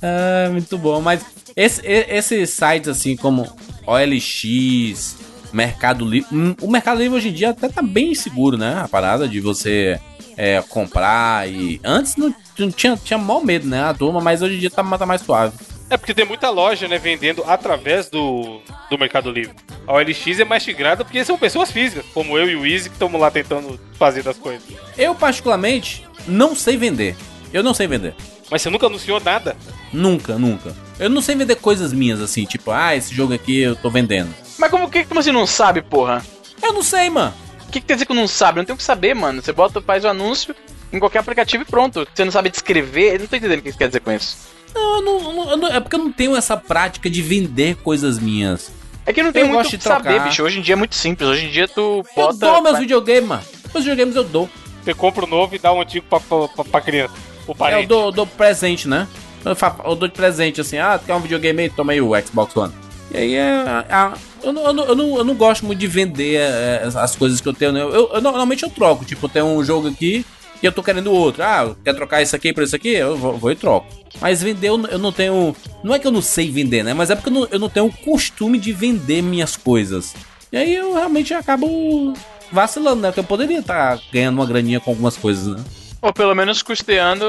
É, 0.00 0.48
muito 0.52 0.78
bom. 0.78 1.00
Mas 1.00 1.24
esse- 1.56 1.82
esses 1.84 2.50
sites 2.50 2.88
assim 2.88 3.16
como 3.16 3.50
OLX, 3.86 5.16
Mercado 5.52 6.04
Livre. 6.04 6.28
hum, 6.32 6.54
O 6.60 6.70
Mercado 6.70 6.98
Livre 7.00 7.16
hoje 7.16 7.28
em 7.28 7.32
dia 7.32 7.50
até 7.50 7.68
tá 7.68 7.82
bem 7.82 8.14
seguro, 8.14 8.56
né? 8.56 8.80
A 8.82 8.88
parada 8.88 9.26
de 9.28 9.40
você 9.40 10.00
é, 10.36 10.62
comprar 10.68 11.48
e. 11.48 11.80
Antes 11.84 12.16
não, 12.16 12.34
não 12.58 12.70
tinha, 12.70 12.96
tinha 12.96 13.18
mó 13.18 13.40
medo, 13.40 13.66
né? 13.66 13.82
A 13.84 13.94
turma, 13.94 14.20
mas 14.20 14.42
hoje 14.42 14.56
em 14.56 14.60
dia 14.60 14.70
tá, 14.70 14.82
tá 14.96 15.06
mais 15.06 15.20
suave. 15.22 15.54
É 15.94 15.96
porque 15.96 16.12
tem 16.12 16.24
muita 16.24 16.50
loja, 16.50 16.88
né, 16.88 16.98
vendendo 16.98 17.44
através 17.46 18.10
do, 18.10 18.60
do 18.90 18.98
Mercado 18.98 19.30
Livre. 19.30 19.54
A 19.86 19.92
OLX 19.92 20.40
é 20.40 20.44
mais 20.44 20.64
tigrada 20.64 21.04
porque 21.04 21.24
são 21.24 21.38
pessoas 21.38 21.70
físicas, 21.70 22.04
como 22.12 22.36
eu 22.36 22.50
e 22.50 22.56
o 22.56 22.66
Easy, 22.66 22.88
que 22.90 22.96
estamos 22.96 23.20
lá 23.20 23.30
tentando 23.30 23.78
fazer 23.96 24.24
das 24.24 24.36
coisas. 24.36 24.64
Eu, 24.98 25.14
particularmente, 25.14 26.04
não 26.26 26.56
sei 26.56 26.76
vender. 26.76 27.14
Eu 27.52 27.62
não 27.62 27.72
sei 27.72 27.86
vender. 27.86 28.12
Mas 28.50 28.60
você 28.60 28.70
nunca 28.70 28.86
anunciou 28.86 29.20
nada. 29.20 29.56
Nunca, 29.92 30.36
nunca. 30.36 30.74
Eu 30.98 31.08
não 31.08 31.22
sei 31.22 31.36
vender 31.36 31.54
coisas 31.54 31.92
minhas 31.92 32.20
assim, 32.20 32.44
tipo, 32.44 32.72
ah, 32.72 32.96
esse 32.96 33.14
jogo 33.14 33.32
aqui 33.32 33.60
eu 33.60 33.76
tô 33.76 33.88
vendendo. 33.88 34.34
Mas 34.58 34.72
como 34.72 34.90
que 34.90 35.04
como 35.04 35.22
você 35.22 35.30
não 35.30 35.46
sabe, 35.46 35.80
porra? 35.80 36.26
Eu 36.60 36.72
não 36.72 36.82
sei, 36.82 37.08
mano. 37.08 37.32
O 37.68 37.70
que, 37.70 37.80
que 37.80 37.86
quer 37.86 37.94
dizer 37.94 38.06
que 38.06 38.14
não 38.14 38.26
sabe? 38.26 38.58
Não 38.58 38.64
tem 38.64 38.74
o 38.74 38.78
que 38.78 38.82
saber, 38.82 39.14
mano. 39.14 39.40
Você 39.40 39.52
bota, 39.52 39.80
faz 39.80 40.04
o 40.04 40.08
anúncio 40.08 40.56
em 40.92 40.98
qualquer 40.98 41.20
aplicativo 41.20 41.62
e 41.62 41.66
pronto. 41.66 42.04
Você 42.12 42.24
não 42.24 42.32
sabe 42.32 42.50
descrever, 42.50 43.14
eu 43.14 43.20
não 43.20 43.26
tô 43.28 43.36
entendendo 43.36 43.60
o 43.60 43.62
que 43.62 43.68
isso 43.68 43.78
quer 43.78 43.86
dizer 43.86 44.00
com 44.00 44.10
isso. 44.10 44.53
Não, 44.74 44.96
eu 44.96 45.02
não, 45.02 45.50
eu 45.50 45.56
não- 45.56 45.68
eu 45.68 45.74
é 45.76 45.80
porque 45.80 45.96
eu 45.96 46.00
não 46.00 46.12
tenho 46.12 46.36
essa 46.36 46.56
prática 46.56 47.08
de 47.08 47.22
vender 47.22 47.76
coisas 47.76 48.18
minhas. 48.18 48.70
É 49.06 49.12
que 49.12 49.22
não 49.22 49.32
tem 49.32 49.42
Eu 49.42 49.48
muito 49.48 49.58
gosto 49.58 49.70
que 49.70 49.76
de 49.76 49.82
trocar. 49.82 50.02
saber, 50.12 50.20
bicho. 50.28 50.42
Hoje 50.42 50.58
em 50.58 50.62
dia 50.62 50.72
é 50.72 50.76
muito 50.76 50.94
simples. 50.94 51.28
Hoje 51.28 51.46
em 51.46 51.50
dia 51.50 51.68
tu 51.68 51.80
Eu 51.80 52.04
bota. 52.16 52.34
dou 52.38 52.62
meus 52.62 52.78
videogames, 52.78 53.28
mano. 53.28 53.42
Meus 53.72 53.84
videogames 53.84 54.16
eu 54.16 54.24
dou. 54.24 54.48
Você 54.82 54.94
compra 54.94 55.24
o 55.24 55.28
novo 55.28 55.54
e 55.54 55.58
dá 55.58 55.72
o 55.72 55.80
antigo 55.80 56.06
pra, 56.08 56.20
pra, 56.20 56.48
pra, 56.48 56.64
pra 56.64 56.80
criança. 56.80 57.12
O 57.46 57.50
É, 57.50 57.52
eu 57.52 57.54
parente. 57.54 57.86
dou, 57.86 58.06
eu 58.06 58.12
dou 58.12 58.26
presente, 58.26 58.88
né? 58.88 59.06
Eu, 59.44 59.54
fa- 59.54 59.76
eu 59.84 59.94
dou 59.94 60.08
de 60.08 60.14
presente 60.14 60.60
assim, 60.60 60.78
ah, 60.78 60.98
tu 60.98 61.04
quer 61.04 61.14
um 61.14 61.20
videogame 61.20 61.62
aí? 61.62 61.68
Toma 61.70 61.92
aí 61.92 62.00
o 62.00 62.12
Xbox 62.26 62.56
One. 62.56 62.72
E 63.10 63.16
aí 63.18 63.34
é. 63.34 63.64
é- 63.88 64.12
eu, 64.42 64.52
não, 64.52 64.64
eu, 64.66 64.72
não, 64.72 64.84
eu, 64.86 64.94
não, 64.96 65.16
eu 65.18 65.24
não 65.24 65.34
gosto 65.34 65.66
muito 65.66 65.78
de 65.78 65.86
vender 65.86 66.36
é, 66.36 66.82
as- 66.84 66.96
as 66.96 67.14
coisas 67.14 67.40
que 67.42 67.48
eu 67.48 67.52
tenho. 67.52 67.72
né? 67.72 67.80
Eu, 67.82 67.90
eu- 67.92 68.10
eu 68.14 68.20
normalmente 68.22 68.62
eu 68.62 68.70
troco. 68.70 69.04
Tipo, 69.04 69.26
eu 69.26 69.30
tenho 69.30 69.46
um 69.46 69.62
jogo 69.62 69.88
aqui 69.88 70.24
e 70.64 70.66
eu 70.66 70.72
tô 70.72 70.82
querendo 70.82 71.12
outro. 71.12 71.42
Ah, 71.42 71.76
quer 71.84 71.94
trocar 71.94 72.22
isso 72.22 72.34
aqui 72.34 72.52
por 72.52 72.62
isso 72.62 72.74
aqui? 72.74 72.88
Eu 72.88 73.16
vou, 73.16 73.36
vou 73.36 73.52
e 73.52 73.56
troco. 73.56 73.86
Mas 74.20 74.42
vender 74.42 74.68
eu, 74.68 74.78
não- 74.78 74.88
eu 74.88 74.98
não 74.98 75.12
tenho. 75.12 75.54
Não 75.82 75.94
é 75.94 75.98
que 75.98 76.06
eu 76.06 76.10
não 76.10 76.22
sei 76.22 76.50
vender, 76.50 76.82
né? 76.82 76.94
Mas 76.94 77.10
é 77.10 77.14
porque 77.14 77.28
eu 77.28 77.32
não, 77.34 77.48
eu 77.50 77.58
não 77.58 77.68
tenho 77.68 77.86
o 77.86 77.92
costume 77.92 78.58
de 78.58 78.72
vender 78.72 79.22
minhas 79.22 79.56
coisas. 79.56 80.14
E 80.50 80.56
aí 80.56 80.74
eu 80.74 80.94
realmente 80.94 81.34
acabo 81.34 82.14
vacilando, 82.50 83.02
né? 83.02 83.08
Porque 83.08 83.20
eu 83.20 83.24
poderia 83.24 83.58
estar 83.58 83.98
ganhando 84.12 84.36
uma 84.36 84.46
graninha 84.46 84.80
com 84.80 84.90
algumas 84.90 85.16
coisas, 85.16 85.56
né? 85.56 85.64
Ou 86.00 86.12
pelo 86.12 86.34
menos 86.34 86.62
custeando. 86.62 87.24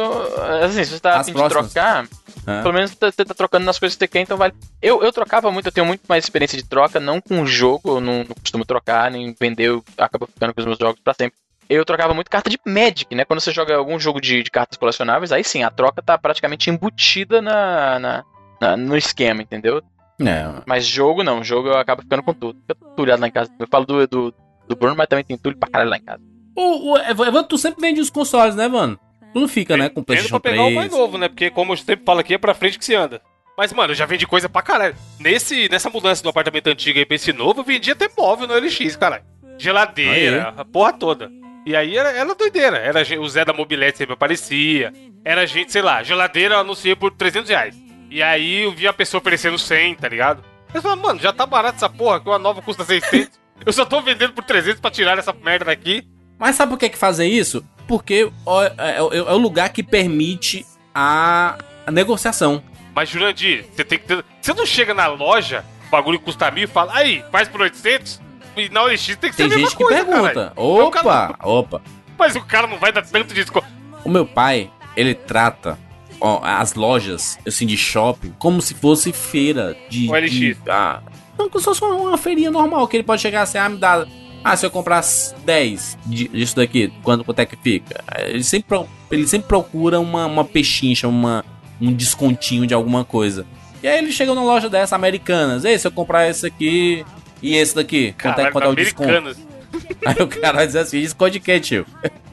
Assim, 0.64 0.84
se 0.84 0.92
você 0.92 1.00
tá 1.00 1.20
afim 1.20 1.34
de 1.34 1.50
trocar, 1.50 2.08
É. 2.46 2.62
pelo 2.62 2.74
menos 2.74 2.92
você 2.92 3.26
tá 3.26 3.34
trocando 3.34 3.66
nas 3.66 3.80
coisas 3.80 3.96
que 3.96 4.00
você 4.04 4.08
quer, 4.08 4.22
então 4.22 4.38
vale. 4.38 4.54
Eu, 4.82 5.02
eu 5.02 5.12
trocava 5.12 5.50
muito, 5.52 5.66
eu 5.68 5.72
tenho 5.72 5.88
muito 5.88 6.02
mais 6.08 6.24
experiência 6.26 6.58
de 6.58 6.64
troca, 6.64 7.00
não 7.00 7.20
com 7.22 7.46
jogo, 7.46 7.96
eu 7.98 8.02
não, 8.02 8.20
não 8.20 8.36
costumo 8.42 8.66
trocar, 8.66 9.10
nem 9.10 9.34
vender, 9.40 9.70
eu 9.70 9.84
acabo 9.98 10.28
ficando 10.28 10.54
com 10.54 10.60
os 10.62 10.68
meus 10.68 10.78
jogos 10.78 11.00
pra 11.04 11.14
sempre. 11.14 11.38
Eu 11.70 11.84
trocava 11.86 12.14
muito 12.14 12.30
carta 12.30 12.50
de 12.50 12.60
Magic, 12.66 13.14
né? 13.16 13.26
Quando 13.26 13.40
você 13.40 13.52
joga 13.52 13.76
algum 13.76 14.00
jogo 14.00 14.22
de, 14.22 14.44
de 14.44 14.52
cartas 14.52 14.78
colecionáveis, 14.78 15.32
aí 15.32 15.44
sim, 15.44 15.64
a 15.64 15.70
troca 15.72 16.02
tá 16.02 16.18
praticamente 16.18 16.70
embutida 16.70 17.42
na, 17.42 18.00
na- 18.00 18.24
na- 18.62 18.78
no 18.78 18.96
esquema, 18.96 19.42
entendeu? 19.42 19.82
É, 20.22 20.62
Mas 20.66 20.86
jogo 20.86 21.24
não, 21.24 21.44
jogo 21.44 21.68
eu 21.70 21.78
acabo 21.78 22.02
ficando 22.04 22.24
com 22.24 22.34
tudo. 22.34 22.60
Fica 22.62 22.76
tulhado 22.96 23.22
lá 23.22 23.28
em 23.28 23.32
casa. 23.32 23.52
Eu 23.60 23.68
falo 23.68 23.86
do, 23.86 24.08
do, 24.08 24.34
do 24.68 24.76
Bruno, 24.76 24.96
mas 24.96 25.08
também 25.08 25.26
tem 25.26 25.38
tulho 25.38 25.58
pra 25.58 25.70
caralho 25.70 25.90
lá 25.90 25.98
em 25.98 26.04
casa. 26.04 26.22
O, 26.56 26.94
o 26.94 26.98
Evandro, 26.98 27.44
tu 27.44 27.58
sempre 27.58 27.82
vende 27.82 28.00
os 28.00 28.10
consoles, 28.10 28.56
né, 28.56 28.68
mano? 28.68 28.98
Tu 29.34 29.40
não 29.42 29.48
fica, 29.50 29.76
né, 29.76 29.90
com 29.90 29.96
Tendo 29.96 30.06
PlayStation 30.06 30.40
pra 30.40 30.52
pegar 30.52 30.64
3. 30.64 30.72
o 30.72 30.76
mais 30.76 30.92
novo, 30.92 31.18
né? 31.18 31.28
Porque, 31.28 31.50
como 31.50 31.74
eu 31.74 31.78
sempre 31.78 32.06
falo 32.06 32.20
aqui, 32.22 32.36
é 32.36 32.38
pra 32.38 32.54
frente 32.54 32.80
que 32.80 32.86
se 32.86 32.96
anda. 32.96 33.22
Mas, 33.58 33.74
mano, 33.74 33.92
eu 33.92 33.96
já 33.96 34.06
vendi 34.06 34.26
coisa 34.26 34.48
pra 34.48 34.62
caralho. 34.62 34.96
Nesse, 35.20 35.68
nessa 35.70 35.90
mudança 35.90 36.24
do 36.24 36.30
apartamento 36.30 36.68
antigo 36.68 36.98
aí 37.00 37.06
pra 37.06 37.16
esse 37.16 37.34
novo, 37.34 37.60
eu 37.60 37.64
vendi 37.66 37.92
até 37.92 38.08
móvel 38.18 38.48
no 38.48 38.54
LX, 38.56 38.96
caralho. 38.96 39.24
Geladeira, 39.58 40.54
a 40.56 40.64
porra 40.64 40.94
toda. 40.94 41.30
E 41.66 41.76
aí 41.76 41.98
era, 41.98 42.12
era 42.12 42.36
doideira. 42.36 42.78
Era 42.78 43.02
o 43.20 43.28
Zé 43.30 43.44
da 43.44 43.54
Mobilete 43.54 43.98
sempre 43.98 44.14
aparecia. 44.14 44.94
Era 45.24 45.46
gente, 45.48 45.72
sei 45.72 45.82
lá, 45.82 46.04
geladeira 46.04 46.56
eu 46.56 46.60
anunciei 46.60 46.96
por 46.96 47.12
300 47.12 47.50
reais. 47.50 47.76
E 48.10 48.22
aí 48.22 48.64
eu 48.64 48.72
vi 48.72 48.88
a 48.88 48.94
pessoa 48.94 49.20
oferecendo 49.20 49.58
100, 49.58 49.96
tá 49.96 50.08
ligado? 50.08 50.44
Eu 50.74 50.82
falei, 50.82 51.02
mano, 51.02 51.20
já 51.20 51.34
tá 51.34 51.46
barato 51.46 51.78
essa 51.78 51.90
porra, 51.90 52.20
que 52.20 52.30
uma 52.30 52.38
nova 52.38 52.62
custa 52.62 52.84
600. 52.86 53.40
eu 53.66 53.74
só 53.74 53.84
tô 53.86 54.00
vendendo 54.02 54.34
por 54.34 54.44
300 54.44 54.80
pra 54.80 54.92
tirar 54.92 55.18
essa 55.18 55.34
merda 55.34 55.66
daqui. 55.66 56.08
Mas 56.38 56.56
sabe 56.56 56.72
por 56.72 56.78
que 56.78 56.90
que 56.90 56.98
fazem 56.98 57.32
isso? 57.34 57.66
Porque 57.88 58.30
ó, 58.46 58.64
é, 58.64 58.74
é- 58.78 58.98
é 58.98 59.34
o 59.34 59.38
lugar 59.38 59.70
que 59.70 59.82
permite 59.82 60.66
a, 60.94 61.58
a 61.88 61.92
negociação. 61.92 62.62
Mas, 62.94 63.10
Jurandir, 63.10 63.66
você 63.72 63.84
tem 63.84 63.98
que 64.00 64.06
ter. 64.06 64.24
Você 64.42 64.54
não 64.54 64.66
chega 64.66 64.94
na 64.94 65.08
loja, 65.08 65.66
o 65.88 65.90
bagulho 65.90 66.20
custa 66.20 66.50
mil 66.52 66.64
e 66.64 66.68
fala, 66.68 66.94
aí, 66.96 67.24
faz 67.32 67.48
por 67.48 67.62
800? 67.62 68.22
E 68.56 68.70
na 68.70 68.84
OLX 68.84 69.06
tem 69.18 69.30
que 69.30 69.36
ser 69.36 69.36
Tem 69.36 69.46
a 69.46 69.50
mesma 69.50 69.60
gente 69.70 69.78
que 69.78 69.84
coisa, 69.84 70.06
pergunta. 70.06 70.34
caralho. 70.34 70.54
O 70.58 70.92
cara 70.92 71.08
Opa, 71.08 71.38
opa. 71.44 71.82
Mas 72.18 72.36
o 72.36 72.42
cara 72.42 72.68
não 72.68 72.78
vai 72.78 72.92
dar 72.92 73.02
tanto 73.04 73.34
desconto. 73.34 73.68
O 74.04 74.10
meu 74.10 74.26
pai, 74.26 74.70
ele 74.96 75.14
trata 75.14 75.78
ó, 76.22 76.40
as 76.44 76.74
lojas, 76.74 77.38
assim, 77.46 77.66
de 77.66 77.76
shopping, 77.78 78.34
como 78.40 78.62
se 78.62 78.74
fosse 78.74 79.12
feira 79.12 79.76
de. 79.90 80.10
OLX. 80.10 80.32
de 80.32 80.58
ah, 80.70 81.02
não, 81.38 81.50
como 81.50 81.60
se 81.60 81.66
fosse 81.66 81.84
uma, 81.84 82.18
feirinha 82.18 82.50
normal, 82.50 82.88
que 82.88 82.98
ele 82.98 83.04
pode 83.04 83.22
chegar 83.22 83.42
assim, 83.42 83.58
ah, 83.58 83.70
me 83.70 83.78
dá. 83.78 84.06
Ah, 84.44 84.56
se 84.56 84.66
eu 84.66 84.70
comprar 84.72 85.04
10 85.44 85.98
de- 86.06 86.28
disso 86.28 86.56
daqui, 86.56 86.94
quanto, 87.04 87.24
quanto 87.24 87.40
é 87.40 87.46
que 87.46 87.56
fica? 87.56 88.04
Ele 88.20 88.44
sempre, 88.44 88.80
ele 89.10 89.28
sempre 89.28 89.48
procura 89.48 90.00
uma, 90.00 90.28
uma 90.28 90.46
pechincha, 90.46 91.08
uma, 91.08 91.44
um 91.82 91.92
descontinho 91.92 92.68
de 92.68 92.74
alguma 92.74 93.04
coisa. 93.04 93.46
E 93.82 93.88
aí 93.88 93.98
ele 93.98 94.12
chega 94.12 94.34
numa 94.36 94.46
loja 94.46 94.70
dessa, 94.70 94.96
americanas. 94.96 95.66
Ei, 95.66 95.78
se 95.80 95.88
eu 95.88 95.92
comprar 95.92 96.30
esse 96.30 96.46
aqui 96.46 97.04
e 97.46 97.56
esse 97.56 97.76
daqui, 97.76 98.16
quanto 98.20 98.42
é, 98.42 98.52
quanto 98.52 98.66
é 98.66 98.70
o 98.70 98.76
desconto? 98.76 99.38
Aí 100.06 100.16
o 100.20 100.28
cara 100.28 100.66
dizer 100.66 100.80
assim, 100.80 101.00
desconto 101.00 101.32
de 101.32 101.40
quê, 101.40 101.60
tio? 101.60 101.86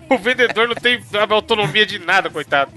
O 0.09 0.17
vendedor 0.17 0.69
não 0.69 0.75
tem 0.75 1.03
autonomia 1.31 1.85
de 1.85 1.99
nada, 1.99 2.31
coitado. 2.31 2.73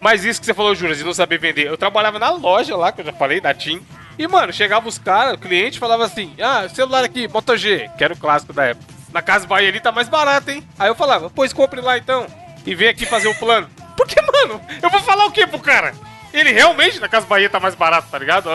Mas 0.00 0.24
isso 0.24 0.40
que 0.40 0.46
você 0.46 0.54
falou, 0.54 0.74
Juras, 0.74 0.98
de 0.98 1.04
não 1.04 1.12
saber 1.12 1.38
vender. 1.38 1.66
Eu 1.66 1.76
trabalhava 1.76 2.18
na 2.18 2.30
loja 2.30 2.76
lá, 2.76 2.90
que 2.90 3.02
eu 3.02 3.04
já 3.04 3.12
falei, 3.12 3.40
da 3.40 3.52
TIM. 3.52 3.80
E, 4.18 4.26
mano, 4.26 4.52
chegava 4.52 4.88
os 4.88 4.98
caras, 4.98 5.34
o 5.34 5.38
cliente 5.38 5.78
falava 5.78 6.04
assim: 6.04 6.34
Ah, 6.40 6.68
celular 6.68 7.04
aqui, 7.04 7.28
Moto 7.28 7.56
G, 7.56 7.88
que 7.96 8.02
era 8.02 8.14
o 8.14 8.16
clássico 8.16 8.52
da 8.52 8.64
época. 8.66 8.92
Na 9.12 9.22
Casa 9.22 9.46
Bahia 9.46 9.68
ali 9.68 9.80
tá 9.80 9.92
mais 9.92 10.08
barato, 10.08 10.50
hein? 10.50 10.66
Aí 10.78 10.88
eu 10.88 10.94
falava: 10.94 11.30
Pois 11.30 11.52
compre 11.52 11.80
lá 11.80 11.96
então. 11.96 12.26
E 12.66 12.74
vem 12.74 12.88
aqui 12.88 13.06
fazer 13.06 13.28
o 13.28 13.34
plano. 13.34 13.68
Porque, 13.96 14.20
mano, 14.20 14.60
eu 14.82 14.90
vou 14.90 15.00
falar 15.00 15.26
o 15.26 15.32
quê 15.32 15.46
pro 15.46 15.58
cara? 15.58 15.94
Ele 16.32 16.52
realmente 16.52 17.00
na 17.00 17.08
Casa 17.08 17.26
Bahia 17.26 17.50
tá 17.50 17.60
mais 17.60 17.74
barato, 17.74 18.08
tá 18.10 18.18
ligado? 18.18 18.48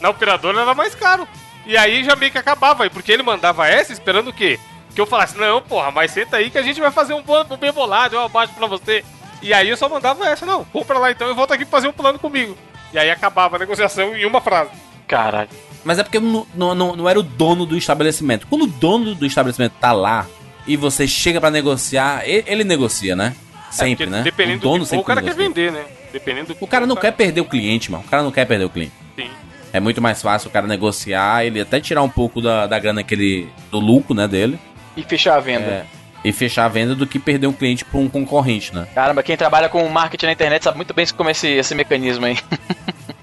Na 0.00 0.10
operadora 0.10 0.60
era 0.60 0.74
mais 0.74 0.94
caro. 0.94 1.28
E 1.68 1.76
aí 1.76 2.02
já 2.02 2.16
meio 2.16 2.32
que 2.32 2.38
acabava 2.38 2.84
aí, 2.84 2.90
porque 2.90 3.12
ele 3.12 3.22
mandava 3.22 3.68
essa 3.68 3.92
esperando 3.92 4.28
o 4.28 4.32
quê? 4.32 4.58
Que 4.94 5.00
eu 5.00 5.04
falasse, 5.06 5.36
não, 5.36 5.60
porra, 5.60 5.90
mas 5.90 6.10
senta 6.10 6.38
aí 6.38 6.48
que 6.48 6.56
a 6.56 6.62
gente 6.62 6.80
vai 6.80 6.90
fazer 6.90 7.12
um 7.12 7.22
plano 7.22 7.56
bem 7.58 7.70
bolado, 7.70 8.16
eu 8.16 8.22
abaixo 8.22 8.54
pra 8.54 8.66
você. 8.66 9.04
E 9.42 9.52
aí 9.52 9.68
eu 9.68 9.76
só 9.76 9.86
mandava 9.86 10.26
essa, 10.26 10.46
não, 10.46 10.64
compra 10.64 10.98
lá 10.98 11.10
então 11.10 11.30
e 11.30 11.34
volta 11.34 11.52
aqui 11.52 11.66
pra 11.66 11.72
fazer 11.72 11.88
um 11.88 11.92
plano 11.92 12.18
comigo. 12.18 12.56
E 12.92 12.98
aí 12.98 13.10
acabava 13.10 13.56
a 13.56 13.58
negociação 13.58 14.16
em 14.16 14.24
uma 14.24 14.40
frase. 14.40 14.70
Caralho. 15.06 15.50
Mas 15.84 15.98
é 15.98 16.02
porque 16.02 16.18
não, 16.18 16.46
não, 16.54 16.74
não, 16.74 16.96
não 16.96 17.08
era 17.08 17.20
o 17.20 17.22
dono 17.22 17.66
do 17.66 17.76
estabelecimento. 17.76 18.46
Quando 18.46 18.62
o 18.62 18.66
dono 18.66 19.14
do 19.14 19.26
estabelecimento 19.26 19.74
tá 19.78 19.92
lá 19.92 20.26
e 20.66 20.74
você 20.74 21.06
chega 21.06 21.38
pra 21.38 21.50
negociar, 21.50 22.26
ele, 22.26 22.44
ele 22.46 22.64
negocia, 22.64 23.14
né? 23.14 23.36
Sempre, 23.70 24.04
É, 24.04 24.06
porque 24.06 24.10
né? 24.10 24.22
Dependendo 24.22 24.58
o 24.58 24.60
dono 24.62 24.78
do 24.78 24.84
que 24.84 24.88
for, 24.88 24.96
sempre 24.96 25.02
o 25.02 25.06
cara 25.06 25.20
quer 25.20 25.36
negocia. 25.36 25.48
vender, 25.48 25.72
né? 25.72 25.84
Dependendo 26.10 26.46
do 26.48 26.54
que 26.54 26.64
O 26.64 26.66
cara 26.66 26.86
não 26.86 26.96
quer 26.96 27.12
perder 27.12 27.42
o 27.42 27.44
cliente, 27.44 27.92
mano. 27.92 28.02
O 28.06 28.08
cara 28.08 28.22
não 28.22 28.32
quer 28.32 28.46
perder 28.46 28.64
o 28.64 28.70
cliente. 28.70 28.92
Sim. 29.14 29.30
É 29.72 29.80
muito 29.80 30.00
mais 30.00 30.22
fácil 30.22 30.48
o 30.48 30.52
cara 30.52 30.66
negociar, 30.66 31.44
ele 31.44 31.60
até 31.60 31.80
tirar 31.80 32.02
um 32.02 32.08
pouco 32.08 32.40
da, 32.40 32.66
da 32.66 32.78
grana 32.78 33.02
que 33.02 33.14
ele. 33.14 33.48
do 33.70 33.78
lucro, 33.78 34.14
né, 34.14 34.26
dele. 34.26 34.58
E 34.96 35.02
fechar 35.02 35.36
a 35.36 35.40
venda. 35.40 35.64
É, 35.66 35.84
e 36.24 36.32
fechar 36.32 36.64
a 36.64 36.68
venda 36.68 36.94
do 36.94 37.06
que 37.06 37.18
perder 37.18 37.46
um 37.46 37.52
cliente 37.52 37.84
pra 37.84 38.00
um 38.00 38.08
concorrente, 38.08 38.74
né? 38.74 38.88
Caramba, 38.94 39.22
quem 39.22 39.36
trabalha 39.36 39.68
com 39.68 39.86
marketing 39.88 40.26
na 40.26 40.32
internet 40.32 40.64
sabe 40.64 40.76
muito 40.76 40.92
bem 40.94 41.06
como 41.16 41.28
é 41.28 41.32
esse, 41.32 41.46
esse 41.48 41.74
mecanismo 41.74 42.24
aí. 42.26 42.38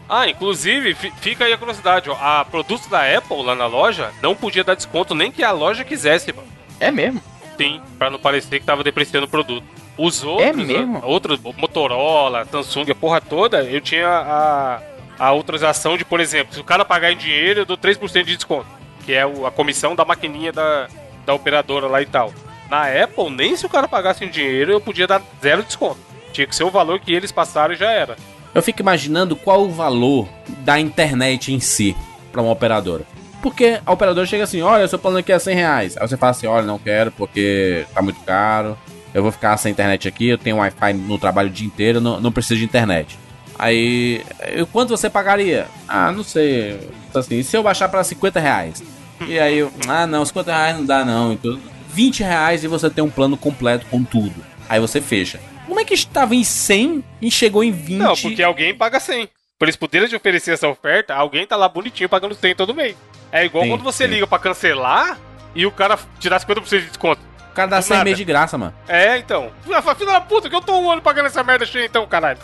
Ah, 0.08 0.30
inclusive, 0.30 0.94
fi- 0.94 1.12
fica 1.20 1.46
aí 1.46 1.54
a 1.54 1.58
curiosidade, 1.58 2.12
ó. 2.12 2.14
A 2.22 2.46
produtos 2.46 2.86
da 2.86 3.02
Apple 3.18 3.42
lá 3.44 3.56
na 3.56 3.66
loja 3.66 4.12
não 4.22 4.36
podia 4.36 4.64
dar 4.64 4.76
desconto 4.76 5.16
nem 5.16 5.32
que 5.32 5.44
a 5.44 5.52
loja 5.52 5.84
quisesse, 5.84 6.32
mano. 6.32 6.48
É 6.80 6.92
mesmo. 6.92 7.20
Sim, 7.58 7.82
pra 7.98 8.12
não 8.12 8.20
parecer 8.20 8.60
que 8.60 8.66
tava 8.68 8.84
depreciando 8.84 9.26
o 9.26 9.30
produto. 9.30 9.64
Os 9.98 10.24
outros, 10.24 10.48
É 10.48 10.54
mesmo? 10.54 11.02
outros, 11.04 11.40
Motorola, 11.58 12.46
Samsung, 12.52 12.92
a 12.92 12.96
porra 12.96 13.20
toda, 13.20 13.64
eu 13.64 13.82
tinha 13.82 14.08
a, 14.08 14.80
a 15.18 15.26
autorização 15.28 15.98
de, 15.98 16.06
por 16.06 16.20
exemplo, 16.20 16.54
se 16.54 16.60
o 16.60 16.64
cara 16.64 16.86
pagar 16.86 17.12
em 17.12 17.18
dinheiro, 17.18 17.62
eu 17.62 17.66
dou 17.66 17.78
3% 17.78 18.24
de 18.24 18.36
desconto. 18.36 18.68
Que 19.06 19.14
é 19.14 19.22
a 19.22 19.52
comissão 19.52 19.96
da 19.96 20.04
maquininha 20.04 20.52
da, 20.52 20.88
da 21.26 21.34
operadora 21.34 21.88
lá 21.88 22.02
e 22.02 22.06
tal. 22.06 22.34
Na 22.70 22.86
Apple, 22.88 23.30
nem 23.30 23.56
se 23.56 23.66
o 23.66 23.70
cara 23.70 23.88
pagasse 23.88 24.26
em 24.26 24.30
dinheiro, 24.30 24.72
eu 24.72 24.82
podia 24.82 25.06
dar 25.06 25.22
zero 25.42 25.64
desconto. 25.64 26.00
Tinha 26.34 26.48
que 26.48 26.56
ser 26.56 26.64
o 26.64 26.72
valor 26.72 27.00
que 27.00 27.14
eles 27.14 27.32
passaram 27.32 27.74
e 27.74 27.78
já 27.78 27.92
era. 27.92 28.16
Eu 28.54 28.64
fico 28.64 28.82
imaginando 28.82 29.36
qual 29.36 29.62
o 29.64 29.70
valor 29.70 30.28
da 30.60 30.80
internet 30.80 31.54
em 31.54 31.60
si 31.60 31.96
pra 32.32 32.42
uma 32.42 32.52
operadora. 32.52 33.04
Porque 33.42 33.80
a 33.86 33.92
operadora 33.92 34.26
chega 34.26 34.44
assim, 34.44 34.62
olha, 34.62 34.88
seu 34.88 34.98
plano 34.98 35.20
aqui 35.20 35.32
é 35.32 35.38
100 35.38 35.56
reais. 35.56 35.98
Aí 35.98 36.08
você 36.08 36.18
fala 36.18 36.32
assim, 36.32 36.48
olha, 36.48 36.66
não 36.66 36.80
quero 36.80 37.12
porque 37.12 37.86
tá 37.94 38.02
muito 38.02 38.20
caro. 38.22 38.78
Eu 39.14 39.22
vou 39.22 39.32
ficar 39.32 39.56
sem 39.58 39.72
internet 39.72 40.08
aqui, 40.08 40.30
eu 40.30 40.38
tenho 40.38 40.58
Wi-Fi 40.58 40.94
no 40.94 41.18
trabalho 41.18 41.50
o 41.50 41.52
dia 41.52 41.68
inteiro, 41.68 42.02
não, 42.02 42.20
não 42.20 42.32
preciso 42.32 42.60
de 42.60 42.66
internet. 42.66 43.18
Aí, 43.58 44.24
e 44.56 44.66
quanto 44.66 44.90
você 44.90 45.10
pagaria? 45.10 45.68
Ah, 45.88 46.12
não 46.12 46.24
sei. 46.24 46.80
Assim, 47.14 47.42
se 47.44 47.56
eu 47.56 47.64
baixar 47.64 47.88
pra 47.90 48.04
50 48.04 48.40
reais? 48.40 48.84
E 49.28 49.40
aí, 49.40 49.60
eu, 49.60 49.72
ah, 49.88 50.06
não, 50.06 50.26
50 50.26 50.52
reais 50.52 50.78
não 50.78 50.86
dá 50.86 51.06
não. 51.06 51.34
Então, 51.34 51.60
20 51.90 52.24
reais 52.24 52.64
e 52.64 52.68
você 52.68 52.90
tem 52.90 53.04
um 53.04 53.10
plano 53.10 53.38
completo 53.38 53.86
com 53.86 54.04
tudo. 54.04 54.36
Aí 54.68 54.80
você 54.80 55.00
fecha. 55.00 55.40
Como 55.66 55.80
é 55.80 55.86
que 55.86 55.94
estava 55.94 56.36
em 56.36 56.44
100 56.44 57.04
e 57.22 57.32
chegou 57.32 57.64
em 57.64 57.72
20? 57.72 57.98
Não, 57.98 58.16
porque 58.16 58.44
alguém 58.44 58.76
paga 58.76 59.00
100. 59.00 59.30
Por 59.58 59.66
eles 59.66 59.76
poderem 59.76 60.08
te 60.08 60.16
oferecer 60.16 60.52
essa 60.52 60.68
oferta, 60.68 61.16
alguém 61.16 61.48
tá 61.48 61.56
lá 61.56 61.70
bonitinho 61.70 62.10
pagando 62.10 62.36
100 62.36 62.56
todo 62.56 62.76
mês. 62.76 62.96
É 63.32 63.46
igual 63.46 63.64
Sim, 63.64 63.70
quando 63.70 63.84
você 63.84 64.06
sim. 64.06 64.14
liga 64.14 64.28
pra 64.28 64.38
cancelar 64.38 65.18
e 65.56 65.66
o 65.66 65.72
cara 65.72 65.98
tirar 66.20 66.40
50% 66.40 66.80
de 66.80 66.88
desconto. 66.88 67.22
O 67.56 67.62
cara 67.64 67.70
dá 67.70 67.80
Do 67.80 67.84
100 67.84 67.94
nada. 67.94 68.04
meses 68.04 68.18
de 68.18 68.26
graça, 68.26 68.58
mano. 68.58 68.74
É, 68.86 69.18
então. 69.18 69.50
Fala, 69.82 69.96
Filho 69.96 70.12
da 70.12 70.20
puta, 70.20 70.50
que 70.50 70.56
eu 70.58 70.60
tô 70.60 70.78
um 70.78 70.92
ano 70.92 71.02
pagando 71.02 71.28
essa 71.28 71.42
merda 71.42 71.66
cheia 71.66 71.86
então, 71.86 72.06
caralho. 72.06 72.38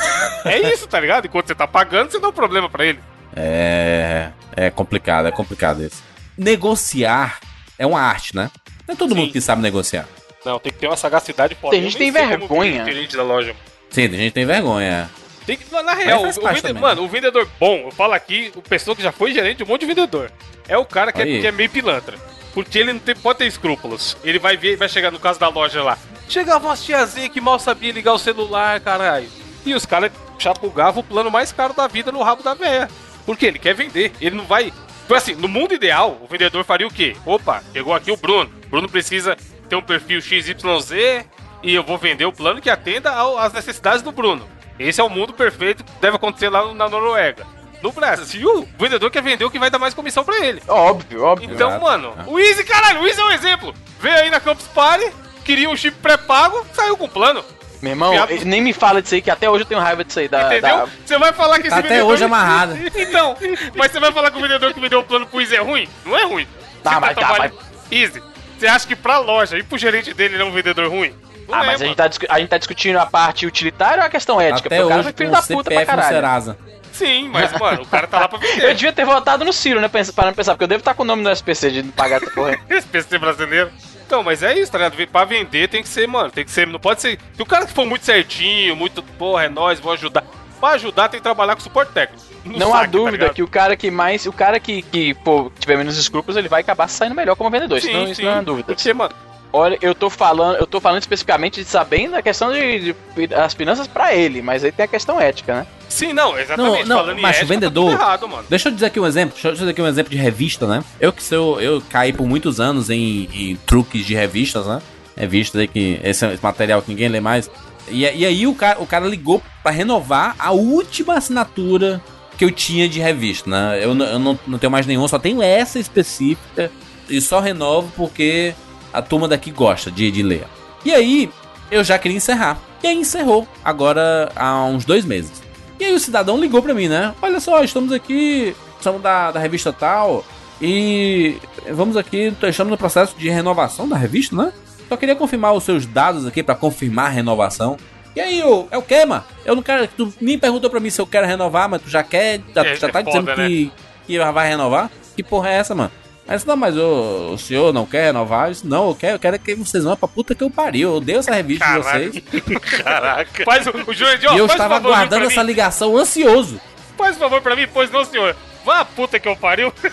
É 0.45 0.57
isso, 0.71 0.87
tá 0.87 0.97
ligado? 1.01 1.25
Enquanto 1.25 1.47
você 1.47 1.53
tá 1.53 1.67
pagando, 1.67 2.09
você 2.09 2.17
dá 2.17 2.29
um 2.29 2.31
problema 2.31 2.69
pra 2.69 2.85
ele. 2.85 2.99
É. 3.35 4.29
É 4.55 4.69
complicado, 4.69 5.27
é 5.27 5.31
complicado 5.31 5.83
isso. 5.83 6.01
Negociar 6.37 7.39
é 7.77 7.85
uma 7.85 7.99
arte, 8.01 8.33
né? 8.33 8.49
Não 8.87 8.93
é 8.93 8.97
todo 8.97 9.13
Sim. 9.13 9.19
mundo 9.19 9.33
que 9.33 9.41
sabe 9.41 9.61
negociar. 9.61 10.05
Não, 10.45 10.57
tem 10.59 10.71
que 10.71 10.79
ter 10.79 10.87
uma 10.87 10.95
sagacidade 10.95 11.55
foda. 11.55 11.71
Tem 11.75 11.83
gente 11.83 11.97
tem 11.97 12.09
vergonha. 12.09 12.81
o 12.81 12.85
gerente 12.85 13.17
da 13.17 13.23
loja. 13.23 13.53
Sim, 13.89 14.07
tem 14.07 14.17
gente 14.17 14.27
que 14.29 14.35
tem 14.35 14.45
vergonha. 14.45 15.09
Tem 15.45 15.57
que, 15.57 15.65
na 15.83 15.93
real, 15.93 16.23
o, 16.23 16.29
o 16.29 16.41
parte 16.41 16.55
vende- 16.61 16.67
também. 16.69 16.81
mano, 16.81 17.03
o 17.03 17.07
vendedor 17.09 17.45
bom, 17.59 17.83
eu 17.87 17.91
falo 17.91 18.13
aqui, 18.13 18.49
o 18.55 18.61
pessoa 18.61 18.95
que 18.95 19.03
já 19.03 19.11
foi 19.11 19.33
gerente 19.33 19.57
de 19.57 19.63
um 19.63 19.67
monte 19.67 19.81
de 19.81 19.87
vendedor. 19.87 20.31
É 20.69 20.77
o 20.77 20.85
cara 20.85 21.11
que, 21.11 21.21
é, 21.21 21.25
que 21.25 21.45
é 21.47 21.51
meio 21.51 21.69
pilantra. 21.69 22.17
Porque 22.53 22.79
ele 22.79 22.93
não 22.93 22.99
tem, 22.99 23.15
pode 23.15 23.39
ter 23.39 23.45
escrúpulos. 23.45 24.17
Ele 24.23 24.39
vai 24.39 24.57
ver, 24.57 24.75
vai 24.75 24.89
chegar 24.89 25.11
no 25.11 25.19
caso 25.19 25.39
da 25.39 25.47
loja 25.47 25.83
lá. 25.83 25.97
Chegava 26.27 26.67
umas 26.67 26.83
tiazinha 26.83 27.29
que 27.29 27.41
mal 27.41 27.59
sabia 27.59 27.91
ligar 27.91 28.13
o 28.13 28.19
celular, 28.19 28.79
caralho. 28.79 29.27
E 29.65 29.73
os 29.73 29.85
caras 29.85 30.11
chapugavam 30.39 31.01
o 31.01 31.05
plano 31.05 31.29
mais 31.29 31.51
caro 31.51 31.73
da 31.73 31.87
vida 31.87 32.11
no 32.11 32.23
rabo 32.23 32.43
da 32.43 32.53
véia. 32.53 32.89
Porque 33.25 33.45
ele 33.45 33.59
quer 33.59 33.73
vender. 33.73 34.11
Ele 34.19 34.35
não 34.35 34.45
vai. 34.45 34.73
Então, 35.05 35.17
assim, 35.17 35.35
no 35.35 35.47
mundo 35.47 35.73
ideal, 35.73 36.17
o 36.21 36.27
vendedor 36.27 36.63
faria 36.63 36.87
o 36.87 36.93
quê? 36.93 37.15
Opa, 37.25 37.63
chegou 37.73 37.93
aqui 37.93 38.11
o 38.11 38.17
Bruno. 38.17 38.49
Bruno 38.69 38.89
precisa 38.89 39.37
ter 39.69 39.75
um 39.75 39.81
perfil 39.81 40.21
XYZ 40.21 41.25
e 41.63 41.75
eu 41.75 41.83
vou 41.83 41.97
vender 41.97 42.25
o 42.25 42.33
plano 42.33 42.61
que 42.61 42.69
atenda 42.69 43.11
às 43.39 43.53
necessidades 43.53 44.01
do 44.01 44.11
Bruno. 44.11 44.47
Esse 44.79 44.99
é 44.99 45.03
o 45.03 45.09
mundo 45.09 45.33
perfeito 45.33 45.83
que 45.83 45.91
deve 46.01 46.15
acontecer 46.15 46.49
lá 46.49 46.73
na 46.73 46.89
Noruega. 46.89 47.45
No 47.81 47.91
Brasil, 47.91 48.59
o 48.59 48.67
vendedor 48.83 49.09
quer 49.09 49.23
vender 49.23 49.43
o 49.45 49.49
que 49.51 49.57
vai 49.59 49.69
dar 49.69 49.79
mais 49.79 49.93
comissão 49.93 50.23
pra 50.23 50.39
ele. 50.45 50.61
Óbvio, 50.67 51.23
óbvio. 51.23 51.49
Então, 51.51 51.69
Exato. 51.69 51.83
mano, 51.83 52.13
o 52.27 52.39
Easy, 52.39 52.63
caralho, 52.63 53.01
o 53.01 53.07
Easy 53.07 53.19
é 53.19 53.25
um 53.25 53.31
exemplo. 53.31 53.73
Veio 53.99 54.15
aí 54.17 54.29
na 54.29 54.39
Campus 54.39 54.67
Party, 54.67 55.11
queria 55.43 55.69
um 55.69 55.75
chip 55.75 55.97
pré-pago, 55.97 56.65
saiu 56.73 56.95
com 56.95 57.07
plano. 57.09 57.43
Meu 57.81 57.93
irmão, 57.93 58.13
ele 58.29 58.45
nem 58.45 58.61
me 58.61 58.73
fala 58.73 59.01
disso 59.01 59.15
aí, 59.15 59.21
que 59.23 59.31
até 59.31 59.49
hoje 59.49 59.63
eu 59.63 59.65
tenho 59.67 59.79
raiva 59.81 60.03
disso 60.03 60.19
aí. 60.19 60.27
Da, 60.27 60.43
Entendeu? 60.45 60.77
da- 60.77 60.87
Você 61.03 61.17
vai 61.17 61.33
falar 61.33 61.55
que 61.55 61.61
esse 61.61 61.69
Tá 61.71 61.79
até 61.79 61.87
vendedor- 61.89 62.11
hoje 62.11 62.23
amarrado. 62.23 62.77
então, 62.95 63.35
mas 63.75 63.91
você 63.91 63.99
vai 63.99 64.11
falar 64.11 64.29
que 64.29 64.37
o 64.37 64.41
vendedor 64.41 64.71
que 64.73 64.79
vendeu 64.79 64.99
o 64.99 65.03
plano 65.03 65.25
pro 65.25 65.41
Easy 65.41 65.55
é 65.55 65.61
ruim? 65.61 65.89
Não 66.05 66.15
é 66.15 66.23
ruim. 66.23 66.47
Tá, 66.83 66.99
mas 66.99 67.15
tá, 67.15 67.25
trabalhando- 67.25 67.57
Easy, 67.91 68.21
você 68.59 68.67
acha 68.67 68.85
que 68.87 68.95
pra 68.95 69.17
loja 69.17 69.57
e 69.57 69.63
pro 69.63 69.79
gerente 69.79 70.13
dele 70.13 70.35
ele 70.35 70.43
é 70.43 70.45
um 70.45 70.51
vendedor 70.51 70.87
ruim? 70.91 71.15
Não 71.47 71.55
Ah, 71.55 71.63
é, 71.63 71.65
mas 71.67 71.81
a 71.81 71.85
gente, 71.85 71.97
tá, 71.97 72.07
a 72.29 72.39
gente 72.39 72.49
tá 72.49 72.57
discutindo 72.59 72.97
a 72.97 73.05
parte 73.07 73.47
utilitária 73.47 74.01
ou 74.01 74.05
a 74.05 74.09
questão 74.09 74.39
ética? 74.39 74.67
Até 74.67 74.75
Porque 74.77 74.83
o 74.83 74.87
cara 74.87 74.99
hoje 74.99 75.09
foi 75.09 75.17
filho 75.17 75.29
com 75.31 75.35
da 75.35 75.41
puta 75.41 75.69
pra 75.71 75.79
CPF 75.79 75.91
no 75.91 75.97
caralho. 75.97 76.57
Sim, 77.01 77.29
mas, 77.29 77.51
mano, 77.53 77.81
o 77.81 77.85
cara 77.85 78.05
tá 78.05 78.19
lá 78.19 78.27
pra 78.27 78.37
Eu 78.37 78.41
vender. 78.41 78.75
devia 78.75 78.93
ter 78.93 79.05
votado 79.05 79.43
no 79.43 79.51
Ciro, 79.51 79.81
né? 79.81 79.87
Pra 79.87 80.03
pensar, 80.33 80.53
porque 80.53 80.63
eu 80.63 80.67
devo 80.67 80.79
estar 80.81 80.93
com 80.93 81.01
o 81.01 81.05
nome 81.05 81.23
no 81.23 81.31
SPC 81.31 81.71
de 81.71 81.83
não 81.83 81.91
pagar 81.91 82.21
essa 82.21 82.29
porra. 82.31 82.51
aí. 82.69 82.77
Esse 82.77 82.87
PC 82.87 83.17
brasileiro. 83.17 83.71
Então, 84.05 84.21
mas 84.23 84.43
é 84.43 84.57
isso, 84.57 84.71
tá 84.71 84.77
ligado? 84.77 85.07
Pra 85.07 85.25
vender 85.25 85.67
tem 85.69 85.81
que 85.81 85.89
ser, 85.89 86.07
mano, 86.07 86.29
tem 86.29 86.45
que 86.45 86.51
ser, 86.51 86.67
não 86.67 86.79
pode 86.79 87.01
ser. 87.01 87.17
Se 87.33 87.41
o 87.41 87.45
cara 87.45 87.65
que 87.65 87.73
for 87.73 87.85
muito 87.85 88.05
certinho, 88.05 88.75
muito, 88.75 89.01
porra, 89.01 89.45
é 89.45 89.49
nóis, 89.49 89.79
vou 89.79 89.93
ajudar. 89.93 90.23
Pra 90.59 90.71
ajudar 90.71 91.09
tem 91.09 91.19
que 91.19 91.23
trabalhar 91.23 91.55
com 91.55 91.61
suporte 91.61 91.91
técnico. 91.91 92.21
Não 92.45 92.73
há 92.73 92.79
saque, 92.81 92.85
tá 92.85 92.91
dúvida 92.91 93.17
ligado? 93.17 93.33
que 93.33 93.41
o 93.41 93.47
cara 93.47 93.75
que 93.75 93.89
mais. 93.89 94.25
O 94.25 94.33
cara 94.33 94.59
que, 94.59 94.81
que 94.83 95.13
pô, 95.15 95.51
tiver 95.59 95.77
menos 95.77 95.97
escrúpulos, 95.97 96.37
ele 96.37 96.47
vai 96.49 96.61
acabar 96.61 96.87
saindo 96.87 97.15
melhor 97.15 97.35
como 97.35 97.49
vendedor. 97.49 97.77
Isso, 97.77 97.91
não, 97.91 98.07
isso 98.07 98.21
não 98.21 98.31
há 98.31 98.41
dúvida. 98.41 98.73
Porque, 98.75 98.93
mano, 98.93 99.13
Olha, 99.53 99.77
eu 99.81 99.93
tô 99.93 100.09
falando, 100.09 100.55
eu 100.57 100.65
tô 100.65 100.79
falando 100.79 101.01
especificamente 101.01 101.61
de 101.61 101.67
sabendo 101.69 102.15
a 102.15 102.21
questão 102.21 102.53
de, 102.53 102.95
de- 103.15 103.33
as 103.35 103.53
finanças 103.53 103.85
pra 103.85 104.15
ele, 104.15 104.41
mas 104.41 104.63
aí 104.63 104.71
tem 104.71 104.85
a 104.85 104.87
questão 104.87 105.19
ética, 105.19 105.53
né? 105.55 105.67
sim, 105.89 106.13
não, 106.13 106.39
exatamente. 106.39 106.83
Não, 106.83 106.87
não, 106.87 106.97
falando 107.03 107.19
em 107.19 107.21
macho, 107.21 107.39
ética, 107.39 107.53
vendedor- 107.53 107.85
Tá 107.91 107.97
tudo 107.97 108.01
errado, 108.01 108.29
mano. 108.29 108.45
Deixa 108.49 108.69
eu 108.69 108.73
dizer 108.73 108.85
aqui 108.85 108.99
um 108.99 109.05
exemplo. 109.05 109.33
Deixa 109.33 109.49
eu 109.49 109.53
dizer 109.53 109.69
aqui 109.69 109.81
um 109.81 109.87
exemplo 109.87 110.09
de 110.11 110.17
revista, 110.17 110.65
né? 110.65 110.81
Eu 111.01 111.11
que 111.11 111.21
sou. 111.21 111.59
Eu 111.59 111.81
caí 111.89 112.13
por 112.13 112.25
muitos 112.25 112.61
anos 112.61 112.89
em, 112.89 113.27
em 113.33 113.55
truques 113.65 114.05
de 114.05 114.15
revistas, 114.15 114.65
né? 114.65 114.81
Revistas 115.17 115.59
aí 115.59 115.67
que. 115.67 115.99
Esse, 116.01 116.25
esse 116.27 116.41
material 116.41 116.81
que 116.81 116.89
ninguém 116.89 117.09
lê 117.09 117.19
mais. 117.19 117.51
E, 117.89 118.03
e 118.03 118.25
aí 118.25 118.47
o 118.47 118.55
cara, 118.55 118.79
o 118.81 118.87
cara 118.87 119.05
ligou 119.05 119.41
pra 119.61 119.71
renovar 119.71 120.33
a 120.39 120.51
última 120.51 121.15
assinatura 121.15 122.01
que 122.37 122.45
eu 122.45 122.51
tinha 122.51 122.87
de 122.87 123.01
revista, 123.01 123.49
né? 123.49 123.79
Eu, 123.83 123.89
eu 123.97 124.17
não, 124.19 124.39
não 124.47 124.57
tenho 124.57 124.71
mais 124.71 124.85
nenhuma, 124.87 125.09
só 125.09 125.19
tenho 125.19 125.43
essa 125.43 125.77
específica 125.77 126.71
e 127.09 127.19
só 127.19 127.41
renovo 127.41 127.91
porque 127.97 128.53
a 128.93 129.01
turma 129.01 129.27
daqui 129.27 129.51
gosta 129.51 129.89
de, 129.91 130.09
de 130.11 130.23
ler. 130.23 130.45
E 130.83 130.93
aí 130.93 131.29
eu 131.69 131.83
já 131.83 131.97
queria 131.97 132.17
encerrar. 132.17 132.57
E 132.83 132.87
aí 132.87 132.95
encerrou, 132.95 133.47
agora 133.63 134.31
há 134.35 134.65
uns 134.65 134.85
dois 134.85 135.05
meses. 135.05 135.41
E 135.79 135.85
aí 135.85 135.93
o 135.93 135.99
cidadão 135.99 136.39
ligou 136.39 136.61
pra 136.61 136.73
mim, 136.73 136.87
né? 136.87 137.13
Olha 137.21 137.39
só, 137.39 137.63
estamos 137.63 137.91
aqui, 137.91 138.55
somos 138.79 139.01
da, 139.01 139.31
da 139.31 139.39
revista 139.39 139.71
tal 139.73 140.23
e 140.61 141.37
vamos 141.71 141.97
aqui, 141.97 142.33
estamos 142.43 142.71
no 142.71 142.77
processo 142.77 143.15
de 143.17 143.29
renovação 143.29 143.87
da 143.87 143.97
revista, 143.97 144.35
né? 144.35 144.53
Só 144.87 144.97
queria 144.97 145.15
confirmar 145.15 145.53
os 145.53 145.63
seus 145.63 145.85
dados 145.85 146.25
aqui 146.27 146.43
pra 146.43 146.53
confirmar 146.53 147.05
a 147.05 147.09
renovação. 147.09 147.77
E 148.15 148.19
aí, 148.19 148.39
eu, 148.39 148.67
é 148.69 148.77
o 148.77 148.81
que, 148.81 149.05
mano? 149.05 149.23
Eu 149.45 149.55
não 149.55 149.63
quero. 149.63 149.87
Tu 149.87 150.13
nem 150.19 150.37
perguntou 150.37 150.69
pra 150.69 150.81
mim 150.81 150.89
se 150.89 150.99
eu 150.99 151.07
quero 151.07 151.25
renovar, 151.25 151.69
mas 151.69 151.81
tu 151.81 151.89
já 151.89 152.03
quer. 152.03 152.41
Já, 152.53 152.65
É, 152.65 152.75
já 152.75 152.87
é 152.87 152.91
tá 152.91 153.01
dizendo 153.01 153.25
foda, 153.27 153.41
né? 153.41 153.47
que, 153.47 153.71
que 154.05 154.19
vai 154.19 154.49
renovar? 154.49 154.91
Que 155.15 155.23
porra 155.23 155.49
é 155.49 155.53
essa, 155.53 155.73
mano? 155.73 155.91
Aí 156.31 156.37
disse, 156.37 156.47
não, 156.47 156.55
mas 156.55 156.77
o, 156.77 157.33
o 157.33 157.37
senhor 157.37 157.73
não 157.73 157.85
quer 157.85 158.05
renovar? 158.05 158.47
Eu 158.47 158.51
disse, 158.53 158.65
não, 158.65 158.87
eu 158.87 158.95
quero, 158.95 159.15
eu 159.15 159.19
quero 159.19 159.37
que 159.37 159.53
vocês 159.53 159.83
vão 159.83 159.97
pra 159.97 160.07
puta 160.07 160.33
que 160.33 160.41
eu 160.41 160.49
pariu. 160.49 160.91
Eu 160.91 160.95
odeio 160.95 161.19
essa 161.19 161.33
revista 161.35 161.65
de 161.65 161.81
Caralho. 161.83 162.11
vocês. 162.13 162.23
Caraca. 162.81 163.43
Faz 163.43 163.67
o, 163.67 163.71
o 163.85 163.93
Jurandir, 163.93 164.31
ó, 164.31 164.35
e 164.35 164.37
eu 164.37 164.45
estava 164.45 164.77
aguardando 164.77 165.25
essa 165.25 165.43
ligação 165.43 165.97
ansioso. 165.97 166.57
Faz 166.97 167.17
um 167.17 167.19
favor 167.19 167.41
pra 167.41 167.53
mim, 167.53 167.67
pois 167.73 167.91
não, 167.91 168.05
senhor. 168.05 168.33
Vá 168.63 168.79
a 168.79 168.85
puta 168.85 169.19
que 169.19 169.27
eu 169.27 169.35
pariu. 169.35 169.73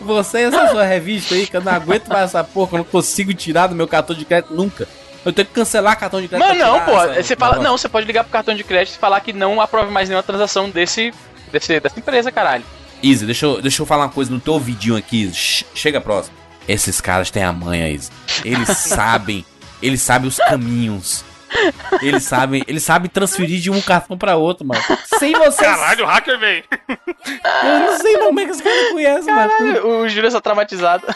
Você, 0.00 0.40
essa 0.42 0.68
sua 0.68 0.84
revista 0.84 1.34
aí, 1.34 1.46
que 1.46 1.56
eu 1.56 1.60
não 1.62 1.72
aguento 1.72 2.08
mais 2.08 2.24
essa 2.24 2.42
porra, 2.44 2.68
que 2.68 2.74
eu 2.74 2.78
não 2.78 2.84
consigo 2.84 3.32
tirar 3.32 3.68
do 3.68 3.74
meu 3.74 3.88
cartão 3.88 4.14
de 4.14 4.24
crédito 4.24 4.52
nunca. 4.54 4.86
Eu 5.24 5.32
tenho 5.32 5.46
que 5.48 5.54
cancelar 5.54 5.98
cartão 5.98 6.20
de 6.20 6.28
crédito. 6.28 6.46
Pra 6.46 6.54
não, 6.66 6.80
pô. 6.80 7.02
essa- 7.04 7.22
Você 7.22 7.36
fala, 7.36 7.58
não, 7.62 7.76
você 7.76 7.88
pode 7.88 8.06
ligar 8.06 8.22
pro 8.24 8.32
cartão 8.32 8.54
de 8.54 8.64
crédito 8.64 8.94
e 8.96 8.98
falar 8.98 9.20
que 9.20 9.32
não 9.32 9.60
aprove 9.60 9.90
mais 9.90 10.08
nenhuma 10.08 10.22
transação 10.22 10.70
desse, 10.70 11.12
desse 11.52 11.80
dessa 11.80 11.98
empresa, 11.98 12.30
caralho. 12.30 12.64
Easy, 13.02 13.24
deixa 13.26 13.46
eu, 13.46 13.62
deixa 13.62 13.82
eu 13.82 13.86
falar 13.86 14.04
uma 14.04 14.10
coisa 14.12 14.30
no 14.30 14.40
teu 14.40 14.54
ouvidinho 14.54 14.96
aqui. 14.96 15.30
Chega 15.32 16.00
próximo. 16.00 16.36
Esses 16.66 17.00
caras 17.00 17.30
têm 17.30 17.42
a 17.42 17.52
manha, 17.52 17.90
Easy. 17.90 18.10
Eles 18.44 18.68
sabem. 18.76 19.44
Eles 19.80 20.02
sabem 20.02 20.28
os 20.28 20.36
caminhos. 20.36 21.24
Eles 22.02 22.24
sabem, 22.24 22.62
eles 22.68 22.82
sabem 22.82 23.08
transferir 23.08 23.60
de 23.60 23.70
um 23.70 23.80
cartão 23.80 24.18
pra 24.18 24.36
outro, 24.36 24.66
mano. 24.66 24.82
Sem 25.18 25.32
você. 25.32 25.64
Caralho, 25.64 26.04
o 26.04 26.06
hacker 26.06 26.38
veio. 26.38 26.64
Eu 26.88 27.80
não 27.80 27.98
sei 27.98 28.18
como 28.18 28.40
é 28.40 28.44
que 28.44 28.50
os 28.50 28.60
caras 28.60 28.90
conhecem, 28.90 29.34
mano. 29.34 29.52
O 29.86 30.08
Júlio 30.08 30.28
está 30.28 30.40
traumatizado. 30.40 31.06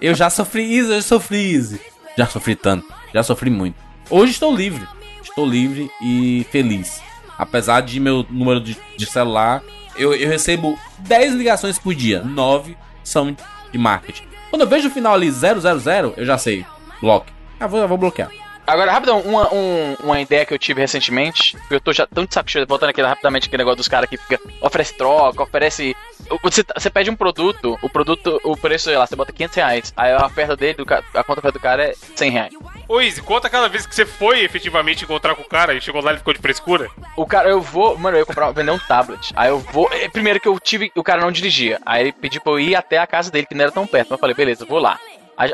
Eu 0.00 0.14
já 0.14 0.28
sofri 0.28 0.76
Easy, 0.76 0.90
eu 0.90 0.96
já 0.96 1.02
sofri 1.02 1.54
Easy. 1.54 1.80
Já 2.16 2.26
sofri 2.26 2.54
tanto. 2.54 2.92
Já 3.14 3.22
sofri 3.22 3.48
muito. 3.48 3.76
Hoje 4.10 4.32
estou 4.32 4.54
livre. 4.54 4.86
Estou 5.22 5.46
livre 5.46 5.90
e 6.02 6.46
feliz. 6.50 7.00
Apesar 7.38 7.80
de 7.80 7.98
meu 8.00 8.26
número 8.28 8.60
de, 8.60 8.76
de 8.96 9.06
celular, 9.06 9.62
eu, 9.98 10.14
eu 10.14 10.28
recebo 10.28 10.78
10 10.98 11.34
ligações 11.34 11.78
por 11.78 11.94
dia. 11.94 12.22
9 12.22 12.76
são 13.04 13.36
de 13.70 13.78
marketing. 13.78 14.24
Quando 14.50 14.62
eu 14.62 14.68
vejo 14.68 14.88
o 14.88 14.90
final 14.90 15.14
ali 15.14 15.30
000, 15.30 16.14
eu 16.16 16.24
já 16.24 16.38
sei. 16.38 16.64
Bloque. 17.00 17.32
Ah, 17.60 17.66
vou, 17.66 17.86
vou 17.86 17.98
bloquear. 17.98 18.30
Agora, 18.68 18.92
rapidão, 18.92 19.20
uma, 19.20 19.52
um- 19.52 19.96
uma 20.04 20.20
ideia 20.20 20.44
que 20.44 20.52
eu 20.52 20.58
tive 20.58 20.80
recentemente, 20.82 21.56
eu 21.70 21.80
tô 21.80 21.90
já 21.92 22.06
tão 22.06 22.26
de 22.26 22.34
saco 22.34 22.50
cheio, 22.50 22.66
voltando 22.66 22.90
aqui 22.90 23.00
rapidamente 23.00 23.46
aquele 23.46 23.62
negócio 23.62 23.78
dos 23.78 23.88
caras 23.88 24.08
que 24.10 24.18
fica, 24.18 24.38
oferece 24.60 24.94
troca, 24.94 25.42
oferece. 25.42 25.96
Você, 26.42 26.62
você 26.76 26.90
pede 26.90 27.10
um 27.10 27.16
produto, 27.16 27.78
o 27.80 27.88
produto, 27.88 28.38
o 28.44 28.54
preço, 28.54 28.84
sei 28.84 28.96
lá, 28.98 29.06
você 29.06 29.16
bota 29.16 29.32
500 29.32 29.56
reais, 29.56 29.92
aí 29.96 30.12
a 30.12 30.26
oferta 30.26 30.54
dele, 30.54 30.74
do, 30.74 30.84
a 31.14 31.24
conta 31.24 31.50
do 31.50 31.58
cara 31.58 31.82
é 31.84 31.94
100 32.14 32.30
reais. 32.30 32.52
Ô, 32.86 33.00
Izzy, 33.00 33.22
conta 33.22 33.46
aquela 33.46 33.68
vez 33.70 33.86
que 33.86 33.94
você 33.94 34.04
foi 34.04 34.40
efetivamente 34.44 35.04
encontrar 35.04 35.34
com 35.34 35.40
o 35.42 35.48
cara 35.48 35.72
e 35.72 35.80
chegou 35.80 36.02
lá 36.02 36.10
e 36.10 36.12
ele 36.12 36.18
ficou 36.18 36.34
de 36.34 36.40
frescura. 36.40 36.90
O 37.16 37.24
cara, 37.26 37.48
eu 37.48 37.62
vou, 37.62 37.96
mano, 37.96 38.16
eu 38.16 38.20
ia 38.20 38.26
comprar, 38.26 38.50
vender 38.52 38.70
um 38.70 38.78
tablet. 38.78 39.32
Aí 39.34 39.48
eu 39.48 39.58
vou. 39.58 39.88
eh, 39.92 40.08
Primeiro 40.10 40.38
que 40.40 40.48
eu 40.48 40.58
tive, 40.60 40.92
o 40.94 41.02
cara 41.02 41.20
não 41.22 41.32
dirigia. 41.32 41.78
Aí 41.86 42.02
ele 42.02 42.12
pediu 42.12 42.40
pra 42.42 42.52
eu 42.52 42.60
ir 42.60 42.74
até 42.76 42.98
a 42.98 43.06
casa 43.06 43.30
dele, 43.30 43.46
que 43.46 43.54
não 43.54 43.62
era 43.62 43.72
tão 43.72 43.86
perto. 43.86 44.08
Mas 44.10 44.16
eu 44.16 44.18
falei, 44.18 44.34
beleza, 44.34 44.66
vou 44.66 44.78
lá. 44.78 44.98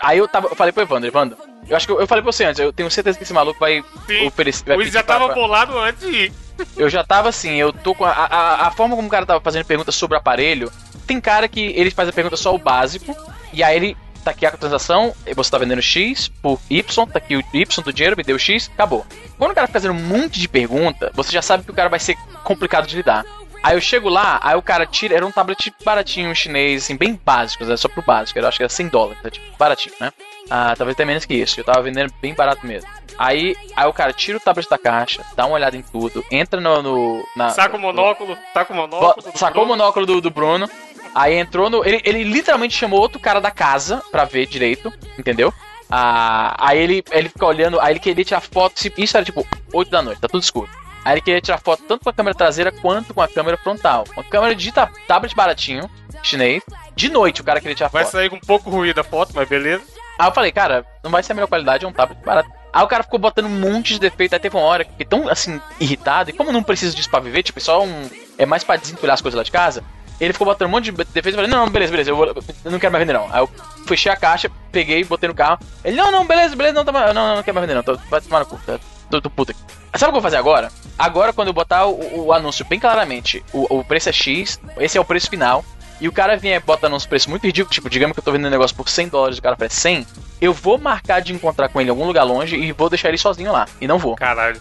Aí- 0.03 0.19
eu 0.19 0.27
tava, 0.27 0.49
eu 0.49 0.57
falei 0.57 0.73
pro 0.73 0.83
Evandro, 0.83 1.07
Evandro, 1.09 1.37
eu 1.69 1.77
acho 1.77 1.87
que 1.87 1.93
eu, 1.93 2.01
eu 2.01 2.07
falei 2.07 2.23
pra 2.23 2.33
você 2.33 2.45
antes, 2.45 2.59
eu 2.59 2.73
tenho 2.73 2.91
certeza 2.91 3.19
que 3.19 3.25
esse 3.25 3.33
maluco 3.35 3.61
vai 3.61 3.85
Sim. 4.07 4.27
oferecer. 4.27 4.65
vai 4.65 4.77
O 4.79 4.85
já 4.91 5.03
tava 5.03 5.27
pra- 5.27 5.35
bolado 5.35 5.79
antes 5.79 6.01
de 6.09 6.17
ir. 6.17 6.33
Eu 6.77 6.89
já 6.89 7.03
tava 7.03 7.29
assim, 7.29 7.57
eu 7.57 7.73
tô 7.73 7.97
com 7.97 8.05
a, 8.05 8.13
a, 8.13 8.69
a 8.69 8.71
forma 8.71 8.95
como 8.95 9.09
o 9.09 9.11
cara 9.11 9.27
tava 9.27 9.41
fazendo 9.41 9.65
perguntas 9.65 9.93
sobre 9.97 10.15
o 10.17 10.19
aparelho. 10.21 10.71
Tem 11.05 11.21
cara 11.21 11.49
que 11.49 11.61
ele 11.61 11.91
faz 11.91 12.09
a 12.09 12.13
pergunta 12.13 12.37
só 12.37 12.55
o 12.55 12.59
básico, 12.59 13.13
e 13.53 13.61
aí 13.61 13.75
ele 13.75 13.97
tá 14.25 14.31
aqui 14.31 14.47
a 14.47 14.53
transação, 14.53 15.13
você 15.35 15.51
tá 15.51 15.59
vendendo 15.59 15.83
X 15.83 16.29
por 16.29 16.61
Y, 16.71 17.07
tá 17.11 17.19
aqui 17.19 17.37
o 17.37 17.43
Y 17.53 17.83
do 17.83 17.93
dinheiro, 17.93 18.17
me 18.17 18.23
deu 18.23 18.39
X, 18.39 18.71
acabou. 18.73 19.05
Quando 19.37 19.51
o 19.51 19.55
cara 19.57 19.67
fica 19.67 19.81
fazendo 19.81 19.99
um 19.99 20.03
monte 20.03 20.39
de 20.39 20.47
pergunta, 20.49 21.11
você 21.13 21.33
já 21.33 21.43
sabe 21.43 21.65
que 21.65 21.73
o 21.73 21.75
cara 21.75 21.89
vai 21.89 21.99
ser 21.99 22.17
complicado 22.45 22.87
de 22.87 22.95
lidar. 22.95 23.25
Aí 23.65 23.75
eu 23.77 23.81
chego 23.81 24.11
lá, 24.11 24.39
aí 24.43 24.55
o 24.57 24.61
cara 24.63 24.85
tira, 24.85 25.17
era 25.17 25.27
um 25.27 25.33
tablet 25.33 25.73
baratinho 25.83 26.35
chinês, 26.37 26.85
assim, 26.85 26.97
bem 26.97 27.19
básico, 27.25 27.65
né, 27.65 27.77
só 27.79 27.89
pro 27.89 28.03
básico, 28.03 28.39
eu 28.39 28.47
acho 28.47 28.59
que 28.59 28.63
era 28.63 28.69
100 28.69 28.89
dólares, 28.89 29.23
tá, 29.23 29.31
tipo, 29.31 29.57
baratinho, 29.57 29.95
né? 29.99 30.13
Ah, 30.51 30.75
talvez 30.77 30.95
até 30.95 31.07
menos 31.07 31.25
que 31.25 31.33
isso, 31.35 31.59
eu 31.59 31.65
tava 31.65 31.81
vendendo 31.81 32.13
bem 32.21 32.35
barato 32.35 32.67
mesmo. 32.67 32.89
Aí, 33.17 33.57
aí 33.75 33.87
o 33.89 33.93
cara 33.93 34.13
tira 34.13 34.37
o 34.37 34.41
tablet 34.41 34.69
da 34.69 34.77
caixa, 34.77 35.25
dá 35.35 35.47
uma 35.47 35.55
olhada 35.55 35.77
em 35.77 35.83
tudo, 35.83 36.23
entra 36.31 36.61
no. 36.61 36.83
no 36.83 37.27
na, 37.35 37.49
Saca 37.51 37.77
o 37.77 37.81
monóculo, 37.81 38.37
taca 38.53 38.73
o 38.73 38.77
monóculo. 38.77 39.33
sacou 39.35 39.63
o 39.65 39.67
monóculo 39.67 40.05
do, 40.05 40.21
do 40.21 40.31
Bruno. 40.31 40.69
Aí 41.15 41.35
entrou 41.35 41.71
no. 41.71 41.83
Ele, 41.87 42.03
ele 42.05 42.25
literalmente 42.25 42.77
chamou 42.77 43.01
outro 43.01 43.19
cara 43.21 43.41
da 43.41 43.51
casa 43.53 44.03
pra 44.11 44.25
ver 44.25 44.47
direito, 44.47 44.93
entendeu? 45.19 45.55
Ah, 45.89 46.55
aí 46.59 46.79
ele, 46.81 47.05
ele 47.13 47.29
fica 47.29 47.47
olhando, 47.47 47.81
aí 47.81 47.93
ele 47.93 48.01
queria 48.01 48.25
tirar 48.25 48.41
foto. 48.41 48.81
se- 48.81 48.93
Isso 48.99 49.17
era 49.17 49.25
tipo 49.25 49.47
8 49.73 49.91
da 49.91 50.03
noite, 50.03 50.21
tá 50.21 50.27
tudo 50.29 50.43
escuro. 50.43 50.69
Aí 51.05 51.15
ele 51.15 51.21
queria 51.21 51.41
tirar 51.41 51.59
foto 51.59 51.83
tanto 51.87 52.03
com 52.05 52.11
a 52.11 52.13
câmera 52.13 52.35
traseira 52.37 52.73
quanto 52.73 53.13
com 53.13 53.21
a 53.21 53.29
câmera 53.29 53.57
frontal. 53.57 54.05
Uma 54.17 54.25
câmera 54.25 54.55
de 54.55 54.73
ta- 54.73 54.91
tablet 55.07 55.35
baratinho, 55.35 55.89
chinês. 56.23 56.63
De 56.97 57.11
noite 57.11 57.41
o 57.41 57.45
cara 57.45 57.61
queria 57.61 57.75
tirar 57.75 57.89
Vai 57.89 58.05
foto. 58.05 58.13
sair 58.13 58.31
com 58.31 58.37
um 58.37 58.41
pouco 58.41 58.71
ruído 58.71 59.01
a 59.01 59.05
foto, 59.05 59.33
mas 59.35 59.49
beleza. 59.49 59.83
Aí 60.19 60.29
eu 60.29 60.33
falei, 60.33 60.53
cara, 60.53 60.87
não 61.03 61.11
vai 61.11 61.23
ser 61.23 61.33
a 61.33 61.35
melhor 61.35 61.49
qualidade, 61.49 61.85
é 61.85 61.89
um 61.89 61.93
tablet 61.93 62.19
barato. 62.25 62.49
Aí 62.73 62.83
o 62.83 62.89
cara 62.89 63.03
ficou 63.03 63.19
botando 63.19 63.47
um 63.47 63.49
monte 63.61 63.95
de 63.95 64.01
defeito, 64.01 64.33
aí 64.33 64.39
teve 64.41 64.57
uma 64.57 64.65
hora 64.65 64.85
que 64.85 64.91
fiquei 64.93 65.07
tão, 65.07 65.29
assim, 65.29 65.61
irritado, 65.79 66.31
e 66.31 66.33
como 66.33 66.51
não 66.53 66.63
preciso 66.63 66.95
disso 66.97 67.11
pra 67.11 67.21
viver, 67.21 67.43
tipo, 67.43 67.59
é 67.59 67.63
só 67.63 67.83
um... 67.85 68.11
É 68.39 68.45
mais 68.47 68.65
pra 68.65 68.77
desentulhar 68.77 69.15
as 69.15 69.21
coisas 69.21 69.37
lá 69.37 69.45
de 69.45 69.51
casa, 69.53 69.85
ele 70.21 70.33
ficou 70.33 70.45
botando 70.47 70.69
um 70.69 70.71
monte 70.71 70.87
de 70.87 70.93
defeito, 70.93 71.29
eu 71.29 71.35
falei, 71.35 71.49
não, 71.51 71.67
não, 71.67 71.73
beleza, 71.73 71.91
beleza, 71.93 72.11
eu, 72.11 72.17
vou, 72.17 72.27
eu 72.27 72.71
não 72.71 72.79
quero 72.81 72.93
mais 72.93 73.05
vender 73.07 73.13
não. 73.17 73.29
Aí 73.33 73.41
eu 73.41 73.51
fechei 73.87 74.11
a 74.11 74.17
caixa, 74.17 74.51
peguei, 74.73 75.05
botei 75.05 75.29
no 75.29 75.35
carro, 75.35 75.59
ele, 75.85 75.97
não, 75.97 76.11
não, 76.11 76.27
beleza, 76.27 76.57
beleza, 76.57 76.75
não, 76.75 76.85
tá, 76.85 76.93
não, 76.93 77.15
não, 77.15 77.37
não 77.37 77.43
quero 77.45 77.55
mais 77.55 77.67
vender 77.69 77.75
não, 77.77 77.83
tô, 77.85 77.97
vai 78.11 78.21
tomar 78.21 78.41
no 78.41 78.47
cu, 78.47 78.59
tá, 78.67 78.79
tô, 79.11 79.21
tô 79.21 79.31
puta. 79.31 79.55
Sabe 79.97 79.97
o 79.97 79.99
que 79.99 80.05
eu 80.07 80.13
vou 80.13 80.23
fazer 80.23 80.37
agora? 80.37 80.71
Agora, 80.99 81.33
quando 81.33 81.49
eu 81.49 81.55
botar 81.55 81.87
o, 81.87 82.27
o 82.27 82.33
anúncio 82.33 82.65
bem 82.65 82.79
claramente, 82.81 83.45
o, 83.53 83.79
o 83.79 83.85
preço 83.85 84.09
é 84.09 84.13
X, 84.13 84.61
esse 84.79 84.99
é 84.99 85.01
o 85.01 85.05
preço 85.05 85.31
final, 85.31 85.65
e 86.01 86.09
o 86.09 86.13
cara 86.13 86.37
vier 86.37 86.61
botando 86.61 86.95
uns 86.95 87.07
preços 87.07 87.29
muito 87.29 87.45
ridículos, 87.47 87.75
tipo, 87.75 87.89
digamos 87.89 88.15
que 88.15 88.21
eu 88.21 88.25
tô 88.25 88.33
vendendo 88.33 88.49
um 88.49 88.51
negócio 88.51 88.77
por 88.77 88.89
100 88.89 89.09
dólares 89.09 89.37
e 89.37 89.41
o 89.41 89.43
cara 89.43 89.55
oferece 89.55 89.77
100, 89.81 90.07
eu 90.41 90.53
vou 90.53 90.79
marcar 90.79 91.21
de 91.21 91.33
encontrar 91.33 91.69
com 91.69 91.81
ele 91.81 91.89
em 91.89 91.93
algum 91.93 92.05
lugar 92.07 92.25
longe 92.25 92.57
e 92.57 92.73
vou 92.73 92.89
deixar 92.91 93.09
ele 93.09 93.19
sozinho 93.19 93.53
lá. 93.53 93.67
E 93.81 93.87
não 93.87 93.99
vou. 93.99 94.17
Caralho. 94.17 94.61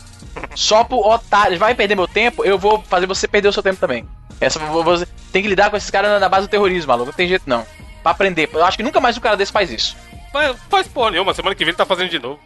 Só 0.55 0.83
pro 0.83 0.97
otário, 0.97 1.57
vai 1.57 1.73
perder 1.75 1.95
meu 1.95 2.07
tempo, 2.07 2.45
eu 2.45 2.57
vou 2.57 2.81
fazer 2.87 3.05
você 3.07 3.27
perder 3.27 3.47
o 3.49 3.53
seu 3.53 3.63
tempo 3.63 3.79
também. 3.79 4.07
Essa, 4.39 4.59
você 4.59 5.07
tem 5.31 5.41
que 5.41 5.47
lidar 5.47 5.69
com 5.69 5.77
esses 5.77 5.89
caras 5.89 6.11
na- 6.11 6.19
na 6.19 6.29
base 6.29 6.47
do 6.47 6.49
terrorismo, 6.51 6.87
maluco. 6.89 7.07
Não 7.07 7.13
tem 7.13 7.27
jeito 7.27 7.43
não. 7.47 7.65
Pra 8.01 8.11
aprender. 8.11 8.49
Eu 8.53 8.65
acho 8.65 8.77
que 8.77 8.83
nunca 8.83 8.99
mais 8.99 9.17
um 9.17 9.21
cara 9.21 9.37
desse 9.37 9.51
faz 9.51 9.71
isso. 9.71 9.95
Mas 10.33 10.55
faz 10.69 10.87
porra 10.87 11.11
nenhuma, 11.11 11.33
semana 11.33 11.55
que 11.55 11.63
vem 11.63 11.69
ele 11.69 11.77
tá 11.77 11.85
fazendo 11.85 12.09
de 12.09 12.19
novo. 12.19 12.39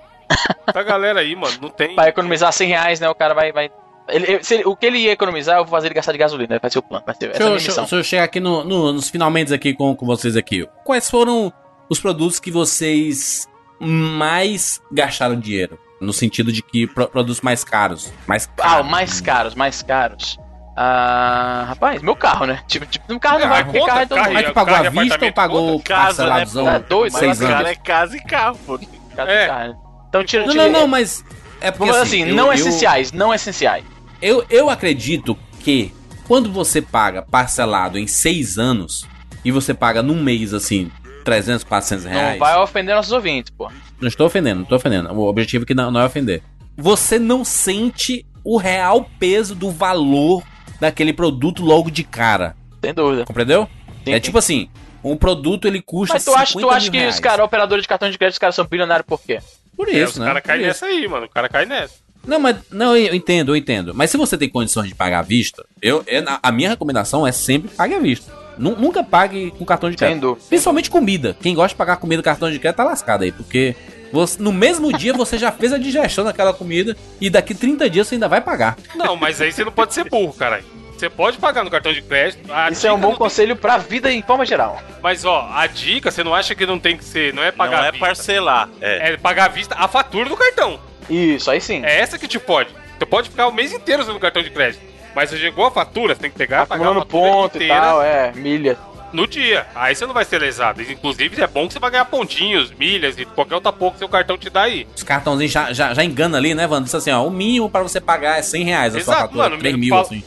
Tá 0.73 0.83
galera 0.83 1.19
aí, 1.21 1.35
mano, 1.35 1.53
não 1.61 1.69
tem. 1.69 1.95
Pra 1.95 2.07
economizar 2.09 2.51
100 2.51 2.67
reais, 2.67 2.99
né? 2.99 3.09
O 3.09 3.15
cara 3.15 3.33
vai. 3.33 3.51
vai... 3.51 3.69
Ele, 4.09 4.41
se 4.43 4.55
ele- 4.55 4.65
o 4.65 4.75
que 4.75 4.85
ele 4.85 4.99
ia 4.99 5.11
economizar, 5.11 5.57
eu 5.57 5.63
vou 5.65 5.71
fazer 5.71 5.87
ele 5.87 5.95
gastar 5.95 6.11
de 6.13 6.17
gasolina. 6.17 6.59
Vai 6.61 6.71
ser 6.71 6.79
o 6.79 6.81
plano. 6.83 7.03
Vai 7.05 7.15
ser, 7.15 7.29
essa 7.29 7.33
é 7.33 7.35
a 7.35 7.37
Deixa 7.37 7.43
eu, 7.43 7.47
minha 7.49 7.57
deixa, 7.59 7.81
deixa 7.81 7.95
eu 7.95 8.03
chegar 8.03 8.23
aqui 8.23 8.39
no, 8.39 8.63
no- 8.63 8.93
nos 8.93 9.09
finalmente 9.09 9.53
aqui 9.53 9.73
com, 9.73 9.95
com 9.95 10.05
vocês 10.05 10.35
aqui. 10.37 10.67
Quais 10.85 11.09
foram 11.09 11.51
os 11.89 11.99
produtos 11.99 12.39
que 12.39 12.51
vocês 12.51 13.47
mais 13.79 14.81
gastaram 14.91 15.39
dinheiro? 15.39 15.77
No 15.99 16.13
sentido 16.13 16.51
de 16.51 16.61
que 16.61 16.85
pro- 16.87 17.07
produtos 17.07 17.41
mais 17.41 17.63
caros. 17.63 18.13
Mais 18.27 18.47
Ah, 18.57 18.61
caros. 18.61 18.87
o 18.87 18.89
mais 18.89 19.21
caros, 19.21 19.55
mais 19.55 19.81
caros. 19.81 20.37
Ah, 20.75 21.65
rapaz, 21.69 22.01
meu 22.03 22.15
carro, 22.15 22.45
né? 22.45 22.59
Tipo, 22.67 22.85
tipo 22.85 23.11
no 23.11 23.19
carro 23.19 23.39
não 23.39 23.47
Ah, 23.47 23.49
vai, 23.49 23.63
porque 23.63 23.79
conta, 23.79 23.91
carro 23.91 24.01
é 24.01 24.05
todo 24.05 24.17
carro, 24.19 24.27
mundo. 24.29 24.35
Mas 24.35 24.45
tu 24.47 24.53
pagou 24.53 24.75
à 24.75 24.77
e 24.85 24.89
vista 24.91 25.25
ou 25.25 25.33
pagou 25.33 25.79
Casa, 25.81 26.23
né? 26.23 26.29
parceladozão? 26.29 26.65
Tá 26.65 26.77
doido, 26.77 27.13
Mas 27.13 27.19
seis 27.19 27.41
anos. 27.41 27.53
cara 27.55 27.71
é 27.71 27.75
casa 27.75 28.15
e 28.17 28.23
carro, 28.23 28.59
pô. 28.65 28.79
Carro, 29.15 29.29
É. 29.31 29.47
carro. 29.47 29.86
Então 30.09 30.23
tira, 30.23 30.45
Não, 30.45 30.51
tira 30.51 30.69
não, 30.69 30.81
não, 30.81 30.87
mas. 30.87 31.23
É 31.59 31.71
porque 31.71 31.91
Vamos 31.91 32.07
assim, 32.07 32.21
assim, 32.21 32.29
eu- 32.29 32.35
não 32.35 32.47
eu- 32.47 32.53
essenciais, 32.53 33.11
não 33.11 33.33
essenciais. 33.33 33.83
Eu, 34.21 34.45
eu 34.49 34.69
acredito 34.69 35.37
que 35.59 35.91
quando 36.27 36.51
você 36.51 36.81
paga 36.81 37.21
parcelado 37.21 37.97
em 37.97 38.07
seis 38.07 38.57
anos 38.57 39.05
e 39.43 39.51
você 39.51 39.73
paga 39.73 40.01
num 40.03 40.21
mês 40.21 40.53
assim 40.53 40.91
300, 41.23 41.63
400 41.63 42.05
reais. 42.05 42.31
Não 42.33 42.39
vai 42.39 42.57
ofender 42.57 42.95
nossos 42.95 43.11
ouvintes, 43.11 43.51
pô. 43.55 43.69
Não 43.99 44.07
estou 44.07 44.27
ofendendo, 44.27 44.57
não 44.57 44.63
estou 44.63 44.77
ofendendo. 44.77 45.11
O 45.13 45.27
objetivo 45.27 45.63
aqui 45.63 45.73
não, 45.73 45.91
não 45.91 45.99
é 46.01 46.05
ofender. 46.05 46.41
Você 46.77 47.17
não 47.19 47.43
sente 47.43 48.25
o 48.43 48.57
real 48.57 49.09
peso 49.19 49.53
do 49.55 49.69
valor 49.71 50.43
daquele 50.79 51.11
produto 51.11 51.63
logo 51.65 51.89
de 51.89 52.03
cara. 52.03 52.55
Sem 52.83 52.93
dúvida. 52.93 53.25
Compreendeu? 53.25 53.67
Sim, 54.05 54.11
é 54.11 54.15
sim. 54.15 54.19
tipo 54.21 54.37
assim, 54.37 54.69
um 55.03 55.17
produto 55.17 55.67
ele 55.67 55.81
custa 55.81 56.13
Mas 56.15 56.23
tu 56.23 56.33
acha, 56.33 56.53
tu 56.53 56.59
50 56.59 56.75
acha 56.77 56.91
que 56.91 56.97
reais. 56.97 57.15
os 57.15 57.19
caras, 57.19 57.45
operadores 57.45 57.81
de 57.81 57.87
cartão 57.87 58.09
de 58.09 58.17
crédito, 58.17 58.33
os 58.33 58.39
caras 58.39 58.55
são 58.55 58.65
bilionários 58.65 59.05
por 59.07 59.19
quê? 59.19 59.39
Por 59.77 59.87
É, 59.87 59.91
isso, 59.93 60.13
os 60.13 60.17
né? 60.17 60.33
Por 60.33 60.41
caem 60.41 60.59
isso. 60.61 60.67
nessa 60.67 60.85
aí, 60.87 61.07
mano. 61.07 61.27
O 61.27 61.29
cara 61.29 61.47
cai 61.47 61.65
nessa. 61.65 61.93
Não, 62.25 62.39
mas 62.39 62.57
não, 62.71 62.97
eu 62.97 63.13
entendo, 63.15 63.51
eu 63.53 63.55
entendo. 63.55 63.93
Mas 63.93 64.09
se 64.11 64.17
você 64.17 64.37
tem 64.37 64.49
condições 64.49 64.89
de 64.89 64.95
pagar 64.95 65.19
à 65.19 65.21
vista, 65.21 65.63
eu, 65.81 66.03
eu- 66.07 66.23
a 66.43 66.51
minha 66.51 66.67
recomendação 66.69 67.25
é 67.25 67.31
sempre 67.31 67.69
pague 67.69 67.93
à 67.93 67.99
vista. 67.99 68.33
Nu- 68.57 68.75
Nunca 68.75 69.03
pague 69.03 69.51
com 69.51 69.63
cartão 69.63 69.89
de 69.89 69.95
crédito. 69.95 70.37
Principalmente 70.49 70.89
comida. 70.89 71.37
Quem 71.39 71.53
gosta 71.55 71.69
de 71.69 71.75
pagar 71.75 71.97
comida 71.97 72.21
com 72.21 72.25
cartão 72.25 72.51
de 72.51 72.57
crédito 72.59 72.77
tá 72.77 72.83
lascado 72.83 73.23
aí, 73.23 73.31
porque 73.31 73.75
você- 74.11 74.41
no 74.41 74.51
mesmo 74.51 74.91
dia 74.91 75.13
você 75.13 75.37
já 75.37 75.51
fez 75.51 75.71
a 75.71 75.77
digestão 75.77 76.25
daquela 76.25 76.51
comida 76.53 76.97
e 77.21 77.29
daqui 77.29 77.53
30 77.53 77.87
dias 77.89 78.07
você 78.07 78.15
ainda 78.15 78.27
vai 78.27 78.41
pagar. 78.41 78.75
Não, 78.95 79.15
mas 79.15 79.39
aí 79.39 79.51
você 79.53 79.63
não 79.63 79.71
pode 79.71 79.93
ser 79.93 80.09
burro, 80.09 80.33
caralho. 80.33 80.65
Você 80.97 81.09
pode 81.09 81.37
pagar 81.37 81.63
no 81.63 81.69
cartão 81.69 81.93
de 81.93 82.01
crédito. 82.01 82.51
A 82.51 82.69
Isso 82.69 82.87
é 82.87 82.91
um 82.91 82.95
bom 82.95 83.01
não 83.01 83.09
tem- 83.09 83.17
conselho 83.19 83.55
pra 83.55 83.77
vida 83.77 84.11
em 84.11 84.21
forma 84.23 84.45
geral. 84.45 84.81
Mas 85.01 85.23
ó, 85.25 85.47
a 85.53 85.67
dica, 85.67 86.09
você 86.09 86.23
não 86.23 86.33
acha 86.33 86.55
que 86.55 86.65
não 86.65 86.79
tem 86.79 86.97
que 86.97 87.03
ser, 87.05 87.33
não 87.33 87.43
é 87.43 87.51
pagar 87.51 87.77
Não 87.77 87.83
à 87.83 87.87
é 87.87 87.91
vista. 87.91 88.05
parcelar. 88.07 88.69
É. 88.81 89.13
É 89.13 89.17
pagar 89.17 89.45
à 89.45 89.47
vista 89.49 89.75
a 89.77 89.87
fatura 89.87 90.27
do 90.27 90.35
cartão. 90.35 90.79
Isso, 91.09 91.49
aí 91.51 91.61
sim. 91.61 91.85
É 91.85 91.99
essa 91.99 92.17
que 92.17 92.27
te 92.27 92.39
pode. 92.39 92.69
Você 92.97 93.05
pode 93.05 93.29
ficar 93.29 93.47
o 93.47 93.53
mês 93.53 93.71
inteiro 93.71 94.01
usando 94.01 94.19
cartão 94.19 94.41
de 94.41 94.49
crédito. 94.49 94.81
Mas 95.15 95.29
você 95.29 95.37
chegou 95.37 95.65
a 95.65 95.71
fatura, 95.71 96.13
você 96.15 96.21
tem 96.21 96.31
que 96.31 96.37
pegar, 96.37 96.65
pagar 96.65 96.85
a 96.85 96.89
Acumulando 96.91 97.11
fatura 97.11 97.31
ponto 97.41 97.53
e 97.55 97.63
inteira 97.65 97.81
tal, 97.81 98.01
é, 98.03 98.31
milha. 98.33 98.77
no 99.13 99.25
dia. 99.27 99.65
Aí 99.73 99.95
você 99.95 100.05
não 100.05 100.13
vai 100.13 100.25
ser 100.25 100.39
lesado. 100.39 100.81
Inclusive, 100.81 101.41
é 101.41 101.47
bom 101.47 101.67
que 101.67 101.73
você 101.73 101.79
vai 101.79 101.89
ganhar 101.91 102.05
pontinhos, 102.05 102.71
milhas 102.71 103.17
e 103.17 103.25
qualquer 103.25 103.55
outra 103.55 103.71
pouco 103.71 103.93
que 103.93 103.99
seu 103.99 104.09
cartão 104.09 104.37
te 104.37 104.49
dá 104.49 104.63
aí. 104.63 104.87
Os 104.95 105.03
cartãozinhos 105.03 105.51
já, 105.51 105.71
já, 105.73 105.93
já 105.93 106.03
engana 106.03 106.37
ali, 106.37 106.53
né, 106.53 106.67
Wanda? 106.67 106.83
Diz 106.85 106.93
assim, 106.95 107.11
ó, 107.11 107.25
o 107.25 107.31
mínimo 107.31 107.69
pra 107.69 107.81
você 107.81 108.01
pagar 108.01 108.37
é 108.37 108.41
100 108.41 108.63
reais 108.65 108.95
a 108.95 108.99
sua 108.99 109.13
Exato, 109.13 109.21
fatura, 109.29 109.43
mano, 109.49 109.57
3 109.59 109.73
me 109.75 109.81
mil, 109.81 109.89
fala- 109.89 110.01
assim. 110.03 110.23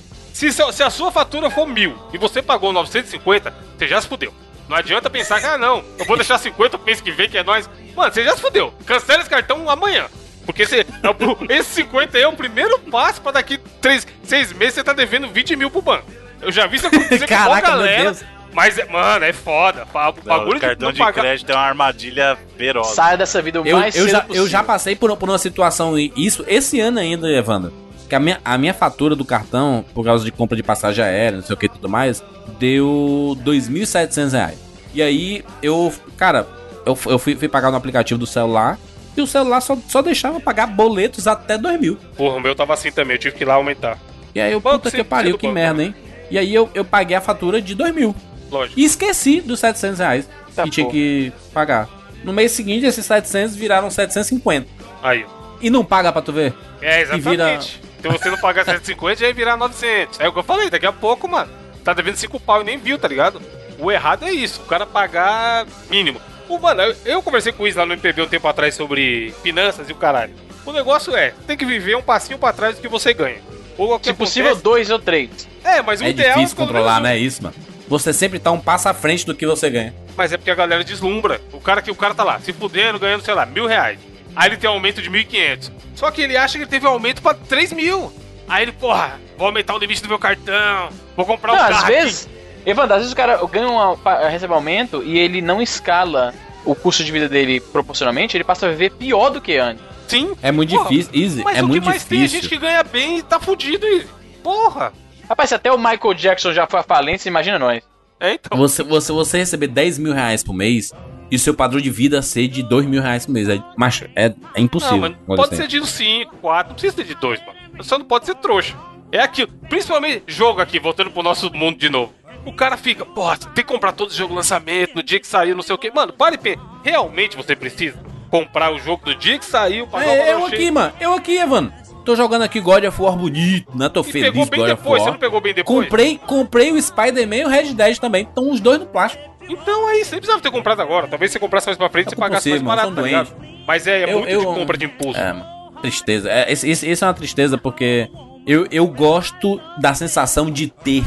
Se, 0.48 0.72
se 0.72 0.82
a 0.82 0.88
sua 0.90 1.10
fatura 1.12 1.50
for 1.50 1.66
mil 1.66 1.94
e 2.14 2.18
você 2.18 2.40
pagou 2.40 2.72
950, 2.72 3.52
você 3.76 3.86
já 3.86 4.00
se 4.00 4.08
fudeu. 4.08 4.32
Não 4.68 4.76
adianta 4.76 5.10
pensar 5.10 5.40
que, 5.40 5.46
ah, 5.46 5.58
não, 5.58 5.82
eu 5.98 6.04
vou 6.06 6.16
deixar 6.16 6.38
50 6.38 6.78
pro 6.78 6.86
mês 6.86 7.00
que 7.00 7.10
vem, 7.10 7.28
que 7.28 7.36
é 7.36 7.42
nós. 7.44 7.68
Mano, 7.94 8.12
você 8.12 8.24
já 8.24 8.34
se 8.34 8.40
fudeu. 8.40 8.72
Cancela 8.86 9.20
esse 9.20 9.28
cartão 9.28 9.68
amanhã. 9.68 10.06
Porque 10.46 10.64
você, 10.64 10.80
é 10.80 11.52
esse 11.58 11.70
50 11.74 12.16
aí 12.16 12.22
é 12.24 12.28
o 12.28 12.32
primeiro 12.32 12.78
passo 12.78 13.20
pra 13.20 13.32
daqui 13.32 13.58
3, 13.80 14.06
6 14.22 14.52
meses 14.54 14.74
você 14.74 14.84
tá 14.84 14.92
devendo 14.92 15.28
20 15.28 15.56
mil 15.56 15.70
pro 15.70 15.82
banco. 15.82 16.06
Eu 16.40 16.50
já 16.50 16.66
vi 16.66 16.76
isso 16.76 16.86
acontecer 16.86 17.26
com 17.26 17.34
uma 17.34 17.44
Caraca, 17.44 17.68
meu 17.72 17.78
galera. 17.78 18.02
Deus. 18.04 18.24
Mas, 18.54 18.78
é- 18.78 18.86
mano, 18.86 19.24
é 19.24 19.32
foda. 19.32 19.86
O 19.92 19.98
Não, 19.98 20.12
bagulho 20.24 20.56
o 20.56 20.60
cartão 20.60 20.86
não 20.88 20.92
de 20.92 20.98
pagar- 21.00 21.20
crédito 21.22 21.50
é 21.50 21.54
uma 21.54 21.62
armadilha 21.66 22.38
feroz. 22.56 22.88
Saia 22.88 23.16
dessa 23.18 23.42
vida 23.42 23.60
o 23.60 23.66
Eu, 23.66 23.76
mais 23.78 23.94
eu, 23.94 24.04
cedo 24.04 24.12
já, 24.12 24.20
possível. 24.22 24.42
eu 24.42 24.48
já 24.48 24.62
passei 24.64 24.96
por, 24.96 25.14
por 25.16 25.28
uma 25.28 25.38
situação, 25.38 25.98
e 25.98 26.12
isso 26.16 26.44
esse 26.48 26.80
ano 26.80 26.98
ainda, 26.98 27.28
Evandro. 27.30 27.72
Que 28.10 28.14
a 28.16 28.20
minha, 28.20 28.40
a 28.44 28.58
minha 28.58 28.74
fatura 28.74 29.14
do 29.16 29.24
cartão, 29.24 29.84
por 29.94 30.04
causa 30.04 30.24
de 30.24 30.32
compra 30.32 30.56
de 30.56 30.62
passagem 30.64 31.02
aérea, 31.02 31.38
não 31.38 31.44
sei 31.44 31.54
o 31.54 31.56
que 31.56 31.66
e 31.66 31.68
tudo 31.68 31.88
mais, 31.88 32.22
deu 32.58 33.36
2.700 33.44 34.32
reais. 34.32 34.58
E 34.92 35.00
aí 35.00 35.44
eu, 35.62 35.92
cara, 36.16 36.46
eu, 36.84 36.98
eu 37.06 37.18
fui, 37.18 37.36
fui 37.36 37.48
pagar 37.48 37.70
no 37.70 37.76
aplicativo 37.76 38.18
do 38.18 38.26
celular 38.26 38.76
e 39.16 39.22
o 39.22 39.26
celular 39.26 39.60
só, 39.60 39.78
só 39.88 40.02
deixava 40.02 40.40
pagar 40.40 40.66
boletos 40.66 41.26
até 41.28 41.56
2 41.56 41.80
mil. 41.80 41.96
Porra, 42.16 42.36
o 42.36 42.40
meu 42.40 42.54
tava 42.54 42.74
assim 42.74 42.90
também, 42.90 43.14
eu 43.14 43.20
tive 43.20 43.36
que 43.36 43.44
ir 43.44 43.46
lá 43.46 43.54
aumentar. 43.54 43.96
E 44.34 44.40
aí 44.40 44.52
eu, 44.52 44.60
puta 44.60 44.90
que 44.90 45.04
pariu, 45.04 45.38
que 45.38 45.46
banco, 45.46 45.54
merda, 45.54 45.82
hein? 45.84 45.94
E 46.30 46.38
aí 46.38 46.52
eu, 46.54 46.68
eu 46.74 46.84
paguei 46.84 47.16
a 47.16 47.20
fatura 47.20 47.62
de 47.62 47.74
2 47.74 47.94
mil. 47.94 48.14
Lógico. 48.50 48.78
E 48.78 48.84
esqueci 48.84 49.40
dos 49.40 49.60
700 49.60 49.98
reais 50.00 50.28
Tá 50.56 50.64
que 50.64 50.70
tinha 50.70 50.86
bom. 50.86 50.90
que 50.92 51.32
pagar. 51.54 51.88
No 52.24 52.32
mês 52.32 52.50
seguinte, 52.50 52.84
esses 52.86 53.06
700 53.06 53.54
viraram 53.54 53.88
750. 53.88 54.66
Aí. 55.00 55.24
E 55.60 55.70
não 55.70 55.84
paga 55.84 56.10
pra 56.12 56.20
tu 56.22 56.32
ver? 56.32 56.52
É, 56.82 57.02
E 57.02 57.04
vira- 57.04 57.16
exatamente. 57.52 57.80
Se 58.00 58.08
você 58.08 58.30
não 58.30 58.38
pagar 58.38 58.64
150, 58.64 59.20
já 59.20 59.26
ia 59.28 59.34
virar 59.34 59.56
900. 59.56 60.20
É 60.20 60.28
o 60.28 60.32
que 60.32 60.38
eu 60.38 60.42
falei, 60.42 60.70
daqui 60.70 60.86
a 60.86 60.92
pouco, 60.92 61.28
mano. 61.28 61.50
Tá 61.84 61.92
devendo 61.92 62.16
5 62.16 62.38
pau 62.40 62.60
e 62.62 62.64
nem 62.64 62.78
viu, 62.78 62.98
tá 62.98 63.08
ligado? 63.08 63.40
O 63.78 63.90
errado 63.90 64.24
é 64.26 64.30
isso, 64.32 64.60
o 64.62 64.66
cara 64.66 64.84
pagar 64.86 65.66
mínimo. 65.90 66.20
O, 66.48 66.58
mano, 66.58 66.82
eu, 66.82 66.96
eu 67.04 67.22
conversei 67.22 67.52
com 67.52 67.62
o 67.62 67.68
Is 67.68 67.76
lá 67.76 67.86
no 67.86 67.92
MPB 67.94 68.22
um 68.22 68.26
tempo 68.28 68.46
atrás 68.48 68.74
sobre 68.74 69.34
finanças 69.42 69.88
e 69.88 69.92
o 69.92 69.96
caralho. 69.96 70.34
O 70.66 70.72
negócio 70.72 71.16
é, 71.16 71.32
tem 71.46 71.56
que 71.56 71.64
viver 71.64 71.96
um 71.96 72.02
passinho 72.02 72.38
pra 72.38 72.52
trás 72.52 72.76
do 72.76 72.82
que 72.82 72.88
você 72.88 73.14
ganha. 73.14 73.38
Ou 73.78 73.94
o 73.94 73.98
que 73.98 74.08
Se 74.08 74.14
possível, 74.14 74.50
acontece- 74.50 74.64
dois 74.64 74.90
ou 74.90 74.98
três. 74.98 75.48
É, 75.64 75.80
mas 75.80 76.00
o 76.00 76.04
É 76.04 76.10
ideal 76.10 76.34
difícil 76.36 76.56
pelo 76.56 76.68
controlar, 76.68 77.00
menos, 77.00 77.08
né? 77.08 77.18
Isso, 77.18 77.42
mano. 77.42 77.54
Você 77.88 78.12
sempre 78.12 78.38
tá 78.38 78.50
um 78.50 78.60
passo 78.60 78.88
à 78.88 78.94
frente 78.94 79.24
do 79.24 79.34
que 79.34 79.46
você 79.46 79.70
ganha. 79.70 79.94
Mas 80.16 80.32
é 80.32 80.36
porque 80.36 80.50
a 80.50 80.54
galera 80.54 80.84
deslumbra. 80.84 81.40
O 81.52 81.60
cara 81.60 81.80
que 81.80 81.90
o 81.90 81.94
cara 81.94 82.14
tá 82.14 82.22
lá, 82.22 82.38
se 82.40 82.52
fudendo, 82.52 82.98
ganhando, 82.98 83.24
sei 83.24 83.32
lá, 83.34 83.46
mil 83.46 83.66
reais. 83.66 83.98
Aí 84.36 84.48
ele 84.48 84.56
tem 84.56 84.68
um 84.70 84.74
aumento 84.74 85.02
de 85.02 85.10
1.500. 85.10 85.70
Só 85.94 86.10
que 86.10 86.22
ele 86.22 86.36
acha 86.36 86.56
que 86.56 86.64
ele 86.64 86.70
teve 86.70 86.86
um 86.86 86.90
aumento 86.90 87.20
pra 87.20 87.34
3 87.34 87.72
mil. 87.72 88.12
Aí 88.48 88.62
ele, 88.64 88.72
porra, 88.72 89.20
vou 89.36 89.46
aumentar 89.46 89.74
o 89.74 89.78
limite 89.78 90.02
do 90.02 90.08
meu 90.08 90.18
cartão, 90.18 90.88
vou 91.16 91.24
comprar 91.26 91.52
um 91.52 91.56
Não, 91.56 91.62
carro. 91.62 91.74
às 91.74 91.82
aqui. 91.84 91.92
vezes, 91.92 92.28
Evandro, 92.66 92.94
às 92.94 92.98
vezes 93.00 93.12
o 93.12 93.16
cara 93.16 93.40
ganha 93.46 94.28
recebe 94.30 94.52
um 94.52 94.56
aumento 94.56 95.02
e 95.04 95.18
ele 95.18 95.40
não 95.40 95.62
escala 95.62 96.34
o 96.64 96.74
custo 96.74 97.02
de 97.04 97.10
vida 97.12 97.28
dele 97.28 97.60
proporcionalmente, 97.60 98.36
ele 98.36 98.44
passa 98.44 98.66
a 98.66 98.70
viver 98.70 98.90
pior 98.90 99.30
do 99.30 99.40
que 99.40 99.56
antes. 99.56 99.82
Sim. 100.08 100.32
É 100.42 100.50
muito 100.50 100.74
Porra, 100.74 100.88
difícil, 100.88 101.12
Easy. 101.14 101.42
Mas 101.44 101.58
É 101.58 101.62
o 101.62 101.68
muito 101.68 101.82
que 101.84 101.88
mais 101.88 102.04
tem 102.04 102.18
é 102.18 102.22
difícil. 102.22 102.42
gente 102.42 102.48
que 102.50 102.58
ganha 102.58 102.82
bem 102.82 103.18
e 103.18 103.22
tá 103.22 103.38
fudido, 103.38 103.86
Easy. 103.86 104.06
Porra. 104.42 104.92
Rapaz, 105.28 105.48
se 105.50 105.54
até 105.54 105.70
o 105.72 105.78
Michael 105.78 106.14
Jackson 106.14 106.52
já 106.52 106.66
foi 106.66 106.80
à 106.80 106.82
falência, 106.82 107.28
imagina 107.28 107.56
nós. 107.58 107.82
É, 108.18 108.32
então. 108.34 108.58
Você, 108.58 108.82
você, 108.82 109.12
você 109.12 109.38
receber 109.38 109.68
10 109.68 109.98
mil 109.98 110.12
reais 110.12 110.42
por 110.42 110.52
mês 110.52 110.92
e 111.30 111.36
o 111.36 111.38
seu 111.38 111.54
padrão 111.54 111.80
de 111.80 111.90
vida 111.90 112.20
ser 112.22 112.48
de 112.48 112.62
2 112.62 112.86
mil 112.86 113.00
reais 113.02 113.26
por 113.26 113.32
mês. 113.32 113.48
É, 113.48 113.62
macho, 113.76 114.06
é, 114.16 114.34
é 114.54 114.60
impossível. 114.60 115.08
Não, 115.10 115.16
mas 115.26 115.36
pode 115.36 115.56
ser 115.56 115.66
de 115.68 115.86
5, 115.86 116.36
4, 116.38 116.68
não 116.70 116.74
precisa 116.74 116.96
ser 116.96 117.04
de 117.04 117.14
2, 117.14 117.40
mano. 117.46 117.84
Só 117.84 117.98
não 117.98 118.04
pode 118.04 118.26
ser 118.26 118.34
trouxa. 118.36 118.76
É 119.12 119.20
aquilo. 119.20 119.48
Principalmente 119.68 120.22
jogo 120.26 120.60
aqui, 120.60 120.78
voltando 120.78 121.10
pro 121.10 121.22
nosso 121.22 121.52
mundo 121.52 121.78
de 121.78 121.88
novo. 121.88 122.12
O 122.44 122.52
cara 122.52 122.76
fica, 122.76 123.04
porra, 123.04 123.36
você 123.36 123.48
tem 123.50 123.64
que 123.64 123.70
comprar 123.70 123.92
todo 123.92 124.10
o 124.10 124.14
jogo 124.14 124.34
lançamento, 124.34 124.94
no 124.94 125.02
dia 125.02 125.20
que 125.20 125.26
saiu, 125.26 125.54
não 125.54 125.62
sei 125.62 125.74
o 125.74 125.78
que. 125.78 125.90
Mano, 125.90 126.12
pare 126.12 126.36
e 126.36 126.38
pensa. 126.38 126.60
Realmente 126.82 127.36
você 127.36 127.54
precisa 127.54 127.98
comprar 128.30 128.72
o 128.72 128.78
jogo 128.78 129.04
do 129.04 129.14
dia 129.14 129.38
que 129.38 129.44
saiu, 129.44 129.86
pagar 129.86 130.06
É, 130.08 130.32
eu 130.32 130.40
cheio? 130.42 130.46
aqui, 130.54 130.70
mano. 130.70 130.92
Eu 131.00 131.12
aqui, 131.14 131.36
Evandro. 131.36 131.72
Tô 132.04 132.16
jogando 132.16 132.42
aqui 132.42 132.60
God 132.60 132.84
of 132.84 133.02
War 133.02 133.14
bonito, 133.14 133.76
né? 133.76 133.88
Tô 133.90 134.00
E 134.00 134.04
feliz 134.04 134.28
pegou 134.30 134.46
bem 134.46 134.60
God 134.60 134.70
of 134.70 134.76
depois, 134.82 135.02
você 135.02 135.04
War. 135.04 135.12
não 135.12 135.20
pegou 135.20 135.40
bem 135.40 135.52
depois? 135.52 135.84
Comprei, 135.84 136.18
comprei 136.18 136.72
o 136.72 136.80
Spider-Man 136.80 137.36
e 137.36 137.44
o 137.44 137.48
Red 137.48 137.74
Dead 137.74 137.98
também. 137.98 138.22
Estão 138.24 138.50
os 138.50 138.58
dois 138.58 138.78
no 138.80 138.86
plástico. 138.86 139.29
Então 139.50 139.86
aí, 139.88 140.04
você 140.04 140.12
nem 140.12 140.20
precisava 140.20 140.40
ter 140.40 140.50
comprado 140.50 140.80
agora. 140.80 141.08
Talvez 141.08 141.32
você 141.32 141.38
comprasse 141.38 141.66
mais 141.66 141.76
pra 141.78 141.88
frente 141.90 142.08
É 142.08 142.12
e 142.12 142.14
culpa 142.14 142.28
pagasse 142.28 142.44
você, 142.44 142.50
mais 142.50 142.62
barato, 142.62 142.94
tá 142.94 143.02
ligado? 143.02 143.34
Mas 143.66 143.86
é, 143.86 144.02
é 144.02 144.04
Eu- 144.12 144.18
muito 144.18 144.30
eu- 144.30 144.40
de 144.40 144.46
compra 144.46 144.76
de 144.78 144.84
impulso. 144.86 145.18
É. 145.20 145.34
Tristeza. 145.82 146.30
É, 146.30 146.52
esse 146.52 147.02
é 147.02 147.06
uma 147.06 147.14
tristeza 147.14 147.56
porque 147.58 148.08
eu, 148.46 148.66
eu 148.70 148.86
gosto 148.86 149.60
da 149.78 149.94
sensação 149.94 150.50
de 150.50 150.68
ter. 150.68 151.04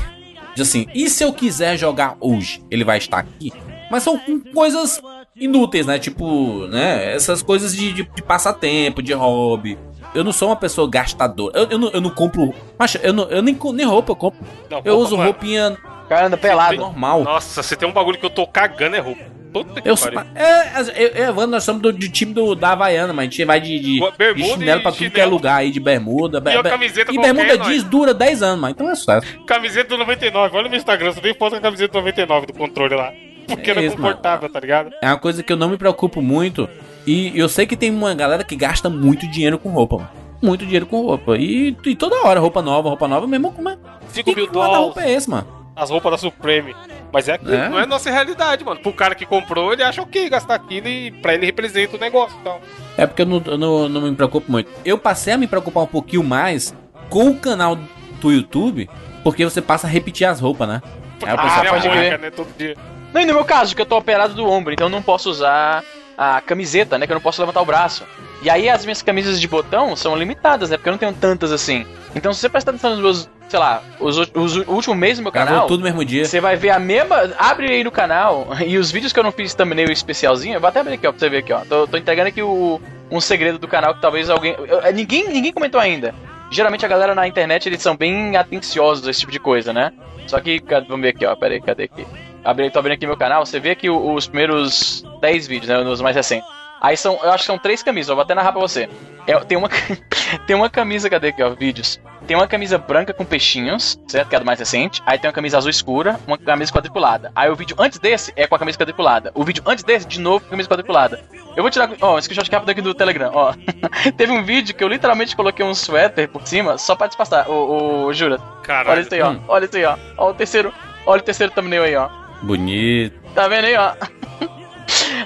De 0.55 0.61
assim, 0.61 0.87
e 0.93 1.09
se 1.09 1.23
eu 1.23 1.31
quiser 1.33 1.77
jogar 1.77 2.15
hoje? 2.19 2.61
Ele 2.69 2.83
vai 2.83 2.97
estar 2.97 3.19
aqui? 3.19 3.51
Mas 3.91 4.03
são 4.03 4.17
com 4.17 4.39
coisas 4.53 4.99
inúteis, 5.35 5.85
né? 5.85 5.99
Tipo, 5.99 6.67
né? 6.67 7.13
Essas 7.13 7.41
coisas 7.41 7.75
de, 7.75 7.93
de, 7.93 8.03
de 8.03 8.21
passatempo, 8.23 9.01
de 9.01 9.13
hobby. 9.13 9.77
Eu 10.15 10.23
não 10.23 10.31
sou 10.31 10.49
uma 10.49 10.55
pessoa 10.55 10.87
gastadora. 10.89 11.57
Eu, 11.57 11.67
eu, 11.71 11.77
não, 11.79 11.89
eu 11.89 12.01
não 12.01 12.09
compro. 12.11 12.53
Macho, 12.77 12.97
eu, 13.03 13.13
não, 13.13 13.23
eu 13.29 13.41
nem, 13.41 13.57
nem 13.73 13.85
roupa 13.85 14.11
eu 14.11 14.15
compro. 14.15 14.39
Não, 14.69 14.81
Eu 14.85 14.97
uso 14.99 15.17
mano. 15.17 15.29
roupinha 15.31 15.75
O 15.85 15.92
cara 16.13 16.27
anda 16.27 16.37
pelado. 16.37 16.77
normal. 16.77 17.23
Nossa, 17.23 17.61
você 17.63 17.75
tem 17.75 17.87
um 17.87 17.91
bagulho 17.93 18.17
que 18.17 18.25
eu 18.25 18.29
tô 18.29 18.45
cagando 18.47 18.95
é 18.95 18.99
roupa. 18.99 19.21
Puta 19.53 19.81
que 19.81 19.87
Eu, 19.87 19.95
sou- 19.95 20.11
pariu. 20.11 20.31
é, 20.33 20.81
eu, 21.19 21.29
Evandro, 21.29 21.51
nós 21.51 21.63
somos 21.63 21.79
do, 21.79 21.93
do 21.93 22.09
time 22.09 22.33
do, 22.33 22.55
da 22.55 22.71
Havaiana, 22.71 23.13
mas 23.13 23.27
a 23.27 23.29
gente 23.29 23.45
vai 23.45 23.61
de, 23.61 23.77
de, 23.79 23.99
Bermuda 24.17 24.33
de 24.33 24.43
chinelo 24.43 24.81
pra 24.81 24.91
tudo 24.91 25.11
que 25.11 25.21
é 25.21 25.25
lugar 25.25 25.57
aí, 25.57 25.69
de 25.69 25.79
bermuda. 25.79 26.39
be- 26.41 26.49
E 26.49 26.57
a 26.57 26.63
be- 26.63 26.69
camiseta 26.71 27.13
e 27.13 27.17
bermuda 27.19 27.57
jeans 27.59 27.83
dura 27.83 28.15
10 28.15 28.41
anos, 28.41 28.59
mas 28.59 28.71
então 28.71 28.89
é 28.89 28.95
sucesso. 28.95 29.27
Camiseta 29.45 29.89
do 29.89 29.97
99, 29.99 30.55
olha 30.55 30.63
no 30.63 30.69
meu 30.71 30.77
Instagram, 30.79 31.11
você 31.11 31.21
tem 31.21 31.35
foto 31.35 31.51
da 31.53 31.61
camiseta 31.61 31.91
do 31.93 31.99
99 31.99 32.47
do 32.47 32.53
controle 32.53 32.95
lá. 32.95 33.13
Porque 33.47 33.69
É 33.69 33.73
era 33.73 33.83
isso, 33.83 33.95
confortável, 33.95 34.49
tá 34.49 34.59
ligado? 34.59 34.89
É 35.01 35.07
uma 35.07 35.19
coisa 35.19 35.43
que 35.43 35.53
eu 35.53 35.57
não 35.57 35.69
me 35.69 35.77
preocupo 35.77 36.19
muito. 36.19 36.67
E 37.05 37.37
eu 37.37 37.47
sei 37.47 37.67
que 37.67 37.75
tem 37.77 37.91
uma 37.91 38.15
galera 38.15 38.43
que 38.43 38.55
gasta 38.55 38.89
muito 38.89 39.27
dinheiro 39.29 39.59
com 39.59 39.69
roupa, 39.69 39.97
mano. 39.97 40.09
Muito 40.41 40.65
dinheiro 40.65 40.87
com 40.87 41.01
roupa. 41.01 41.37
E, 41.37 41.75
e 41.85 41.95
toda 41.95 42.25
hora, 42.25 42.39
roupa 42.39 42.61
nova, 42.61 42.89
roupa 42.89 43.07
nova, 43.07 43.27
mesmo 43.27 43.51
como 43.51 43.69
é. 43.69 43.77
5 44.09 44.29
Que 44.31 44.35
mil 44.35 44.49
dólares, 44.49 44.97
é 44.97 45.11
esse, 45.11 45.29
mano? 45.29 45.45
As 45.75 45.89
roupas 45.89 46.11
da 46.11 46.17
Supreme. 46.17 46.75
Mas 47.11 47.27
é 47.29 47.33
aquilo, 47.33 47.53
É? 47.53 47.69
não 47.69 47.79
é 47.79 47.85
nossa 47.85 48.09
realidade, 48.09 48.63
mano. 48.63 48.79
Pro 48.79 48.91
cara 48.93 49.13
que 49.15 49.25
comprou, 49.25 49.71
ele 49.73 49.83
acha 49.83 50.01
ok 50.01 50.29
gastar 50.29 50.55
aquilo 50.55 50.87
e 50.87 51.11
pra 51.11 51.33
ele 51.35 51.45
representa 51.45 51.95
o 51.95 51.99
negócio. 51.99 52.35
Então, 52.41 52.59
É 52.97 53.05
porque 53.05 53.21
eu 53.21 53.25
não, 53.25 53.41
eu 53.45 53.57
não, 53.57 53.89
não 53.89 54.01
me 54.01 54.15
preocupo 54.15 54.51
muito. 54.51 54.71
Eu 54.83 54.97
passei 54.97 55.33
a 55.33 55.37
me 55.37 55.47
preocupar 55.47 55.83
um 55.83 55.87
pouquinho 55.87 56.23
mais 56.23 56.73
com 57.09 57.29
o 57.29 57.35
canal 57.37 57.77
do 58.21 58.31
YouTube, 58.31 58.89
porque 59.23 59.43
você 59.43 59.61
passa 59.61 59.85
a 59.87 59.89
repetir 59.89 60.25
as 60.27 60.39
roupas, 60.39 60.67
né? 60.67 60.81
Aí 61.23 61.31
o 61.33 61.39
ah, 61.39 61.43
pessoal 61.43 61.61
minha 61.61 61.73
pode 61.73 61.89
crer. 61.89 62.19
né? 62.19 62.31
Todo 62.31 62.47
dia. 62.57 62.75
Não, 63.13 63.21
e 63.21 63.25
no 63.25 63.33
meu 63.33 63.45
caso, 63.45 63.75
que 63.75 63.81
eu 63.81 63.85
tô 63.85 63.95
operado 63.97 64.33
do 64.33 64.45
ombro, 64.49 64.73
então 64.73 64.87
eu 64.87 64.91
não 64.91 65.01
posso 65.01 65.29
usar 65.29 65.83
a 66.17 66.41
camiseta, 66.41 66.97
né? 66.97 67.05
Que 67.05 67.11
eu 67.11 67.15
não 67.15 67.21
posso 67.21 67.41
levantar 67.41 67.61
o 67.61 67.65
braço. 67.65 68.03
E 68.41 68.49
aí 68.49 68.69
as 68.69 68.83
minhas 68.85 69.01
camisas 69.01 69.39
de 69.39 69.47
botão 69.47 69.95
são 69.95 70.15
limitadas, 70.15 70.69
né? 70.69 70.77
Porque 70.77 70.89
eu 70.89 70.93
não 70.93 70.97
tenho 70.99 71.13
tantas 71.13 71.51
assim. 71.51 71.85
Então 72.15 72.33
se 72.33 72.39
você 72.41 72.49
prestar 72.49 72.71
atenção 72.71 72.91
nos 72.91 72.99
meus, 72.99 73.29
sei 73.49 73.57
lá, 73.59 73.81
os, 73.99 74.17
os, 74.17 74.57
o 74.57 74.71
último 74.71 74.93
mês 74.95 75.17
do 75.17 75.23
meu 75.23 75.31
gravou 75.31 75.53
canal, 75.53 75.67
tudo 75.67 75.79
no 75.79 75.85
mesmo 75.85 76.03
dia. 76.03 76.25
você 76.25 76.39
vai 76.41 76.55
ver 76.55 76.69
a 76.71 76.79
mesma. 76.79 77.31
Abre 77.37 77.71
aí 77.71 77.83
no 77.83 77.91
canal 77.91 78.47
e 78.65 78.77
os 78.77 78.91
vídeos 78.91 79.13
que 79.13 79.19
eu 79.19 79.23
não 79.23 79.31
fiz 79.31 79.53
thumbnail 79.53 79.89
especialzinho, 79.91 80.55
eu 80.55 80.59
vou 80.59 80.67
até 80.67 80.81
abrir 80.81 80.95
aqui, 80.95 81.07
ó, 81.07 81.11
pra 81.11 81.19
você 81.19 81.29
ver 81.29 81.37
aqui, 81.37 81.53
ó. 81.53 81.59
Tô, 81.61 81.87
tô 81.87 81.97
entregando 81.97 82.27
aqui 82.29 82.41
o, 82.41 82.81
um 83.09 83.21
segredo 83.21 83.57
do 83.57 83.67
canal 83.67 83.95
que 83.95 84.01
talvez 84.01 84.29
alguém. 84.29 84.55
eu- 84.59 84.93
ninguém, 84.93 85.29
ninguém 85.29 85.53
comentou 85.53 85.79
ainda. 85.79 86.13
Geralmente 86.51 86.85
a 86.85 86.89
galera 86.89 87.15
na 87.15 87.27
internet 87.27 87.67
eles 87.67 87.81
são 87.81 87.95
bem 87.95 88.35
atenciosos 88.37 89.07
a 89.07 89.11
esse 89.11 89.21
tipo 89.21 89.31
de 89.31 89.39
coisa, 89.39 89.73
né? 89.73 89.91
Só 90.27 90.39
que, 90.39 90.61
vamos 90.87 91.01
ver 91.01 91.09
aqui, 91.09 91.25
ó. 91.25 91.35
Pera 91.35 91.53
aí, 91.53 91.61
cadê 91.61 91.83
aqui? 91.83 92.05
Abri, 92.43 92.69
tô 92.69 92.79
abrindo 92.79 92.95
aqui 92.95 93.07
meu 93.07 93.17
canal, 93.17 93.45
você 93.45 93.59
vê 93.59 93.71
aqui 93.71 93.89
o- 93.89 94.13
os 94.13 94.27
primeiros 94.27 95.03
10 95.21 95.47
vídeos, 95.47 95.69
né? 95.69 95.77
Os 95.79 96.01
mais 96.01 96.15
recentes. 96.15 96.47
Aí 96.81 96.97
são, 96.97 97.17
eu 97.23 97.29
acho 97.31 97.43
que 97.43 97.47
são 97.47 97.57
três 97.57 97.81
camisas, 97.81 98.09
eu 98.09 98.15
vou 98.15 98.23
até 98.23 98.35
narrar 98.35 98.51
pra 98.51 98.59
você. 98.59 98.89
É, 99.25 99.39
tem, 99.39 99.57
uma, 99.57 99.69
tem 100.45 100.53
uma 100.53 100.69
camisa, 100.69 101.09
cadê 101.09 101.29
aqui, 101.29 101.41
ó, 101.41 101.51
vídeos? 101.51 101.97
Tem 102.27 102.35
uma 102.35 102.47
camisa 102.47 102.77
branca 102.77 103.13
com 103.13 103.23
peixinhos, 103.23 103.97
certo? 104.07 104.27
Que 104.27 104.35
é 104.35 104.37
a 104.37 104.39
do 104.39 104.45
mais 104.45 104.59
recente. 104.59 105.01
Aí 105.05 105.17
tem 105.17 105.29
uma 105.29 105.33
camisa 105.33 105.57
azul 105.57 105.69
escura, 105.69 106.19
uma 106.27 106.37
camisa 106.37 106.71
quadriculada. 106.73 107.31
Aí 107.33 107.49
o 107.49 107.55
vídeo 107.55 107.75
antes 107.79 107.99
desse 107.99 108.33
é 108.35 108.45
com 108.47 108.55
a 108.55 108.59
camisa 108.59 108.77
quadriculada. 108.77 109.31
O 109.33 109.43
vídeo 109.45 109.63
antes 109.65 109.83
desse, 109.83 110.05
de 110.07 110.19
novo, 110.19 110.41
com 110.41 110.47
a 110.47 110.49
camisa 110.51 110.67
quadriculada. 110.69 111.21
Eu 111.55 111.63
vou 111.63 111.69
tirar, 111.69 111.89
ó, 112.01 112.17
um 112.17 112.21
screenshot 112.21 112.49
rápido 112.51 112.69
aqui 112.69 112.81
do 112.81 112.93
Telegram, 112.93 113.31
ó. 113.33 113.53
Teve 114.17 114.31
um 114.33 114.43
vídeo 114.43 114.75
que 114.75 114.83
eu 114.83 114.87
literalmente 114.89 115.35
coloquei 115.37 115.65
um 115.65 115.73
suéter 115.73 116.27
por 116.29 116.45
cima 116.45 116.77
só 116.77 116.95
pra 116.95 117.07
disfarçar. 117.07 117.49
Ô, 117.49 118.05
ô, 118.07 118.13
Jura, 118.13 118.37
Caralho. 118.63 118.91
olha 118.91 119.01
isso 119.01 119.13
aí, 119.13 119.21
ó. 119.21 119.35
Olha 119.47 119.65
isso 119.65 119.77
aí, 119.77 119.85
ó. 119.85 119.97
Ó 120.17 120.29
o 120.29 120.33
terceiro, 120.33 120.73
olha 121.05 121.21
o 121.21 121.23
terceiro 121.25 121.51
thumbnail 121.53 121.83
aí, 121.83 121.95
ó. 121.95 122.09
Bonito. 122.43 123.19
Tá 123.33 123.47
vendo 123.47 123.65
aí, 123.65 123.75
ó? 123.75 123.93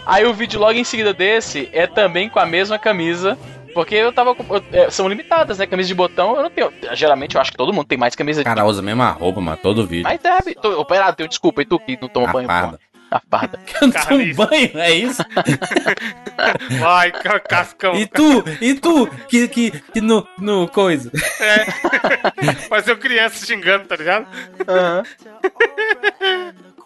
Aí 0.06 0.26
o 0.26 0.34
vídeo 0.34 0.60
logo 0.60 0.74
em 0.78 0.84
seguida 0.84 1.14
desse 1.14 1.70
é 1.74 1.86
também 1.88 2.30
com 2.30 2.40
a 2.40 2.46
mesma 2.46 2.78
camisa. 2.80 3.38
Porque 3.74 3.94
eu 3.94 4.12
tava 4.12 4.34
com. 4.34 4.56
eu- 4.56 4.64
é, 4.72 4.90
são 4.90 5.08
limitadas, 5.08 5.58
né? 5.60 5.68
Camisa 5.68 5.88
de 5.88 5.94
botão 5.94 6.36
eu 6.36 6.42
não 6.44 6.50
tenho. 6.50 6.74
Geralmente 6.94 7.36
eu 7.36 7.42
acho 7.42 7.52
que 7.52 7.58
todo 7.58 7.72
mundo 7.74 7.86
tem 7.88 7.98
mais 7.98 8.16
camisa 8.16 8.42
O 8.42 8.44
cara 8.44 8.66
usa 8.66 8.82
a 8.82 8.84
mesma 8.84 9.12
roupa, 9.12 9.40
mano, 9.40 9.58
todo 9.62 9.86
vídeo. 9.86 10.04
Mas 10.04 10.20
é, 10.24 10.54
tô, 10.60 10.80
operado, 10.80 11.16
tenho 11.18 11.30
desculpa, 11.30 11.62
e 11.62 11.66
tu 11.66 11.78
que 11.80 11.98
não 12.02 12.10
toma 12.10 12.30
A 12.30 12.34
banho? 12.34 12.48
parda. 12.48 12.78
pô? 12.80 12.84
A 13.10 13.22
parda. 13.22 13.58
Não 13.82 13.90
toma 13.92 14.04
Carniça. 14.06 14.46
banho, 14.48 14.72
é 14.80 14.92
isso? 14.94 15.24
Vai, 16.82 17.10
ca- 17.12 17.40
cascão. 17.40 17.96
E 17.96 18.06
tu, 18.06 18.44
e 18.60 18.74
tu, 18.74 19.08
que, 19.30 19.48
que, 19.48 19.72
que 19.72 20.02
no, 20.02 20.28
no 20.38 20.68
coisa. 20.68 21.10
Mas 22.70 22.86
eu 22.86 22.98
criança 22.98 23.46
xingando, 23.46 23.86
tá 23.86 23.96
ligado? 23.96 24.28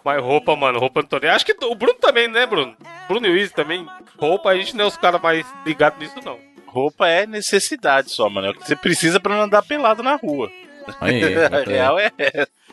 Mas 0.04 0.22
roupa, 0.22 0.56
mano, 0.56 0.78
roupa 0.78 1.00
Antônio. 1.00 1.30
Acho 1.30 1.46
que 1.46 1.56
o 1.64 1.74
Bruno 1.74 1.98
também, 2.00 2.28
né, 2.28 2.44
Bruno? 2.46 2.76
Bruno 3.06 3.26
e 3.26 3.30
o 3.30 3.36
Izzy 3.36 3.52
também. 3.52 3.86
Roupa, 4.18 4.50
a 4.50 4.56
gente 4.56 4.76
não 4.76 4.84
é 4.84 4.88
os 4.88 4.96
caras 4.96 5.20
mais 5.20 5.46
ligados 5.64 5.98
nisso, 5.98 6.16
não. 6.24 6.38
Roupa 6.66 7.06
é 7.06 7.26
necessidade 7.26 8.10
só, 8.10 8.28
mano. 8.28 8.48
É 8.48 8.50
o 8.50 8.54
que 8.54 8.66
você 8.66 8.74
precisa 8.74 9.20
pra 9.20 9.34
não 9.34 9.42
andar 9.42 9.62
pelado 9.62 10.02
na 10.02 10.16
rua. 10.16 10.50
Aí, 11.00 11.22
A 11.46 11.68
real 11.68 11.98
é 11.98 12.10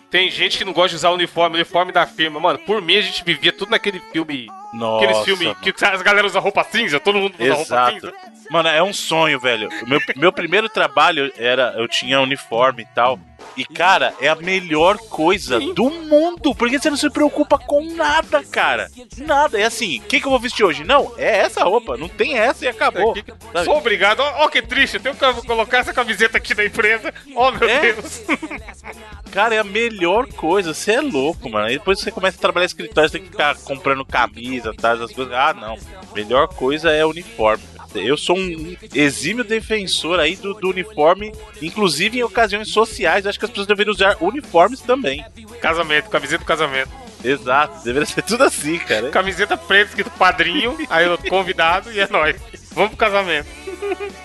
Tem 0.10 0.32
gente 0.32 0.58
que 0.58 0.66
não 0.66 0.74
gosta 0.74 0.90
de 0.90 0.96
usar 0.96 1.12
uniforme, 1.12 1.58
uniforme 1.58 1.92
da 1.92 2.08
firma. 2.08 2.40
Mano, 2.40 2.60
por 2.60 2.82
mim 2.82 2.96
a 2.96 3.02
gente 3.02 3.24
vivia 3.24 3.52
tudo 3.52 3.70
naquele 3.70 4.00
filme. 4.12 4.48
Nossa. 4.74 5.06
aqueles 5.06 5.24
filmes 5.26 5.58
que 5.60 5.74
as 5.86 6.02
galera 6.02 6.26
usa 6.26 6.40
roupa 6.40 6.64
cinza, 6.64 7.00
todo 7.00 7.18
mundo 7.20 7.36
usa 7.40 7.54
roupa 7.54 7.62
Exato. 7.62 7.94
cinza. 7.94 8.14
Mano, 8.50 8.70
é 8.70 8.82
um 8.82 8.94
sonho, 8.94 9.40
velho. 9.40 9.70
Meu, 9.86 10.00
meu 10.16 10.32
primeiro 10.32 10.68
trabalho 10.70 11.32
era. 11.38 11.74
Eu 11.78 11.88
tinha 11.88 12.20
uniforme 12.22 12.84
e 12.84 12.96
tal. 12.96 13.20
E, 13.58 13.66
cara, 13.66 14.14
é 14.22 14.28
a 14.30 14.36
melhor 14.36 14.98
coisa 14.98 15.60
do 15.60 15.90
mundo. 15.90 16.56
Porque 16.56 16.80
você 16.80 16.90
não 16.90 16.98
se 16.98 17.10
preocupa 17.10 17.58
com 17.58 17.84
nada, 17.96 18.44
cara. 18.44 18.90
Nada. 19.18 19.60
É 19.60 19.66
assim, 19.66 20.00
o 20.00 20.02
que, 20.04 20.20
que 20.20 20.26
eu 20.26 20.32
vou 20.32 20.40
vestir 20.40 20.64
hoje? 20.64 20.84
Não, 20.84 21.14
é 21.18 21.40
essa 21.40 21.64
roupa. 21.64 21.98
Não 21.98 22.08
tem 22.08 22.38
essa 22.38 22.66
e 22.66 22.68
acabou. 22.68 23.14
Que- 23.14 23.24
Sabe? 23.52 23.66
Sou 23.66 23.78
obrigado. 23.78 24.20
Ó, 24.22 24.46
ó 24.46 24.48
que 24.48 24.62
triste, 24.62 24.96
eu 24.96 25.00
tenho 25.02 25.16
que 25.16 25.48
colocar 25.48 25.80
essa 25.80 25.94
camiseta 25.94 26.38
aqui 26.38 26.54
da 26.54 26.64
empresa. 26.66 27.14
Ó, 27.36 27.52
meu 27.52 27.68
É? 27.70 27.94
Deus. 27.94 28.24
Cara, 29.32 29.56
é 29.56 29.60
a 29.60 29.64
melhor 29.64 30.28
coisa. 30.28 30.74
Você 30.74 30.94
é 30.94 31.02
louco, 31.02 31.50
mano. 31.50 31.68
Aí 31.68 31.78
depois 31.78 32.00
você 32.00 32.12
começa 32.12 32.38
a 32.38 32.42
trabalhar 32.42 32.66
escritório, 32.66 33.10
você 33.10 33.18
tem 33.20 33.26
que 33.26 33.32
ficar 33.32 33.56
comprando 33.58 34.04
camisa, 34.06 34.74
tá? 34.74 34.94
Essas 34.94 35.12
coisas. 35.12 35.34
Ah, 35.34 35.54
não. 35.54 35.78
Melhor 36.16 36.48
coisa 36.48 36.92
é 36.92 37.06
uniforme. 37.06 37.64
Eu 37.96 38.18
sou 38.18 38.38
um 38.38 38.76
exímio 38.94 39.44
defensor 39.44 40.20
aí 40.20 40.36
do, 40.36 40.54
do 40.54 40.70
uniforme, 40.70 41.34
inclusive 41.62 42.20
em 42.20 42.24
ocasiões 42.24 42.70
sociais. 42.70 43.26
Acho 43.26 43.40
que 43.40 43.46
as 43.46 43.52
pessoas 43.52 43.68
deveriam 43.68 43.94
usar 43.94 44.18
uniformes 44.22 44.82
também. 44.82 45.26
Casamento, 45.60 46.10
camiseta 46.10 46.44
do 46.44 46.48
casamento. 46.48 46.90
Exato, 47.24 47.84
deveria 47.84 48.06
ser 48.06 48.22
tudo 48.22 48.44
assim, 48.44 48.78
cara. 48.80 49.10
Camiseta 49.10 49.58
preta, 49.58 49.90
escrito 49.90 50.10
padrinho, 50.12 50.78
aí 50.90 51.06
eu 51.06 51.18
convidado 51.18 51.92
e 51.92 52.00
é 52.00 52.08
nóis. 52.08 52.38
Vamos 52.72 52.90
pro 52.90 52.98
casamento. 52.98 53.48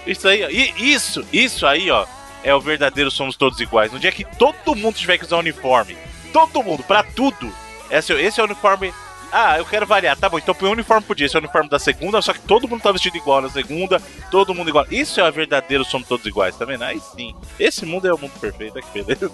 Isso 0.07 0.29
aí, 0.29 0.45
ó. 0.45 0.49
E 0.49 0.93
isso, 0.93 1.27
isso 1.33 1.67
aí, 1.67 1.91
ó, 1.91 2.07
é 2.45 2.55
o 2.55 2.61
verdadeiro 2.61 3.11
somos 3.11 3.37
todos 3.37 3.59
iguais. 3.59 3.91
No 3.91 3.99
dia 3.99 4.13
que 4.13 4.25
todo 4.25 4.77
mundo 4.77 4.97
tiver 4.97 5.19
que 5.19 5.25
usar 5.25 5.39
uniforme, 5.39 5.97
todo 6.33 6.63
mundo, 6.63 6.85
pra 6.85 7.03
tudo. 7.03 7.53
Esse, 7.91 8.13
esse 8.13 8.39
é 8.39 8.43
o 8.43 8.47
uniforme. 8.47 8.93
Ah, 9.37 9.59
eu 9.59 9.65
quero 9.65 9.85
variar. 9.85 10.17
Tá 10.17 10.29
bom, 10.29 10.39
então 10.39 10.55
põe 10.55 10.69
um 10.69 10.73
uniforme 10.73 11.05
por 11.05 11.17
dia. 11.17 11.27
Esse 11.27 11.35
é 11.35 11.41
o 11.41 11.43
uniforme 11.43 11.69
da 11.69 11.77
segunda, 11.77 12.23
só 12.23 12.33
que 12.33 12.39
todo 12.39 12.69
mundo 12.69 12.83
tá 12.83 12.93
vestido 12.93 13.17
igual 13.17 13.43
na 13.43 13.51
segunda, 13.51 14.01
todo 14.31 14.55
mundo 14.55 14.69
igual. 14.69 14.87
Isso 14.93 15.21
é 15.21 15.29
o 15.29 15.33
verdadeiro 15.33 15.85
somos 15.85 16.07
todos 16.07 16.25
iguais, 16.25 16.57
tá 16.57 16.65
vendo? 16.65 16.85
Aí 16.85 17.01
sim. 17.01 17.35
Esse 17.59 17.85
mundo 17.85 18.07
é 18.07 18.15
o 18.15 18.19
mundo 18.19 18.31
perfeito, 18.41 18.75
olha 18.77 18.85
que 18.85 19.03
beleza. 19.03 19.29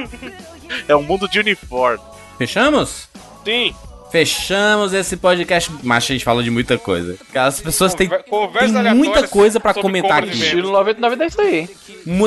é 0.88 0.96
um 0.96 1.02
mundo 1.02 1.28
de 1.28 1.38
uniforme. 1.38 2.02
Fechamos? 2.38 3.10
Sim. 3.44 3.74
Fechamos 4.10 4.92
esse 4.92 5.16
podcast. 5.16 5.70
Mas 5.82 6.04
a 6.04 6.06
gente 6.08 6.24
falou 6.24 6.42
de 6.42 6.50
muita 6.50 6.76
coisa. 6.76 7.16
As 7.34 7.60
pessoas 7.60 7.94
têm, 7.94 8.08
tem 8.08 8.94
muita 8.94 9.26
coisa 9.28 9.60
pra 9.60 9.72
sobre 9.72 9.82
comentar 9.82 10.24
aqui. 10.24 10.30
Estilo 10.30 10.70
99 10.72 11.22
é 11.22 11.26
isso 11.26 11.40
aí. 11.40 11.68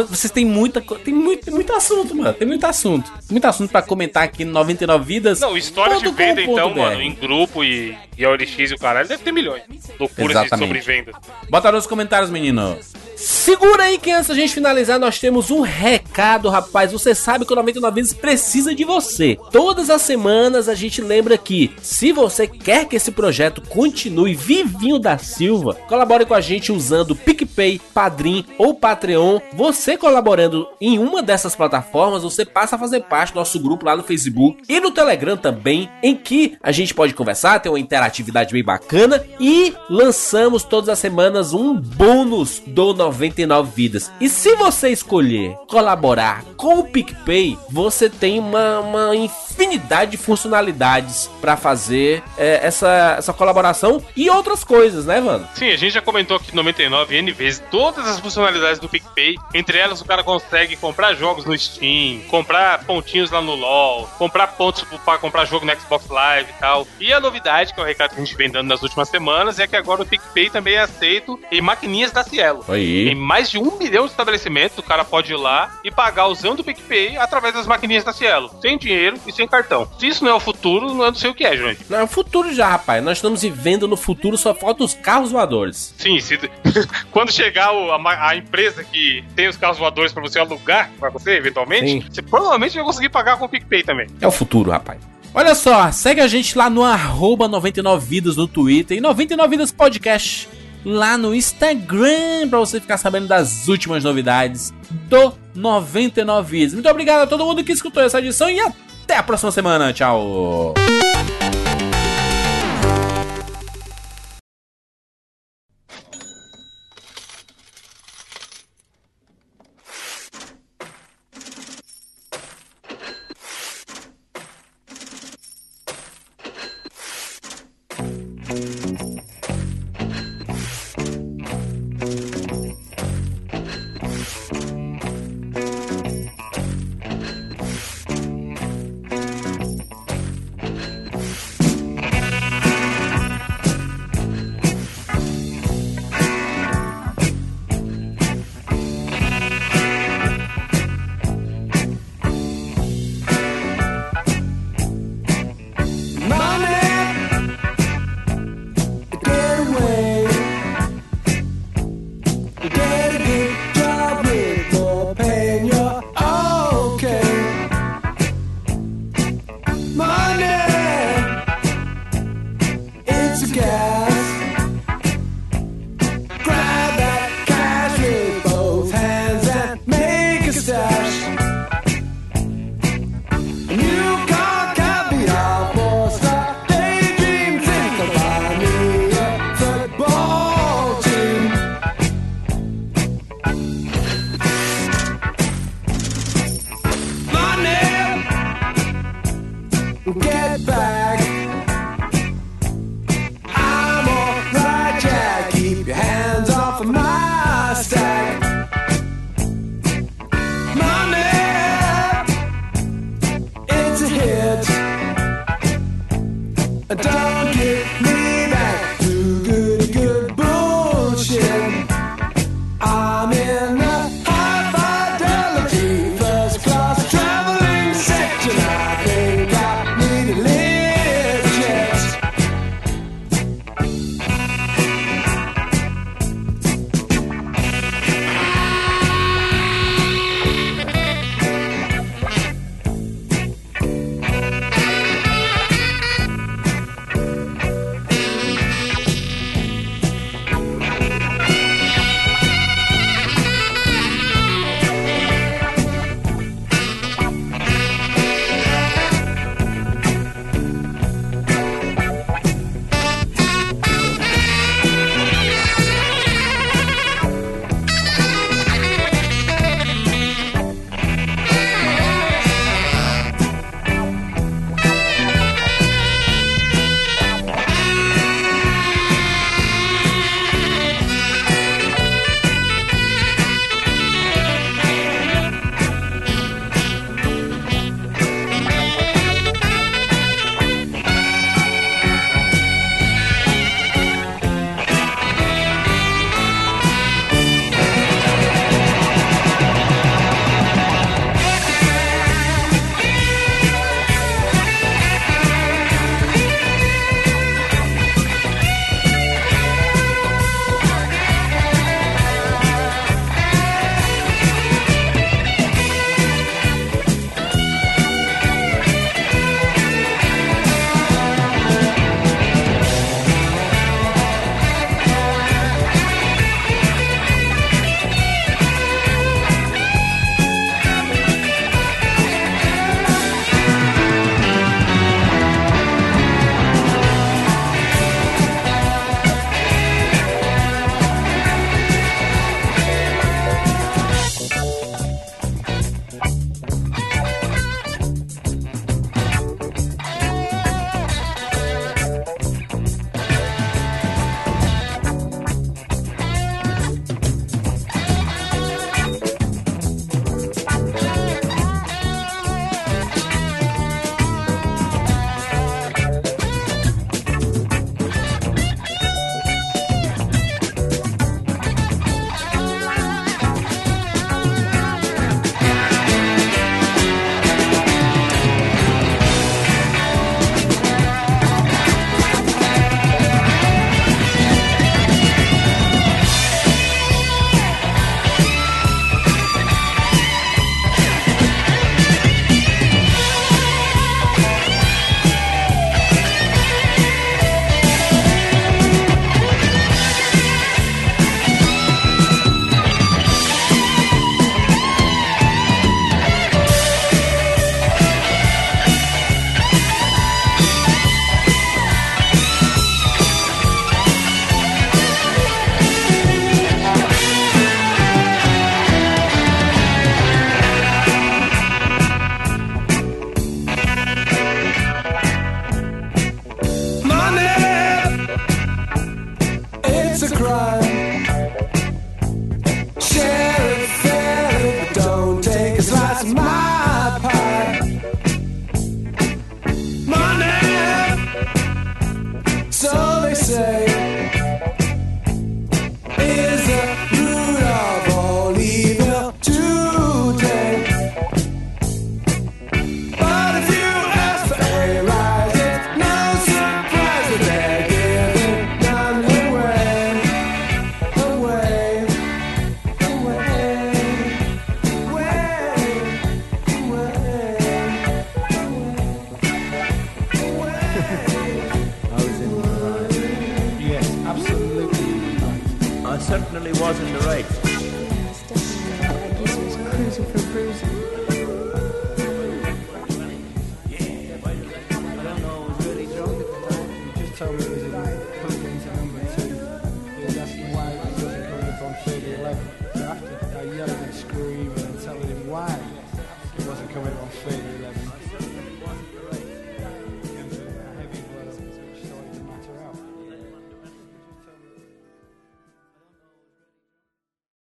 vocês 0.10 0.32
têm 0.32 0.46
muita 0.46 0.82
coisa. 0.82 1.04
Tem 1.04 1.14
muito, 1.14 1.46
tem 1.46 1.54
muito 1.54 1.74
assunto, 1.74 2.16
mano. 2.16 2.34
Tem 2.34 2.48
muito 2.48 2.66
assunto. 2.66 3.12
Muito 3.30 3.46
assunto 3.46 3.72
pra 3.72 3.82
comentar 3.82 4.24
aqui 4.24 4.46
no 4.46 4.52
99 4.52 5.06
Vidas. 5.06 5.40
Não, 5.40 5.58
história 5.58 6.00
de 6.00 6.10
venda, 6.12 6.42
então, 6.42 6.74
mano, 6.74 7.02
em 7.02 7.14
grupo 7.14 7.64
e, 7.64 7.98
e 8.18 8.26
a 8.26 8.30
OLX 8.30 8.72
e 8.72 8.74
o 8.74 8.78
caralho, 8.78 9.08
deve 9.08 9.24
ter 9.24 9.32
milhões. 9.32 9.64
Loucuras 10.00 10.38
de 10.38 10.46
Exatamente. 10.46 10.68
sobre 10.68 10.80
vendas. 10.80 11.16
Bota 11.50 11.72
nos 11.72 11.88
comentários, 11.88 12.30
menino. 12.30 12.78
Segura 13.16 13.84
aí 13.84 13.98
que 13.98 14.12
antes 14.12 14.28
da 14.28 14.36
gente 14.36 14.54
finalizar, 14.54 15.00
nós 15.00 15.20
temos 15.20 15.52
um 15.52 15.62
recado, 15.62 16.50
rapaz. 16.50 16.92
Você 16.92 17.14
sabe 17.14 17.46
que 17.46 17.54
o 17.54 17.56
99 17.56 17.96
Vidas 17.96 18.14
precisa 18.14 18.74
de 18.74 18.84
você. 18.84 19.38
Todas 19.52 19.90
as 19.90 20.02
semanas 20.02 20.68
a 20.68 20.74
gente 20.74 21.02
lembra 21.02 21.38
que, 21.38 21.72
se 21.82 22.12
você 22.12 22.48
quer 22.48 22.86
que 22.86 22.96
esse 22.96 23.12
projeto 23.12 23.62
continue 23.62 24.34
vivinho 24.34 24.98
da 24.98 25.18
Silva, 25.18 25.76
colabore 25.88 26.26
com 26.26 26.34
a 26.34 26.42
gente 26.42 26.72
usando 26.72 27.16
PicPay, 27.16 27.80
Padrim 27.94 28.46
ou 28.58 28.74
Patreon. 28.74 29.40
Você 29.54 29.96
colaborando 29.96 30.68
em 30.82 30.98
uma 30.98 31.22
dessas 31.22 31.56
plataformas, 31.56 32.24
você 32.24 32.44
passa 32.44 32.76
a 32.76 32.80
fazer 32.80 33.02
parte 33.02 33.34
do 33.34 33.40
nosso 33.40 33.60
grupo 33.60 33.86
lá 33.86 33.96
no 33.96 34.04
Facebook 34.04 34.64
e 34.68 34.80
no 34.80 34.92
Telegram 34.92 35.38
também, 35.38 35.90
em 36.02 36.16
que 36.16 36.58
a 36.62 36.72
gente 36.72 36.94
pode 36.94 37.14
conversar, 37.14 37.60
ter 37.60 37.70
uma 37.70 37.80
interatividade 38.04 38.54
bem 38.54 38.64
bacana 38.64 39.26
e 39.40 39.74
lançamos 39.90 40.64
todas 40.64 40.90
as 40.90 41.00
semanas 41.00 41.54
um 41.54 41.76
bônus 41.76 42.62
do 42.66 42.94
99 42.94 43.72
vidas. 43.76 44.12
E 44.20 44.30
se 44.30 44.56
você 44.56 44.90
escolher 44.90 45.56
colaborar 45.68 46.44
com 46.58 46.80
o 46.80 46.84
PicPay, 46.84 47.58
você 47.70 48.10
tem 48.10 48.40
uma, 48.40 48.80
uma 48.80 49.16
infinidade 49.16 50.12
de 50.12 50.18
funcionalidades 50.18 51.30
para 51.40 51.56
fazer 51.56 52.24
é, 52.38 52.66
essa, 52.66 53.16
essa 53.18 53.34
colaboração 53.34 54.04
e 54.16 54.30
outras 54.30 54.64
coisas, 54.64 55.06
né, 55.06 55.20
mano? 55.20 55.48
Sim, 55.54 55.70
a 55.70 55.78
gente 55.78 55.94
já 55.94 56.02
comentou 56.02 56.38
aqui 56.38 56.56
no 56.56 56.64
99 56.64 57.16
N 57.16 57.32
vezes 57.32 57.64
todas 57.70 58.08
as 58.08 58.20
funcionalidades 58.20 58.80
do 58.80 58.90
PicPay. 58.90 59.36
Entre 59.54 59.78
elas, 59.78 60.02
o 60.02 60.06
cara 60.06 60.24
consegue 60.24 60.76
comprar 60.78 61.14
jogos 61.14 61.46
no 61.46 61.58
Steam, 61.58 62.22
comprar 62.30 62.84
pontinhos 62.86 63.32
lá 63.32 63.42
no 63.42 63.56
LoL, 63.56 64.08
comprar 64.18 64.48
pontos 64.48 64.86
pra 65.04 65.18
comprar 65.18 65.46
jogo 65.46 65.66
no 65.66 65.80
Xbox 65.80 66.08
Live 66.08 66.50
e 66.50 66.60
tal. 66.60 66.88
E 67.00 67.14
a 67.14 67.20
novidade, 67.20 67.74
que 67.74 67.82
o 67.82 67.84
recado 67.94 68.16
que 68.16 68.22
a 68.22 68.26
gente 68.26 68.36
vem 68.36 68.50
dando 68.50 68.68
nas 68.68 68.82
últimas 68.82 69.10
semanas, 69.10 69.60
é 69.60 69.68
que 69.68 69.76
agora 69.76 70.02
o 70.02 70.06
PicPay 70.06 70.50
também 70.50 70.76
é 70.76 70.80
aceito 70.82 71.40
em 71.52 71.62
maquininhas 71.62 72.12
da 72.12 72.24
Cielo. 72.24 72.64
Em 72.70 72.74
Aí. 72.74 73.16
mais 73.16 73.50
de 73.50 73.58
um 73.58 73.78
milhão 73.78 74.06
de 74.06 74.12
estabelecimentos, 74.12 74.78
o 74.78 74.84
cara 74.84 75.04
pode 75.06 75.32
ir 75.32 75.36
lá 75.38 75.72
e 75.84 75.92
pagar 75.92 76.28
usando 76.28 76.60
o 76.60 76.64
PicPay 76.64 77.18
através 77.18 77.54
das 77.54 77.66
maquininhas 77.68 78.04
da 78.04 78.14
Cielo, 78.14 78.52
sem 78.62 78.78
dinheiro 78.78 79.18
e 79.26 79.32
sem 79.32 79.48
cartão. 79.48 79.88
Se 80.00 80.08
isso 80.08 80.24
não 80.24 80.32
é 80.32 80.36
o 80.36 80.40
futuro, 80.40 80.88
eu 80.90 80.94
não 80.96 81.14
sei 81.16 81.30
o 81.30 81.34
que 81.34 81.46
é, 81.46 81.56
João. 81.56 81.76
Não, 81.90 82.00
é 82.00 82.04
o 82.04 82.08
futuro 82.08 82.54
já, 82.54 82.68
rapaz. 82.70 83.04
Nós 83.04 83.18
estamos 83.18 83.42
vivendo 83.42 83.88
no 83.88 83.96
futuro, 83.98 84.38
só 84.38 84.54
faltam 84.54 84.86
os 84.86 84.94
carros 84.94 85.32
voadores. 85.32 85.94
Sim, 85.98 86.20
se... 86.20 86.38
quando 87.12 87.32
chegar 87.32 87.72
o- 87.74 87.92
a, 87.92 88.28
a 88.30 88.36
empresa 88.36 88.84
que 88.84 89.24
tem 89.36 89.48
os 89.48 89.58
carros 89.58 89.78
voadores 89.78 90.12
pra 90.12 90.22
você 90.22 90.40
alugar 90.40 90.90
pra 91.00 91.10
você, 91.10 91.32
eventualmente, 91.32 91.88
Sim. 91.90 92.06
você 92.10 92.22
provavelmente 92.22 92.76
vai 92.76 92.84
conseguir 92.84 93.10
pagar 93.10 93.38
com 93.38 93.46
o 93.46 93.50
PicPay 93.50 93.84
também. 93.84 94.08
É 94.22 94.28
o 94.28 94.32
futuro, 94.32 94.72
rapaz. 94.72 95.00
Olha 95.34 95.56
só, 95.56 95.92
segue 95.92 96.22
a 96.22 96.28
gente 96.28 96.58
lá 96.58 96.70
no 96.70 96.84
arroba 96.84 97.50
99vidas 97.50 98.36
no 98.36 98.48
Twitter 98.48 98.98
e 98.98 99.02
99vidas 99.02 99.74
podcast 99.74 100.48
lá 100.86 101.18
no 101.18 101.34
Instagram 101.34 102.48
pra 102.50 102.60
você 102.60 102.80
ficar 102.80 102.98
sabendo 102.98 103.28
das 103.28 103.68
últimas 103.68 104.04
novidades 104.04 104.74
do 105.10 105.34
99 105.56 106.50
Vidas. 106.52 106.74
Muito 106.74 106.90
obrigado 106.90 107.22
a 107.22 107.28
todo 107.28 107.46
mundo 107.46 107.64
que 107.64 107.72
escutou 107.72 108.04
essa 108.04 108.20
edição 108.20 108.50
e 108.50 108.60
até 108.60 109.18
a 109.18 109.24
próxima 109.24 109.52
semana. 109.52 109.94
Tchau. 109.94 110.74